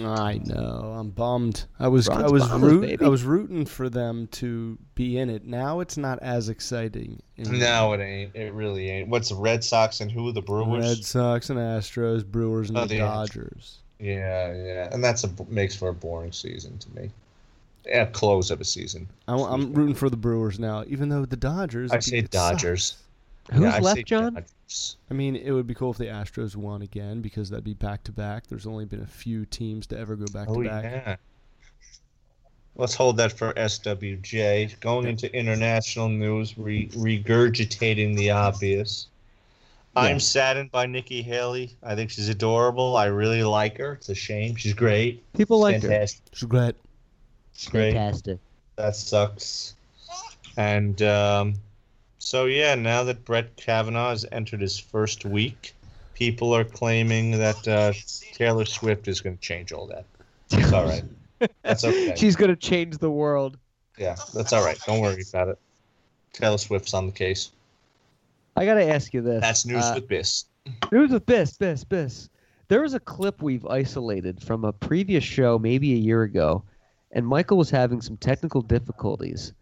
I 0.00 0.40
know. 0.44 0.94
I'm 0.96 1.10
bummed. 1.10 1.64
I 1.80 1.88
was 1.88 2.08
I 2.08 2.28
was 2.28 2.46
Bombers, 2.46 2.72
root, 2.72 2.80
baby. 2.82 3.04
I 3.04 3.08
was 3.08 3.24
rooting 3.24 3.66
for 3.66 3.88
them 3.88 4.28
to 4.28 4.78
be 4.94 5.18
in 5.18 5.28
it. 5.28 5.44
Now 5.44 5.80
it's 5.80 5.96
not 5.96 6.20
as 6.20 6.48
exciting. 6.48 7.20
in- 7.36 7.58
No, 7.58 7.94
it 7.94 8.00
ain't. 8.00 8.36
It 8.36 8.52
really 8.52 8.88
ain't. 8.90 9.08
What's 9.08 9.30
the 9.30 9.34
Red 9.34 9.64
Sox 9.64 10.00
and 10.00 10.08
who? 10.10 10.30
The 10.30 10.40
Brewers. 10.42 10.86
Red 10.86 11.04
Sox 11.04 11.50
and 11.50 11.58
Astros, 11.58 12.24
Brewers 12.24 12.68
and 12.68 12.78
Oh, 12.78 12.82
the 12.82 12.94
the 12.94 13.00
Astros. 13.00 13.00
Dodgers. 13.00 13.78
Yeah, 13.98 14.54
yeah, 14.54 14.88
and 14.92 15.02
that's 15.02 15.24
a 15.24 15.30
makes 15.48 15.74
for 15.74 15.88
a 15.88 15.94
boring 15.94 16.30
season 16.30 16.78
to 16.78 16.90
me. 16.94 17.10
Yeah, 17.84 18.04
close 18.04 18.52
of 18.52 18.60
a 18.60 18.64
season. 18.64 19.08
I'm, 19.26 19.40
I'm 19.40 19.72
rooting 19.74 19.96
for 19.96 20.08
the 20.10 20.16
Brewers 20.16 20.60
now, 20.60 20.84
even 20.86 21.08
though 21.08 21.24
the 21.24 21.36
Dodgers. 21.36 21.90
I 21.90 21.96
it 21.96 22.04
say 22.04 22.20
sucks. 22.30 22.96
Dodgers. 23.48 23.64
Who's 23.64 23.74
Yeah, 23.74 23.80
left, 23.80 24.04
Jon? 24.06 24.34
Dodgers. 24.34 24.96
I 25.10 25.14
mean, 25.14 25.36
it 25.36 25.50
would 25.50 25.66
be 25.66 25.74
cool 25.74 25.90
if 25.90 25.98
the 25.98 26.06
Astros 26.06 26.56
won 26.56 26.82
again 26.82 27.20
because 27.20 27.50
that'd 27.50 27.64
be 27.64 27.74
back 27.74 28.04
to 28.04 28.12
back. 28.12 28.46
There's 28.46 28.66
only 28.66 28.84
been 28.84 29.02
a 29.02 29.06
few 29.06 29.46
teams 29.46 29.86
to 29.88 29.98
ever 29.98 30.16
go 30.16 30.26
back 30.32 30.48
Oh 30.48 30.62
to 30.62 30.68
back. 30.68 31.20
Let's 32.76 32.94
hold 32.94 33.16
that 33.16 33.32
for 33.32 33.52
SWJ. 33.54 34.78
Going 34.80 35.08
into 35.08 35.34
international 35.34 36.08
news, 36.08 36.56
re- 36.56 36.88
regurgitating 36.90 38.16
the 38.16 38.30
obvious. 38.30 39.08
I'm 39.96 40.20
saddened 40.20 40.70
by 40.70 40.86
Nikki 40.86 41.22
Haley. 41.22 41.76
I 41.82 41.96
think 41.96 42.10
she's 42.10 42.28
adorable. 42.28 42.96
I 42.96 43.06
really 43.06 43.42
like 43.42 43.78
her. 43.78 43.94
It's 43.94 44.08
a 44.08 44.14
shame. 44.14 44.54
She's 44.54 44.74
great. 44.74 45.24
People 45.32 45.58
like 45.58 45.82
her. 45.82 46.06
She's 46.06 46.46
great. 46.46 46.76
She's 47.54 47.68
Great. 47.68 47.94
Fantastic. 47.94 48.38
That 48.76 48.94
sucks. 48.94 49.74
And 50.56 51.02
um, 51.02 51.54
so, 52.28 52.44
yeah, 52.44 52.74
now 52.74 53.04
that 53.04 53.24
Brett 53.24 53.56
Kavanaugh 53.56 54.10
has 54.10 54.26
entered 54.32 54.60
his 54.60 54.78
first 54.78 55.24
week, 55.24 55.74
people 56.14 56.54
are 56.54 56.64
claiming 56.64 57.30
that 57.32 57.66
uh, 57.66 57.92
Taylor 58.34 58.64
Swift 58.64 59.08
is 59.08 59.20
going 59.20 59.36
to 59.36 59.40
change 59.40 59.72
all 59.72 59.86
that. 59.86 60.04
It's 60.50 60.72
all 60.72 60.84
right. 60.84 61.04
That's 61.62 61.84
okay. 61.84 62.14
She's 62.16 62.36
gonna 62.36 62.56
change 62.56 62.98
the 62.98 63.10
world. 63.10 63.58
Yeah, 63.96 64.16
that's 64.34 64.52
all 64.52 64.64
right. 64.64 64.78
Don't 64.86 65.00
worry 65.00 65.24
about 65.28 65.48
it. 65.48 65.58
Taylor 66.32 66.58
Swift's 66.58 66.94
on 66.94 67.06
the 67.06 67.12
case. 67.12 67.50
I 68.56 68.64
gotta 68.64 68.88
ask 68.88 69.14
you 69.14 69.20
this. 69.20 69.40
That's 69.40 69.66
news 69.66 69.84
Uh, 69.84 69.92
with 69.96 70.08
Biss. 70.08 70.44
News 70.92 71.10
with 71.10 71.26
Biss, 71.26 71.56
Biss, 71.56 71.84
Biss. 71.84 72.28
There 72.68 72.82
was 72.82 72.94
a 72.94 73.00
clip 73.00 73.40
we've 73.40 73.66
isolated 73.66 74.42
from 74.42 74.64
a 74.64 74.72
previous 74.72 75.24
show, 75.24 75.58
maybe 75.58 75.92
a 75.94 75.96
year 75.96 76.22
ago, 76.22 76.64
and 77.12 77.26
Michael 77.26 77.56
was 77.56 77.70
having 77.70 78.00
some 78.00 78.16
technical 78.16 78.60
difficulties 78.60 79.52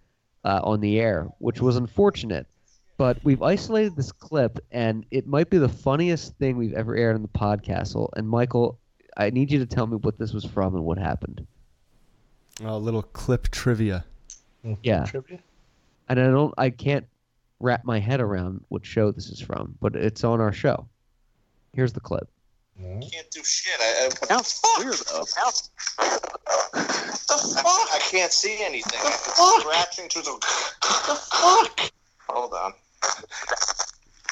uh, 0.45 0.61
on 0.65 0.81
the 0.81 0.99
air, 0.99 1.29
which 1.39 1.61
was 1.61 1.77
unfortunate. 1.77 2.47
But 2.97 3.18
we've 3.23 3.43
isolated 3.43 3.94
this 3.94 4.10
clip, 4.10 4.59
and 4.70 5.05
it 5.10 5.27
might 5.27 5.51
be 5.51 5.59
the 5.59 5.68
funniest 5.68 6.35
thing 6.39 6.56
we've 6.56 6.73
ever 6.73 6.94
aired 6.97 7.14
on 7.14 7.23
the 7.23 7.28
podcast. 7.28 7.94
And 8.16 8.28
Michael, 8.28 8.78
I 9.16 9.31
need 9.31 9.51
you 9.51 9.59
to 9.59 9.66
tell 9.66 9.86
me 9.86 9.97
what 9.97 10.18
this 10.18 10.32
was 10.32 10.44
from 10.44 10.74
and 10.74 10.85
what 10.85 10.98
happened. 10.98 11.47
A 12.64 12.77
little 12.78 13.02
clip 13.02 13.48
trivia. 13.48 14.05
Mm-hmm. 14.64 14.81
Yeah. 14.82 15.05
Trivia? 15.05 15.39
And 16.09 16.18
I 16.20 16.24
don't, 16.24 16.55
I 16.56 16.70
can't 16.70 17.06
wrap 17.60 17.85
my 17.85 17.98
head 17.98 18.20
around 18.20 18.64
what 18.68 18.86
show 18.86 19.10
this 19.10 19.28
is 19.28 19.40
from, 19.40 19.77
but 19.81 19.94
it's 19.94 20.24
on 20.24 20.40
our 20.40 20.52
show. 20.52 20.89
Here's 21.74 21.93
the 21.93 22.01
clip. 22.01 22.28
Mm-hmm. 22.81 23.01
Can't 23.01 23.31
do 23.31 23.43
shit. 23.44 23.78
I, 23.81 24.06
I, 24.06 24.27
Sounds 24.27 24.60
weirdo. 24.78 25.27
the 27.27 27.56
fuck? 27.56 27.89
I 27.94 27.98
can't 28.10 28.32
see 28.32 28.59
anything. 28.62 29.01
The 29.02 29.09
it's 29.09 29.60
scratching 29.60 30.09
through 30.09 30.23
the. 30.23 30.39
the 30.81 31.14
fuck? 31.14 31.93
Hold 32.28 32.52
on. 32.55 32.73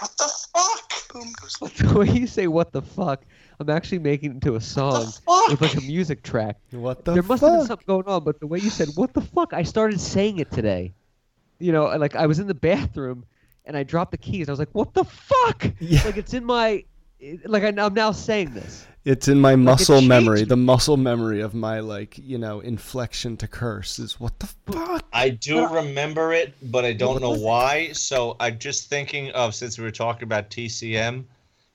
What 0.01 0.17
the 0.19 0.29
fuck? 0.53 0.91
the 1.79 1.99
way 1.99 2.11
you 2.11 2.27
say 2.27 2.47
"what 2.49 2.73
the 2.73 2.83
fuck," 2.83 3.25
I'm 3.61 3.71
actually 3.71 4.01
making 4.01 4.31
it 4.33 4.35
into 4.35 4.57
a 4.57 4.61
song 4.61 5.13
with 5.49 5.61
like 5.61 5.77
a 5.77 5.81
music 5.81 6.23
track. 6.23 6.57
What 6.73 7.05
the 7.05 7.13
there 7.13 7.23
must 7.23 7.43
have 7.43 7.53
been 7.53 7.67
something 7.67 7.85
going 7.87 8.07
on, 8.07 8.25
but 8.25 8.41
the 8.41 8.47
way 8.47 8.59
you 8.59 8.71
said 8.71 8.89
"what 8.97 9.13
the 9.15 9.21
fuck," 9.21 9.53
I 9.53 9.63
started 9.63 10.01
saying 10.01 10.39
it 10.39 10.51
today. 10.51 10.93
You 11.61 11.73
know, 11.73 11.85
like 11.97 12.17
I 12.17 12.27
was 12.27 12.41
in 12.41 12.49
the 12.49 12.55
bathroom 12.55 13.25
and 13.65 13.77
I 13.77 13.85
dropped 13.85 14.11
the 14.11 14.19
keys. 14.19 14.49
I 14.49 14.53
was 14.53 14.59
like, 14.59 14.73
"What 14.73 14.93
the 14.95 15.05
fuck?" 15.05 15.67
Yeah. 15.79 16.03
Like 16.05 16.17
it's 16.17 16.35
in 16.35 16.45
my, 16.45 16.69
it- 16.69 16.87
like 17.47 17.63
I, 17.63 17.69
I'm 17.83 17.95
now 17.95 18.13
saying 18.13 18.55
this. 18.55 18.87
It's 19.05 19.29
in 19.29 19.39
my 19.39 19.55
muscle 19.55 20.01
memory. 20.01 20.41
me. 20.41 20.45
The 20.45 20.57
muscle 20.57 20.97
memory 20.97 21.41
of 21.43 21.53
my 21.55 21.81
like, 21.81 22.17
you 22.19 22.39
know, 22.39 22.61
inflection 22.61 23.37
to 23.39 23.47
curse 23.47 23.99
is 23.99 24.19
what 24.19 24.39
the 24.39 24.47
fuck. 24.67 25.05
I 25.13 25.29
do 25.29 25.67
remember 25.69 26.33
it, 26.33 26.55
but 26.71 26.87
I 26.87 26.95
don't 26.95 27.21
know 27.21 27.35
why. 27.37 27.93
So 27.93 28.37
I'm 28.41 28.59
just 28.59 28.89
thinking 28.89 29.31
of 29.33 29.55
since 29.55 29.77
we 29.79 29.85
were 29.85 29.91
talking 29.91 30.23
about 30.23 30.49
TCM. 30.51 31.25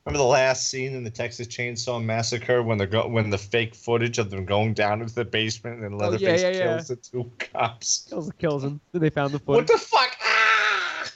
Remember 0.06 0.24
the 0.24 0.24
last 0.24 0.70
scene 0.70 0.96
in 0.96 1.04
the 1.04 1.10
Texas 1.12 1.46
Chainsaw 1.46 2.04
Massacre 2.04 2.64
when 2.64 2.80
the 2.80 2.88
go- 2.88 3.08
when 3.08 3.30
the 3.30 3.38
fake 3.38 3.76
footage 3.76 4.18
of 4.18 4.32
them 4.32 4.44
going 4.44 4.74
down 4.74 5.02
into 5.02 5.14
the 5.14 5.26
basement 5.26 5.84
and 5.84 5.94
Oh, 5.94 5.98
Leatherface 5.98 6.42
yeah, 6.42 6.50
yeah, 6.50 6.58
yeah. 6.58 6.64
kills 6.78 6.88
the 6.88 6.96
two 6.96 7.32
cops. 7.38 8.08
Kills, 8.10 8.32
kills 8.40 8.64
him. 8.64 8.82
Then 8.92 9.02
they 9.04 9.12
found 9.12 9.34
the 9.34 9.42
What 9.46 9.68
the 9.68 9.78
fuck? 9.78 10.18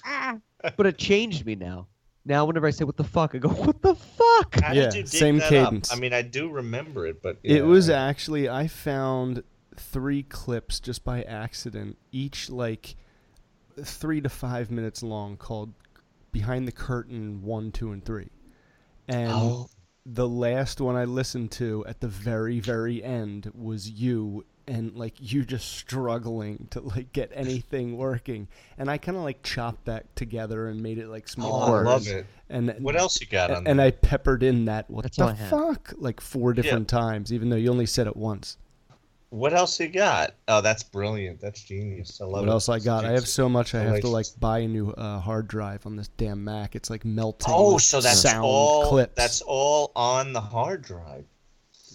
Ah! 0.06 0.38
but 0.78 0.86
it 0.86 0.98
changed 1.00 1.46
me 1.46 1.56
now. 1.56 1.88
Now 2.26 2.46
whenever 2.46 2.68
I 2.68 2.72
say 2.72 2.86
what 2.86 2.98
the 2.98 3.04
fuck, 3.04 3.36
I 3.36 3.38
go 3.38 3.50
what 3.66 3.82
the 3.82 3.96
fuck. 3.96 4.60
How 4.62 4.74
Yeah, 4.74 4.84
did 4.86 4.94
you 4.96 5.02
dig 5.04 5.08
same 5.08 5.38
that 5.40 5.50
cadence. 5.50 5.92
Up? 5.92 5.98
I 5.98 6.00
mean, 6.00 6.14
I 6.14 6.22
do 6.22 6.50
remember 6.50 7.06
it, 7.08 7.22
but 7.22 7.38
It 7.44 7.58
yeah. 7.58 7.62
was 7.64 7.90
actually 7.90 8.48
I 8.50 8.68
found 8.68 9.44
three 9.76 10.24
clips 10.24 10.80
just 10.80 11.04
by 11.04 11.24
accident, 11.24 11.98
each 12.12 12.50
like 12.50 12.96
three 13.82 14.22
to 14.22 14.30
five 14.30 14.70
minutes 14.72 15.02
long, 15.04 15.36
called 15.36 15.74
"Behind 16.32 16.68
the 16.68 16.72
Curtain" 16.72 17.42
one, 17.44 17.72
two, 17.72 17.92
and 17.92 18.04
three. 18.06 18.30
And 19.08 19.32
Oh. 19.32 19.70
the 20.06 20.28
last 20.28 20.80
one 20.80 20.96
I 20.96 21.06
listened 21.06 21.52
to 21.54 21.84
at 21.88 22.00
the 22.00 22.08
very, 22.08 22.60
very 22.60 23.04
end 23.04 23.52
was 23.56 23.90
you 23.90 24.46
and 24.68 24.96
like 24.96 25.16
you 25.20 25.44
just 25.44 25.74
struggling 25.74 26.68
to 26.72 26.80
like 26.82 27.12
get 27.14 27.32
anything 27.36 27.98
working. 27.98 28.48
And 28.78 28.90
I 28.90 28.98
kind 28.98 29.18
of 29.18 29.24
like 29.24 29.44
chopped 29.44 29.86
that 29.86 30.16
together 30.16 30.68
and 30.68 30.82
made 30.82 30.98
it 30.98 31.08
like 31.08 31.28
small. 31.28 31.64
Oh, 31.64 31.76
I 31.76 31.82
love 31.82 32.08
it. 32.08 32.26
And 32.50 32.76
What 32.80 32.96
else 32.96 33.20
you 33.20 33.28
got 33.28 33.52
on 33.52 33.66
and 33.68 33.82
I 33.82 33.92
peppered 33.92 34.44
in 34.44 34.66
that 34.66 34.90
what 34.90 35.04
That's 35.04 35.18
the 35.18 35.24
all 35.24 35.30
I 35.30 35.34
had. 35.34 35.50
fuck 35.50 35.94
like 35.98 36.22
four 36.22 36.54
different 36.54 36.88
times, 36.88 37.34
even 37.34 37.50
though 37.50 37.56
you 37.56 37.70
only 37.70 37.86
said 37.86 38.08
it 38.08 38.16
once. 38.16 38.58
What 39.34 39.52
else 39.52 39.80
you 39.80 39.88
got? 39.88 40.36
Oh, 40.48 40.62
that's 40.62 40.84
brilliant. 40.84 41.42
That's 41.42 41.64
genius. 41.64 42.22
I 42.22 42.26
love 42.26 42.34
it. 42.34 42.36
What 42.42 42.50
it. 42.50 42.52
else 42.52 42.70
I 42.70 42.78
got? 42.78 43.04
I 43.04 43.14
have 43.14 43.28
so 43.28 43.50
much 43.50 43.74
I 43.74 43.82
have 43.82 44.02
to 44.02 44.08
like 44.08 44.28
buy 44.40 44.60
a 44.60 44.68
new 44.68 44.92
uh, 44.92 45.20
hard 45.20 45.48
drive 45.48 45.88
on 45.88 45.96
this 45.96 46.10
damn 46.10 46.44
Mac. 46.44 46.76
It's 46.76 46.92
like 46.92 47.04
melting. 47.04 47.52
Oh, 47.52 47.80
so 47.80 48.00
that's 48.00 48.22
sound 48.22 48.46
all. 48.46 48.90
clips. 48.90 49.14
That's 49.16 49.42
all 49.42 49.92
on 49.96 50.34
the 50.34 50.42
hard 50.42 50.84
drive. 50.84 51.26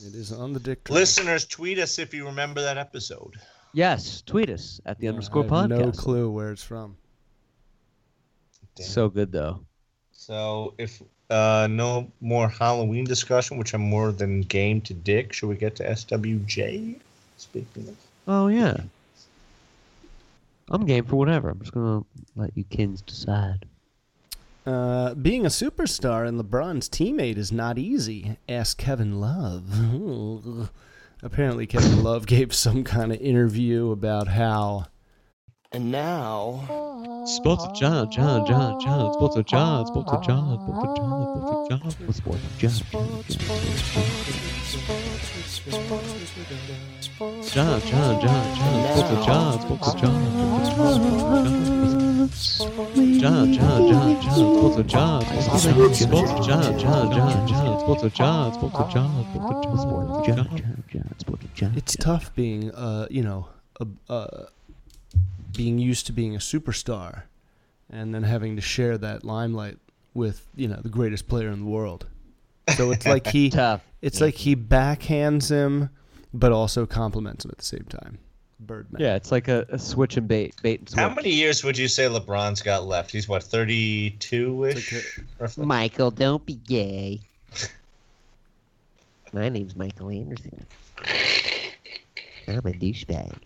It 0.06 0.14
is 0.14 0.32
on 0.32 0.52
the 0.52 0.60
dick. 0.60 0.84
drive. 0.84 0.94
Listeners, 0.94 1.46
tweet 1.46 1.78
us 1.78 1.98
if 1.98 2.14
you 2.14 2.26
remember 2.26 2.60
that 2.62 2.78
episode. 2.78 3.34
Yes, 3.72 4.22
tweet 4.22 4.50
us 4.50 4.80
at 4.86 4.98
the 4.98 5.08
underscore 5.08 5.42
I 5.42 5.46
have 5.46 5.70
podcast. 5.70 5.78
No 5.78 5.92
clue 5.92 6.30
where 6.30 6.50
it's 6.52 6.62
from. 6.62 6.96
Damn. 8.76 8.86
So 8.86 9.08
good 9.08 9.32
though. 9.32 9.60
So 10.12 10.74
if 10.78 11.02
uh, 11.30 11.68
no 11.70 12.10
more 12.20 12.48
Halloween 12.48 13.04
discussion, 13.04 13.58
which 13.58 13.74
I'm 13.74 13.82
more 13.82 14.12
than 14.12 14.42
game 14.42 14.80
to 14.82 14.94
dick, 14.94 15.32
should 15.32 15.48
we 15.48 15.56
get 15.56 15.76
to 15.76 15.84
SWJ? 15.84 16.98
Speaking 17.36 17.88
of. 17.88 17.96
Oh 18.26 18.48
yeah. 18.48 18.76
I'm 20.70 20.84
game 20.84 21.04
for 21.04 21.16
whatever. 21.16 21.50
I'm 21.50 21.60
just 21.60 21.72
gonna 21.72 22.04
let 22.36 22.56
you 22.56 22.64
kins 22.64 23.00
decide. 23.02 23.66
Uh, 24.68 25.14
being 25.14 25.46
a 25.46 25.48
superstar 25.48 26.28
and 26.28 26.38
LeBron's 26.38 26.90
teammate 26.90 27.38
is 27.38 27.50
not 27.50 27.78
easy. 27.78 28.36
Ask 28.50 28.76
Kevin 28.76 29.18
Love. 29.18 30.70
Apparently, 31.22 31.66
Kevin 31.66 32.02
Love 32.02 32.26
gave 32.26 32.54
some 32.54 32.84
kind 32.84 33.10
of 33.10 33.18
interview 33.18 33.90
about 33.90 34.28
how. 34.28 34.84
And 35.72 35.90
now, 35.90 37.24
Sports 37.24 37.64
of 37.64 37.74
Jon, 37.74 38.10
Jon, 38.10 38.46
Jon, 38.46 38.78
Jon, 38.78 39.12
Sports 39.14 39.36
of 39.36 39.46
Jon, 39.46 39.86
Sports 39.86 40.12
of 40.12 40.22
Jon, 40.22 40.60
Sports 40.60 40.84
of 40.84 40.96
Jon, 40.96 41.90
Sports 41.90 42.18
of 42.18 42.58
Jon, 42.58 42.70
Sports 42.70 43.30
of 43.30 43.38
Jon, 47.54 47.80
Jon, 47.80 47.80
Jon, 47.80 48.20
Jon, 48.20 48.36
Jon, 48.36 48.60
Sports 48.60 49.08
of 49.08 49.24
Jon, 49.24 49.60
Sports 49.60 49.78
of 49.78 49.78
Jon, 49.78 49.78
Jon, 49.78 49.78
Jon, 49.78 49.78
Jon, 49.78 49.78
Jon, 49.78 49.78
Sports 49.78 49.88
of 49.88 49.94
Jon, 49.94 49.94
Sports 49.94 49.94
of 49.94 49.94
Jon, 49.94 49.94
Jon, 49.94 49.94
Jon, 49.94 49.94
Jon, 49.94 49.94
Sports 49.94 49.94
of 49.94 49.94
Jon, 49.94 49.94
Sports 49.94 49.94
of 49.94 50.00
Jon, 50.00 50.32
Sports 50.70 51.48
of 51.48 51.90
Jon, 51.90 51.97
Sports 52.32 52.98
of 52.98 53.08
Jon, 53.20 53.52
Jon, 53.52 53.88
Sports 61.18 61.44
of 61.44 61.54
Jon. 61.54 61.72
it's 61.76 61.96
tough 61.96 62.34
being, 62.34 62.70
uh, 62.72 63.06
you 63.10 63.22
know, 63.22 63.48
a, 63.80 63.86
uh, 64.12 64.46
being 65.56 65.78
used 65.78 66.06
to 66.06 66.12
being 66.12 66.34
a 66.34 66.38
superstar, 66.38 67.22
and 67.90 68.14
then 68.14 68.22
having 68.22 68.56
to 68.56 68.62
share 68.62 68.98
that 68.98 69.24
limelight 69.24 69.78
with, 70.14 70.46
you 70.54 70.68
know, 70.68 70.80
the 70.82 70.88
greatest 70.88 71.28
player 71.28 71.48
in 71.48 71.60
the 71.60 71.70
world. 71.70 72.06
So 72.76 72.90
it's 72.90 73.06
like 73.06 73.26
he, 73.28 73.50
Tough. 73.50 73.82
it's 74.02 74.20
like 74.20 74.34
he 74.34 74.54
backhands 74.54 75.50
him, 75.50 75.90
but 76.34 76.52
also 76.52 76.86
compliments 76.86 77.44
him 77.44 77.50
at 77.50 77.58
the 77.58 77.64
same 77.64 77.86
time. 77.88 78.18
Birdman. 78.60 79.00
Yeah, 79.00 79.14
it's 79.14 79.30
like 79.30 79.48
a, 79.48 79.66
a 79.70 79.78
switch 79.78 80.16
and 80.16 80.26
bait, 80.26 80.54
bait 80.62 80.80
and 80.80 80.88
switch. 80.88 80.98
How 80.98 81.14
many 81.14 81.30
years 81.30 81.62
would 81.62 81.78
you 81.78 81.88
say 81.88 82.04
LeBron's 82.04 82.62
got 82.62 82.86
left? 82.86 83.10
He's 83.10 83.28
what, 83.28 83.42
thirty-two 83.42 84.64
ish. 84.64 85.20
like 85.38 85.58
Michael, 85.58 86.10
don't 86.10 86.44
be 86.44 86.54
gay. 86.54 87.20
My 89.32 89.48
name's 89.48 89.76
Michael 89.76 90.10
Anderson. 90.10 90.66
I'm 92.48 92.58
a 92.58 92.72
douchebag. 92.72 93.36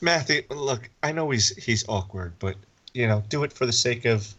Matthew, 0.00 0.42
look, 0.50 0.88
I 1.02 1.12
know 1.12 1.30
he's 1.30 1.56
he's 1.56 1.84
awkward, 1.88 2.32
but 2.38 2.56
you 2.94 3.06
know, 3.06 3.22
do 3.28 3.44
it 3.44 3.52
for 3.52 3.66
the 3.66 3.72
sake 3.72 4.04
of 4.04 4.34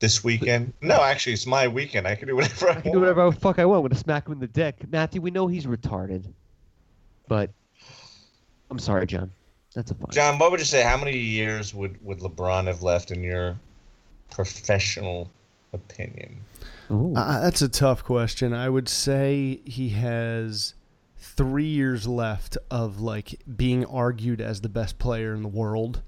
this 0.00 0.22
weekend. 0.22 0.72
No, 0.80 1.02
actually, 1.02 1.32
it's 1.34 1.46
my 1.46 1.68
weekend. 1.68 2.06
I 2.06 2.14
can 2.14 2.28
do 2.28 2.36
whatever 2.36 2.68
I, 2.68 2.70
I 2.70 2.80
can 2.80 2.90
want. 2.90 2.94
do 2.94 3.00
whatever 3.00 3.30
the 3.30 3.40
fuck 3.40 3.58
I 3.58 3.64
want. 3.64 3.78
I'm 3.84 3.88
gonna 3.88 4.00
smack 4.00 4.26
him 4.26 4.32
in 4.32 4.40
the 4.40 4.46
dick. 4.46 4.76
Matthew, 4.90 5.20
we 5.20 5.30
know 5.30 5.46
he's 5.46 5.66
retarded, 5.66 6.24
but 7.26 7.50
I'm 8.70 8.78
sorry, 8.78 9.06
Jon. 9.06 9.30
That's 9.74 9.90
a 9.90 9.94
fine. 9.94 10.10
Jon, 10.10 10.38
what 10.38 10.50
would 10.50 10.60
you 10.60 10.66
say? 10.66 10.82
How 10.82 10.96
many 10.96 11.16
years 11.16 11.74
would 11.74 12.02
would 12.04 12.20
LeBron 12.20 12.66
have 12.66 12.82
left 12.82 13.10
in 13.10 13.22
your 13.22 13.56
professional 14.30 15.30
opinion? 15.72 16.36
Ooh. 16.90 17.14
Uh, 17.14 17.40
that's 17.40 17.62
a 17.62 17.68
tough 17.68 18.02
question. 18.04 18.52
I 18.52 18.68
would 18.68 18.88
say 18.88 19.60
he 19.64 19.90
has 19.90 20.74
three 21.18 21.66
years 21.66 22.06
left 22.06 22.56
of 22.70 23.00
like 23.00 23.40
being 23.56 23.84
argued 23.86 24.40
as 24.40 24.60
the 24.60 24.68
best 24.68 24.98
player 24.98 25.34
in 25.34 25.42
the 25.42 25.48
world. 25.48 26.02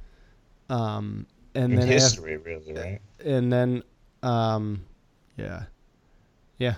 Um, 0.69 1.27
and 1.55 1.73
In 1.73 1.81
then 1.81 1.89
af- 1.89 1.95
history, 1.95 2.37
really, 2.37 2.73
right? 2.73 3.01
and 3.25 3.53
then, 3.53 3.83
um, 4.23 4.85
yeah, 5.37 5.65
yeah, 6.59 6.77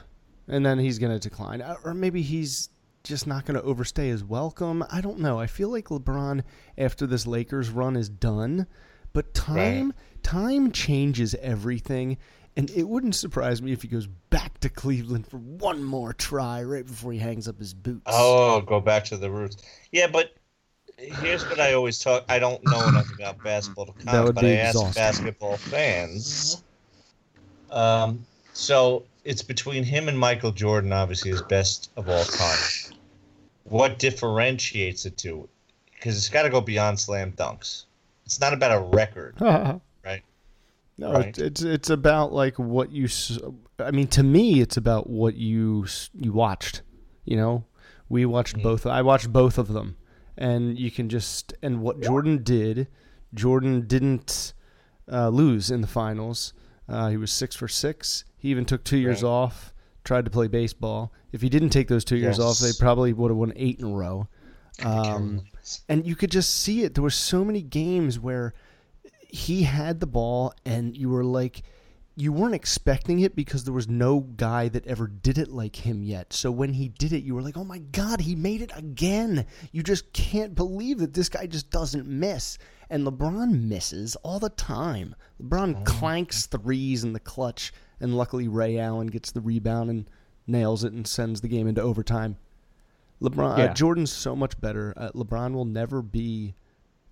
and 0.49 0.65
then 0.65 0.79
he's 0.79 0.99
gonna 0.99 1.19
decline, 1.19 1.61
Uh, 1.61 1.77
or 1.85 1.93
maybe 1.93 2.23
he's 2.23 2.71
just 3.03 3.27
not 3.27 3.45
gonna 3.45 3.63
overstay 3.63 4.09
his 4.09 4.25
welcome. 4.25 4.85
I 4.91 5.01
don't 5.01 5.19
know. 5.19 5.39
I 5.39 5.47
feel 5.47 5.69
like 5.69 5.87
LeBron 5.87 6.43
after 6.79 7.07
this 7.07 7.27
Lakers 7.27 7.71
run 7.71 7.97
is 7.97 8.09
done, 8.09 8.67
but 9.13 9.35
time 9.35 9.93
time 10.23 10.73
changes 10.73 11.35
everything. 11.37 12.19
And 12.57 12.71
it 12.71 12.87
wouldn't 12.87 13.15
surprise 13.15 13.63
me 13.63 13.73
if 13.73 13.81
he 13.81 13.89
goes 13.89 14.07
back 14.07 14.61
to 14.61 14.69
Cleveland 14.69 15.27
for 15.27 15.39
one 15.39 15.83
more 15.83 16.13
try 16.13 16.63
right 16.63 16.87
before 16.87 17.13
he 17.13 17.19
hangs 17.19 17.49
up 17.49 17.59
his 17.59 17.73
boots. 17.73 18.03
Oh, 18.07 18.61
go 18.61 18.79
back 18.79 19.05
to 19.05 19.17
the 19.17 19.31
roots. 19.31 19.57
Yeah, 19.91 20.07
but 20.07 20.35
here's 20.99 21.47
what 21.49 21.61
I 21.61 21.73
always 21.73 21.99
talk. 21.99 22.25
I 22.29 22.39
don't 22.39 22.63
know 22.67 22.87
enough 22.89 23.13
about 23.15 23.43
basketball 23.43 23.87
to 23.87 23.93
comment, 23.93 24.35
but 24.35 24.45
I 24.45 24.51
ask 24.57 24.95
basketball 24.95 25.57
fans. 25.57 26.63
Um, 27.71 28.27
so 28.53 29.05
it's 29.25 29.43
between 29.43 29.83
him 29.83 30.09
and 30.09 30.19
Michael 30.19 30.53
Jordan, 30.53 30.93
obviously 30.93 31.31
his 31.31 31.43
best 31.43 31.91
of 31.97 32.09
all 32.09 32.25
time. 32.25 32.59
What 33.73 33.99
differentiates 33.99 35.05
the 35.05 35.11
two? 35.11 35.49
Because 35.95 36.19
it's 36.19 36.29
got 36.29 36.43
to 36.43 36.51
go 36.51 36.61
beyond 36.61 37.01
slam 37.01 37.33
dunks. 37.33 37.85
It's 38.27 38.39
not 38.39 38.53
about 38.53 38.71
a 38.77 38.81
record, 38.95 39.35
right? 39.41 39.81
No, 40.99 41.13
Right. 41.13 41.29
it's, 41.29 41.39
it's 41.39 41.63
it's 41.63 41.91
about 41.91 42.35
like 42.35 42.59
what 42.59 42.93
you. 42.93 43.09
I 43.79 43.91
mean, 43.93 44.09
to 44.09 44.23
me, 44.23 44.61
it's 44.61 44.77
about 44.77 45.09
what 45.09 45.37
you 45.37 45.87
you 46.13 46.33
watched. 46.35 46.83
You 47.25 47.37
know, 47.39 47.65
we 48.11 48.27
watched 48.27 48.57
Mm. 48.59 48.63
both. 48.63 48.85
I 48.87 49.01
watched 49.01 49.33
both 49.33 49.57
of 49.57 49.69
them, 49.69 49.97
and 50.37 50.79
you 50.79 50.91
can 50.91 51.09
just 51.09 51.55
and 51.63 51.81
what 51.81 52.03
Jordan 52.03 52.43
did. 52.45 52.89
Jordan 53.33 53.87
didn't 53.87 54.53
uh, 55.11 55.31
lose 55.31 55.71
in 55.71 55.81
the 55.81 55.87
finals. 55.87 56.53
Uh, 56.87 57.09
he 57.09 57.17
was 57.17 57.33
six 57.33 57.57
for 57.57 57.69
six. 57.69 58.25
He 58.37 58.51
even 58.51 58.67
took 58.67 58.85
two 58.85 58.99
years 58.99 59.23
Right. 59.23 59.29
off. 59.31 59.73
Tried 60.05 60.25
to 60.25 60.31
play 60.31 60.49
baseball. 60.49 61.13
If 61.33 61.41
he 61.43 61.49
didn't 61.49 61.71
take 61.71 61.89
those 61.89 62.05
two 62.05 62.17
years 62.17 62.39
off, 62.41 62.59
they 62.59 62.73
probably 62.79 63.13
would 63.13 63.31
have 63.31 63.37
won 63.39 63.53
eight 63.57 63.79
in 63.79 63.85
a 63.87 63.91
row. 63.91 64.27
Um, 64.85 65.43
and 65.89 66.07
you 66.07 66.17
could 66.17 66.31
just 66.31 66.51
see 66.61 66.83
it. 66.83 66.95
There 66.95 67.03
were 67.03 67.11
so 67.11 67.45
many 67.45 67.63
games 67.63 68.19
where 68.19 68.53
he 69.29 69.63
had 69.63 70.01
the 70.01 70.07
ball, 70.07 70.55
and 70.65 70.97
you 70.97 71.09
were 71.09 71.25
like, 71.25 71.63
you 72.15 72.31
weren't 72.33 72.55
expecting 72.55 73.21
it 73.21 73.35
because 73.35 73.65
there 73.65 73.73
was 73.73 73.89
no 73.89 74.21
guy 74.21 74.69
that 74.69 74.87
ever 74.87 75.07
did 75.07 75.39
it 75.39 75.49
like 75.49 75.77
him 75.77 76.03
yet. 76.03 76.33
So 76.33 76.51
when 76.51 76.75
he 76.75 76.89
did 76.89 77.13
it, 77.15 77.23
you 77.23 77.35
were 77.35 77.41
like, 77.41 77.57
oh 77.57 77.65
my 77.65 77.79
God, 77.79 78.21
he 78.21 78.35
made 78.35 78.61
it 78.61 78.71
again. 78.77 79.47
You 79.71 79.83
just 79.83 80.13
can't 80.13 80.55
believe 80.55 80.99
that 80.99 81.15
this 81.15 81.31
guy 81.31 81.47
just 81.47 81.71
doesn't 81.71 82.07
miss. 82.07 82.59
and 82.91 83.07
LeBron 83.07 83.63
misses 83.63 84.15
all 84.17 84.39
the 84.39 84.51
time. 84.51 85.15
LeBron 85.41 85.87
clanks 85.87 86.45
threes 86.47 87.05
in 87.05 87.15
the 87.15 87.21
clutch, 87.21 87.73
and 88.03 88.17
luckily 88.17 88.49
Ray 88.49 88.79
Allen 88.79 89.07
gets 89.07 89.31
the 89.33 89.41
rebound 89.41 89.89
and 89.89 90.11
nails 90.47 90.85
it 90.85 90.93
and 90.93 91.07
sends 91.07 91.41
the 91.41 91.49
game 91.49 91.67
into 91.67 91.81
overtime. 91.81 92.37
LeBron, 93.23 93.57
Yeah. 93.59 93.65
uh, 93.67 93.75
Jordan's 93.75 94.11
so 94.13 94.35
much 94.37 94.61
better. 94.61 94.93
Uh, 94.97 95.11
LeBron 95.15 95.53
will 95.55 95.65
never 95.65 96.03
be 96.03 96.55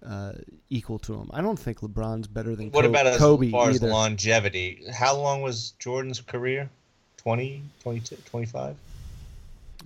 uh, 0.05 0.33
equal 0.71 0.99
to 0.99 1.15
him. 1.15 1.31
I 1.33 1.41
don't 1.43 1.59
think 1.59 1.81
LeBron's 1.81 2.27
better 2.27 2.57
than 2.57 2.71
What 2.71 2.83
Co- 2.85 2.89
about 2.91 3.07
as 3.07 3.19
Kobe 3.19 3.51
far 3.51 3.69
as 3.71 3.77
either. 3.77 3.89
longevity? 3.89 4.83
How 4.93 5.15
long 5.17 5.43
was 5.43 5.73
Jordan's 5.79 6.21
career? 6.21 6.69
20, 7.19 7.63
22, 7.83 8.17
25? 8.25 8.77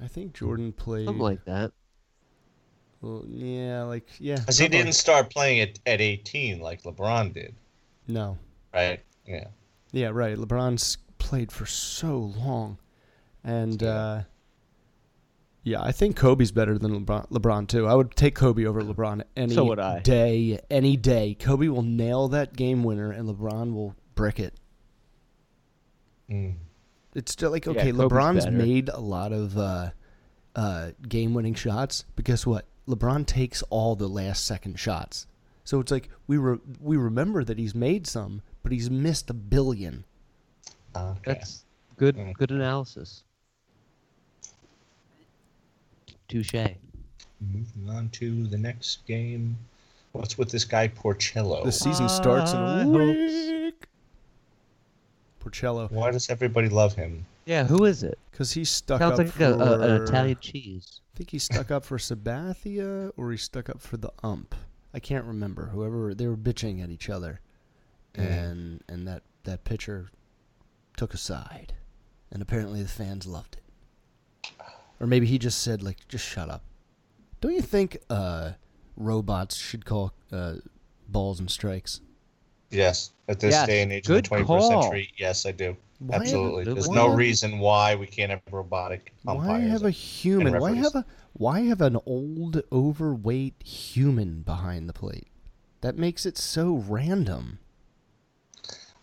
I 0.03 0.07
think 0.07 0.33
Jordan 0.33 0.73
played. 0.73 1.07
Something 1.07 1.21
like 1.23 1.45
that. 1.47 1.73
well, 3.01 3.25
yeah, 3.29 3.83
like 3.83 4.09
yeah. 4.19 4.37
Because 4.37 4.57
he 4.59 4.69
didn't 4.69 4.87
like- 4.87 4.95
start 4.95 5.31
playing 5.31 5.61
at, 5.61 5.79
at 5.85 6.01
18 6.01 6.61
like 6.61 6.83
LeBron 6.85 7.35
did, 7.35 7.55
No. 8.09 8.39
right? 8.73 9.01
Yeah. 9.27 9.49
Yeah, 9.95 10.09
right. 10.09 10.37
LeBron's 10.37 10.99
played 11.19 11.53
for 11.53 11.67
so 11.67 12.33
long, 12.37 12.79
and 13.45 13.81
uh, 13.83 14.23
yeah, 15.63 15.81
I 15.83 15.93
think 15.93 16.17
Kobe's 16.17 16.51
better 16.51 16.77
than 16.79 17.05
LeBron, 17.07 17.31
LeBron 17.31 17.69
too. 17.69 17.87
I 17.87 17.95
would 17.95 18.15
take 18.17 18.35
Kobe 18.35 18.65
over 18.67 18.83
LeBron 18.83 19.23
any 19.37 19.55
So 19.55 19.65
would 19.65 19.79
I. 19.79 20.01
day, 20.01 20.59
any 20.69 20.97
day. 20.97 21.37
Kobe 21.39 21.69
will 21.69 21.83
nail 21.83 22.27
that 22.29 22.57
game 22.57 22.83
winner, 22.83 23.13
and 23.13 23.29
LeBron 23.29 23.73
will 23.73 23.95
brick 24.17 24.41
it. 24.41 24.55
Mm. 26.29 26.55
It's 27.15 27.31
still 27.31 27.53
like 27.53 27.69
okay, 27.69 27.93
Kobe's 27.93 27.97
LeBron's 28.13 28.45
better. 28.47 28.57
made 28.57 28.89
a 28.89 28.99
lot 28.99 29.33
of 29.33 29.57
uh, 29.57 29.91
uh, 30.57 30.91
game-winning 31.09 31.55
shots, 31.55 32.05
but 32.17 32.25
guess 32.25 32.45
what? 32.45 32.67
LeBron 32.89 33.25
takes 33.27 33.63
all 33.71 33.95
the 33.95 34.09
last-second 34.09 34.79
shots. 34.79 35.27
So 35.63 35.79
it's 35.81 35.93
like 35.93 36.09
we 36.27 36.37
re- 36.37 36.59
we 36.81 36.97
remember 36.97 37.45
that 37.45 37.59
he's 37.59 37.75
made 37.75 38.07
some, 38.09 38.43
but 38.65 38.73
he's 38.73 38.91
missed 38.91 39.31
a 39.31 39.35
billion. 39.35 40.03
Okay. 40.97 41.19
That's 41.25 41.65
good. 41.97 42.17
Mm. 42.17 42.35
Good 42.35 42.51
analysis. 42.51 43.23
Touche. 46.27 46.55
Moving 47.41 47.89
on 47.91 48.09
to 48.11 48.47
the 48.47 48.59
next 48.59 49.07
game. 49.07 49.57
What's 50.13 50.37
with 50.39 50.51
this 50.51 50.65
guy 50.65 50.89
Porcello? 50.89 51.65
The 51.65 51.73
season 51.73 52.09
starts 52.09 52.53
in 52.53 52.59
a 52.59 52.89
week. 52.89 53.87
Porcello, 55.45 55.91
Why 55.91 56.11
does 56.11 56.31
everybody 56.31 56.69
love 56.69 56.95
him? 56.95 57.27
Yeah, 57.45 57.65
who 57.65 57.85
is 57.85 58.03
it? 58.03 58.19
because 58.35 58.53
he's 58.53 58.69
stuck 58.71 58.99
Sounds 58.99 59.13
up 59.21 59.27
like 59.27 59.35
for. 59.35 59.45
a, 59.45 59.53
a, 59.55 59.81
an 59.81 60.03
Italian 60.03 60.39
cheese. 60.41 61.01
I 61.15 61.19
think 61.19 61.31
he's 61.31 61.45
stuck 61.45 61.71
up 61.71 61.85
for 61.85 61.99
Sabathia, 61.99 63.13
or 63.17 63.31
he's 63.31 63.43
stuck 63.43 63.69
up 63.69 63.81
for 63.81 63.97
the 63.97 64.11
ump. 64.25 64.57
I 64.93 64.99
can't 64.99 65.25
remember. 65.25 65.67
Whoever 65.67 66.15
they 66.15 66.27
were 66.27 66.37
bitching 66.37 66.83
at 66.83 66.91
each 66.91 67.09
other, 67.09 67.41
and 68.17 68.83
and 68.89 69.07
that 69.09 69.23
that 69.45 69.65
pitcher 69.65 70.11
took 70.97 71.13
a 71.15 71.19
side, 71.19 71.75
and 72.31 72.41
apparently 72.43 72.83
the 72.83 72.89
fans 72.89 73.27
loved 73.27 73.57
it. 73.57 74.51
Or 75.01 75.07
maybe 75.07 75.27
he 75.27 75.39
just 75.39 75.63
said 75.63 75.83
like, 75.83 76.07
just 76.09 76.25
shut 76.25 76.49
up. 76.49 76.63
Don't 77.41 77.53
you 77.53 77.61
think 77.63 77.99
uh, 78.09 78.53
robots 78.97 79.57
should 79.57 79.85
call 79.85 80.13
uh, 80.33 80.55
balls 81.09 81.41
and 81.41 81.51
strikes? 81.51 82.01
Yes, 82.71 83.11
at 83.29 83.41
this 83.41 83.53
Yes, 83.53 83.67
day 83.67 83.83
and 83.83 83.93
age 83.93 84.07
of 84.07 84.15
good 84.15 84.25
the 84.27 84.31
21st 84.31 84.47
call. 84.47 84.83
century, 84.83 85.11
yes, 85.17 85.45
I 85.47 85.53
do. 85.53 85.77
Why 85.99 86.15
have- 86.15 86.23
Absolutely. 86.23 86.65
There's 86.73 86.89
no 86.89 87.09
have- 87.11 87.19
reason 87.19 87.59
why 87.59 87.95
we 87.97 88.07
can't 88.07 88.31
have 88.31 88.41
robotic 88.51 89.13
umpires. 89.27 89.47
Why 89.49 89.61
have 89.61 89.83
a 89.85 89.91
human? 89.91 90.59
Why 90.61 90.75
have 90.75 90.95
a 90.95 91.05
why 91.35 91.61
have 91.63 91.81
an 91.81 91.99
old, 92.07 92.63
overweight 92.73 93.61
human 93.65 94.43
behind 94.43 94.89
the 94.89 94.93
plate? 94.93 95.27
That 95.81 95.99
makes 95.99 96.25
it 96.25 96.39
so 96.39 96.75
random. 96.77 97.59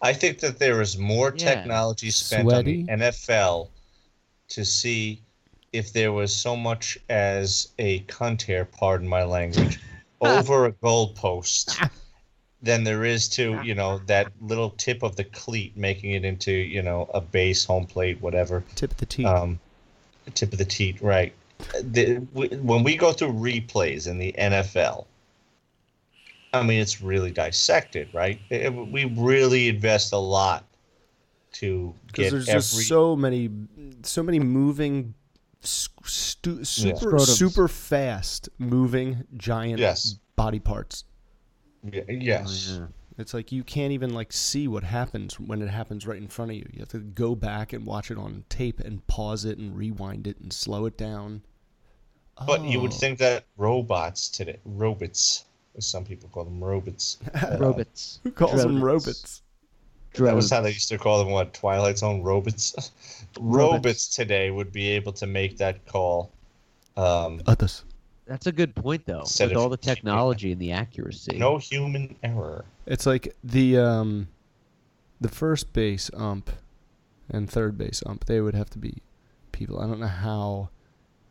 I 0.01 0.13
think 0.13 0.39
that 0.39 0.57
there 0.59 0.81
is 0.81 0.97
more 0.97 1.33
Yeah. 1.37 1.55
technology 1.55 2.11
spent 2.11 2.43
Sweaty. 2.43 2.81
on 2.81 2.85
the 2.85 2.91
NFL 2.93 3.69
to 4.49 4.65
see 4.65 5.21
if 5.73 5.93
there 5.93 6.11
was 6.11 6.35
so 6.35 6.55
much 6.55 6.97
as 7.09 7.69
a 7.79 7.99
cunt 8.01 8.41
hair, 8.41 8.65
pardon 8.65 9.07
my 9.07 9.23
language, 9.23 9.79
over 10.21 10.65
a 10.65 10.71
goalpost 10.73 11.89
than 12.61 12.83
there 12.83 13.05
is 13.05 13.29
to, 13.29 13.61
you 13.63 13.73
know, 13.73 13.99
that 14.07 14.31
little 14.41 14.71
tip 14.71 15.03
of 15.03 15.15
the 15.15 15.23
cleat 15.23 15.75
making 15.77 16.11
it 16.11 16.25
into, 16.25 16.51
you 16.51 16.81
know, 16.81 17.09
a 17.13 17.21
base, 17.21 17.65
home 17.65 17.85
plate, 17.85 18.21
whatever. 18.21 18.63
Tip 18.75 18.91
of 18.91 18.97
the 18.97 19.05
teeth. 19.05 19.25
Um, 19.25 19.59
tip 20.33 20.51
of 20.51 20.57
the 20.57 20.65
teat, 20.65 21.01
right. 21.01 21.33
The, 21.81 22.17
we, 22.33 22.47
when 22.49 22.83
we 22.83 22.95
go 22.97 23.13
through 23.13 23.33
replays 23.33 24.07
in 24.07 24.17
the 24.17 24.33
NFL, 24.37 25.05
I 26.53 26.63
mean, 26.63 26.79
it's 26.81 27.01
really 27.01 27.31
dissected, 27.31 28.09
right? 28.13 28.39
It- 28.49 28.61
it- 28.63 28.69
we 28.91 29.05
really 29.05 29.69
invest 29.69 30.11
a 30.13 30.17
lot 30.17 30.65
to 31.53 31.93
Because 32.07 32.23
get 32.25 32.31
there's 32.31 32.49
every. 32.49 32.59
just 32.61 32.87
so 32.87 33.15
many, 33.15 33.49
so 34.03 34.21
many 34.23 34.39
moving, 34.39 35.13
stu- 35.61 36.63
super 36.63 37.11
Scrotums. 37.11 37.37
super 37.37 37.67
fast 37.67 38.49
moving 38.57 39.23
giant 39.37 39.79
Yes. 39.79 40.15
body 40.35 40.59
parts. 40.59 41.05
Y- 41.83 42.03
yes. 42.09 42.69
Oh, 42.71 42.79
yeah. 42.81 42.87
It's 43.17 43.33
like 43.33 43.51
you 43.51 43.63
can't 43.63 43.91
even 43.91 44.13
like 44.13 44.31
see 44.33 44.67
what 44.67 44.83
happens 44.83 45.39
when 45.39 45.61
it 45.61 45.67
happens 45.69 46.07
right 46.07 46.17
in 46.17 46.27
front 46.27 46.51
of 46.51 46.57
you. 46.57 46.67
You 46.73 46.79
have 46.79 46.89
to 46.89 46.99
go 46.99 47.35
back 47.35 47.71
and 47.73 47.85
watch 47.85 48.09
it 48.09 48.17
on 48.17 48.45
tape 48.49 48.79
and 48.79 49.05
pause 49.07 49.45
it 49.45 49.57
and 49.57 49.75
rewind 49.75 50.25
it 50.27 50.39
and 50.39 50.51
slow 50.51 50.85
it 50.85 50.97
down. 50.97 51.43
But 52.47 52.63
you 52.63 52.79
would 52.81 52.91
Oh. 52.91 52.95
think 52.95 53.19
that 53.19 53.45
robots 53.57 54.29
today, 54.29 54.57
robots, 54.65 55.41
as 55.41 55.45
some 55.80 56.03
people 56.06 56.30
call 56.31 56.43
them, 56.45 56.64
robots. 56.64 57.18
uh, 57.34 57.57
Robots. 57.60 58.19
Who 58.23 58.31
calls 58.31 58.61
them 58.64 58.80
Drones. 58.80 58.84
robots? 58.84 59.41
That 60.15 60.35
was 60.35 60.49
how 60.49 60.60
they 60.61 60.69
used 60.72 60.89
to 60.89 60.98
call 60.98 61.23
them. 61.23 61.31
What 61.31 61.53
Twilight 61.53 61.98
Zone 61.98 62.22
robots? 62.23 62.91
robots 63.39 64.07
today 64.10 64.52
would 64.52 64.72
be 64.73 64.89
able 64.89 65.14
to 65.14 65.26
make 65.27 65.57
that 65.57 65.85
call. 65.85 66.31
Um, 66.98 67.41
Others. 67.48 67.85
That's 68.27 68.45
a 68.48 68.52
good 68.52 68.76
point, 68.76 69.06
though. 69.06 69.22
Instead 69.22 69.49
With 69.49 69.57
of- 69.57 69.64
all 69.64 69.69
the 69.69 69.77
technology 69.77 70.52
and 70.52 70.61
the 70.61 70.72
accuracy. 70.73 71.38
no 71.38 71.57
human 71.57 72.15
error. 72.23 72.65
It's 72.85 73.06
like 73.06 73.35
the 73.43 73.77
um, 73.77 74.27
the 75.22 75.30
first 75.30 75.72
base 75.73 76.10
ump 76.14 76.49
and 77.30 77.49
third 77.49 77.77
base 77.77 78.03
ump. 78.06 78.26
They 78.26 78.41
would 78.41 78.56
have 78.56 78.69
to 78.72 78.77
be 78.77 78.98
people. 79.53 79.80
I 79.80 79.88
don't 79.88 79.99
know 80.02 80.07
how. 80.07 80.69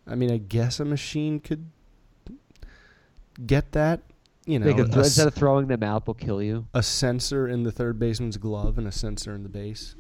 I 0.07 0.15
mean, 0.15 0.31
I 0.33 0.39
guess 0.39 0.81
a 0.81 0.85
machine 0.87 1.39
could 1.41 1.67
get 3.47 3.73
that. 3.73 4.01
You 4.51 4.59
know, 4.59 4.67
They 4.67 4.75
could 4.75 4.89
a, 4.89 4.93
throw- 4.93 5.01
s- 5.03 5.07
instead 5.09 5.29
of 5.29 5.35
throwing 5.35 5.67
them 5.69 5.83
out, 5.83 6.07
they'll 6.07 6.15
kill 6.15 6.43
you. 6.43 6.67
a 6.75 6.83
sensor 6.83 7.47
in 7.49 7.63
the 7.63 7.71
third 7.73 7.99
baseman's 7.99 8.37
glove 8.37 8.79
and 8.79 8.87
a 8.89 8.93
sensor 8.93 9.35
in 9.35 9.43
the 9.43 9.49
base. 9.49 9.95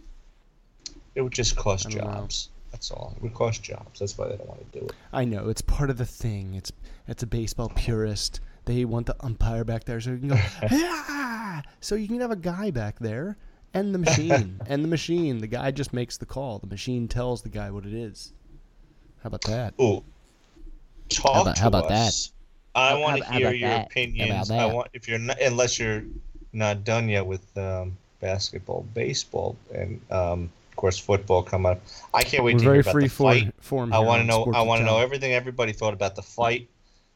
It 1.14 1.22
would 1.22 1.32
just 1.32 1.56
cost 1.56 1.86
I 1.86 1.90
don't 1.90 1.98
know. 2.04 2.12
jobs. 2.12 2.48
That's 2.72 2.90
all. 2.90 3.12
It 3.16 3.22
would 3.22 3.34
cost 3.34 3.62
jobs. 3.62 3.98
That's 4.00 4.16
why 4.16 4.28
they 4.28 4.36
don't 4.36 4.48
want 4.48 4.72
to 4.72 4.78
do 4.80 4.86
it. 4.86 4.92
I 5.12 5.24
know 5.24 5.48
it's 5.48 5.60
part 5.62 5.90
of 5.90 5.98
the 5.98 6.06
thing. 6.06 6.54
It's 6.54 6.72
it's 7.08 7.22
a 7.22 7.26
baseball 7.26 7.68
purist. 7.74 8.40
They 8.64 8.84
want 8.84 9.06
the 9.06 9.16
umpire 9.20 9.64
back 9.64 9.84
there 9.84 10.00
so 10.00 10.10
you 10.10 10.18
can 10.18 10.28
go, 10.28 10.36
"Ah!" 10.70 11.62
so 11.80 11.94
you 11.96 12.06
can 12.08 12.20
have 12.20 12.30
a 12.30 12.36
guy 12.36 12.70
back 12.70 12.98
there 13.00 13.36
and 13.74 13.92
the 13.94 13.98
machine 13.98 14.60
and 14.66 14.84
the 14.84 14.88
machine. 14.88 15.38
The 15.38 15.46
guy 15.48 15.70
just 15.72 15.92
makes 15.92 16.16
the 16.16 16.26
call. 16.26 16.58
The 16.60 16.66
machine 16.68 17.08
tells 17.08 17.42
the 17.42 17.48
guy 17.48 17.70
what 17.70 17.86
it 17.86 17.92
is. 17.94 18.32
How 19.22 19.28
about 19.28 19.42
that? 19.42 19.74
Ooh, 19.80 20.04
talk 21.08 21.42
about- 21.42 21.56
to 21.56 21.62
how 21.62 21.68
about 21.68 21.88
that? 21.88 22.14
Us. 22.74 22.80
I 22.80 22.90
How- 22.90 23.00
want 23.00 23.16
to 23.18 23.24
how- 23.24 23.32
how 23.32 23.38
hear 23.38 23.52
your 23.52 23.68
that? 23.70 23.86
Opinions. 23.86 24.50
about 24.50 24.60
I 24.70 24.72
want 24.74 24.88
if 24.92 25.08
you're 25.08 25.18
not 25.18 25.40
unless 25.40 25.78
you're 25.78 26.02
not 26.52 26.84
done 26.84 27.08
yet 27.08 27.24
with 27.26 27.56
um, 27.56 27.96
basketball, 28.20 28.84
baseball, 28.94 29.56
and 29.74 30.00
um, 30.10 30.50
of 30.70 30.76
course 30.76 30.98
football 30.98 31.42
come 31.42 31.66
up. 31.66 31.80
I 32.14 32.22
can't 32.22 32.42
wait 32.44 32.54
We're 32.54 32.58
to 32.60 32.64
very 32.64 32.76
hear 32.76 32.80
about 32.82 32.92
free 32.92 33.04
the 33.04 33.10
for, 33.10 33.32
fight. 33.32 33.54
form. 33.60 33.92
I 33.92 33.98
want 34.00 34.22
to 34.22 34.26
know. 34.26 34.50
I 34.54 34.62
want 34.62 34.80
to 34.80 34.84
know 34.84 34.98
everything 34.98 35.32
everybody 35.32 35.72
thought 35.72 35.94
about 35.94 36.16
the 36.16 36.22
fight. 36.22 36.68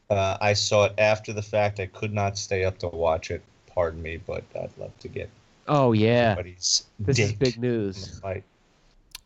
Uh, 0.09 0.37
I 0.39 0.53
saw 0.53 0.85
it 0.85 0.93
after 0.99 1.33
the 1.33 1.41
fact. 1.41 1.79
I 1.79 1.87
could 1.87 2.13
not 2.13 2.37
stay 2.37 2.63
up 2.63 2.77
to 2.79 2.87
watch 2.89 3.31
it. 3.31 3.41
Pardon 3.67 4.01
me, 4.01 4.17
but 4.17 4.43
I'd 4.55 4.69
love 4.77 4.97
to 4.99 5.07
get 5.07 5.29
Oh, 5.67 5.93
yeah. 5.93 6.31
everybody's 6.31 6.85
This 6.99 7.17
is 7.19 7.29
date 7.31 7.39
big 7.39 7.55
on 7.55 7.61
the 7.61 7.67
news. 7.67 8.19
fight. 8.19 8.43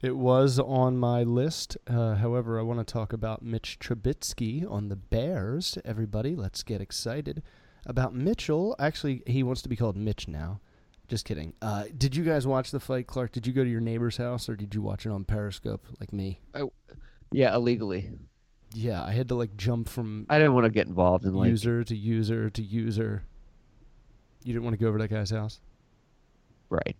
It 0.01 0.15
was 0.15 0.59
on 0.59 0.97
my 0.97 1.23
list. 1.23 1.77
Uh, 1.85 2.15
however, 2.15 2.57
I 2.57 2.61
want 2.61 2.79
to 2.79 2.91
talk 2.91 3.11
about 3.11 3.41
Mitch 3.41 3.79
Trubisky 3.79 4.69
on 4.69 4.87
the 4.87 4.95
Bears. 4.95 5.77
Everybody, 5.83 6.35
let's 6.35 6.63
get 6.63 6.79
excited 6.79 7.43
about 7.85 8.13
Mitchell. 8.13 8.75
Actually, 8.79 9.23
he 9.27 9.43
wants 9.43 9.61
to 9.63 9.69
be 9.69 9.75
called 9.75 9.97
Mitch 9.97 10.27
now. 10.27 10.61
Just 11.09 11.25
kidding. 11.25 11.53
Uh, 11.61 11.85
did 11.97 12.15
you 12.15 12.23
guys 12.23 12.47
watch 12.47 12.71
the 12.71 12.79
fight, 12.79 13.07
Clark? 13.07 13.33
Did 13.33 13.45
you 13.45 13.51
go 13.51 13.63
to 13.63 13.69
your 13.69 13.81
neighbor's 13.81 14.15
house 14.15 14.47
or 14.47 14.55
did 14.55 14.73
you 14.73 14.81
watch 14.81 15.05
it 15.05 15.09
on 15.09 15.25
Periscope 15.25 15.85
like 15.99 16.13
me? 16.13 16.39
Oh. 16.53 16.71
Yeah, 17.31 17.53
illegally. 17.55 18.11
Yeah, 18.73 19.03
I 19.03 19.11
had 19.11 19.27
to 19.29 19.35
like 19.35 19.57
jump 19.57 19.89
from 19.89 20.27
I 20.29 20.37
didn't 20.37 20.53
want 20.53 20.65
to 20.65 20.69
get 20.71 20.87
involved 20.87 21.25
in 21.25 21.33
like. 21.33 21.49
user 21.49 21.83
to 21.83 21.95
user 21.95 22.49
to 22.51 22.61
user. 22.61 23.23
You 24.43 24.53
didn't 24.53 24.63
want 24.63 24.75
to 24.75 24.77
go 24.77 24.87
over 24.87 24.99
to 24.99 25.03
that 25.03 25.09
guy's 25.09 25.31
house? 25.31 25.59
Right. 26.69 26.95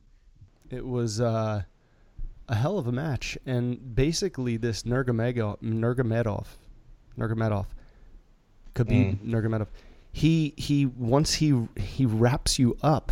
It 0.71 0.85
was 0.85 1.21
uh, 1.21 1.63
a 2.49 2.55
hell 2.55 2.79
of 2.79 2.87
a 2.87 2.91
match, 2.91 3.37
and 3.45 3.95
basically 3.95 4.57
this 4.57 4.83
Nurmagomedov, 4.83 5.61
Nurmagomedov, 5.61 6.45
Nurmagomedov, 7.17 7.67
Khabib 8.73 9.19
Nurmagomedov, 9.19 9.67
he 10.11 10.53
he 10.57 10.87
once 10.87 11.35
he 11.35 11.67
he 11.77 12.05
wraps 12.05 12.57
you 12.57 12.75
up 12.81 13.11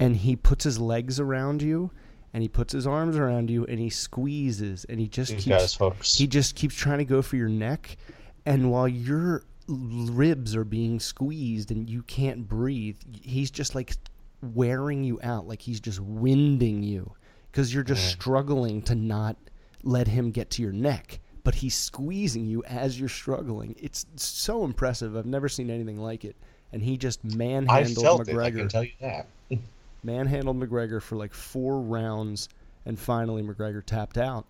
and 0.00 0.16
he 0.16 0.34
puts 0.34 0.64
his 0.64 0.78
legs 0.78 1.20
around 1.20 1.62
you 1.62 1.90
and 2.34 2.42
he 2.42 2.48
puts 2.48 2.72
his 2.72 2.86
arms 2.86 3.16
around 3.16 3.50
you 3.50 3.64
and 3.66 3.78
he 3.78 3.88
squeezes 3.88 4.84
and 4.88 4.98
he 4.98 5.08
just 5.08 5.32
He's 5.32 5.44
keeps 5.44 6.16
he 6.18 6.26
just 6.26 6.56
keeps 6.56 6.74
trying 6.74 6.98
to 6.98 7.04
go 7.04 7.22
for 7.22 7.36
your 7.36 7.48
neck. 7.48 7.96
And 8.44 8.70
while 8.70 8.88
your 8.88 9.44
ribs 9.68 10.56
are 10.56 10.64
being 10.64 10.98
squeezed 10.98 11.70
and 11.70 11.88
you 11.88 12.02
can't 12.02 12.48
breathe 12.48 12.96
he's 13.22 13.50
just 13.50 13.74
like 13.74 13.94
wearing 14.42 15.04
you 15.04 15.20
out. 15.22 15.46
Like 15.46 15.62
he's 15.62 15.80
just 15.80 16.00
winding 16.00 16.82
you 16.82 17.12
because 17.50 17.72
you're 17.72 17.82
just 17.82 18.08
struggling 18.08 18.82
to 18.82 18.94
not 18.94 19.36
let 19.82 20.08
him 20.08 20.30
get 20.30 20.50
to 20.50 20.62
your 20.62 20.72
neck 20.72 21.20
but 21.44 21.54
he's 21.54 21.74
squeezing 21.74 22.46
you 22.46 22.62
as 22.64 22.98
you're 22.98 23.08
struggling 23.08 23.74
it's 23.78 24.06
so 24.16 24.64
impressive 24.64 25.16
i've 25.16 25.26
never 25.26 25.48
seen 25.48 25.70
anything 25.70 25.98
like 25.98 26.24
it 26.24 26.36
and 26.72 26.82
he 26.82 26.96
just 26.96 27.24
manhandled 27.24 28.04
felt 28.04 28.28
it. 28.28 28.30
I 28.30 28.34
mcgregor 28.34 28.56
can 28.56 28.68
tell 28.68 28.84
you 28.84 28.92
that. 29.00 29.26
manhandled 30.02 30.58
McGregor 30.58 31.00
for 31.02 31.16
like 31.16 31.34
four 31.34 31.80
rounds, 31.80 32.48
and 32.86 32.98
finally 32.98 33.42
McGregor 33.42 33.84
tapped 33.84 34.18
out. 34.18 34.46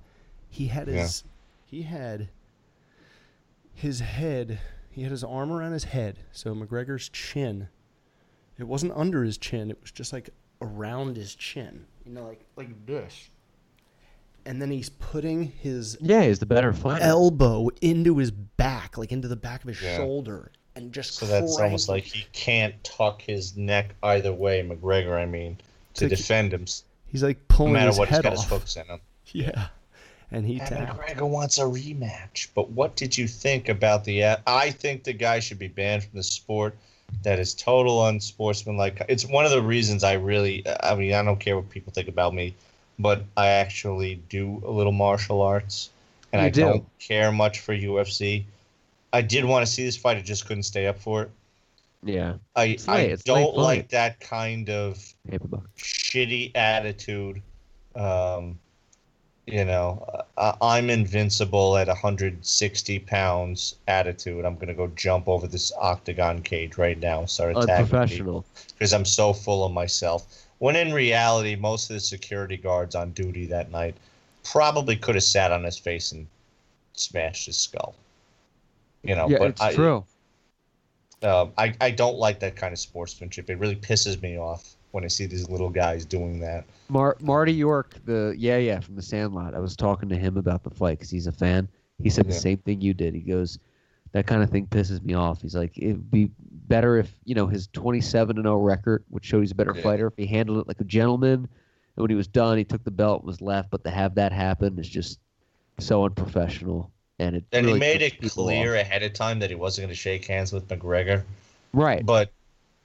He 0.48 0.66
had 0.66 0.88
his 0.88 1.24
he 1.64 1.82
had 1.82 2.28
his 3.74 4.00
head 4.00 4.58
he 4.90 5.02
had 5.02 5.10
his 5.10 5.24
arm 5.24 5.52
around 5.52 5.72
his 5.72 5.84
head, 5.84 6.18
so 6.32 6.54
McGregor's 6.54 7.08
chin. 7.10 7.68
It 8.58 8.66
wasn't 8.66 8.92
under 8.96 9.22
his 9.22 9.38
chin; 9.38 9.70
it 9.70 9.80
was 9.80 9.92
just 9.92 10.12
like 10.12 10.30
around 10.60 11.16
his 11.16 11.34
chin, 11.34 11.86
you 12.08 12.14
know, 12.14 12.24
like 12.24 12.40
like 12.56 12.86
this. 12.86 13.28
And 14.46 14.62
then 14.62 14.70
he's 14.70 14.88
putting 14.88 15.42
his 15.44 15.98
Yeah, 16.00 16.22
he's 16.24 16.38
the 16.38 16.46
better 16.46 16.72
fighter. 16.72 17.04
elbow 17.04 17.68
into 17.82 18.16
his 18.16 18.30
back, 18.30 18.96
like 18.96 19.12
into 19.12 19.28
the 19.28 19.36
back 19.36 19.62
of 19.62 19.68
his 19.68 19.82
Yeah. 19.82 19.96
shoulder, 19.96 20.52
and 20.74 20.90
just 20.92 21.14
So 21.14 21.26
that's 21.26 21.58
almost 21.58 21.88
like 21.88 22.04
he 22.04 22.24
can't 22.32 22.82
tuck 22.82 23.20
his 23.20 23.56
neck 23.56 23.94
either 24.02 24.32
way, 24.32 24.62
McGregor, 24.62 25.16
I 25.20 25.26
mean, 25.26 25.58
to 25.94 26.04
Like 26.04 26.10
he- 26.12 26.16
defend 26.16 26.54
him, 26.54 26.64
he's 27.06 27.22
like 27.22 27.36
no 27.36 27.44
pulling 27.48 27.72
matter 27.74 27.88
his 27.88 27.98
what, 27.98 28.08
he's 28.08 28.16
head 28.16 28.24
got 28.24 28.32
off. 28.34 28.38
his 28.44 28.48
hooks 28.50 28.76
in 28.76 28.86
him. 28.86 29.00
Yeah, 29.32 29.68
and 30.30 30.46
he 30.46 30.58
And 30.58 30.68
tapped. 30.70 30.98
McGregor 30.98 31.28
wants 31.28 31.58
a 31.58 31.62
rematch. 31.64 32.48
But 32.54 32.70
what 32.70 32.96
did 32.96 33.18
you 33.18 33.28
think 33.28 33.68
about 33.68 34.04
the? 34.04 34.24
I 34.46 34.70
think 34.70 35.04
the 35.04 35.12
guy 35.12 35.40
should 35.40 35.58
be 35.58 35.68
banned 35.68 36.04
from 36.04 36.16
the 36.16 36.22
sport. 36.22 36.74
That 37.22 37.38
is 37.38 37.54
total 37.54 38.06
unsportsmanlike. 38.06 39.02
It's 39.08 39.24
one 39.26 39.44
of 39.44 39.50
the 39.50 39.62
reasons 39.62 40.04
I 40.04 40.14
really. 40.14 40.64
I 40.82 40.94
mean, 40.94 41.12
I 41.14 41.22
don't 41.22 41.40
care 41.40 41.56
what 41.56 41.68
people 41.70 41.92
think 41.92 42.08
about 42.08 42.34
me, 42.34 42.54
but 42.98 43.24
I 43.36 43.48
actually 43.48 44.16
do 44.28 44.62
a 44.64 44.70
little 44.70 44.92
martial 44.92 45.40
arts, 45.42 45.90
and 46.32 46.40
You 46.42 46.46
I 46.46 46.50
do. 46.50 46.60
don't 46.62 46.86
care 46.98 47.32
much 47.32 47.60
for 47.60 47.74
UFC. 47.74 48.44
I 49.12 49.22
did 49.22 49.44
want 49.44 49.66
to 49.66 49.72
see 49.72 49.84
this 49.84 49.96
fight. 49.96 50.16
I 50.18 50.20
just 50.20 50.46
couldn't 50.46 50.64
stay 50.64 50.86
up 50.86 50.98
for 50.98 51.22
it. 51.22 51.30
Yeah. 52.04 52.34
I 52.54 52.64
It's 52.66 52.86
I 52.86 52.94
late- 52.96 53.10
it's 53.10 53.26
late 53.26 53.34
don't 53.42 53.56
like 53.56 53.88
that 53.88 54.20
kind 54.20 54.68
of 54.68 55.02
shitty 55.76 56.52
attitude. 56.54 57.42
Um, 57.96 58.58
you 59.50 59.64
know, 59.64 60.04
uh, 60.36 60.52
I'm 60.60 60.90
invincible 60.90 61.76
at 61.78 61.88
160 61.88 62.98
pounds 63.00 63.76
attitude. 63.86 64.44
I'm 64.44 64.56
gonna 64.56 64.74
go 64.74 64.88
jump 64.88 65.28
over 65.28 65.46
this 65.46 65.72
octagon 65.80 66.42
cage 66.42 66.76
right 66.76 66.98
now, 66.98 67.20
and 67.20 67.30
start 67.30 67.56
attacking 67.56 68.44
because 68.78 68.92
I'm 68.92 69.04
so 69.04 69.32
full 69.32 69.64
of 69.64 69.72
myself. 69.72 70.44
When 70.58 70.76
in 70.76 70.92
reality, 70.92 71.56
most 71.56 71.88
of 71.88 71.94
the 71.94 72.00
security 72.00 72.56
guards 72.56 72.94
on 72.94 73.12
duty 73.12 73.46
that 73.46 73.70
night 73.70 73.96
probably 74.44 74.96
could 74.96 75.14
have 75.14 75.24
sat 75.24 75.50
on 75.50 75.64
his 75.64 75.78
face 75.78 76.12
and 76.12 76.26
smashed 76.92 77.46
his 77.46 77.56
skull. 77.56 77.94
You 79.02 79.14
know, 79.14 79.28
yeah, 79.28 79.38
but 79.38 79.48
it's 79.50 79.60
I, 79.60 79.74
true. 79.74 80.04
um, 81.22 81.52
I, 81.56 81.74
I 81.80 81.90
don't 81.90 82.16
like 82.16 82.40
that 82.40 82.56
kind 82.56 82.72
of 82.72 82.78
sportsmanship. 82.78 83.48
It 83.48 83.58
really 83.58 83.76
pisses 83.76 84.20
me 84.20 84.38
off 84.38 84.74
when 84.92 85.04
I 85.04 85.08
see 85.08 85.26
these 85.26 85.48
little 85.48 85.70
guys 85.70 86.04
doing 86.04 86.40
that. 86.40 86.64
Mar- 86.88 87.16
Marty 87.20 87.52
York, 87.52 87.96
the 88.04 88.34
yeah 88.36 88.56
yeah 88.58 88.80
from 88.80 88.96
the 88.96 89.02
Sandlot. 89.02 89.54
I 89.54 89.58
was 89.58 89.76
talking 89.76 90.08
to 90.08 90.16
him 90.16 90.36
about 90.36 90.62
the 90.64 90.70
fight 90.70 90.98
because 90.98 91.10
he's 91.10 91.26
a 91.26 91.32
fan. 91.32 91.68
He 92.02 92.10
said 92.10 92.28
the 92.28 92.32
same 92.32 92.58
thing 92.58 92.80
you 92.80 92.94
did. 92.94 93.12
He 93.14 93.20
goes, 93.20 93.58
that 94.12 94.26
kind 94.26 94.42
of 94.42 94.50
thing 94.50 94.66
pisses 94.68 95.02
me 95.02 95.14
off. 95.14 95.42
He's 95.42 95.56
like, 95.56 95.76
it'd 95.76 96.10
be 96.10 96.30
better 96.68 96.96
if 96.96 97.12
you 97.24 97.34
know 97.34 97.46
his 97.48 97.66
27 97.72 98.36
and 98.36 98.44
0 98.44 98.56
record, 98.58 99.04
which 99.08 99.24
showed 99.24 99.40
he's 99.40 99.50
a 99.50 99.54
better 99.56 99.74
Yeah. 99.76 99.82
fighter, 99.82 100.06
if 100.06 100.14
he 100.16 100.26
handled 100.26 100.58
it 100.58 100.68
like 100.68 100.80
a 100.80 100.84
gentleman. 100.84 101.40
And 101.96 102.02
when 102.02 102.08
he 102.10 102.14
was 102.16 102.28
done, 102.28 102.56
he 102.56 102.64
took 102.64 102.84
the 102.84 102.90
belt 102.92 103.22
and 103.22 103.26
was 103.26 103.40
left. 103.40 103.70
But 103.70 103.82
to 103.84 103.90
have 103.90 104.14
that 104.14 104.32
happen 104.32 104.78
is 104.78 104.88
just 104.88 105.18
so 105.80 106.04
unprofessional. 106.04 106.90
And 107.18 107.34
it 107.34 107.44
And 107.52 107.66
really 107.66 107.78
he 107.78 107.80
made 107.80 108.02
it 108.02 108.20
clear 108.30 108.76
off. 108.76 108.80
ahead 108.82 109.02
of 109.02 109.12
time 109.12 109.40
that 109.40 109.50
he 109.50 109.56
wasn't 109.56 109.86
going 109.86 109.94
to 109.94 110.00
shake 110.00 110.24
hands 110.26 110.52
with 110.52 110.68
McGregor. 110.68 111.24
right? 111.72 112.06
But 112.06 112.30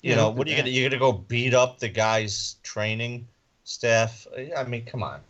you 0.03 0.11
Yeah, 0.11 0.17
know, 0.17 0.29
what 0.29 0.45
are 0.47 0.51
you 0.51 0.55
going 0.57 0.65
to 0.65 0.71
that. 0.71 0.75
you 0.77 0.83
going 0.83 0.91
to 0.91 0.99
go 0.99 1.11
beat 1.13 1.55
up 1.55 1.79
the 1.79 1.89
guy's 1.89 2.57
training 2.61 3.27
staff? 3.63 4.27
I 4.55 4.63
mean, 4.65 4.85
come 4.85 5.01
on. 5.01 5.21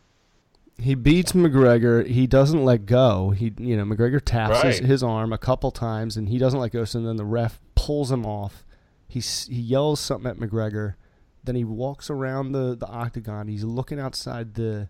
He 0.80 0.96
beats 0.96 1.34
McGregor. 1.34 2.06
He 2.06 2.26
doesn't 2.28 2.66
let 2.66 2.86
go. 2.88 3.30
He, 3.30 3.54
you 3.60 3.78
know, 3.78 3.86
McGregor 3.86 4.20
taps 4.24 4.62
his, 4.64 4.80
Right. 4.82 4.90
his 4.90 5.04
arm 5.04 5.32
a 5.32 5.38
couple 5.38 5.70
times, 5.72 6.18
and 6.18 6.28
he 6.28 6.38
doesn't 6.40 6.60
let 6.60 6.72
go. 6.72 6.84
So 6.84 7.00
then 7.02 7.16
the 7.16 7.24
ref 7.26 7.62
pulls 7.76 8.12
him 8.12 8.26
off. 8.26 8.66
He 9.08 9.20
he 9.20 9.62
yells 9.62 10.00
something 10.00 10.30
at 10.30 10.38
McGregor. 10.38 10.96
Then 11.44 11.56
he 11.56 11.64
walks 11.64 12.10
around 12.10 12.54
the, 12.54 12.76
the 12.76 12.88
octagon. 12.88 13.48
He's 13.48 13.64
looking 13.64 14.00
outside 14.00 14.56
the 14.56 14.90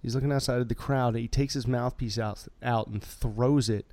he's 0.00 0.14
looking 0.14 0.32
outside 0.32 0.60
of 0.62 0.68
the 0.68 0.74
crowd. 0.74 1.14
He 1.16 1.28
takes 1.28 1.52
his 1.52 1.66
mouthpiece 1.66 2.18
out 2.18 2.46
out 2.62 2.86
and 2.88 3.02
throws 3.04 3.68
it 3.68 3.92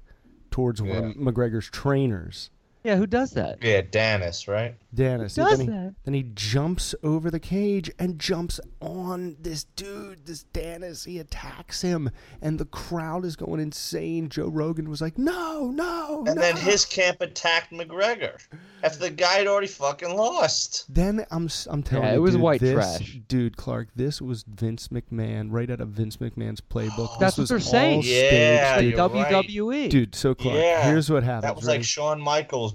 towards 0.51 0.81
one 0.81 1.03
of 1.03 1.15
McGregor's 1.15 1.69
trainers. 1.69 2.49
Yeah, 2.85 2.95
who 2.95 3.07
does 3.07 3.31
that? 3.31 3.57
Yeah, 3.61 3.81
Dennis, 3.81 4.47
right? 4.47 4.75
Dennis. 4.93 5.33
does 5.35 5.57
then, 5.57 5.67
he, 5.67 5.73
that? 5.73 5.95
then 6.05 6.13
he 6.13 6.23
jumps 6.35 6.95
over 7.03 7.29
the 7.29 7.39
cage 7.39 7.91
and 7.99 8.17
jumps 8.19 8.59
on 8.79 9.35
this 9.41 9.65
dude, 9.75 10.25
this 10.25 10.43
Dennis. 10.43 11.03
He 11.03 11.19
attacks 11.19 11.81
him, 11.81 12.09
and 12.41 12.57
the 12.59 12.65
crowd 12.65 13.25
is 13.25 13.35
going 13.35 13.59
insane. 13.59 14.29
Joe 14.29 14.47
Rogan 14.47 14.89
was 14.89 15.01
like, 15.01 15.17
"No, 15.17 15.71
no!" 15.71 16.23
And 16.27 16.35
no." 16.35 16.41
then 16.41 16.55
his 16.55 16.85
camp 16.85 17.19
attacked 17.21 17.71
McGregor 17.73 18.37
after 18.83 18.99
the 18.99 19.09
guy 19.09 19.33
had 19.39 19.47
already 19.47 19.67
fucking 19.67 20.15
lost. 20.15 20.85
Then 20.93 21.25
I'm 21.31 21.45
s- 21.45 21.67
I'm 21.69 21.83
telling 21.83 22.05
Yeah, 22.05 22.11
you, 22.13 22.17
it 22.17 22.21
was 22.21 22.33
dude, 22.35 22.41
white 22.41 22.61
this, 22.61 22.73
trash. 22.73 23.19
dude. 23.27 23.57
Clark, 23.57 23.89
this 23.95 24.21
was 24.21 24.43
Vince 24.43 24.89
McMahon, 24.89 25.47
right 25.51 25.69
out 25.69 25.81
of 25.81 25.89
Vince 25.89 26.17
McMahon's 26.17 26.61
playbook. 26.61 27.09
That's 27.19 27.35
this 27.35 27.43
what 27.43 27.49
they're 27.49 27.59
saying. 27.59 27.97
all 27.97 28.03
Yeah, 28.05 28.75
staged, 28.77 28.97
you're 28.97 29.07
dude. 29.09 29.15
right. 29.15 29.33
WWE. 29.47 29.89
Dude, 29.89 30.15
so 30.15 30.35
Clark, 30.35 30.55
Yeah, 30.57 30.83
here's 30.89 31.09
what 31.09 31.23
happened. 31.23 31.43
That 31.43 31.55
was 31.55 31.65
right? 31.65 31.77
like 31.77 31.83
Shawn 31.83 32.21
Michaels 32.21 32.74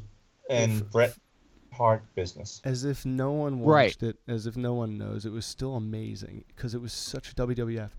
and 0.51 0.91
Bret 0.91 1.15
Hart 1.73 2.03
business. 2.15 2.61
as 2.65 2.85
if 2.85 3.07
no 3.07 3.33
one 3.33 3.61
Right. 3.63 3.87
watched 3.87 4.03
it, 4.03 4.19
as 4.29 4.47
if 4.47 4.57
no 4.57 4.75
one 4.75 4.99
knows. 4.99 5.25
It 5.25 5.33
was 5.33 5.47
still 5.47 5.77
amazing 5.77 6.45
because 6.49 6.75
it 6.75 6.81
was 6.81 6.93
such 6.93 7.31
a 7.33 7.35
WWF. 7.35 7.91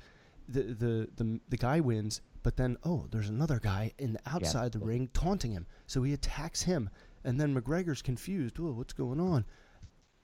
The, 0.50 0.64
the 0.64 1.10
the 1.16 1.40
the 1.50 1.58
guy 1.58 1.80
wins, 1.80 2.22
but 2.44 2.58
then 2.58 2.78
oh, 2.84 3.08
there's 3.12 3.30
another 3.30 3.60
guy 3.60 3.94
in 3.98 4.14
the 4.14 4.20
outside 4.26 4.72
the 4.74 4.80
ring 4.80 5.10
taunting 5.14 5.52
him. 5.52 5.66
So 5.88 6.04
he 6.04 6.14
attacks 6.14 6.64
him, 6.64 6.90
and 7.24 7.40
then 7.40 7.56
McGregor's 7.56 8.02
confused. 8.02 8.58
Oh, 8.60 8.72
what's 8.74 8.94
going 8.94 9.20
on? 9.22 9.46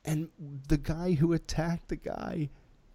And 0.04 0.30
the 0.68 0.78
guy 0.78 1.14
who 1.14 1.34
attacked 1.34 1.88
the 1.90 1.96
guy 1.96 2.50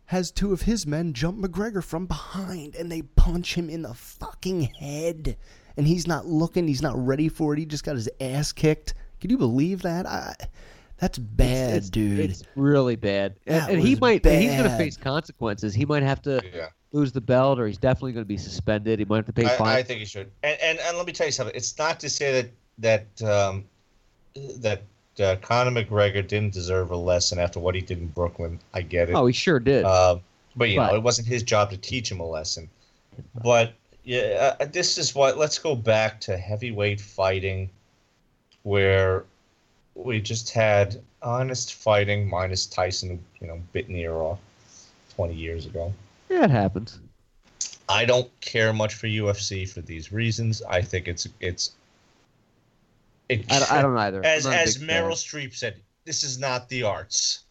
has 0.06 0.30
two 0.30 0.52
of 0.52 0.62
his 0.62 0.86
men 0.86 1.12
jump 1.14 1.38
McGregor 1.38 1.82
from 1.82 2.06
behind, 2.06 2.74
and 2.74 2.90
they 2.92 3.02
punch 3.02 3.54
him 3.54 3.70
in 3.70 3.82
the 3.82 3.94
fucking 3.94 4.62
head. 4.62 5.38
And 5.76 5.86
he's 5.86 6.06
not 6.06 6.26
looking. 6.26 6.68
He's 6.68 6.82
not 6.82 6.98
ready 6.98 7.28
for 7.30 7.54
it. 7.54 7.58
He 7.58 7.64
just 7.64 7.84
got 7.84 7.94
his 7.96 8.10
ass 8.20 8.52
kicked. 8.52 8.92
Can 9.22 9.30
you 9.30 9.38
believe 9.38 9.82
that? 9.82 10.04
I, 10.04 10.34
that's 10.98 11.16
bad, 11.16 11.76
it's, 11.76 11.88
dude. 11.90 12.18
It's 12.18 12.42
really 12.56 12.96
bad, 12.96 13.36
and, 13.46 13.56
That 13.60 13.70
and 13.70 13.80
he 13.80 13.94
might. 13.94 14.26
and 14.26 14.42
He's 14.42 14.50
going 14.50 14.64
to 14.64 14.76
face 14.76 14.96
consequences. 14.96 15.74
He 15.74 15.86
might 15.86 16.02
have 16.02 16.20
to 16.22 16.42
Yeah. 16.52 16.66
lose 16.90 17.12
the 17.12 17.20
belt, 17.20 17.60
or 17.60 17.68
he's 17.68 17.78
definitely 17.78 18.12
going 18.14 18.24
to 18.24 18.28
be 18.28 18.36
suspended. 18.36 18.98
He 18.98 19.04
might 19.04 19.18
have 19.18 19.26
to 19.26 19.32
pay 19.32 19.44
I, 19.46 19.56
fine. 19.56 19.76
I 19.76 19.82
think 19.84 20.00
he 20.00 20.06
should. 20.06 20.28
And, 20.42 20.58
and 20.60 20.78
and 20.80 20.96
let 20.96 21.06
me 21.06 21.12
tell 21.12 21.26
you 21.26 21.32
something. 21.32 21.54
It's 21.54 21.78
not 21.78 22.00
to 22.00 22.10
say 22.10 22.42
that 22.42 22.50
that 23.20 23.22
um, 23.30 23.64
that 24.58 24.82
uh, 25.20 25.36
Conor 25.40 25.70
McGregor 25.84 26.26
didn't 26.26 26.52
deserve 26.52 26.90
a 26.90 26.96
lesson 26.96 27.38
after 27.38 27.60
what 27.60 27.76
he 27.76 27.80
did 27.80 27.98
in 27.98 28.08
Brooklyn. 28.08 28.58
I 28.74 28.82
get 28.82 29.08
it. 29.08 29.12
oh, 29.14 29.26
he 29.26 29.32
sure 29.32 29.60
did. 29.60 29.84
Uh, 29.84 30.18
but 30.56 30.68
you 30.68 30.78
But- 30.78 30.88
know, 30.90 30.96
it 30.96 31.02
wasn't 31.04 31.28
his 31.28 31.44
job 31.44 31.70
to 31.70 31.76
teach 31.76 32.10
him 32.10 32.18
a 32.18 32.26
lesson. 32.26 32.68
But 33.40 33.74
yeah, 34.02 34.56
uh, 34.58 34.64
this 34.64 34.98
is 34.98 35.14
what. 35.14 35.38
Let's 35.38 35.60
go 35.60 35.76
back 35.76 36.20
to 36.22 36.36
heavyweight 36.36 37.00
fighting, 37.00 37.70
where 38.62 39.24
we 39.94 40.20
just 40.20 40.50
had 40.50 41.00
honest 41.22 41.74
fighting 41.74 42.28
minus 42.28 42.66
Tyson. 42.66 43.18
You 43.40 43.46
know, 43.48 43.60
bit 43.72 43.88
in 43.88 43.96
ear 43.96 44.14
off 44.14 44.38
twenty 45.14 45.34
years 45.34 45.66
ago. 45.66 45.92
yeah, 46.28 46.44
it 46.44 46.50
happens. 46.50 46.98
I 47.88 48.04
don't 48.04 48.30
care 48.40 48.72
much 48.72 48.94
for 48.94 49.06
UFC 49.06 49.68
for 49.68 49.80
these 49.82 50.12
reasons. 50.12 50.62
I 50.62 50.80
think 50.82 51.08
it's 51.08 51.26
it's. 51.40 51.72
It, 53.28 53.44
I, 53.50 53.58
don't- 53.58 53.72
I 53.72 53.82
don't 53.82 53.96
either. 53.98 54.24
As 54.24 54.46
as 54.46 54.76
big 54.78 54.88
fan. 54.88 55.04
Meryl 55.04 55.12
Streep 55.12 55.54
said, 55.54 55.76
this 56.04 56.22
is 56.24 56.38
not 56.38 56.68
the 56.68 56.82
arts. 56.82 57.44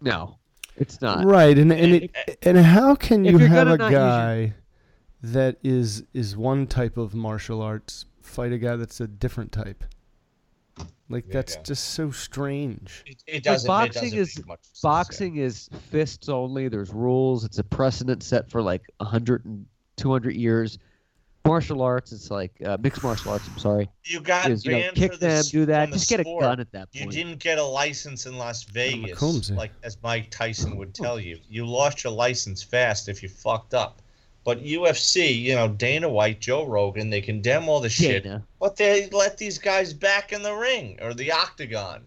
No, 0.00 0.36
it's 0.76 1.00
not. 1.00 1.24
right, 1.24 1.56
and 1.56 1.72
and 1.72 1.94
it, 1.94 2.38
and 2.42 2.58
how 2.58 2.94
can 2.94 3.24
you 3.24 3.38
have 3.38 3.68
a 3.68 3.76
not 3.78 3.84
use 3.86 3.90
your- 3.92 4.00
guy 4.00 4.54
that 5.22 5.56
is 5.62 6.04
is 6.12 6.36
one 6.36 6.66
type 6.66 6.96
of 6.96 7.14
martial 7.14 7.62
arts 7.62 8.04
fight 8.20 8.52
a 8.52 8.58
guy 8.58 8.76
that's 8.76 9.00
a 9.00 9.06
different 9.06 9.52
type? 9.52 9.84
Like 11.08 11.26
Yeah, 11.26 11.32
that's 11.34 11.54
yeah. 11.54 11.62
just 11.62 11.84
so 11.90 12.10
strange. 12.10 13.04
It, 13.06 13.22
it 13.26 13.42
doesn't. 13.44 13.66
it 13.66 13.68
boxing 13.68 14.02
doesn't 14.10 14.18
is 14.18 14.36
make 14.38 14.46
much 14.48 14.60
sense, 14.64 14.80
boxing 14.82 15.36
is 15.36 15.68
fists 15.90 16.28
only. 16.28 16.68
There's 16.68 16.92
rules. 16.92 17.44
It's 17.44 17.58
a 17.58 17.64
precedent 17.64 18.22
set 18.22 18.50
for 18.50 18.60
like 18.62 18.82
100 18.98 19.44
and 19.44 19.66
200 19.96 20.34
years. 20.34 20.78
Martial 21.46 21.80
arts, 21.80 22.10
it's 22.10 22.28
like 22.28 22.50
uh, 22.64 22.76
mixed 22.80 23.04
martial 23.04 23.30
arts. 23.30 23.46
I'm 23.46 23.58
sorry. 23.58 23.88
You 24.02 24.18
got 24.20 24.50
is 24.50 24.64
you 24.64 24.72
know 24.72 24.90
kick 24.96 25.12
for 25.12 25.18
the 25.18 25.26
them, 25.28 25.38
s- 25.38 25.50
do 25.50 25.64
that. 25.66 25.90
the 25.92 25.96
Just 25.96 26.10
get 26.10 26.18
a 26.18 26.24
gun 26.24 26.58
at 26.58 26.72
that 26.72 26.88
You 26.90 27.06
didn't 27.06 27.38
get 27.38 27.58
a 27.58 27.64
license 27.64 28.26
in 28.26 28.36
Las 28.36 28.64
Vegas, 28.64 29.50
like 29.50 29.70
as 29.84 29.96
Mike 30.02 30.28
Tyson 30.32 30.76
would 30.76 30.92
tell 30.92 31.20
you. 31.20 31.38
You 31.48 31.64
lost 31.64 32.02
your 32.02 32.12
license 32.12 32.64
fast 32.64 33.08
if 33.08 33.22
you 33.22 33.28
fucked 33.28 33.74
up. 33.74 34.02
But 34.46 34.62
UFC, 34.62 35.36
you 35.42 35.56
know, 35.56 35.66
Dana 35.66 36.08
White, 36.08 36.38
Joe 36.40 36.64
Rogan, 36.64 37.10
they 37.10 37.20
condemn 37.20 37.68
all 37.68 37.80
the 37.80 37.88
shit, 37.88 38.22
Dana. 38.22 38.44
but 38.60 38.76
they 38.76 39.08
let 39.10 39.36
these 39.38 39.58
guys 39.58 39.92
back 39.92 40.32
in 40.32 40.42
the 40.44 40.54
ring 40.54 41.00
or 41.02 41.14
the 41.14 41.32
octagon, 41.32 42.04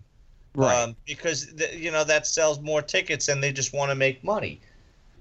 Right. 0.55 0.73
um, 0.73 0.95
because 1.05 1.53
th- 1.57 1.75
you 1.77 1.91
know 1.91 2.05
that 2.05 2.25
sells 2.25 2.61
more 2.61 2.81
tickets, 2.81 3.27
and 3.27 3.43
they 3.43 3.51
just 3.51 3.73
want 3.73 3.91
to 3.91 3.95
make 3.95 4.23
money. 4.23 4.61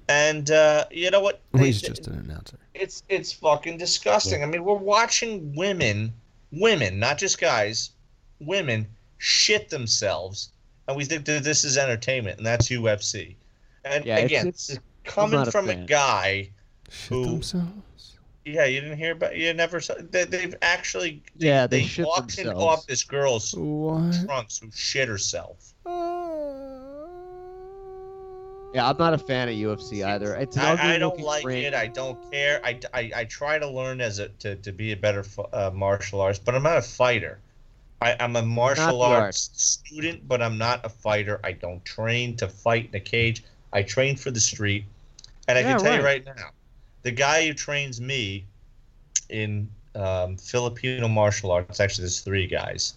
And 0.08 0.48
uh, 0.52 0.84
you 0.92 1.10
know 1.10 1.18
what? 1.20 1.40
Well, 1.52 1.60
They- 1.62 1.66
he's 1.66 1.82
just 1.82 2.06
an 2.06 2.20
announcer. 2.20 2.56
it's 2.72 3.02
it's 3.08 3.32
fucking 3.32 3.78
disgusting. 3.78 4.44
I 4.44 4.46
mean, 4.46 4.62
we're 4.64 4.74
watching 4.76 5.52
women, 5.56 6.12
women, 6.52 7.00
not 7.00 7.18
just 7.18 7.40
guys, 7.40 7.90
women 8.38 8.86
shit 9.18 9.70
themselves, 9.70 10.52
and 10.86 10.96
we 10.96 11.04
think 11.04 11.24
that 11.24 11.42
this 11.42 11.64
is 11.64 11.76
entertainment, 11.78 12.38
and 12.38 12.46
that's 12.46 12.68
UFC. 12.70 13.34
And 13.84 14.04
Yeah, 14.06 14.18
again, 14.18 14.46
it's- 14.46 14.68
this 14.68 14.76
is 14.76 14.78
coming 15.02 15.32
not 15.40 15.48
a 15.48 15.50
from 15.50 15.68
a 15.68 15.74
guy. 15.74 16.50
Shit 16.88 17.08
Who- 17.08 17.24
themselves. 17.24 18.14
Yeah, 18.44 18.64
you 18.64 18.80
didn't 18.80 18.96
hear 18.96 19.12
about. 19.12 19.36
You 19.36 19.52
never 19.52 19.78
saw. 19.78 19.94
They, 20.10 20.24
they've 20.24 20.54
actually. 20.62 21.22
Yeah, 21.36 21.66
they 21.66 21.80
they 21.80 21.86
shit 21.86 22.06
auctioned 22.06 22.48
themselves. 22.48 22.64
off 22.80 22.86
this 22.86 23.04
girl's 23.04 23.54
What? 23.54 24.14
trunks 24.24 24.58
who 24.58 24.70
shit 24.74 25.06
herself. 25.06 25.74
Yeah, 28.74 28.88
I'm 28.88 28.98
not 28.98 29.14
a 29.14 29.18
fan 29.18 29.48
of 29.48 29.54
UFC 29.54 30.04
either. 30.06 30.34
It's 30.34 30.56
I, 30.56 30.94
I 30.94 30.98
don't 30.98 31.20
like 31.20 31.44
ring. 31.44 31.64
it. 31.64 31.74
I 31.74 31.86
don't 31.86 32.18
care. 32.30 32.60
I, 32.64 32.78
I, 32.92 33.10
I 33.16 33.24
try 33.24 33.58
to 33.58 33.66
learn 33.68 34.00
as 34.00 34.18
a 34.18 34.28
to, 34.40 34.56
to 34.56 34.72
be 34.72 34.92
a 34.92 34.96
better 34.96 35.24
uh, 35.52 35.70
martial 35.74 36.20
artist, 36.20 36.44
but 36.44 36.54
I'm 36.54 36.62
not 36.62 36.76
a 36.76 36.82
fighter. 36.82 37.38
I, 38.00 38.14
I'm 38.20 38.36
a 38.36 38.42
martial 38.42 38.98
the 38.98 39.04
arts 39.04 39.50
student, 39.54 40.28
but 40.28 40.40
I'm 40.42 40.58
not 40.58 40.84
a 40.84 40.88
fighter. 40.88 41.40
I 41.42 41.52
don't 41.52 41.84
train 41.84 42.36
to 42.36 42.48
fight 42.48 42.90
in 42.92 42.96
a 42.96 43.00
cage. 43.00 43.42
I 43.72 43.82
train 43.82 44.16
for 44.16 44.30
the 44.30 44.40
street, 44.40 44.84
and 45.48 45.58
I 45.58 45.62
can 45.62 45.78
tell 45.80 45.96
you 45.96 46.04
right. 46.04 46.24
right 46.26 46.36
now, 46.36 46.50
the 47.02 47.10
guy 47.10 47.46
who 47.46 47.54
trains 47.54 48.00
me 48.00 48.44
in 49.28 49.68
um, 49.94 50.36
Filipino 50.36 51.08
martial 51.08 51.50
arts. 51.50 51.80
Actually, 51.80 52.02
there's 52.02 52.20
three 52.20 52.46
guys. 52.46 52.94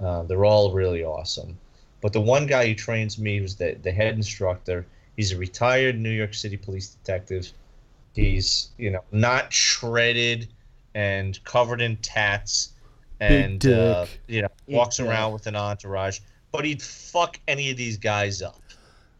Uh, 0.00 0.22
they're 0.22 0.44
all 0.44 0.72
really 0.72 1.04
awesome. 1.04 1.56
But 2.02 2.12
the 2.12 2.20
one 2.20 2.46
guy 2.46 2.66
who 2.68 2.74
trains 2.74 3.18
me 3.18 3.40
was 3.40 3.56
the, 3.56 3.76
the 3.82 3.90
head 3.90 4.14
instructor. 4.14 4.86
He's 5.16 5.32
a 5.32 5.36
retired 5.38 5.98
New 5.98 6.10
York 6.10 6.34
City 6.34 6.56
police 6.56 6.88
detective. 6.88 7.50
He's, 8.14 8.68
you 8.78 8.90
know, 8.90 9.02
not 9.12 9.52
shredded 9.52 10.48
and 10.94 11.42
covered 11.44 11.80
in 11.80 11.96
tats 11.98 12.72
and, 13.20 13.64
uh, 13.66 14.06
you 14.26 14.42
know, 14.42 14.48
Big 14.66 14.76
walks 14.76 14.98
dick. 14.98 15.06
around 15.06 15.32
with 15.32 15.46
an 15.46 15.56
entourage. 15.56 16.20
But 16.52 16.64
he'd 16.64 16.82
fuck 16.82 17.40
any 17.48 17.70
of 17.70 17.76
these 17.76 17.96
guys 17.96 18.42
up 18.42 18.60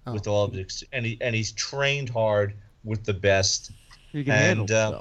Oh. 0.09 0.13
with 0.13 0.29
all 0.29 0.45
of 0.45 0.53
his, 0.53 0.85
and, 0.93 1.05
he, 1.05 1.19
and 1.21 1.35
he's 1.35 1.51
trained 1.53 2.09
hard 2.09 2.55
with 2.85 3.05
the 3.05 3.13
best 3.13 3.73
You 4.17 4.25
can 4.25 4.33
handle 4.33 4.67
and, 4.79 4.95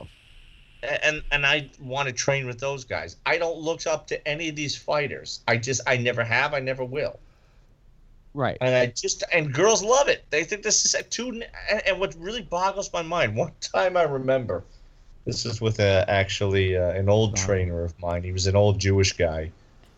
uh, 0.84 0.98
and 1.04 1.24
and 1.32 1.46
I 1.46 1.70
want 1.80 2.10
to 2.10 2.14
train 2.14 2.46
with 2.48 2.60
those 2.60 2.84
guys. 2.84 3.16
I 3.26 3.38
don't 3.38 3.58
look 3.58 3.88
up 3.88 4.08
to 4.08 4.28
any 4.28 4.50
of 4.50 4.58
these 4.58 4.76
fighters. 4.76 5.40
I 5.48 5.56
just 5.56 5.80
I 5.88 5.96
never 5.96 6.22
have. 6.22 6.54
I 6.54 6.60
never 6.60 6.84
will. 6.84 7.18
Right. 8.34 8.58
And 8.60 8.76
I 8.76 8.88
just 8.88 9.24
and 9.32 9.54
girls 9.54 9.82
love 9.82 10.10
it. 10.10 10.26
They 10.32 10.44
think 10.44 10.64
this 10.64 10.84
is 10.84 10.96
a 10.96 11.04
two. 11.04 11.30
And, 11.30 11.48
and 11.88 11.98
what 11.98 12.14
really 12.20 12.42
boggles 12.42 12.92
my 12.92 13.04
mind. 13.04 13.38
One 13.38 13.54
time 13.62 13.96
I 13.96 14.04
remember, 14.04 14.66
this 15.24 15.46
is 15.46 15.62
with 15.62 15.80
a, 15.80 16.04
actually 16.10 16.76
uh, 16.76 16.90
an 16.90 17.08
old 17.08 17.38
trainer 17.38 17.86
of 17.86 17.98
mine. 18.02 18.22
He 18.22 18.34
was 18.34 18.48
an 18.48 18.58
old 18.58 18.80
Jewish 18.80 19.14
guy, 19.14 19.50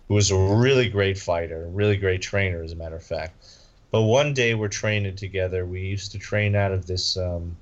who 0.10 0.14
was 0.14 0.30
a 0.30 0.38
really 0.38 0.90
great 0.90 1.18
fighter, 1.18 1.68
really 1.72 1.98
great 1.98 2.22
trainer, 2.22 2.62
as 2.62 2.72
a 2.72 2.76
matter 2.76 2.98
of 2.98 3.04
fact. 3.04 3.48
But 3.90 4.04
one 4.04 4.36
day 4.36 4.54
we're 4.54 4.68
training 4.68 5.16
together. 5.16 5.66
We 5.66 5.82
used 5.82 6.12
to 6.12 6.20
train 6.20 6.56
out 6.56 6.72
of 6.72 6.86
this. 6.86 7.18
Um, 7.18 7.58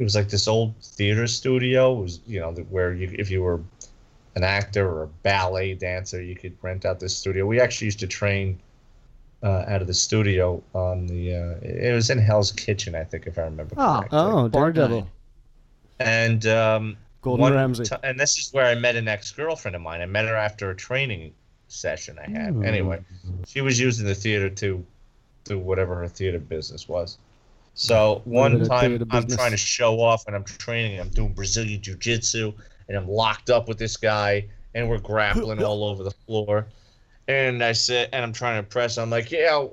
it 0.00 0.02
was 0.02 0.14
like 0.14 0.28
this 0.30 0.48
old 0.48 0.74
theater 0.82 1.26
studio. 1.26 1.98
It 1.98 2.02
was 2.02 2.20
you 2.26 2.40
know 2.40 2.52
where 2.70 2.94
you 2.94 3.14
if 3.18 3.30
you 3.30 3.42
were 3.42 3.60
an 4.34 4.42
actor 4.42 4.88
or 4.88 5.02
a 5.04 5.06
ballet 5.22 5.74
dancer, 5.74 6.22
you 6.22 6.34
could 6.34 6.56
rent 6.62 6.84
out 6.86 6.98
this 6.98 7.14
studio. 7.16 7.44
We 7.46 7.60
actually 7.60 7.86
used 7.86 8.00
to 8.00 8.06
train 8.06 8.58
uh, 9.42 9.64
out 9.68 9.82
of 9.82 9.86
the 9.86 9.94
studio 9.94 10.62
on 10.74 11.06
the. 11.06 11.34
Uh, 11.34 11.54
it 11.62 11.94
was 11.94 12.08
in 12.10 12.18
Hell's 12.18 12.50
Kitchen, 12.52 12.94
I 12.94 13.04
think, 13.04 13.26
if 13.26 13.38
I 13.38 13.42
remember 13.42 13.74
Oh, 13.76 13.98
correctly. 13.98 14.18
Oh, 14.18 14.48
Bar 14.48 14.72
Daredevil. 14.72 15.08
And 15.98 16.46
um, 16.46 16.96
Golden 17.20 17.42
one 17.42 17.52
Ramsay. 17.52 17.84
ti- 17.84 17.96
and 18.02 18.18
this 18.18 18.38
is 18.38 18.52
where 18.54 18.64
I 18.64 18.74
met 18.74 18.96
an 18.96 19.06
ex 19.06 19.30
girlfriend 19.32 19.74
of 19.76 19.82
mine. 19.82 20.00
I 20.00 20.06
met 20.06 20.24
her 20.26 20.36
after 20.36 20.70
a 20.70 20.76
training 20.76 21.34
session 21.68 22.18
I 22.18 22.30
had. 22.30 22.56
Anyway, 22.64 23.00
she 23.46 23.60
was 23.60 23.78
using 23.78 24.06
the 24.06 24.14
theater 24.14 24.48
to 24.48 24.82
do 25.44 25.58
whatever 25.58 25.94
her 25.96 26.08
theater 26.08 26.38
business 26.38 26.88
was. 26.88 27.18
So 27.80 28.20
one 28.26 28.62
time 28.64 29.06
I'm 29.10 29.26
trying 29.26 29.52
to 29.52 29.56
show 29.56 30.00
off 30.00 30.26
and 30.26 30.36
I'm 30.36 30.44
training. 30.44 31.00
I'm 31.00 31.08
doing 31.08 31.32
Brazilian 31.32 31.80
Jiu 31.80 31.96
Jitsu 31.96 32.52
and 32.88 32.96
I'm 32.98 33.08
locked 33.08 33.48
up 33.48 33.68
with 33.68 33.78
this 33.78 33.96
guy 33.96 34.46
and 34.74 34.86
we're 34.86 34.98
grappling 34.98 35.62
all 35.62 35.84
over 35.84 36.04
the 36.04 36.10
floor. 36.10 36.66
And 37.26 37.64
I 37.64 37.72
said, 37.72 38.10
and 38.12 38.22
I'm 38.22 38.34
trying 38.34 38.56
to 38.56 38.58
impress. 38.58 38.98
I'm 38.98 39.08
like, 39.08 39.30
yeah, 39.30 39.66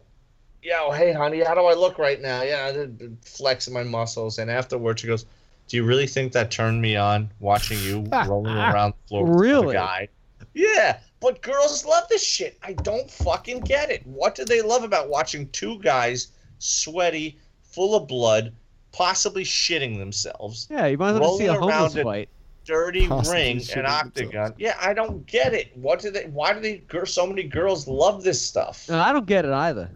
yo, 0.64 0.92
hey, 0.92 1.12
honey, 1.12 1.44
how 1.44 1.54
do 1.54 1.66
I 1.66 1.74
look 1.74 1.98
right 2.00 2.22
now? 2.22 2.44
Yeah, 2.44 2.72
I'm 2.74 3.18
flexing 3.26 3.74
my 3.74 3.84
muscles. 3.84 4.40
And 4.40 4.50
afterwards, 4.50 5.02
she 5.02 5.08
goes, 5.08 5.26
Do 5.68 5.76
you 5.76 5.84
really 5.84 6.08
think 6.08 6.32
that 6.32 6.50
turned 6.50 6.82
me 6.82 6.96
on 6.96 7.30
watching 7.42 7.78
you 7.80 8.08
rolling 8.26 8.56
around 8.56 8.94
the 8.94 9.08
floor 9.10 9.24
with 9.26 9.34
the 9.34 9.38
Really? 9.40 9.74
guy? 9.74 10.08
Yeah, 10.54 11.00
but 11.20 11.42
girls 11.42 11.86
love 11.86 12.06
this 12.08 12.24
shit. 12.26 12.58
I 12.64 12.72
don't 12.72 13.12
fucking 13.12 13.62
get 13.62 13.90
it. 13.92 14.08
What 14.08 14.34
do 14.34 14.46
they 14.46 14.62
love 14.62 14.86
about 14.86 15.10
watching 15.10 15.50
two 15.50 15.78
guys 15.80 16.30
sweaty, 16.60 17.38
full 17.78 17.94
of 17.96 18.08
blood, 18.08 18.54
possibly 18.92 19.44
shitting 19.44 20.00
themselves, 20.00 20.68
Yeah, 20.72 20.88
you 20.88 20.98
might 20.98 21.12
as 21.14 21.20
well 21.20 21.38
see 21.38 21.46
a 21.46 21.54
rolling 21.54 21.70
homeless 21.72 21.96
around 21.96 22.00
it. 22.00 22.04
fight. 22.04 22.30
dirty 22.66 23.08
Possibly 23.08 23.40
ring 23.40 23.58
shitting 23.58 23.78
and 23.78 23.88
octagon? 23.88 24.32
themselves. 24.32 24.56
Yeah, 24.58 24.76
I 24.82 24.94
don't 24.96 25.24
get 25.28 25.54
it. 25.54 25.78
What 25.78 26.00
do 26.02 26.10
they? 26.10 26.26
Why 26.26 26.54
do 26.54 26.60
they? 26.60 26.82
So 27.06 27.28
many 27.28 27.44
girls 27.44 27.88
love 27.88 28.24
this 28.24 28.42
stuff. 28.42 28.90
No, 28.90 29.00
I 29.00 29.14
don't 29.14 29.28
get 29.28 29.46
it 29.46 29.52
either. 29.54 29.92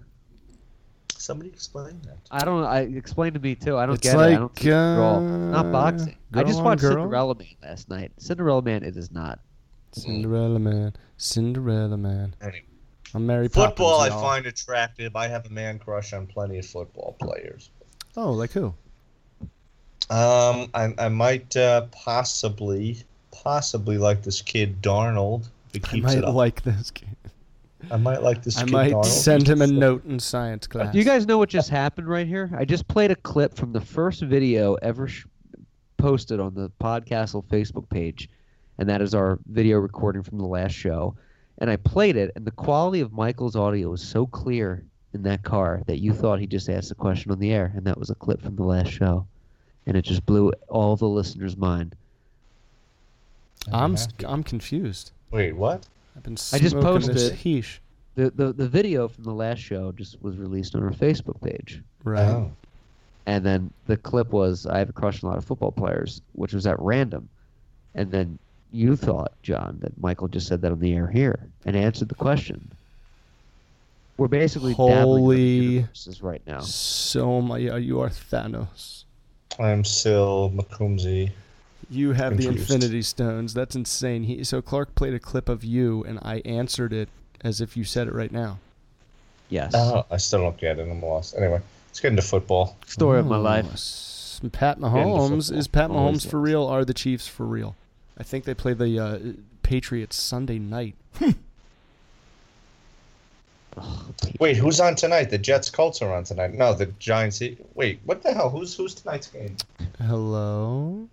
Somebody 1.17 1.49
explain 1.49 1.99
that. 2.05 2.17
I 2.29 2.45
don't. 2.45 2.63
I 2.63 2.81
explain 2.81 3.33
to 3.33 3.39
me 3.39 3.55
too. 3.55 3.77
I 3.77 3.85
don't 3.87 3.95
It's 3.95 4.03
get 4.03 4.15
it. 4.15 4.19
I 4.19 4.29
don't 4.35 4.41
like, 4.43 4.59
see 4.59 4.69
it 4.69 4.73
at 4.73 4.99
uh, 4.99 5.19
Not 5.19 5.71
boxing. 5.71 6.15
I 6.33 6.43
just 6.43 6.61
watched 6.63 6.81
girl? 6.81 6.91
Cinderella 6.93 7.35
Man 7.35 7.47
last 7.63 7.89
night. 7.89 8.11
Cinderella 8.17 8.61
Man, 8.61 8.83
it 8.83 8.95
is 8.95 9.11
not. 9.11 9.39
Cinderella 9.93 10.57
man, 10.59 10.93
Cinderella 11.17 11.97
man. 11.97 12.33
Anyway. 12.41 12.63
I'm 13.13 13.25
Mary 13.25 13.47
Football, 13.47 13.99
I 13.99 14.09
Poppins, 14.09 14.21
y'all. 14.21 14.29
find 14.29 14.45
attractive. 14.45 15.15
I 15.15 15.27
have 15.27 15.45
a 15.45 15.49
man 15.49 15.79
crush 15.79 16.13
on 16.13 16.27
plenty 16.27 16.59
of 16.59 16.65
football 16.65 17.15
players. 17.19 17.69
Oh, 18.15 18.31
like 18.31 18.51
who? 18.51 18.73
Um, 20.09 20.69
I, 20.73 20.93
I 20.97 21.09
might 21.09 21.55
uh, 21.55 21.83
possibly, 21.91 22.97
possibly 23.31 23.97
like 23.97 24.23
this 24.23 24.41
kid 24.41 24.81
Darnold. 24.81 25.47
If 25.73 25.85
he 25.85 25.99
I 25.99 26.01
keeps 26.01 26.13
it 26.13 26.21
might 26.21 26.27
up. 26.29 26.35
like 26.35 26.61
this 26.63 26.91
kid. 26.91 27.15
I 27.89 27.97
might 27.97 28.21
like 28.21 28.43
this 28.43 28.57
I 28.57 28.63
kid 28.63 28.71
might 28.71 28.91
Darnold. 28.91 29.05
send 29.05 29.47
him 29.47 29.61
a 29.61 29.67
note 29.67 30.05
in 30.05 30.19
science 30.19 30.67
class. 30.67 30.91
Do 30.91 30.99
you 30.99 31.05
guys 31.05 31.25
know 31.25 31.37
what 31.37 31.49
just 31.49 31.69
happened 31.69 32.07
right 32.07 32.27
here? 32.27 32.49
I 32.57 32.65
just 32.65 32.87
played 32.87 33.11
a 33.11 33.15
clip 33.15 33.55
from 33.55 33.71
the 33.73 33.81
first 33.81 34.21
video 34.21 34.75
ever 34.75 35.07
sh- 35.07 35.25
posted 35.97 36.39
on 36.39 36.53
the 36.53 36.69
Podcastle 36.81 37.45
Facebook 37.45 37.89
page, 37.89 38.29
and 38.77 38.89
that 38.89 39.01
is 39.01 39.13
our 39.15 39.39
video 39.47 39.77
recording 39.79 40.23
from 40.23 40.37
the 40.37 40.45
last 40.45 40.73
show. 40.73 41.15
And 41.61 41.69
I 41.69 41.75
played 41.77 42.17
it, 42.17 42.31
and 42.35 42.43
the 42.43 42.51
quality 42.51 43.01
of 43.01 43.13
Michael's 43.13 43.55
audio 43.55 43.89
was 43.89 44.01
so 44.01 44.25
clear 44.25 44.83
in 45.13 45.21
that 45.23 45.43
car 45.43 45.83
that 45.85 45.99
you 45.99 46.11
thought 46.11 46.39
he 46.39 46.47
just 46.47 46.67
asked 46.69 46.89
a 46.91 46.95
question 46.95 47.31
on 47.31 47.37
the 47.39 47.53
air, 47.53 47.71
and 47.75 47.85
that 47.85 47.97
was 47.99 48.09
a 48.09 48.15
clip 48.15 48.41
from 48.41 48.55
the 48.55 48.63
last 48.63 48.89
show, 48.91 49.27
and 49.85 49.95
it 49.95 50.01
just 50.01 50.25
blew 50.25 50.51
all 50.67 50.95
the 50.95 51.07
listeners' 51.07 51.55
mind. 51.55 51.95
I'm 53.71 53.93
s- 53.93 54.07
I'm 54.25 54.43
confused. 54.43 55.11
Wait, 55.29 55.55
what? 55.55 55.87
I've 56.15 56.23
been 56.23 56.33
I 56.33 56.57
just 56.57 56.71
smoking 56.71 57.07
this 57.13 57.29
posted- 57.29 57.33
Heesh. 57.37 57.77
The, 58.15 58.31
the 58.31 58.51
the 58.53 58.67
video 58.67 59.07
from 59.07 59.23
the 59.23 59.33
last 59.33 59.59
show 59.59 59.91
just 59.93 60.21
was 60.21 60.37
released 60.37 60.75
on 60.75 60.83
our 60.83 60.91
Facebook 60.91 61.39
page. 61.41 61.81
Right. 62.03 62.27
Oh. 62.27 62.51
And 63.27 63.45
then 63.45 63.71
the 63.85 63.95
clip 63.97 64.31
was 64.31 64.65
I 64.65 64.79
have 64.79 64.89
a 64.89 64.93
crush 64.93 65.23
on 65.23 65.27
a 65.27 65.31
lot 65.33 65.37
of 65.37 65.45
football 65.45 65.71
players, 65.71 66.21
which 66.33 66.53
was 66.53 66.65
at 66.65 66.77
random. 66.79 67.29
And 67.93 68.11
then 68.11 68.39
you 68.71 68.95
thought, 68.95 69.33
Jon, 69.43 69.77
that 69.81 69.99
Michael 70.01 70.27
just 70.27 70.47
said 70.47 70.61
that 70.61 70.71
on 70.71 70.79
the 70.79 70.93
air 70.93 71.07
here 71.07 71.39
and 71.65 71.75
answered 71.75 72.09
the 72.09 72.15
question. 72.15 72.71
We're 74.17 74.27
basically 74.27 74.73
dabbling 74.73 74.91
in 74.97 75.03
Holy- 75.03 75.41
universes 75.41 76.21
right 76.21 76.41
now. 76.45 76.59
So 76.61 77.41
my, 77.41 77.57
you 77.57 77.99
are 78.01 78.09
Thanos. 78.09 79.03
I'm 79.59 79.83
still 79.83 80.51
McCombsy. 80.55 81.31
You 81.89 82.13
have 82.13 82.37
the 82.37 82.47
Infinity 82.47 83.01
Stones. 83.01 83.53
That's 83.53 83.75
insane. 83.75 84.23
He 84.23 84.43
so 84.45 84.61
Clark 84.61 84.95
played 84.95 85.13
a 85.13 85.19
clip 85.19 85.49
of 85.49 85.63
you, 85.63 86.03
and 86.05 86.19
I 86.21 86.37
answered 86.45 86.93
it 86.93 87.09
as 87.43 87.59
if 87.59 87.75
you 87.75 87.83
said 87.83 88.07
it 88.07 88.13
right 88.13 88.31
now. 88.31 88.59
Yes. 89.49 89.73
Oh, 89.75 90.05
I 90.09 90.15
still 90.17 90.39
don't 90.39 90.57
get 90.57 90.79
it. 90.79 90.87
I'm 90.89 91.01
lost. 91.01 91.35
Anyway, 91.35 91.59
let's 91.89 91.99
get 91.99 92.09
into 92.11 92.21
football. 92.21 92.77
Story 92.85 93.19
of 93.19 93.25
my 93.27 93.35
Oh, 93.37 93.41
life. 93.41 93.73
s- 93.73 94.39
Pat 94.53 94.79
Mahomes 94.79 95.51
is 95.53 95.67
Pat 95.67 95.89
Always 95.91 96.23
Mahomes 96.25 96.29
for 96.29 96.39
real? 96.39 96.63
Are 96.65 96.85
the 96.85 96.93
Chiefs 96.93 97.27
for 97.27 97.45
real? 97.45 97.75
I 98.21 98.23
think 98.23 98.45
they 98.45 98.53
play 98.53 98.75
the 98.75 98.99
uh, 98.99 99.17
Patriots 99.63 100.15
Sunday 100.15 100.59
night. 100.59 100.93
Wait, 104.39 104.57
who's 104.57 104.79
on 104.79 104.93
tonight? 104.93 105.31
The 105.31 105.39
Jets 105.39 105.71
Colts 105.71 106.03
are 106.03 106.13
on 106.13 106.23
tonight. 106.23 106.53
No, 106.53 106.71
the 106.75 106.85
Giants. 106.99 107.41
Wait, 107.73 107.99
what 108.05 108.21
the 108.21 108.31
hell? 108.31 108.51
Who's 108.51 108.75
who's 108.75 108.93
tonight's 108.93 109.25
game? 109.25 109.57
Hello, 109.97 111.09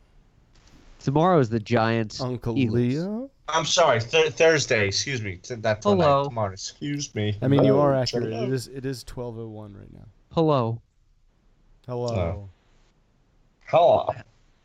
Tomorrow 1.01 1.39
is 1.39 1.49
the 1.49 1.61
Giants. 1.61 2.21
Uncle 2.21 2.59
Eagles. 2.59 2.77
Leo. 2.77 3.31
I'm 3.49 3.65
sorry, 3.65 4.01
th- 4.03 4.35
Thursday. 4.35 4.89
Excuse 4.89 5.23
me. 5.23 5.37
T- 5.37 5.55
Not 5.55 5.81
tonight. 5.81 6.05
Hello. 6.05 6.25
Tomorrow. 6.25 6.53
Excuse 6.53 7.15
me. 7.15 7.39
I 7.41 7.49
mean, 7.49 7.65
you 7.65 7.79
are 7.79 7.95
accurate. 7.95 8.35
It 8.35 8.53
is 8.53 8.69
it 8.69 8.85
is 8.85 9.03
twelve 9.03 9.39
oh 9.39 9.49
one 9.49 9.73
right 9.75 9.91
now. 9.95 10.05
Hello. 10.33 10.83
Hello. 11.87 12.51
Hello. 13.65 14.11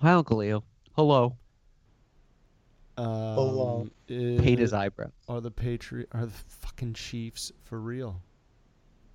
Hi, 0.01 0.11
Uncle 0.11 0.35
Leo. 0.39 0.65
Hello. 0.97 1.37
Um, 2.97 3.05
Hello. 3.07 3.87
Paid 4.07 4.59
his 4.59 4.73
uh, 4.73 4.77
eyebrow. 4.79 5.11
Are 5.27 5.41
the 5.41 5.51
Patriot 5.51 6.09
are 6.11 6.25
the 6.25 6.31
fucking 6.31 6.93
Chiefs 6.93 7.51
for 7.63 7.79
real? 7.79 8.21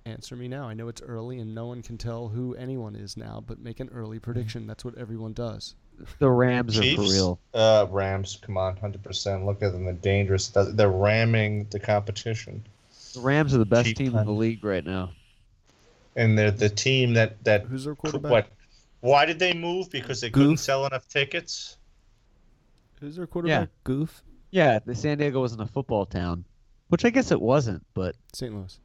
Answer 0.05 0.35
me 0.35 0.47
now. 0.47 0.67
I 0.67 0.73
know 0.73 0.87
it's 0.87 1.01
early 1.01 1.39
and 1.39 1.53
no 1.53 1.67
one 1.67 1.81
can 1.81 1.97
tell 1.97 2.27
who 2.29 2.55
anyone 2.55 2.95
is 2.95 3.15
now, 3.15 3.43
but 3.45 3.59
make 3.59 3.79
an 3.79 3.89
early 3.93 4.17
prediction. 4.19 4.65
That's 4.65 4.83
what 4.83 4.97
everyone 4.97 5.33
does. 5.33 5.75
The 6.19 6.29
Rams 6.29 6.77
are 6.79 6.95
for 6.95 7.01
real. 7.01 7.39
Uh, 7.53 7.85
Rams. 7.89 8.39
Come 8.41 8.57
on, 8.57 8.77
hundred 8.77 9.03
percent. 9.03 9.45
Look 9.45 9.61
at 9.61 9.71
them. 9.73 9.85
They're 9.85 9.93
dangerous. 9.93 10.47
They're 10.47 10.89
ramming 10.89 11.67
the 11.71 11.79
competition, 11.79 12.65
The 13.13 13.19
Rams 13.19 13.53
are 13.53 13.57
the 13.59 13.65
best 13.65 13.87
Chief 13.87 13.97
team 13.97 14.15
in 14.15 14.25
the 14.25 14.31
league 14.31 14.63
right 14.63 14.85
now. 14.85 15.11
and 16.15 16.37
they're 16.37 16.51
the 16.51 16.69
team 16.69 17.13
that 17.13 17.43
that 17.43 17.63
Who's 17.63 17.83
their 17.85 17.95
quarterback? 17.95 18.31
what? 18.31 18.47
Why 19.01 19.25
did 19.25 19.39
they 19.39 19.53
move? 19.53 19.89
Because 19.91 20.19
they 20.21 20.29
couldn't 20.29 20.57
sell 20.57 20.85
enough 20.85 21.07
tickets. 21.07 21.77
Who's 22.99 23.15
their 23.15 23.27
quarterback? 23.27 23.69
Goof. 23.83 24.23
Yeah, 24.51 24.79
the 24.85 24.95
San 24.95 25.17
Diego 25.19 25.39
wasn't 25.39 25.61
a 25.61 25.65
football 25.67 26.05
town, 26.05 26.43
which 26.87 27.05
I 27.05 27.09
guess 27.11 27.31
it 27.31 27.39
wasn't, 27.39 27.85
but 27.93 28.15
St. 28.33 28.53
Louis. 28.53 28.79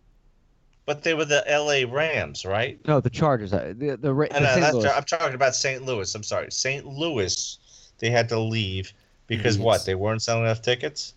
But 0.86 1.02
they 1.02 1.14
were 1.14 1.24
the 1.24 1.42
L.A. 1.50 1.86
Rams, 1.86 2.44
right? 2.44 2.78
no, 2.86 3.00
the 3.00 3.08
Chargers. 3.10 3.52
The 3.52 3.96
the, 4.00 4.12
Ra- 4.12 4.26
No, 4.32 4.38
the 4.38 4.60
no, 4.60 4.60
St. 4.62 4.74
Louis. 4.74 4.88
I'm 4.90 5.04
talking 5.04 5.34
about 5.34 5.54
St. 5.54 5.82
Louis. 5.84 6.14
I'm 6.14 6.22
sorry, 6.22 6.50
St. 6.52 6.84
Louis. 6.86 7.58
They 7.98 8.10
had 8.10 8.28
to 8.28 8.38
leave 8.38 8.92
because 9.26 9.54
Idiots. 9.54 9.64
what? 9.64 9.86
They 9.86 9.94
weren't 9.94 10.20
selling 10.20 10.44
enough 10.44 10.60
tickets. 10.60 11.14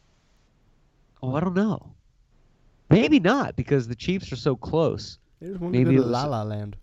Oh, 1.22 1.36
I 1.36 1.42
don't 1.42 1.56
know. 1.56 1.92
Maybe 2.90 3.20
not 3.20 3.58
because 3.58 3.88
the 3.90 3.96
Chiefs 3.96 4.32
are 4.32 4.38
so 4.38 4.56
close. 4.56 5.18
They 5.42 5.48
just 5.50 5.60
want 5.60 5.74
Maybe 5.74 5.98
to 5.98 6.02
to 6.04 6.08
La 6.08 6.24
La 6.26 6.44
Land, 6.44 6.78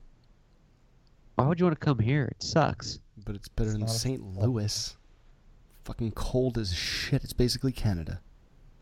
Why 1.37 1.47
would 1.47 1.59
you 1.59 1.65
want 1.65 1.81
to 1.81 1.85
come 1.85 1.99
here? 1.99 2.25
It 2.31 2.43
sucks. 2.43 2.99
but 3.25 3.35
it's 3.35 3.49
better 3.49 3.71
than 3.71 3.81
not 3.81 3.91
St. 3.91 4.21
football 4.21 4.49
Louis. 4.53 4.97
Fucking 5.85 6.13
cold 6.13 6.57
as 6.59 6.75
shit. 6.75 7.25
It's 7.25 7.33
basically 7.33 7.73
Canada. 7.73 8.21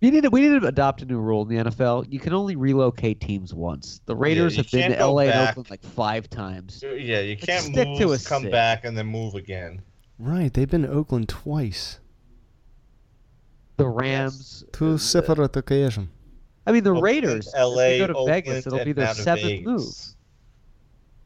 We 0.00 0.10
need 0.10 0.22
to, 0.24 0.30
we 0.30 0.40
need 0.40 0.60
to 0.60 0.66
adopt 0.66 1.02
a 1.02 1.04
new 1.04 1.18
rule 1.18 1.42
in 1.42 1.48
the 1.48 1.70
NFL. 1.70 2.06
You 2.10 2.18
can 2.18 2.32
only 2.32 2.56
relocate 2.56 3.20
teams 3.20 3.54
once. 3.54 4.00
The 4.06 4.16
Raiders 4.16 4.56
you 4.56 4.62
have 4.62 4.70
been 4.70 4.80
can't 4.82 4.94
to 4.94 4.98
go 4.98 5.14
LA 5.14 5.22
and. 5.22 5.48
Oakland 5.48 5.70
like 5.70 5.82
five 5.82 6.28
times. 6.28 6.82
Uh, 6.82 6.88
yeah, 6.94 7.20
you 7.20 7.36
can't 7.36 7.64
stick 7.64 7.86
move, 7.86 7.98
to 8.00 8.12
a 8.12 8.18
come 8.18 8.42
sit. 8.42 8.52
back, 8.52 8.84
and 8.84 8.98
then 8.98 9.06
move 9.06 9.34
again. 9.34 9.82
Right. 10.18 10.52
They've 10.52 10.68
been 10.68 10.82
to 10.82 10.90
Oakland 10.90 11.28
twice. 11.28 12.00
The 13.76 13.86
Rams. 13.86 14.64
Two 14.72 14.94
uh, 14.94 14.98
separate 14.98 15.56
occasions. 15.56 16.08
I 16.66 16.72
mean, 16.72 16.84
the 16.84 16.90
Oakland, 16.90 17.04
Raiders. 17.04 17.48
if 17.48 17.54
LA, 17.54 17.76
they 17.76 17.98
go 17.98 18.06
to 18.08 18.12
Oakland, 18.14 18.44
Vegas, 18.44 18.66
it'll 18.66 18.84
be 18.84 18.92
their 18.92 19.14
seventh 19.14 19.46
Vegas. 19.46 19.66
move. 19.66 19.94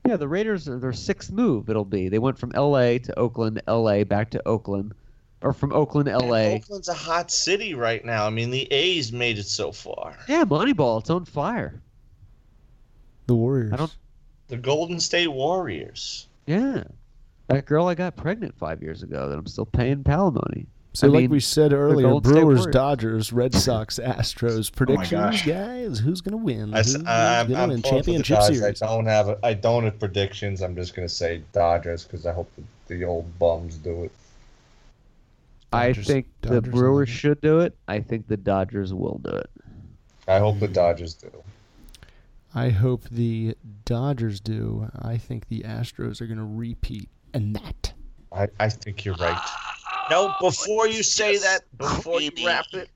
Yeah, 0.07 0.17
the 0.17 0.29
Raiders 0.29 0.69
are 0.69 0.79
their 0.79 0.93
sixth 0.93 1.33
move. 1.33 1.69
It'll 1.69 1.85
be. 1.85 2.09
They 2.09 2.19
went 2.19 2.39
from 2.39 2.51
LA 2.51 2.99
to 2.99 3.19
Oakland, 3.19 3.61
LA 3.67 4.05
back 4.05 4.31
to 4.31 4.49
Oakland, 4.49 4.95
or 5.47 5.53
from 5.53 5.73
Oakland 5.73 6.07
to 6.07 6.19
LA. 6.19 6.57
Oakland's 6.57 6.89
a 6.89 6.95
hot 6.95 7.31
city 7.31 7.75
right 7.75 8.05
now. 8.05 8.27
I 8.27 8.31
mean, 8.31 8.51
the 8.51 8.67
A's 8.73 9.13
made 9.13 9.39
it 9.39 9.47
so 9.47 9.71
far. 9.71 10.17
Yeah, 10.29 10.45
Moneyball. 10.45 11.01
It's 11.01 11.11
on 11.11 11.25
fire. 11.25 11.81
The 13.27 13.35
Warriors. 13.35 13.73
I 13.73 13.77
don't- 13.77 13.97
The 14.49 14.57
Golden 14.57 14.99
State 14.99 15.29
Warriors. 15.29 16.27
Yeah. 16.47 16.85
That 17.49 17.65
girl 17.65 17.87
I 17.87 17.95
got 17.95 18.17
pregnant 18.17 18.57
five 18.59 18.83
years 18.83 19.05
ago 19.05 19.29
that 19.29 19.39
I'm 19.39 19.47
still 19.47 19.67
paying 19.67 20.03
palimony. 20.03 20.67
So, 20.95 21.07
I 21.07 21.11
like 21.11 21.21
mean, 21.23 21.31
we 21.31 21.41
said 21.41 21.73
earlier, 21.75 22.19
Brewers, 22.21 22.67
Dodgers, 22.67 23.31
Red 23.33 23.55
Sox, 23.55 24.01
Astros. 24.03 24.71
Oh 24.73 24.75
predictions, 24.77 25.11
gosh. 25.11 25.47
guys. 25.47 25.99
Who's 25.99 26.23
gonna 26.23 26.39
win? 26.39 26.73
I, 26.75 26.79
Who's, 26.79 26.95
am 26.95 27.05
I'm, 27.07 27.49
gonna 27.49 27.63
I'm 27.63 27.69
win 27.69 27.83
pulling 27.83 28.03
for 28.03 28.11
the 28.11 28.23
championship 28.23 28.43
series? 28.43 28.83
I 28.83 28.87
don't 28.87 29.05
have 29.05 29.29
a, 29.29 29.39
I 29.45 29.53
don't 29.53 29.85
have 29.85 29.99
predictions. 30.01 30.63
I'm 30.63 30.75
just 30.75 30.95
gonna 30.97 31.09
say 31.09 31.43
Dodgers 31.53 32.05
because 32.05 32.25
I 32.25 32.33
hope 32.33 32.51
the, 32.57 32.95
the 32.95 33.05
old 33.05 33.39
bums 33.39 33.77
do 33.77 34.05
it. 34.05 34.13
I 35.73 35.89
Dodgers- 35.89 36.07
think 36.07 36.27
the 36.41 36.63
Brewers 36.63 37.09
will. 37.09 37.15
should 37.15 37.41
do 37.41 37.61
it. 37.61 37.77
I 37.89 38.01
think 38.01 38.29
the 38.29 38.37
Dodgers 38.37 38.95
will 38.95 39.21
do 39.25 39.31
it. 39.31 39.51
I 40.29 40.39
hope 40.39 40.59
the 40.61 40.69
Dodgers 40.69 41.15
do. 41.15 41.31
I 42.55 42.71
hope 42.71 43.05
the 43.11 43.55
Dodgers 43.85 44.41
do. 44.41 44.91
I 45.01 45.19
think 45.19 45.49
the 45.49 45.61
Astros 45.61 46.21
are 46.21 46.27
gonna 46.27 46.45
repeat, 46.47 47.09
and 47.35 47.55
that. 47.57 47.93
I, 48.33 48.49
I 48.59 48.69
think 48.69 49.05
you're 49.05 49.15
right. 49.17 49.39
No, 50.11 50.35
before 50.41 50.89
you 50.89 51.03
say 51.03 51.37
that, 51.39 51.61
before 51.77 52.21
you 52.21 52.31
wrap 52.45 52.67
it, 52.73 52.89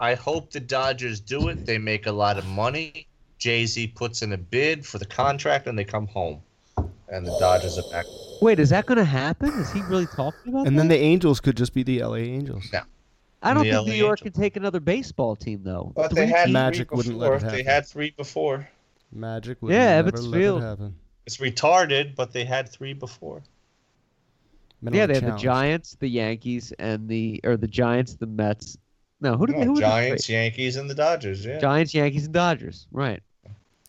I 0.00 0.14
hope 0.14 0.50
the 0.50 0.60
Dodgers 0.60 1.20
do 1.20 1.48
it. 1.48 1.66
They 1.66 1.78
make 1.78 2.06
a 2.06 2.12
lot 2.12 2.38
of 2.38 2.46
money. 2.46 3.06
Jay 3.38 3.66
Z 3.66 3.88
puts 3.88 4.22
in 4.22 4.32
a 4.32 4.38
bid 4.38 4.86
for 4.86 4.98
the 4.98 5.06
contract, 5.06 5.66
and 5.66 5.78
they 5.78 5.84
come 5.84 6.06
home, 6.06 6.40
and 7.08 7.26
the 7.26 7.36
Dodgers 7.38 7.78
are 7.78 7.90
back. 7.90 8.06
Wait, 8.42 8.58
is 8.58 8.70
that 8.70 8.86
going 8.86 8.98
to 8.98 9.04
happen? 9.04 9.48
Is 9.50 9.72
he 9.72 9.80
really 9.82 10.06
talking 10.06 10.48
about 10.48 10.64
that? 10.64 10.68
And 10.68 10.76
that? 10.76 10.82
then 10.82 10.88
the 10.88 10.98
Angels 10.98 11.40
could 11.40 11.56
just 11.56 11.72
be 11.74 11.82
the 11.82 12.02
LA 12.02 12.16
Angels. 12.16 12.68
Yeah. 12.72 12.84
I 13.42 13.54
don't 13.54 13.64
the 13.64 13.72
think 13.72 13.86
New 13.88 13.92
York 13.94 14.20
Angels. 14.20 14.32
can 14.34 14.42
take 14.42 14.56
another 14.56 14.80
baseball 14.80 15.36
team 15.36 15.60
though. 15.62 15.92
But 15.94 16.10
Three 16.10 16.22
they 16.22 16.26
had 16.26 16.50
Magic 16.50 16.88
three 16.88 16.96
wouldn't 16.96 17.18
let 17.18 17.32
before. 17.32 17.48
it 17.48 17.52
They 17.52 17.62
had 17.62 17.86
three 17.86 18.10
before. 18.10 18.68
Magic 19.12 19.60
would 19.62 19.72
Yeah, 19.72 19.96
never 20.02 20.10
Ebbets 20.12 20.28
let 20.28 20.40
Field. 20.40 20.62
it 20.62 20.64
happen. 20.66 20.96
It's 21.26 21.36
retarded, 21.38 22.14
but 22.16 22.32
they 22.32 22.44
had 22.44 22.68
three 22.68 22.92
before. 22.94 23.42
Mental 24.82 24.98
yeah, 24.98 25.06
they 25.06 25.14
had 25.14 25.24
the. 25.34 25.36
Giants, 25.38 25.96
the 26.00 26.08
Yankees, 26.08 26.72
and 26.78 27.08
the 27.08 27.40
or 27.44 27.56
the 27.56 27.66
Giants, 27.66 28.14
the 28.14 28.26
Mets. 28.26 28.76
No, 29.20 29.36
who 29.36 29.46
did 29.46 29.56
they? 29.56 29.64
No, 29.64 29.74
Who 29.74 29.80
Giants. 29.80 30.28
Yankees, 30.28 30.76
and 30.76 30.88
the 30.90 30.94
Dodgers. 30.94 31.44
Yeah. 31.44 31.58
Giants, 31.58 31.94
Yankees, 31.94 32.24
and 32.26 32.34
Dodgers. 32.34 32.86
Right. 32.92 33.22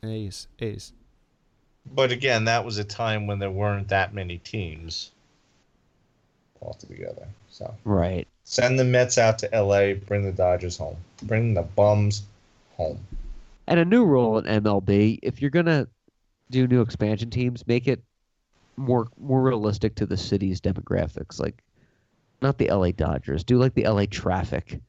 A's, 0.03 0.47
A's. 0.59 0.93
But 1.93 2.11
again, 2.11 2.45
that 2.45 2.65
was 2.65 2.77
a 2.77 2.83
time 2.83 3.27
when 3.27 3.39
there 3.39 3.51
weren't 3.51 3.87
that 3.89 4.13
many 4.13 4.37
teams 4.39 5.11
all 6.59 6.73
together. 6.73 7.27
So 7.49 7.73
Right. 7.83 8.27
send 8.43 8.79
the 8.79 8.83
Mets 8.83 9.17
out 9.17 9.39
to 9.39 9.49
LA, 9.53 9.93
bring 9.93 10.23
the 10.23 10.31
Dodgers 10.31 10.77
home. 10.77 10.97
Bring 11.23 11.53
the 11.53 11.63
bums 11.63 12.23
home. 12.75 12.99
And 13.67 13.79
a 13.79 13.85
new 13.85 14.05
rule 14.05 14.37
in 14.37 14.45
MLB: 14.45 15.19
if 15.21 15.41
you're 15.41 15.51
gonna 15.51 15.87
do 16.49 16.67
new 16.67 16.81
expansion 16.81 17.29
teams, 17.29 17.67
make 17.67 17.87
it 17.87 18.01
more 18.77 19.07
more 19.19 19.41
realistic 19.41 19.95
to 19.95 20.05
the 20.05 20.17
city's 20.17 20.61
demographics. 20.61 21.39
Like, 21.39 21.63
not 22.41 22.57
the 22.57 22.69
LA 22.69 22.91
Dodgers. 22.91 23.43
Do 23.43 23.57
like 23.57 23.73
the 23.73 23.85
LA 23.85 24.05
Traffic. 24.05 24.79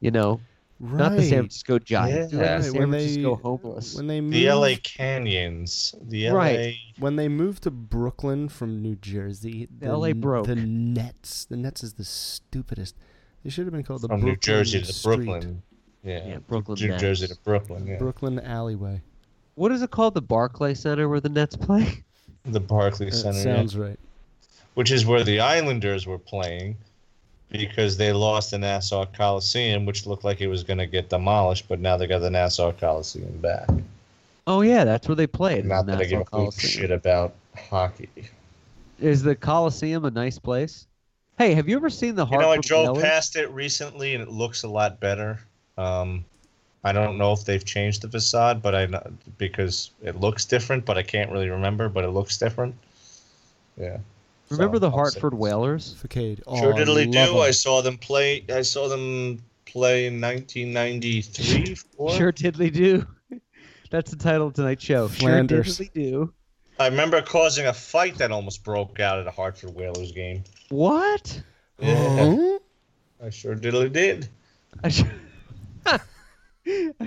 You 0.00 0.10
know, 0.10 0.40
Right. 0.82 0.98
not 0.98 1.12
the 1.16 1.22
San 1.22 1.40
Francisco 1.40 1.78
Giants. 1.78 2.30
Do 2.32 2.38
like 2.38 2.46
Yeah. 2.46 2.56
the 2.56 2.62
San 2.64 2.72
when 2.78 2.88
Francisco 2.90 3.36
they 3.36 3.42
homeless. 3.42 3.94
when 3.94 4.06
they 4.06 4.20
moved, 4.22 4.34
The 4.34 4.46
LA 4.50 4.74
Canyons. 4.82 5.94
The 6.00 6.28
LA. 6.30 6.34
Right. 6.38 6.74
when 6.98 7.16
they 7.16 7.28
moved 7.28 7.64
to 7.64 7.70
Brooklyn 7.70 8.48
from 8.48 8.80
New 8.80 8.96
Jersey, 8.96 9.68
the, 9.78 9.94
LA 9.94 10.12
broke. 10.14 10.46
The 10.46 10.56
Nets. 10.56 11.44
The 11.44 11.56
Nets 11.56 11.82
is 11.84 11.92
the 11.94 12.04
stupidest. 12.04 12.96
They 13.44 13.50
should 13.50 13.66
have 13.66 13.72
been 13.72 13.82
called 13.84 14.02
the 14.02 14.08
From 14.08 14.20
Brooklyn 14.20 14.32
New 14.32 14.36
Jersey 14.40 14.80
to 14.80 14.92
Street. 14.92 15.16
Brooklyn. 15.16 15.62
Yeah. 16.02 16.26
Yeah, 16.26 16.38
Brooklyn 16.38 16.78
New 16.80 16.88
Nets. 16.88 17.00
Jersey 17.02 17.26
to 17.28 17.36
Brooklyn. 17.44 17.86
Yeah. 17.86 17.98
Brooklyn 17.98 18.38
alleyway. 18.40 19.02
What 19.56 19.72
is 19.72 19.82
it 19.82 19.90
called? 19.90 20.14
The 20.14 20.22
Barclay 20.22 20.72
Center 20.74 21.08
where 21.10 21.20
the 21.20 21.28
Nets 21.28 21.56
play? 21.56 22.04
The 22.46 22.58
Barclays 22.60 23.22
That 23.22 23.34
Center. 23.34 23.48
yeah. 23.50 23.56
sounds 23.56 23.76
right. 23.76 23.98
which 24.74 24.90
is 24.90 25.04
where 25.04 25.22
the 25.24 25.40
Islanders 25.40 26.06
were 26.06 26.18
playing 26.18 26.78
because 27.50 27.96
they 27.96 28.12
lost 28.12 28.52
the 28.52 28.58
Nassau 28.58 29.04
Coliseum, 29.06 29.84
which 29.84 30.06
looked 30.06 30.24
like 30.24 30.40
it 30.40 30.46
was 30.46 30.62
going 30.62 30.78
to 30.78 30.86
get 30.86 31.08
demolished, 31.08 31.66
but 31.68 31.80
now 31.80 31.96
they 31.96 32.06
got 32.06 32.20
the 32.20 32.30
Nassau 32.30 32.72
Coliseum 32.72 33.38
back. 33.38 33.68
Oh 34.46 34.62
yeah, 34.62 34.84
that's 34.84 35.06
where 35.08 35.16
they 35.16 35.26
played. 35.26 35.64
Not 35.64 35.86
the 35.86 35.92
that 35.92 36.00
I 36.00 36.04
give 36.04 36.26
a 36.32 36.52
shit 36.52 36.90
about 36.90 37.34
hockey. 37.56 38.08
Is 38.98 39.22
the 39.22 39.34
Coliseum 39.34 40.04
a 40.04 40.10
nice 40.10 40.38
place? 40.38 40.86
Hey, 41.38 41.54
have 41.54 41.68
you 41.68 41.76
ever 41.76 41.88
seen 41.90 42.14
the 42.14 42.26
You 42.26 42.38
know, 42.38 42.50
I 42.50 42.54
Hartford 42.54 42.64
drove 42.64 42.88
Whalers? 42.88 43.02
past 43.02 43.36
it 43.36 43.50
recently, 43.50 44.14
and 44.14 44.22
it 44.22 44.30
looks 44.30 44.62
a 44.62 44.68
lot 44.68 45.00
better. 45.00 45.38
Um, 45.78 46.24
I 46.84 46.92
don't 46.92 47.18
know 47.18 47.32
if 47.32 47.44
they've 47.44 47.64
changed 47.64 48.02
the 48.02 48.08
facade, 48.08 48.62
but 48.62 48.74
I 48.74 48.86
know 48.86 49.02
because 49.38 49.90
it 50.02 50.16
looks 50.16 50.44
different, 50.44 50.84
but 50.84 50.98
I 50.98 51.02
can't 51.02 51.30
really 51.30 51.48
remember. 51.48 51.88
But 51.88 52.04
it 52.04 52.10
looks 52.10 52.36
different. 52.38 52.74
Yeah. 53.78 53.98
Remember 54.50 54.76
So, 54.76 54.80
the 54.80 54.90
Hartford 54.90 55.34
Whalers? 55.34 55.94
Facade. 55.94 56.42
Oh, 56.46 56.58
Sure 56.58 56.72
diddly 56.74 57.04
love 57.14 57.28
do. 57.28 57.34
'em. 57.36 57.40
I 57.42 57.50
saw 57.52 57.82
them 57.82 57.96
play. 57.98 58.44
I 58.52 58.62
saw 58.62 58.88
them 58.88 59.42
play 59.64 60.06
in 60.06 60.20
1993. 60.20 61.76
Sure 62.16 62.32
diddly 62.32 62.72
do. 62.72 63.06
That's 63.90 64.10
the 64.10 64.16
title 64.16 64.46
of 64.48 64.54
tonight's 64.54 64.82
show. 64.84 65.08
Flanders. 65.08 65.76
Sure 65.76 65.86
diddly 65.86 65.92
do. 65.92 66.32
I 66.78 66.86
remember 66.88 67.20
causing 67.22 67.66
a 67.66 67.72
fight 67.74 68.16
that 68.18 68.32
almost 68.32 68.64
broke 68.64 69.00
out 69.00 69.18
at 69.18 69.26
a 69.26 69.30
Hartford 69.30 69.74
Whalers 69.74 70.12
game. 70.12 70.44
What? 70.70 71.42
Yeah, 71.78 72.56
I 73.22 73.30
sure 73.30 73.54
diddly 73.54 73.92
did. 73.92 74.28
I 74.82 74.88
sure, 74.88 75.10
I 75.86 75.98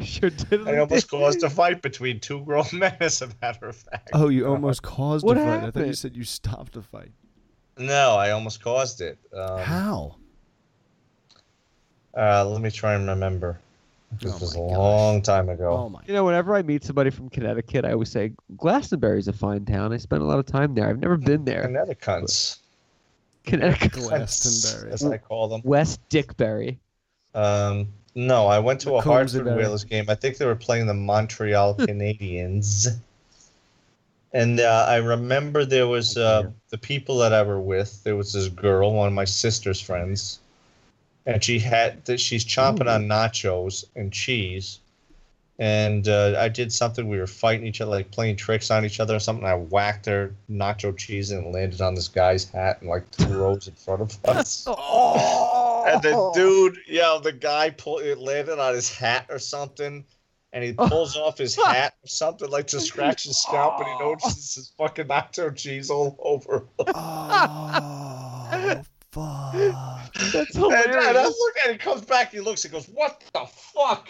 sure 0.03 0.29
diddly 0.29 0.67
I 0.75 0.77
almost 0.77 1.09
did. 1.09 1.17
caused 1.17 1.43
a 1.43 1.49
fight 1.49 1.81
between 1.81 2.19
two 2.19 2.41
grown 2.43 2.65
men, 2.73 2.95
as 2.99 3.21
a 3.21 3.29
matter 3.41 3.67
of 3.67 3.75
fact. 3.75 4.11
Oh, 4.13 4.29
you 4.29 4.45
almost 4.47 4.83
caused 4.83 5.25
What 5.25 5.37
a 5.37 5.41
fight. 5.41 5.63
I 5.63 5.71
thought 5.71 5.87
you 5.87 5.93
said 5.93 6.15
you 6.15 6.23
stopped 6.23 6.75
a 6.75 6.81
fight. 6.81 7.11
No, 7.77 8.15
I 8.15 8.31
almost 8.31 8.61
caused 8.63 9.01
it. 9.01 9.17
Um, 9.35 9.59
How? 9.59 10.15
uh, 12.15 12.45
let 12.47 12.61
me 12.61 12.69
try 12.69 12.93
and 12.93 13.07
remember. 13.07 13.59
This 14.21 14.31
Oh 14.35 14.37
was 14.39 14.53
a 14.55 14.59
gosh. 14.59 14.77
long 14.77 15.21
time 15.23 15.49
ago. 15.49 15.71
Oh 15.71 15.89
my. 15.89 15.99
You 16.05 16.13
know, 16.13 16.23
whenever 16.23 16.53
I 16.55 16.61
meet 16.61 16.83
somebody 16.83 17.09
from 17.09 17.29
Connecticut, 17.29 17.83
I 17.83 17.93
always 17.93 18.09
say 18.11 18.33
Glastonbury's 18.57 19.27
a 19.27 19.33
fine 19.33 19.65
town. 19.65 19.91
I 19.91 19.97
spent 19.97 20.21
a 20.21 20.25
lot 20.25 20.37
of 20.37 20.45
time 20.45 20.75
there. 20.75 20.87
I've 20.87 20.99
never 20.99 21.17
been 21.17 21.45
there. 21.45 21.63
Connecticut's, 21.63 22.59
Connecticut, 23.45 23.93
Glastonbury. 23.93 24.91
as 24.93 25.03
I 25.03 25.17
call 25.17 25.47
them. 25.47 25.61
West 25.63 25.99
Dickbury. 26.11 26.77
Um, 27.33 27.87
no, 28.13 28.45
I 28.45 28.59
went 28.59 28.81
to 28.81 28.89
The 28.89 28.95
a 28.97 29.01
Hartford 29.01 29.45
Combsbury. 29.45 29.57
Whalers 29.57 29.83
game. 29.83 30.05
I 30.07 30.13
think 30.13 30.37
they 30.37 30.45
were 30.45 30.53
playing 30.55 30.85
the 30.85 30.93
Montreal 30.93 31.73
Canadiens. 31.75 32.95
And 34.33 34.59
uh, 34.59 34.85
I 34.89 34.97
remember 34.97 35.63
there 35.63 35.87
was 35.87 36.17
uh, 36.17 36.49
the 36.69 36.77
people 36.77 37.19
that 37.19 37.33
I 37.33 37.43
were 37.43 37.61
with. 37.61 38.03
There 38.03 38.15
was 38.15 38.33
this 38.33 38.47
girl, 38.47 38.91
one 38.93 39.07
of 39.07 39.13
my 39.13 39.25
sister's 39.25 39.79
friends, 39.79 40.39
and 41.27 41.43
she 41.43 41.59
had 41.59 42.03
that 42.05 42.19
she's 42.19 42.43
chomping 42.43 42.91
on 42.91 43.07
nachos 43.07 43.85
and 43.95 44.11
cheese. 44.11 44.79
And 45.59 46.07
uh, 46.07 46.35
I 46.39 46.49
did 46.49 46.73
something. 46.73 47.07
We 47.07 47.19
were 47.19 47.27
fighting 47.27 47.67
each 47.67 47.79
other, 47.79 47.91
like 47.91 48.09
playing 48.09 48.37
tricks 48.37 48.71
on 48.71 48.85
each 48.85 48.99
other 48.99 49.15
or 49.15 49.19
something. 49.19 49.45
I 49.45 49.53
whacked 49.53 50.07
her 50.07 50.33
nacho 50.49 50.97
cheese 50.97 51.29
and 51.29 51.45
it 51.45 51.49
landed 51.51 51.79
on 51.79 51.93
this 51.93 52.07
guy's 52.07 52.49
hat 52.49 52.81
and 52.81 52.89
like 52.89 53.09
two 53.11 53.27
rows 53.27 53.67
in 53.67 53.75
front 53.75 54.01
of 54.01 54.17
us. 54.25 54.67
And 55.85 56.01
the 56.01 56.31
dude, 56.33 56.77
yeah, 56.87 57.19
the 57.21 57.33
guy 57.33 57.69
pulled 57.69 58.03
it 58.03 58.17
landed 58.17 58.57
on 58.57 58.73
his 58.73 58.89
hat 58.89 59.25
or 59.29 59.37
something, 59.37 60.05
and 60.53 60.63
he 60.63 60.71
pulls 60.77 61.17
off 61.17 61.37
his 61.37 61.55
hat 61.55 61.95
or 62.03 62.07
something 62.07 62.49
like 62.49 62.67
to 62.67 62.79
scratch 62.79 63.23
his 63.25 63.41
scalp, 63.41 63.79
and 63.79 63.87
he 63.87 63.93
oh. 63.99 64.09
notices 64.11 64.55
his 64.55 64.69
fucking 64.77 65.07
nacho 65.07 65.53
cheese 65.55 65.89
all 65.89 66.15
over. 66.23 66.65
Oh, 66.79 66.85
fuck. 69.11 69.53
That's 70.31 70.55
And, 70.55 70.73
and 70.73 71.17
I 71.17 71.25
look 71.25 71.57
at 71.63 71.69
it, 71.69 71.73
he 71.73 71.77
comes 71.77 72.01
back, 72.01 72.31
he 72.31 72.39
looks, 72.39 72.63
he 72.63 72.69
goes, 72.69 72.85
"What 72.87 73.21
the 73.33 73.45
fuck?" 73.45 74.09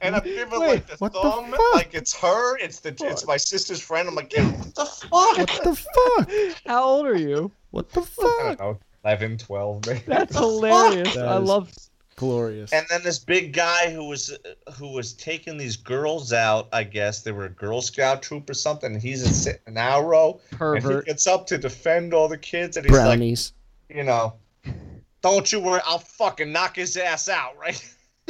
And 0.00 0.14
I'm 0.16 0.22
giving 0.22 0.60
Wait, 0.60 0.68
like 0.68 0.86
the 0.86 0.96
what 0.98 1.12
the 1.14 1.20
thumb, 1.22 1.50
fuck? 1.50 1.74
like 1.74 1.94
it's 1.94 2.14
her, 2.20 2.58
it's 2.58 2.80
the 2.80 2.94
it's 3.00 3.26
my 3.26 3.38
sister's 3.38 3.80
friend. 3.80 4.06
I'm 4.08 4.14
like, 4.14 4.32
what 4.36 4.74
the 4.74 4.84
fuck? 4.84 5.10
What 5.10 5.60
the 5.64 5.74
fuck? 5.74 6.62
How 6.66 6.84
old 6.84 7.06
are 7.06 7.16
you? 7.16 7.50
What 7.70 7.90
the 7.90 8.00
I 8.02 8.04
fuck? 8.04 8.58
don't 8.58 8.60
know, 8.60 8.78
11, 9.04 9.38
12, 9.38 9.86
maybe. 9.86 10.00
That's 10.06 10.08
What 10.08 10.28
the 10.28 10.34
fuck? 10.34 10.42
hilarious. 10.42 11.14
That 11.14 11.28
I 11.28 11.38
is- 11.38 11.48
love. 11.48 11.72
Glorious. 12.16 12.72
And 12.72 12.86
then 12.88 13.02
this 13.02 13.18
big 13.18 13.52
guy 13.52 13.90
who 13.90 14.04
was 14.04 14.36
who 14.76 14.92
was 14.92 15.12
taking 15.14 15.56
these 15.56 15.76
girls 15.76 16.32
out, 16.32 16.68
I 16.72 16.84
guess 16.84 17.22
they 17.22 17.32
were 17.32 17.46
a 17.46 17.50
Girl 17.50 17.82
Scout 17.82 18.22
troop 18.22 18.48
or 18.48 18.54
something. 18.54 18.92
And 18.92 19.02
he's 19.02 19.22
a 19.22 19.28
sitting 19.28 19.60
an 19.66 19.76
arrow, 19.76 20.40
and 20.50 20.76
he 20.76 20.82
Pervert. 20.82 21.06
gets 21.06 21.26
up 21.26 21.46
to 21.48 21.58
defend 21.58 22.14
all 22.14 22.28
the 22.28 22.38
kids, 22.38 22.76
and 22.76 22.86
he's 22.86 22.94
Brownies. 22.94 23.52
like, 23.88 23.96
you 23.98 24.04
know, 24.04 24.34
don't 25.22 25.50
you 25.50 25.58
worry, 25.58 25.80
I'll 25.84 25.98
fucking 25.98 26.52
knock 26.52 26.76
his 26.76 26.96
ass 26.96 27.28
out, 27.28 27.56
right? 27.58 27.82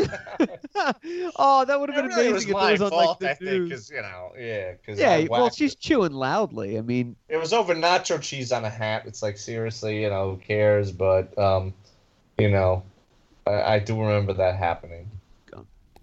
oh, 1.36 1.64
that 1.64 1.78
would 1.78 1.88
have 1.88 1.96
been 1.96 2.06
really 2.06 2.32
was 2.32 2.44
amazing 2.44 2.48
if 2.48 2.54
my 2.54 2.68
it 2.70 2.72
was 2.72 2.80
on 2.82 2.90
fault, 2.90 3.22
like 3.22 3.30
I 3.30 3.34
the 3.34 3.50
think, 3.50 3.68
because 3.68 3.90
you 3.90 4.00
know, 4.00 4.32
yeah, 4.38 4.72
because 4.72 4.98
Yeah, 4.98 5.26
well, 5.28 5.50
she's 5.50 5.74
chewing 5.74 6.12
loudly. 6.12 6.78
I 6.78 6.80
mean, 6.80 7.16
It 7.28 7.36
was 7.36 7.52
over 7.52 7.74
nacho 7.74 8.20
cheese 8.20 8.50
on 8.50 8.64
a 8.64 8.70
hat. 8.70 9.04
It's 9.06 9.22
like 9.22 9.36
seriously, 9.36 10.02
you 10.02 10.10
know, 10.10 10.32
who 10.32 10.36
cares? 10.38 10.90
But 10.90 11.36
um, 11.38 11.74
you 12.38 12.50
know, 12.50 12.82
I, 13.46 13.74
I 13.74 13.78
do 13.78 14.00
remember 14.00 14.32
that 14.34 14.56
happening. 14.56 15.10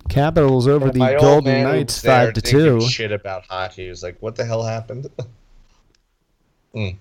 Capitals 0.10 0.68
over 0.68 0.88
And 0.88 0.94
the 0.96 1.18
Golden 1.20 1.64
Knights 1.64 2.04
five 2.04 2.34
to 2.34 2.42
two. 2.42 2.82
Shit 2.82 3.12
about 3.12 3.46
hockey. 3.46 3.84
He 3.84 3.90
was 3.90 4.04
like, 4.04 4.18
"What 4.20 4.36
the 4.36 4.44
hell 4.44 4.64
happened?" 4.64 5.08
mm. 6.76 6.98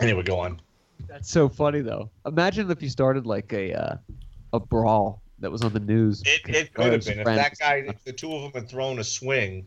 Anyway, 0.00 0.22
go 0.22 0.38
on. 0.38 0.60
that's 1.08 1.30
so 1.30 1.48
funny 1.48 1.80
though. 1.80 2.08
Imagine 2.26 2.70
if 2.70 2.80
you 2.80 2.88
started 2.88 3.26
like 3.26 3.52
a 3.52 3.72
uh, 3.74 3.96
a 4.52 4.60
brawl 4.60 5.20
that 5.40 5.50
was 5.50 5.62
on 5.62 5.72
the 5.72 5.80
news. 5.80 6.22
It, 6.24 6.40
it 6.48 6.74
could 6.74 6.92
have 6.92 7.04
been 7.04 7.18
if 7.18 7.24
that 7.24 7.58
guy, 7.58 7.84
if 7.86 8.02
the 8.04 8.12
two 8.12 8.32
of 8.34 8.42
them 8.42 8.62
had 8.62 8.70
thrown 8.70 8.98
a 8.98 9.04
swing, 9.04 9.66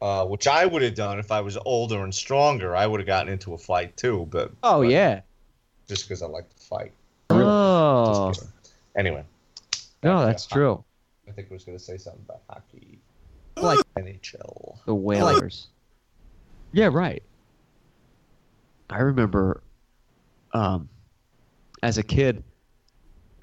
uh, 0.00 0.26
which 0.26 0.46
I 0.46 0.66
would 0.66 0.82
have 0.82 0.94
done 0.94 1.18
if 1.18 1.30
I 1.30 1.40
was 1.40 1.56
older 1.64 2.02
and 2.02 2.14
stronger. 2.14 2.74
I 2.74 2.86
would 2.86 3.00
have 3.00 3.06
gotten 3.06 3.32
into 3.32 3.54
a 3.54 3.58
fight 3.58 3.96
too, 3.96 4.26
but 4.30 4.52
Oh 4.62 4.82
but 4.82 4.90
yeah. 4.90 5.20
just 5.86 6.08
because 6.08 6.22
I 6.22 6.26
like 6.26 6.48
to 6.54 6.62
fight. 6.62 6.92
Oh 7.30 8.30
Just 8.30 8.40
kidding. 8.40 8.52
Anyway, 8.96 9.24
no, 10.02 10.20
Yeah. 10.20 10.26
that's 10.26 10.46
true. 10.46 10.84
I 11.28 11.32
think 11.32 11.48
I 11.50 11.54
was 11.54 11.64
going 11.64 11.76
to 11.78 11.82
say 11.82 11.96
something 11.96 12.22
about 12.28 12.42
hockey. 12.48 13.00
Like 13.56 13.78
NHL. 13.96 14.78
the 14.84 14.94
Whalers. 14.94 15.68
Yeah, 16.72 16.88
right. 16.92 17.22
I 18.90 18.98
remember, 19.00 19.62
um, 20.52 20.88
as 21.82 21.98
a 21.98 22.02
kid, 22.02 22.42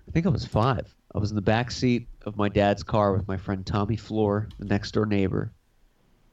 I 0.07 0.11
think 0.11 0.25
I 0.25 0.29
was 0.29 0.45
five. 0.45 0.93
I 1.15 1.19
was 1.19 1.31
in 1.31 1.35
the 1.35 1.41
back 1.41 1.71
seat 1.71 2.07
of 2.25 2.35
my 2.37 2.49
dad's 2.49 2.83
car 2.83 3.13
with 3.13 3.27
my 3.27 3.37
friend 3.37 3.65
Tommy 3.65 3.95
Floor, 3.95 4.49
the 4.59 4.65
next 4.65 4.91
door 4.93 5.05
neighbor, 5.05 5.51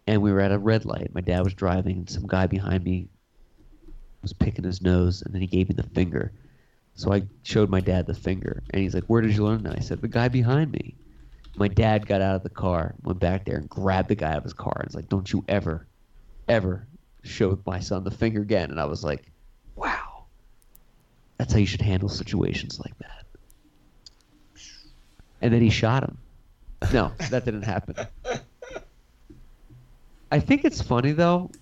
and 0.07 0.21
we 0.23 0.33
were 0.33 0.41
at 0.41 0.53
a 0.53 0.59
red 0.59 0.85
light. 0.85 1.15
My 1.15 1.21
dad 1.21 1.43
was 1.45 1.55
driving, 1.55 1.99
and 1.99 2.11
some 2.11 2.27
guy 2.27 2.47
behind 2.47 2.85
me 2.85 3.09
was 4.23 4.33
picking 4.33 4.65
his 4.65 4.83
nose, 4.83 5.23
and 5.23 5.33
then 5.33 5.41
he 5.41 5.47
gave 5.47 5.69
me 5.69 5.75
the 5.77 5.89
finger. 5.95 6.33
So 6.99 7.13
I 7.13 7.23
showed 7.45 7.71
my 7.71 7.79
dad 7.79 8.07
the 8.07 8.15
finger, 8.15 8.61
and 8.71 8.83
he's 8.83 8.93
like, 8.93 9.05
"Where 9.05 9.23
did 9.23 9.37
you 9.37 9.45
learn 9.45 9.63
that?" 9.63 9.77
I 9.79 9.81
said, 9.81 10.01
"The 10.01 10.09
guy 10.09 10.27
behind 10.27 10.73
me." 10.73 10.97
My 11.57 11.69
dad 11.69 12.09
got 12.09 12.21
out 12.21 12.35
of 12.35 12.43
the 12.43 12.49
car, 12.51 12.97
went 13.05 13.21
back 13.21 13.45
there, 13.45 13.57
and 13.57 13.69
grabbed 13.69 14.09
the 14.09 14.17
guy 14.17 14.33
out 14.33 14.39
of 14.39 14.43
his 14.43 14.53
car, 14.53 14.73
and 14.75 14.87
was 14.87 14.97
like, 14.97 15.09
"Don't 15.09 15.33
you 15.33 15.45
ever, 15.47 15.87
ever 16.49 16.89
show 17.23 17.57
my 17.65 17.79
son 17.79 18.03
the 18.03 18.11
finger 18.11 18.43
again." 18.43 18.73
And 18.73 18.81
I 18.81 18.87
was 18.87 19.05
like, 19.05 19.31
"Wow, 19.77 20.25
that's 21.37 21.53
how 21.53 21.61
you 21.61 21.67
should 21.67 21.83
handle 21.83 22.09
situations 22.09 22.81
like 22.81 22.99
that." 22.99 23.27
And 25.41 25.55
then 25.55 25.63
he 25.63 25.71
shot 25.71 26.03
him. 26.03 26.19
No, 26.93 27.13
that 27.31 27.45
didn't 27.45 27.63
happen. 27.63 27.95
I 30.33 30.41
think 30.41 30.65
it's 30.65 30.83
funny 30.83 31.13
though, 31.13 31.53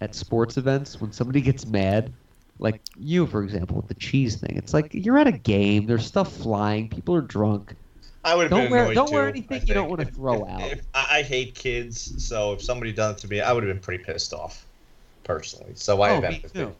at 0.00 0.14
sports 0.14 0.56
events 0.56 1.00
when 1.00 1.10
somebody 1.10 1.40
gets 1.40 1.66
mad, 1.66 2.12
like 2.58 2.80
you, 2.98 3.26
for 3.26 3.42
example, 3.42 3.76
with 3.76 3.88
the 3.88 3.94
cheese 3.94 4.36
thing. 4.36 4.56
It's 4.56 4.72
like 4.74 4.92
you're 4.92 5.18
at 5.18 5.26
a 5.26 5.32
game. 5.32 5.86
There's 5.86 6.06
stuff 6.06 6.32
flying. 6.36 6.88
People 6.88 7.14
are 7.14 7.20
drunk. 7.20 7.74
I 8.24 8.34
would 8.34 8.44
have 8.44 8.50
Don't 8.50 8.62
been 8.64 8.70
wear- 8.70 8.94
don't 8.94 9.12
wear 9.12 9.28
anything 9.28 9.66
you 9.66 9.74
don't 9.74 9.90
wanna 9.90 10.06
throw 10.06 10.44
if- 10.46 10.50
out. 10.50 10.62
if- 10.72 10.86
I, 10.94 11.18
I 11.18 11.22
hate 11.22 11.54
kids, 11.54 12.24
so 12.26 12.52
if 12.54 12.62
somebody 12.62 12.90
done 12.92 13.10
it 13.12 13.18
to 13.18 13.28
me, 13.28 13.40
I 13.42 13.52
would 13.52 13.62
have 13.64 13.72
been 13.74 13.82
pretty 13.82 14.02
pissed 14.02 14.32
off, 14.32 14.64
personally. 15.24 15.72
So 15.74 16.00
I 16.00 16.10
Oh, 16.10 16.14
have 16.14 16.24
empathy. 16.24 16.48
too. 16.58 16.74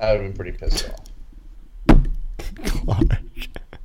I 0.00 0.12
would 0.12 0.20
have 0.22 0.30
been 0.30 0.32
pretty 0.32 0.52
pissed 0.56 0.88
off. 0.90 1.98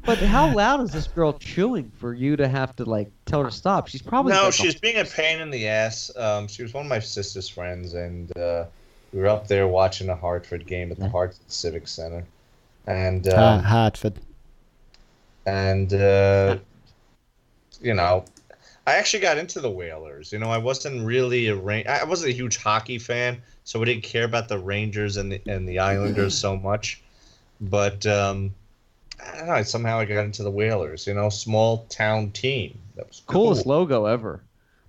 But 0.05 0.19
how 0.19 0.53
loud 0.53 0.81
is 0.81 0.91
this 0.91 1.07
girl 1.07 1.33
chewing 1.33 1.91
for 1.97 2.13
you 2.13 2.35
to 2.35 2.47
have 2.47 2.75
to 2.75 2.85
like 2.85 3.09
tell 3.25 3.41
her 3.43 3.49
to 3.49 3.55
stop? 3.55 3.87
She's 3.87 4.03
probably 4.03 4.33
No, 4.33 4.43
like 4.45 4.53
she 4.53 4.69
a- 4.69 4.79
being 4.79 4.97
a 4.97 5.05
pain 5.05 5.39
in 5.41 5.49
the 5.49 5.67
ass. 5.67 6.11
Um, 6.15 6.47
she 6.47 6.61
was 6.61 6.75
one 6.75 6.85
of 6.85 6.89
my 6.89 6.99
sister's 6.99 7.49
friends, 7.49 7.95
and 7.95 8.35
uh, 8.37 8.65
we 9.15 9.21
were 9.21 9.27
up 9.27 9.47
there 9.47 9.65
watching 9.65 10.09
a 10.09 10.15
Hartford 10.15 10.67
game 10.67 10.91
at 10.91 10.99
the 10.99 11.07
Hartford 11.07 11.49
Civic 11.49 11.87
Center, 11.87 12.25
and 12.85 13.25
um, 13.29 13.61
Hartford. 13.61 14.19
and 15.45 15.93
uh, 15.93 16.57
you 17.81 17.93
know, 17.93 18.25
I 18.85 18.95
actually 18.95 19.21
got 19.21 19.37
into 19.37 19.61
the 19.61 19.71
Whalers. 19.71 20.33
You 20.33 20.39
know, 20.39 20.49
I 20.49 20.57
wasn't 20.57 21.05
really 21.05 21.47
a 21.47 21.55
Ra- 21.55 21.83
I 21.87 22.03
wasn't 22.03 22.31
a 22.31 22.35
huge 22.35 22.57
hockey 22.57 22.97
fan, 22.97 23.41
so 23.63 23.81
I 23.81 23.85
didn't 23.85 24.03
care 24.03 24.25
about 24.25 24.49
the 24.49 24.59
Rangers 24.59 25.15
and 25.15 25.31
the 25.31 25.41
and 25.47 25.65
the 25.67 25.79
Islanders 25.79 26.37
so 26.45 26.57
much. 26.57 27.01
But 27.61 28.05
um, 28.05 28.53
I 29.25 29.37
don't 29.37 29.47
know. 29.47 29.63
Somehow 29.63 29.99
I 29.99 30.03
got 30.03 30.25
into 30.25 30.43
the 30.43 30.51
Whalers. 30.51 31.07
You 31.07 31.13
know, 31.13 31.29
small 31.29 31.85
town 31.85 32.31
team. 32.31 32.77
That 32.97 33.07
was 33.07 33.21
coolest 33.27 33.65
logo 33.65 34.07
ever. 34.07 34.41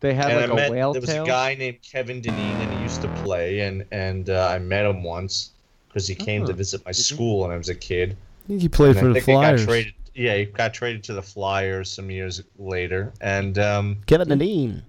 They 0.06 0.14
had 0.14 0.30
And 0.30 0.40
like 0.40 0.50
I 0.50 0.52
a 0.52 0.54
met, 0.54 0.70
whale 0.70 0.92
there 0.92 1.00
was 1.00 1.10
tail. 1.10 1.24
a 1.24 1.26
guy 1.26 1.54
named 1.56 1.78
Kevin 1.82 2.20
Dineen, 2.20 2.56
and 2.60 2.72
he 2.74 2.80
used 2.82 3.02
to 3.02 3.08
play, 3.24 3.60
and 3.60 3.84
and 3.90 4.30
uh, 4.30 4.48
I 4.52 4.58
met 4.60 4.86
him 4.86 5.02
once 5.02 5.50
because 5.88 6.06
he 6.06 6.14
came 6.14 6.46
to 6.46 6.52
Oh. 6.52 6.54
visit 6.54 6.84
my 6.84 6.92
school 6.92 7.40
when 7.40 7.50
I 7.50 7.56
was 7.56 7.68
a 7.68 7.74
kid. 7.74 8.16
I 8.44 8.48
think 8.48 8.62
he 8.62 8.68
played 8.68 8.90
And 8.90 8.98
I 8.98 9.00
for 9.00 9.08
the 9.08 9.14
think 9.14 9.24
he 9.26 9.32
got 9.32 9.40
Flyers. 9.40 9.64
traded- 9.66 9.92
yeah, 10.14 10.36
he 10.36 10.44
got 10.44 10.72
traded 10.72 11.02
to 11.04 11.12
the 11.14 11.22
Flyers 11.22 11.90
some 11.90 12.08
years 12.10 12.40
later, 12.58 13.12
and 13.20 13.58
um, 13.58 13.96
Kevin 14.06 14.28
Dineen. 14.28 14.82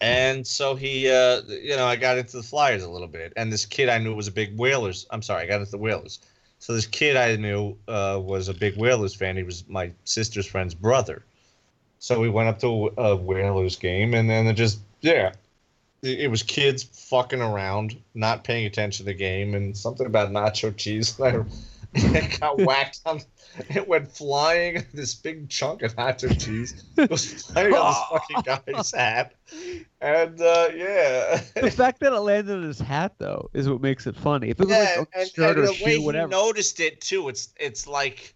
and 0.00 0.44
so 0.46 0.74
he, 0.74 1.08
uh, 1.08 1.40
you 1.48 1.76
know, 1.76 1.86
I 1.86 1.96
got 1.96 2.18
into 2.18 2.36
the 2.36 2.42
Flyers 2.42 2.82
a 2.82 2.88
little 2.90 3.06
bit, 3.08 3.32
and 3.36 3.52
this 3.52 3.64
kid 3.64 3.88
I 3.88 3.98
knew 3.98 4.14
was 4.14 4.26
a 4.28 4.32
big 4.32 4.58
Whalers. 4.58 5.06
I'm 5.10 5.22
sorry, 5.22 5.44
I 5.44 5.46
got 5.46 5.60
into 5.60 5.70
the 5.70 5.78
Whalers. 5.78 6.18
So 6.58 6.72
this 6.74 6.86
kid 6.86 7.16
I 7.16 7.36
knew 7.36 7.76
uh, 7.88 8.20
was 8.22 8.48
a 8.48 8.54
big 8.54 8.76
Whalers 8.76 9.14
fan. 9.14 9.36
He 9.36 9.42
was 9.42 9.64
my 9.68 9.90
sister's 10.04 10.46
friend's 10.46 10.74
brother. 10.74 11.24
So 12.04 12.20
we 12.20 12.28
went 12.28 12.50
up 12.50 12.58
to 12.60 12.92
a 12.98 13.16
Whalers 13.16 13.76
game, 13.76 14.12
and 14.12 14.28
then 14.28 14.46
it 14.46 14.52
just 14.56 14.78
yeah, 15.00 15.32
it, 16.02 16.30
was 16.30 16.42
kids 16.42 16.82
fucking 16.82 17.40
around, 17.40 17.96
not 18.12 18.44
paying 18.44 18.66
attention 18.66 19.06
to 19.06 19.10
the 19.10 19.16
game, 19.16 19.54
and 19.54 19.74
something 19.74 20.04
about 20.04 20.30
nacho 20.30 20.76
cheese. 20.76 21.18
And 21.96 22.14
I 22.14 22.18
it 22.18 22.40
got 22.40 22.58
whacked 22.66 23.00
on. 23.06 23.22
It 23.70 23.88
went 23.88 24.14
flying. 24.14 24.84
This 24.92 25.14
big 25.14 25.48
chunk 25.48 25.80
of 25.80 25.96
nacho 25.96 26.38
cheese 26.38 26.84
was 27.08 27.42
flying 27.52 27.72
on 27.72 27.94
this 27.94 28.02
fucking 28.10 28.74
guy's 28.74 28.90
hat, 28.90 29.34
and 30.02 30.38
uh, 30.42 30.68
yeah. 30.76 31.40
The 31.54 31.70
fact 31.70 32.00
that 32.00 32.12
it 32.12 32.20
landed 32.20 32.54
on 32.54 32.64
his 32.64 32.80
hat 32.80 33.14
though 33.16 33.48
is 33.54 33.66
what 33.66 33.80
makes 33.80 34.06
it 34.06 34.14
funny. 34.14 34.50
If 34.50 34.60
it 34.60 34.68
was 34.68 34.76
Yeah, 34.76 34.96
like 34.98 35.08
a 35.14 35.18
and, 35.20 35.30
shirt 35.30 35.56
and 35.56 35.58
or 35.64 35.66
the 35.68 35.72
shoe, 35.72 36.04
way 36.04 36.20
he 36.20 36.26
noticed 36.26 36.80
it 36.80 37.00
too. 37.00 37.30
It's 37.30 37.54
it's 37.58 37.86
like 37.86 38.34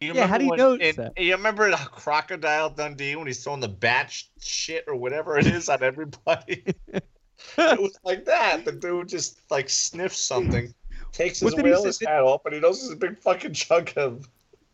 you 0.00 0.14
Yeah, 0.14 0.26
how 0.26 0.38
do 0.38 0.44
you 0.44 0.52
remember 0.52 0.70
when 0.70 0.78
notice 0.78 0.96
that? 0.96 1.18
You 1.18 1.32
remember 1.32 1.70
the 1.70 1.76
Crocodile 1.76 2.70
Dundee 2.70 3.16
when 3.16 3.26
he's 3.26 3.42
throwing 3.44 3.60
the 3.60 3.68
bat 3.68 4.10
sh- 4.10 4.24
shit 4.40 4.84
or 4.88 4.96
whatever 4.96 5.38
it 5.38 5.46
is 5.46 5.68
on 5.68 5.82
everybody? 5.82 6.64
it 6.92 7.80
was 7.80 7.98
like 8.02 8.24
that. 8.24 8.64
The 8.64 8.72
dude 8.72 9.08
just 9.08 9.38
like 9.50 9.68
sniffs 9.68 10.18
something, 10.18 10.72
takes 11.12 11.40
his 11.40 11.52
What 11.52 11.56
did 11.56 11.66
he 11.66 11.72
say? 11.72 11.78
Whalers 11.78 12.00
hat 12.00 12.22
off, 12.22 12.44
and 12.46 12.54
he 12.54 12.60
knows 12.60 12.82
it's 12.82 12.92
a 12.92 12.96
big 12.96 13.18
fucking 13.18 13.52
chunk 13.52 13.94
of. 13.96 14.28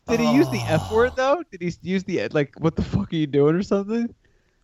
Did 0.08 0.20
he 0.20 0.32
use 0.32 0.48
the 0.50 0.60
Oh. 0.60 0.74
F 0.74 0.92
word 0.92 1.12
though? 1.16 1.42
Did 1.50 1.60
he 1.60 1.74
use 1.82 2.04
the 2.04 2.28
like 2.28 2.54
what 2.60 2.76
the 2.76 2.82
fuck 2.84 3.12
are 3.12 3.16
you 3.16 3.26
doing 3.26 3.56
or 3.56 3.62
something? 3.64 4.14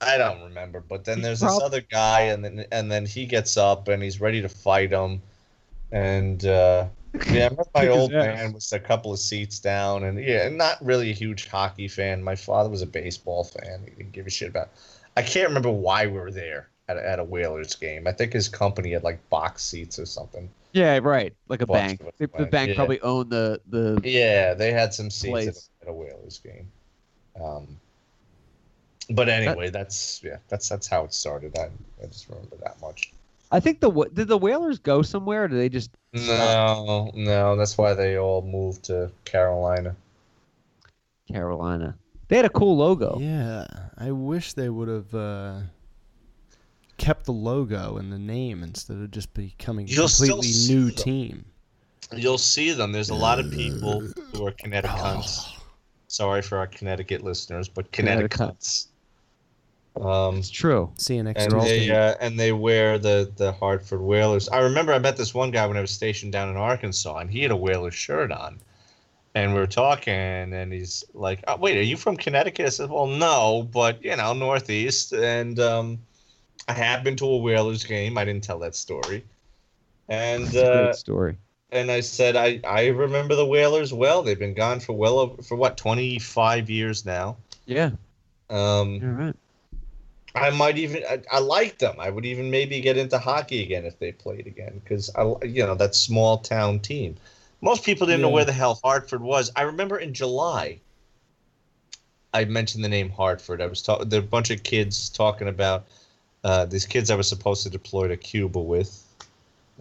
I 0.01 0.17
don't 0.17 0.43
remember, 0.43 0.81
but 0.81 1.05
then 1.05 1.19
He's 1.19 1.25
there's 1.25 1.41
this 1.41 1.61
other 1.61 1.81
guy, 1.81 2.23
and 2.23 2.45
then 2.45 2.65
and 2.71 2.91
then 2.91 3.05
he 3.07 3.27
gets 3.27 3.57
up 3.57 3.89
and 3.89 4.01
he's 4.03 4.21
ready 4.21 4.41
to 4.43 4.49
fight 4.49 4.93
him, 4.93 5.23
and 5.91 6.45
uh, 6.47 6.87
yeah, 7.31 7.51
my 7.75 7.89
old 7.89 8.13
ass. 8.13 8.27
man 8.27 8.53
was 8.53 8.73
a 8.73 8.79
couple 8.79 9.13
of 9.13 9.19
seats 9.19 9.59
down, 9.59 10.05
and 10.05 10.19
yeah, 10.19 10.49
not 10.49 10.85
really 10.85 11.11
a 11.11 11.15
huge 11.15 11.49
hockey 11.49 11.89
fan. 11.89 12.23
My 12.23 12.37
father 12.37 12.71
was 12.71 12.83
a 12.83 12.87
baseball 12.87 13.45
fan. 13.45 13.83
He 13.85 13.91
didn't 13.91 14.13
give 14.13 14.27
a 14.27 14.31
shit 14.31 14.49
about. 14.49 14.71
I 15.17 15.23
can't 15.23 15.49
remember 15.49 15.71
why 15.71 16.07
we 16.07 16.15
were 16.15 16.31
there 16.31 16.69
at 16.89 16.97
a, 16.97 17.09
at 17.09 17.19
a 17.19 17.25
Whalers 17.25 17.75
game. 17.75 18.07
I 18.07 18.13
think 18.13 18.33
his 18.33 18.49
company 18.49 18.93
had 18.93 19.03
like 19.03 19.29
box 19.29 19.63
seats 19.63 19.99
or 19.99 20.07
something. 20.07 20.49
Yeah, 20.73 20.99
right. 21.03 21.35
Like 21.49 21.61
a 21.61 21.67
Watch 21.67 21.79
bank. 21.79 22.01
The, 22.17 22.27
the 22.39 22.47
bank 22.47 22.71
yeah. 22.71 22.77
probably 22.77 23.01
owned 23.03 23.31
the 23.31 23.61
the. 23.69 24.01
Yeah, 24.05 24.55
they 24.55 24.73
had 24.73 24.95
some 24.95 25.11
seats 25.11 25.69
at 25.83 25.87
a, 25.87 25.89
at 25.89 25.89
a 25.89 25.93
Whalers 25.93 26.41
game. 26.43 26.71
Um, 27.43 27.77
but 29.11 29.29
anyway, 29.29 29.71
that's 29.71 30.23
yeah, 30.25 30.37
that's 30.49 30.69
that's 30.69 30.87
how 30.87 31.05
it 31.05 31.13
started. 31.13 31.57
I, 31.59 31.69
I 32.03 32.07
just 32.07 32.29
remember 32.29 32.57
that 32.63 32.81
much. 32.81 33.13
I 33.53 33.61
think 33.61 33.81
the 33.81 33.91
did 34.15 34.29
the 34.29 34.39
Whalers 34.39 34.79
go 34.79 35.03
somewhere? 35.03 35.45
Or 35.45 35.49
did 35.49 35.59
they 35.59 35.69
just? 35.69 35.91
No, 36.15 37.11
no, 37.15 37.55
that's 37.55 37.77
why 37.77 37.93
they 37.93 38.19
all 38.19 38.43
moved 38.43 38.85
to 38.85 39.11
Carolina. 39.27 39.95
Carolina. 41.31 41.95
They 42.29 42.37
had 42.37 42.47
a 42.47 42.51
cool 42.51 42.79
logo. 42.79 43.19
Yeah, 43.21 43.67
I 43.99 44.11
wish 44.11 44.55
they 44.55 44.71
would 44.71 44.89
have 44.89 45.15
uh, 45.15 45.61
kept 46.97 47.27
the 47.27 47.33
logo 47.33 47.99
and 47.99 48.11
the 48.11 48.19
name 48.19 48.63
instead 48.63 48.97
of 48.97 49.11
just 49.11 49.35
becoming 49.35 49.87
a 49.87 49.93
You'll 49.93 50.09
still 50.09 50.37
completely 50.37 50.75
new 50.75 50.85
them. 50.87 50.95
team. 50.95 51.45
You'll 52.15 52.39
see 52.39 52.73
them. 52.73 52.93
There's 52.93 53.11
a 53.11 53.15
lot 53.15 53.39
of 53.39 53.51
people 53.51 54.01
who 54.33 54.47
are 54.47 54.53
Connecticut. 54.53 54.99
Oh. 55.05 55.59
Sorry 56.09 56.43
for 56.43 56.59
our 56.59 56.67
Connecticut 56.67 57.23
listeners, 57.23 57.71
but 57.71 57.91
Connecticutans. 57.91 58.89
Connecticutans. 59.95 60.29
Um, 60.29 60.37
It's 60.39 60.51
true. 60.51 60.91
CNX 60.97 61.35
and 61.37 61.53
Girls 61.53 61.65
they 61.65 61.91
uh, 61.91 62.15
and 62.21 62.39
they 62.39 62.53
wear 62.53 62.99
the 62.99 63.31
the 63.37 63.53
Hartford 63.53 64.01
Whalers. 64.01 64.49
I 64.49 64.61
remember 64.61 64.93
I 64.93 64.99
met 64.99 65.17
this 65.17 65.35
one 65.35 65.51
guy 65.51 65.67
when 65.67 65.77
I 65.77 65.81
was 65.81 65.91
stationed 65.91 66.33
down 66.33 66.49
in 66.49 66.57
Arkansas, 66.57 67.19
and 67.19 67.31
he 67.31 67.43
had 67.43 67.51
a 67.51 67.57
Whalers 67.57 67.95
shirt 67.95 68.33
on. 68.33 68.59
And 69.35 69.55
we 69.55 69.61
were 69.61 69.67
talking, 69.67 70.13
and 70.13 70.73
he's 70.73 71.05
like, 71.15 71.43
oh, 71.49 71.57
"Wait, 71.57 71.79
are 71.79 71.83
you 71.83 71.97
from 71.97 72.17
Connecticut?" 72.19 72.67
I 72.67 72.69
said, 72.69 72.91
"Well, 72.91 73.07
no, 73.07 73.69
but 73.73 74.05
you 74.05 74.15
know, 74.17 74.35
Northeast." 74.35 75.15
And 75.15 75.59
um, 75.59 75.99
I 76.69 76.75
have 76.75 77.03
been 77.03 77.17
to 77.17 77.25
a 77.27 77.39
Whalers 77.39 77.83
game. 77.85 78.19
I 78.19 78.25
didn't 78.27 78.45
tell 78.45 78.59
that 78.59 78.75
story. 78.75 79.25
And 80.09 80.43
It's 80.45 80.55
a 80.55 80.73
uh, 80.91 80.93
story. 80.93 81.37
and 81.71 81.91
I 81.91 82.01
said, 82.01 82.37
I, 82.37 82.61
I 82.65 82.89
remember 82.89 83.35
the 83.35 83.47
Whalers 83.47 83.95
well. 83.95 84.23
They've 84.23 84.39
been 84.39 84.53
gone 84.53 84.81
for 84.81 84.93
well 84.93 85.19
over, 85.19 85.43
for 85.43 85.57
what 85.57 85.79
twenty 85.79 86.19
five 86.19 86.69
years 86.69 87.07
now. 87.07 87.37
Yeah, 87.65 87.93
Um, 88.51 88.97
you're 88.97 89.13
right. 89.13 89.37
I 90.35 90.51
might 90.51 90.79
even 90.79 91.05
I, 91.09 91.23
I 91.31 91.39
like 91.41 91.79
them. 91.79 91.97
I 91.99 92.11
would 92.11 92.25
even 92.25 92.51
maybe 92.51 92.81
get 92.81 92.97
into 92.97 93.19
hockey 93.19 93.63
again 93.63 93.85
if 93.85 93.99
they 93.99 94.13
played 94.13 94.47
again 94.47 94.81
because 94.83 95.11
I 95.15 95.23
you 95.45 95.67
know 95.67 95.75
that 95.75 95.95
small 95.95 96.39
town 96.39 96.81
team. 96.81 97.17
Most 97.61 97.85
people 97.85 98.07
didn't 98.07 98.23
know 98.23 98.31
where 98.31 98.45
the 98.45 98.53
hell 98.53 98.81
Hartford 98.83 99.23
was. 99.23 99.53
I 99.55 99.63
remember 99.63 99.99
in 99.99 100.15
July. 100.15 100.81
I 102.35 102.47
mentioned 102.47 102.83
the 102.83 102.89
name 102.89 103.11
Hartford. 103.11 103.61
I 103.61 103.67
was 103.67 103.83
talking. 103.83 104.09
There 104.09 104.21
were 104.21 104.27
a 104.27 104.29
bunch 104.29 104.51
of 104.51 104.63
kids 104.63 105.11
talking 105.11 105.49
about 105.49 105.85
uh, 106.45 106.65
these 106.65 106.87
kids 106.87 107.11
I 107.11 107.15
was 107.15 107.29
supposed 107.29 107.63
to 107.65 107.71
deploy 107.71 108.09
to 108.09 108.17
Cuba 108.17 108.59
with. 108.59 108.99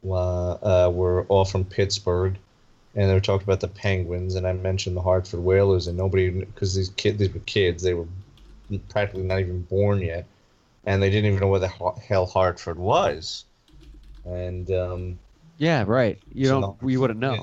Uh, 0.03 0.51
uh, 0.53 0.91
were 0.91 1.23
all 1.25 1.45
from 1.45 1.63
Pittsburgh, 1.63 2.35
and 2.95 3.09
they 3.09 3.13
were 3.13 3.21
talking 3.21 3.45
about 3.45 3.61
the 3.61 3.67
Penguins. 3.67 4.35
And 4.35 4.45
I 4.45 4.53
mentioned 4.53 4.97
the 4.97 5.01
Hartford 5.01 5.39
Whalers, 5.39 5.87
and 5.87 5.97
nobody 5.97 6.29
because 6.29 6.75
these 6.75 6.89
kids 6.89 7.19
these 7.19 7.33
were 7.33 7.39
kids. 7.41 7.83
They 7.83 7.93
were 7.93 8.07
practically 8.89 9.23
not 9.23 9.39
even 9.39 9.61
born 9.63 10.01
yet 10.01 10.25
and 10.85 11.01
they 11.01 11.09
didn't 11.09 11.25
even 11.27 11.39
know 11.39 11.47
where 11.47 11.59
the 11.59 11.67
hell 11.67 12.25
Hartford 12.25 12.77
was. 12.79 13.45
And 14.25 14.69
um, 14.71 15.19
Yeah, 15.57 15.83
right. 15.87 16.19
You 16.33 16.45
So 16.47 16.61
don't. 16.61 16.81
no. 16.81 16.87
You 16.89 16.99
wouldn't 17.01 17.19
know. 17.19 17.33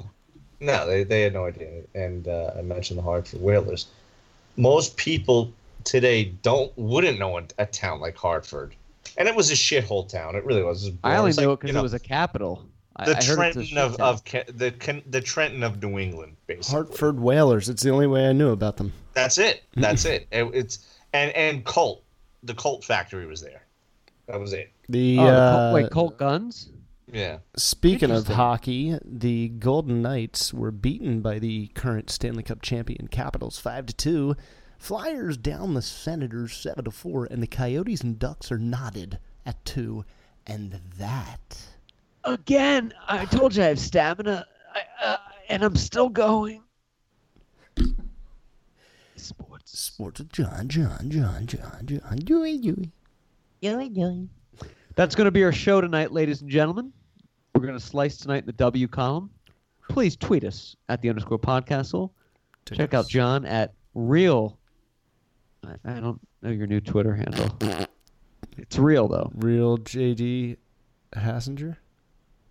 Yeah. 0.60 0.66
no, 0.78 0.86
they, 0.86 1.04
they 1.04 1.22
had 1.22 1.32
no 1.34 1.46
idea. 1.46 1.82
And 1.94 2.26
uh, 2.28 2.52
I 2.58 2.62
mentioned 2.62 2.98
the 2.98 3.02
Hartford 3.02 3.40
Whalers. 3.40 3.86
Most 4.56 4.96
people 4.96 5.52
today 5.84 6.24
don't 6.42 6.72
wouldn't 6.76 7.18
know 7.18 7.38
a, 7.38 7.42
a 7.58 7.66
town 7.66 8.00
like 8.00 8.16
Hartford, 8.16 8.74
and 9.16 9.28
it 9.28 9.34
was 9.34 9.50
a 9.50 9.54
shithole 9.54 10.08
town. 10.08 10.34
It 10.34 10.44
really 10.44 10.62
was. 10.64 10.84
It 10.84 10.90
was 10.90 10.98
I 11.04 11.08
boring. 11.10 11.18
only 11.18 11.28
It's 11.30 11.38
knew 11.38 11.48
like, 11.48 11.52
it 11.54 11.60
because 11.60 11.68
you 11.68 11.74
know, 11.74 11.80
it 11.80 11.82
was 11.84 11.94
a 11.94 11.98
capital. 12.00 12.64
The 12.96 13.02
I 13.02 13.14
heard 13.14 13.18
it's 13.18 13.28
a 13.28 13.34
Trenton 13.36 13.64
shit 13.64 13.78
of, 13.78 13.96
of 14.00 14.24
the 14.24 15.02
the 15.08 15.20
Trenton 15.20 15.62
of 15.62 15.80
New 15.80 15.98
England, 16.00 16.36
basically. 16.48 16.72
Hartford 16.72 17.20
Whalers. 17.20 17.68
It's 17.68 17.84
the 17.84 17.90
only 17.90 18.08
way 18.08 18.28
I 18.28 18.32
knew 18.32 18.50
about 18.50 18.76
them. 18.76 18.92
That's 19.14 19.38
it. 19.38 19.62
That's 19.76 20.04
it. 20.04 20.26
it. 20.32 20.50
It's 20.52 20.84
and 21.12 21.30
and 21.36 21.64
Colt, 21.64 22.02
the 22.42 22.54
Colt 22.54 22.84
factory 22.84 23.26
was 23.26 23.40
there. 23.40 23.62
That 24.26 24.38
was 24.40 24.52
it. 24.52 24.72
The, 24.88 25.18
Oh, 25.18 25.24
the 25.24 25.30
uh, 25.30 25.52
Colt, 25.52 25.74
wait, 25.74 25.90
Colt 25.90 26.18
Guns? 26.18 26.70
Yeah. 27.10 27.38
Speaking 27.56 28.10
of 28.10 28.26
hockey, 28.28 28.98
the 29.02 29.48
Golden 29.48 30.02
Knights 30.02 30.52
were 30.52 30.70
beaten 30.70 31.20
by 31.20 31.38
the 31.38 31.68
current 31.68 32.10
Stanley 32.10 32.42
Cup 32.42 32.60
champion 32.60 33.08
Capitals 33.08 33.58
five 33.58 33.86
to 33.86 33.94
two. 33.94 34.36
Flyers 34.78 35.36
down 35.36 35.74
the 35.74 35.82
Senators 35.82 36.52
seven 36.52 36.84
to 36.84 36.90
four, 36.90 37.26
and 37.30 37.42
the 37.42 37.46
Coyotes 37.46 38.02
and 38.02 38.18
Ducks 38.18 38.52
are 38.52 38.58
knotted 38.58 39.18
at 39.46 39.64
two. 39.64 40.04
And 40.46 40.80
that 40.98 41.58
Again, 42.24 42.92
I 43.06 43.24
told 43.24 43.56
you 43.56 43.62
I 43.62 43.66
have 43.68 43.78
stamina, 43.78 44.44
I, 44.74 45.04
uh, 45.04 45.16
and 45.48 45.62
I'm 45.62 45.76
still 45.76 46.10
going. 46.10 46.62
Sports. 49.16 49.57
Sports 49.72 50.20
with 50.20 50.32
Jon, 50.32 50.68
Jon, 50.68 51.10
Jon, 51.10 51.46
Jon, 51.46 51.82
Jon, 51.84 52.18
Joey, 52.24 52.58
Joey. 52.58 52.90
Joey, 53.62 53.90
Joey. 53.90 54.28
That's 54.94 55.14
going 55.14 55.26
to 55.26 55.30
be 55.30 55.44
our 55.44 55.52
show 55.52 55.80
tonight, 55.80 56.10
ladies 56.10 56.40
and 56.40 56.50
gentlemen. 56.50 56.92
We're 57.54 57.66
going 57.66 57.78
to 57.78 57.84
slice 57.84 58.16
tonight 58.16 58.38
in 58.38 58.46
the 58.46 58.52
W 58.52 58.88
column. 58.88 59.30
Please 59.88 60.16
tweet 60.16 60.44
us 60.44 60.74
at 60.88 61.02
the 61.02 61.10
underscore 61.10 61.38
podcastle. 61.38 62.10
Check 62.72 62.94
out 62.94 63.08
Jon 63.08 63.44
at 63.44 63.74
real. 63.94 64.58
I, 65.66 65.74
I 65.84 66.00
don't 66.00 66.20
know 66.42 66.50
your 66.50 66.66
new 66.66 66.80
Twitter 66.80 67.14
handle. 67.14 67.58
It's 68.56 68.78
real 68.78 69.06
though. 69.08 69.30
Real 69.34 69.78
JD 69.78 70.56
Hassinger. 71.12 71.76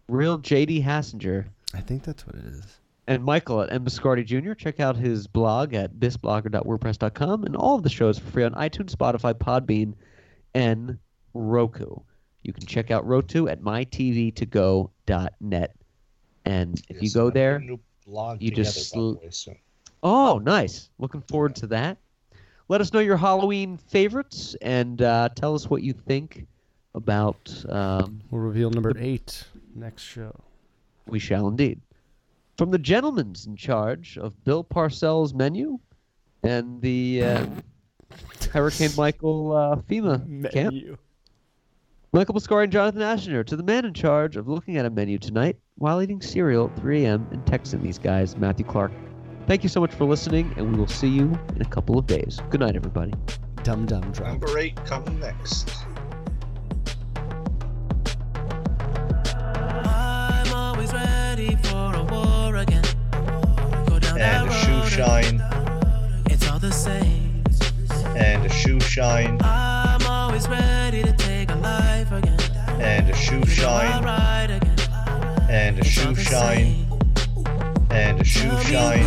Real 0.07 0.39
JD 0.39 0.83
Hassinger. 0.83 1.45
I 1.73 1.81
think 1.81 2.03
that's 2.03 2.25
what 2.25 2.35
it 2.35 2.45
is. 2.45 2.79
And 3.07 3.23
Michael 3.23 3.61
at 3.61 3.71
M. 3.71 3.85
Biscardi 3.85 4.25
Jr. 4.25 4.53
Check 4.53 4.79
out 4.79 4.97
his 4.97 5.27
blog 5.27 5.73
at 5.73 5.95
bisblogger.wordpress.com 5.95 7.43
and 7.45 7.55
all 7.55 7.75
of 7.75 7.83
the 7.83 7.89
shows 7.89 8.19
for 8.19 8.29
free 8.31 8.43
on 8.43 8.53
iTunes, 8.53 8.93
Spotify, 8.93 9.33
Podbean, 9.33 9.93
and 10.53 10.97
Roku. 11.33 11.95
You 12.43 12.53
can 12.53 12.65
check 12.65 12.91
out 12.91 13.05
Roku 13.07 13.47
at 13.47 13.61
mytvtogo.net. 13.61 15.75
And 16.45 16.81
if 16.89 17.01
you 17.01 17.11
go 17.11 17.29
there, 17.29 17.55
a 17.55 17.59
new 17.59 17.79
blog 18.05 18.41
you 18.41 18.49
together, 18.51 18.63
just 18.63 18.89
sl- 18.89 19.13
way, 19.13 19.29
soon. 19.29 19.57
oh, 20.03 20.39
nice. 20.43 20.89
Looking 20.97 21.21
forward 21.21 21.55
to 21.57 21.67
that. 21.67 21.97
Let 22.69 22.81
us 22.81 22.91
know 22.93 22.99
your 22.99 23.17
Halloween 23.17 23.77
favorites 23.77 24.55
and 24.61 25.01
uh, 25.01 25.29
tell 25.35 25.55
us 25.55 25.69
what 25.69 25.83
you 25.83 25.93
think 25.93 26.45
about 26.95 27.63
um, 27.69 28.21
We'll 28.29 28.41
reveal 28.41 28.69
number 28.69 28.93
eight 28.97 29.43
next 29.75 30.03
show. 30.03 30.35
We 31.05 31.19
shall 31.19 31.47
indeed. 31.47 31.79
From 32.57 32.71
the 32.71 32.79
gentleman's 32.79 33.45
in 33.45 33.55
charge 33.55 34.17
of 34.17 34.43
Bill 34.43 34.63
Parcells' 34.63 35.33
menu 35.33 35.77
and 36.41 36.81
the 36.81 37.23
uh, 37.23 37.45
Hurricane 38.51 38.89
Michael 38.97 39.55
uh, 39.55 39.75
FEMA 39.75 40.51
camp, 40.51 40.73
Michael 42.13 42.33
Biscari 42.33 42.63
and 42.63 42.71
Jonathan 42.71 43.01
Ashener, 43.01 43.45
to 43.45 43.55
the 43.55 43.61
man 43.61 43.85
in 43.85 43.93
charge 43.93 44.37
of 44.37 44.47
looking 44.47 44.77
at 44.77 44.87
a 44.87 44.89
menu 44.89 45.19
tonight, 45.19 45.57
while 45.75 46.01
eating 46.01 46.19
cereal 46.19 46.71
at 46.73 46.79
3 46.79 47.05
a.m. 47.05 47.27
and 47.31 47.45
texting 47.45 47.83
these 47.83 47.99
guys, 47.99 48.35
Matthew 48.37 48.65
Clark. 48.65 48.91
Thank 49.45 49.61
you 49.61 49.69
so 49.69 49.79
much 49.79 49.93
for 49.93 50.05
listening, 50.05 50.51
and 50.57 50.71
we 50.71 50.79
will 50.79 50.87
see 50.87 51.07
you 51.07 51.37
in 51.55 51.61
a 51.61 51.69
couple 51.69 51.99
of 51.99 52.07
days. 52.07 52.39
Good 52.49 52.61
night, 52.61 52.75
everybody. 52.75 53.13
Dum 53.61 53.85
dum 53.85 54.11
drop. 54.13 54.29
Number 54.29 54.57
eight 54.57 54.75
coming 54.77 55.19
next. 55.19 55.69
Shine. 64.97 65.43
It's 66.25 66.49
all 66.49 66.57
the 66.57 66.71
same. 66.71 67.43
And 68.15 68.43
a 68.43 68.49
shoe 68.49 68.79
shine. 68.79 69.39
I'm 69.43 70.03
always 70.07 70.47
ready 70.47 71.03
to 71.03 71.13
take 71.13 71.51
a 71.51 71.55
life 71.55 72.11
again. 72.11 72.39
And 72.81 73.07
a 73.07 73.15
shoe 73.15 73.45
shine. 73.45 74.03
Ride 74.03 74.49
again. 74.49 74.79
And 75.51 75.77
a 75.77 75.85
shoe 75.85 76.15
shine. 76.15 76.87
And 77.91 78.19
a 78.19 78.23
shoe 78.23 78.49
Tell 78.49 78.63
shine. 78.63 79.03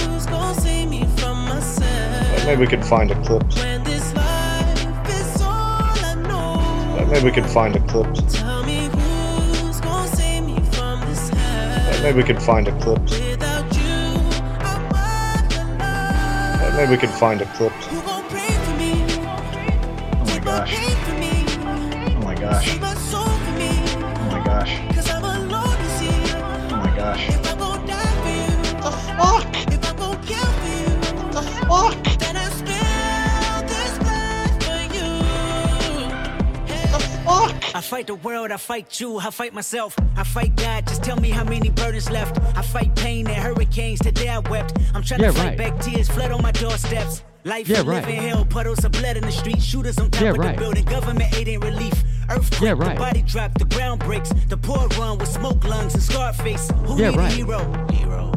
who's 0.00 0.26
gonna 0.26 0.60
save 0.60 0.90
me 0.90 1.06
from 1.16 1.36
myself? 1.46 2.44
Maybe 2.44 2.60
we 2.60 2.66
could 2.66 2.84
find 2.84 3.10
a 3.10 3.18
clip. 3.24 3.42
When 3.54 3.82
this 3.84 4.12
life 4.14 5.08
is 5.08 5.40
all 5.40 6.04
I 6.10 6.16
know. 6.28 7.06
Maybe 7.06 7.24
we 7.24 7.32
could 7.32 7.48
find 7.48 7.74
a 7.76 7.80
clip. 7.86 8.12
Tell 8.28 8.62
me 8.64 8.90
who's 8.92 9.80
gonna 9.80 10.16
save 10.16 10.44
me 10.44 10.60
from 10.72 11.00
this 11.08 11.30
hell? 11.30 12.02
Maybe 12.02 12.18
we 12.18 12.24
could 12.24 12.42
find 12.42 12.68
a 12.68 12.78
clip. 12.82 13.29
Maybe 16.80 16.92
we 16.92 16.96
could 16.96 17.10
find 17.10 17.42
a 17.42 17.44
clip. 17.56 17.74
I 37.80 37.82
fight 37.82 38.06
the 38.08 38.14
world, 38.16 38.50
I 38.52 38.58
fight 38.58 39.00
you, 39.00 39.16
I 39.16 39.30
fight 39.30 39.54
myself, 39.54 39.96
I 40.14 40.22
fight 40.22 40.54
God. 40.54 40.86
Just 40.86 41.02
tell 41.02 41.16
me 41.16 41.30
how 41.30 41.44
many 41.44 41.70
burdens 41.70 42.10
left. 42.10 42.38
I 42.54 42.60
fight 42.60 42.94
pain 42.94 43.26
and 43.26 43.34
hurricanes. 43.42 44.00
Today 44.00 44.28
I 44.28 44.38
wept. 44.40 44.76
I'm 44.94 45.02
trying 45.02 45.22
Yeah, 45.22 45.28
to 45.28 45.32
fight 45.32 45.46
right. 45.48 45.56
back 45.56 45.80
tears, 45.80 46.06
flood 46.06 46.30
on 46.30 46.42
my 46.42 46.52
doorsteps. 46.52 47.22
Life 47.44 47.70
Yeah, 47.70 47.78
right. 47.78 48.04
living 48.06 48.16
hell, 48.20 48.44
puddles 48.44 48.84
of 48.84 48.92
blood 48.92 49.16
in 49.16 49.22
the 49.24 49.32
street, 49.32 49.62
shooters 49.62 49.98
on 49.98 50.10
top 50.10 50.20
Yeah, 50.22 50.30
of 50.32 50.36
right. 50.36 50.56
the 50.56 50.60
building. 50.60 50.84
Government 50.84 51.34
aid 51.34 51.48
ain't 51.48 51.64
relief. 51.64 51.94
Earthquake, 52.28 52.60
Yeah, 52.60 52.72
right. 52.72 52.96
the 52.98 53.00
body 53.00 53.22
drop, 53.22 53.54
the 53.58 53.64
ground 53.64 54.00
breaks. 54.00 54.28
The 54.50 54.58
poor 54.58 54.86
run 54.98 55.16
with 55.16 55.30
smoke 55.30 55.64
lungs 55.64 55.94
and 55.94 56.02
scar 56.02 56.34
face. 56.34 56.70
Who 56.84 56.98
Yeah, 56.98 57.12
need 57.12 57.16
right. 57.18 57.32
a 57.32 57.34
hero? 57.34 57.86
Hero. 57.92 58.32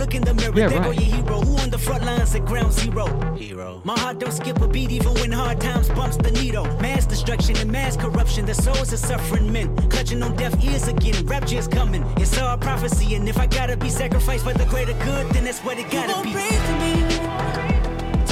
Look 0.00 0.14
in 0.14 0.22
the 0.22 0.32
mirror. 0.32 0.56
Yeah, 0.56 0.68
there 0.68 0.80
go 0.80 0.88
right. 0.88 0.98
your 0.98 1.14
hero. 1.14 1.40
Who 1.42 1.58
on 1.58 1.68
the 1.68 1.76
front 1.76 2.04
lines 2.06 2.34
at 2.34 2.46
ground 2.46 2.72
zero? 2.72 3.04
Hero. 3.36 3.82
My 3.84 3.98
heart 3.98 4.18
don't 4.18 4.32
skip 4.32 4.58
a 4.62 4.66
beat 4.66 4.90
even 4.90 5.12
when 5.12 5.30
hard 5.30 5.60
times 5.60 5.90
bumps 5.90 6.16
the 6.16 6.30
needle. 6.30 6.64
Mass 6.80 7.04
destruction 7.04 7.54
and 7.58 7.70
mass 7.70 7.98
corruption. 7.98 8.46
The 8.46 8.54
souls 8.54 8.94
of 8.94 8.98
suffering 8.98 9.52
men. 9.52 9.76
Clutching 9.90 10.22
on 10.22 10.36
deaf 10.36 10.54
ears 10.64 10.88
again. 10.88 11.26
Rapture 11.26 11.58
is 11.58 11.68
coming. 11.68 12.02
It's 12.16 12.38
all 12.38 12.56
prophecy. 12.56 13.14
And 13.14 13.28
if 13.28 13.36
I 13.36 13.46
gotta 13.46 13.76
be 13.76 13.90
sacrificed 13.90 14.44
for 14.44 14.54
the 14.54 14.64
greater 14.64 14.94
good, 15.04 15.28
then 15.32 15.44
that's 15.44 15.60
what 15.60 15.78
it 15.78 15.90
gotta 15.90 16.22
be. 16.24 16.32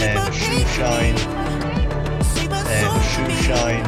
And 0.01 0.19
a 0.19 0.33
shoe 0.33 0.65
shine. 0.73 1.19
And 2.41 2.97
a 2.97 3.03
shoe 3.13 3.31
shine. 3.45 3.85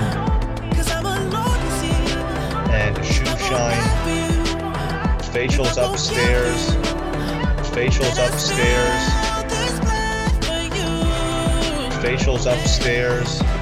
And 2.70 2.98
a 2.98 3.02
shoe 3.02 3.24
shine. 3.48 3.80
Facials 5.32 5.78
upstairs. 5.78 6.99
Facials 7.72 8.18
upstairs. 8.18 9.02
Facials 12.02 12.46
upstairs. 12.46 13.59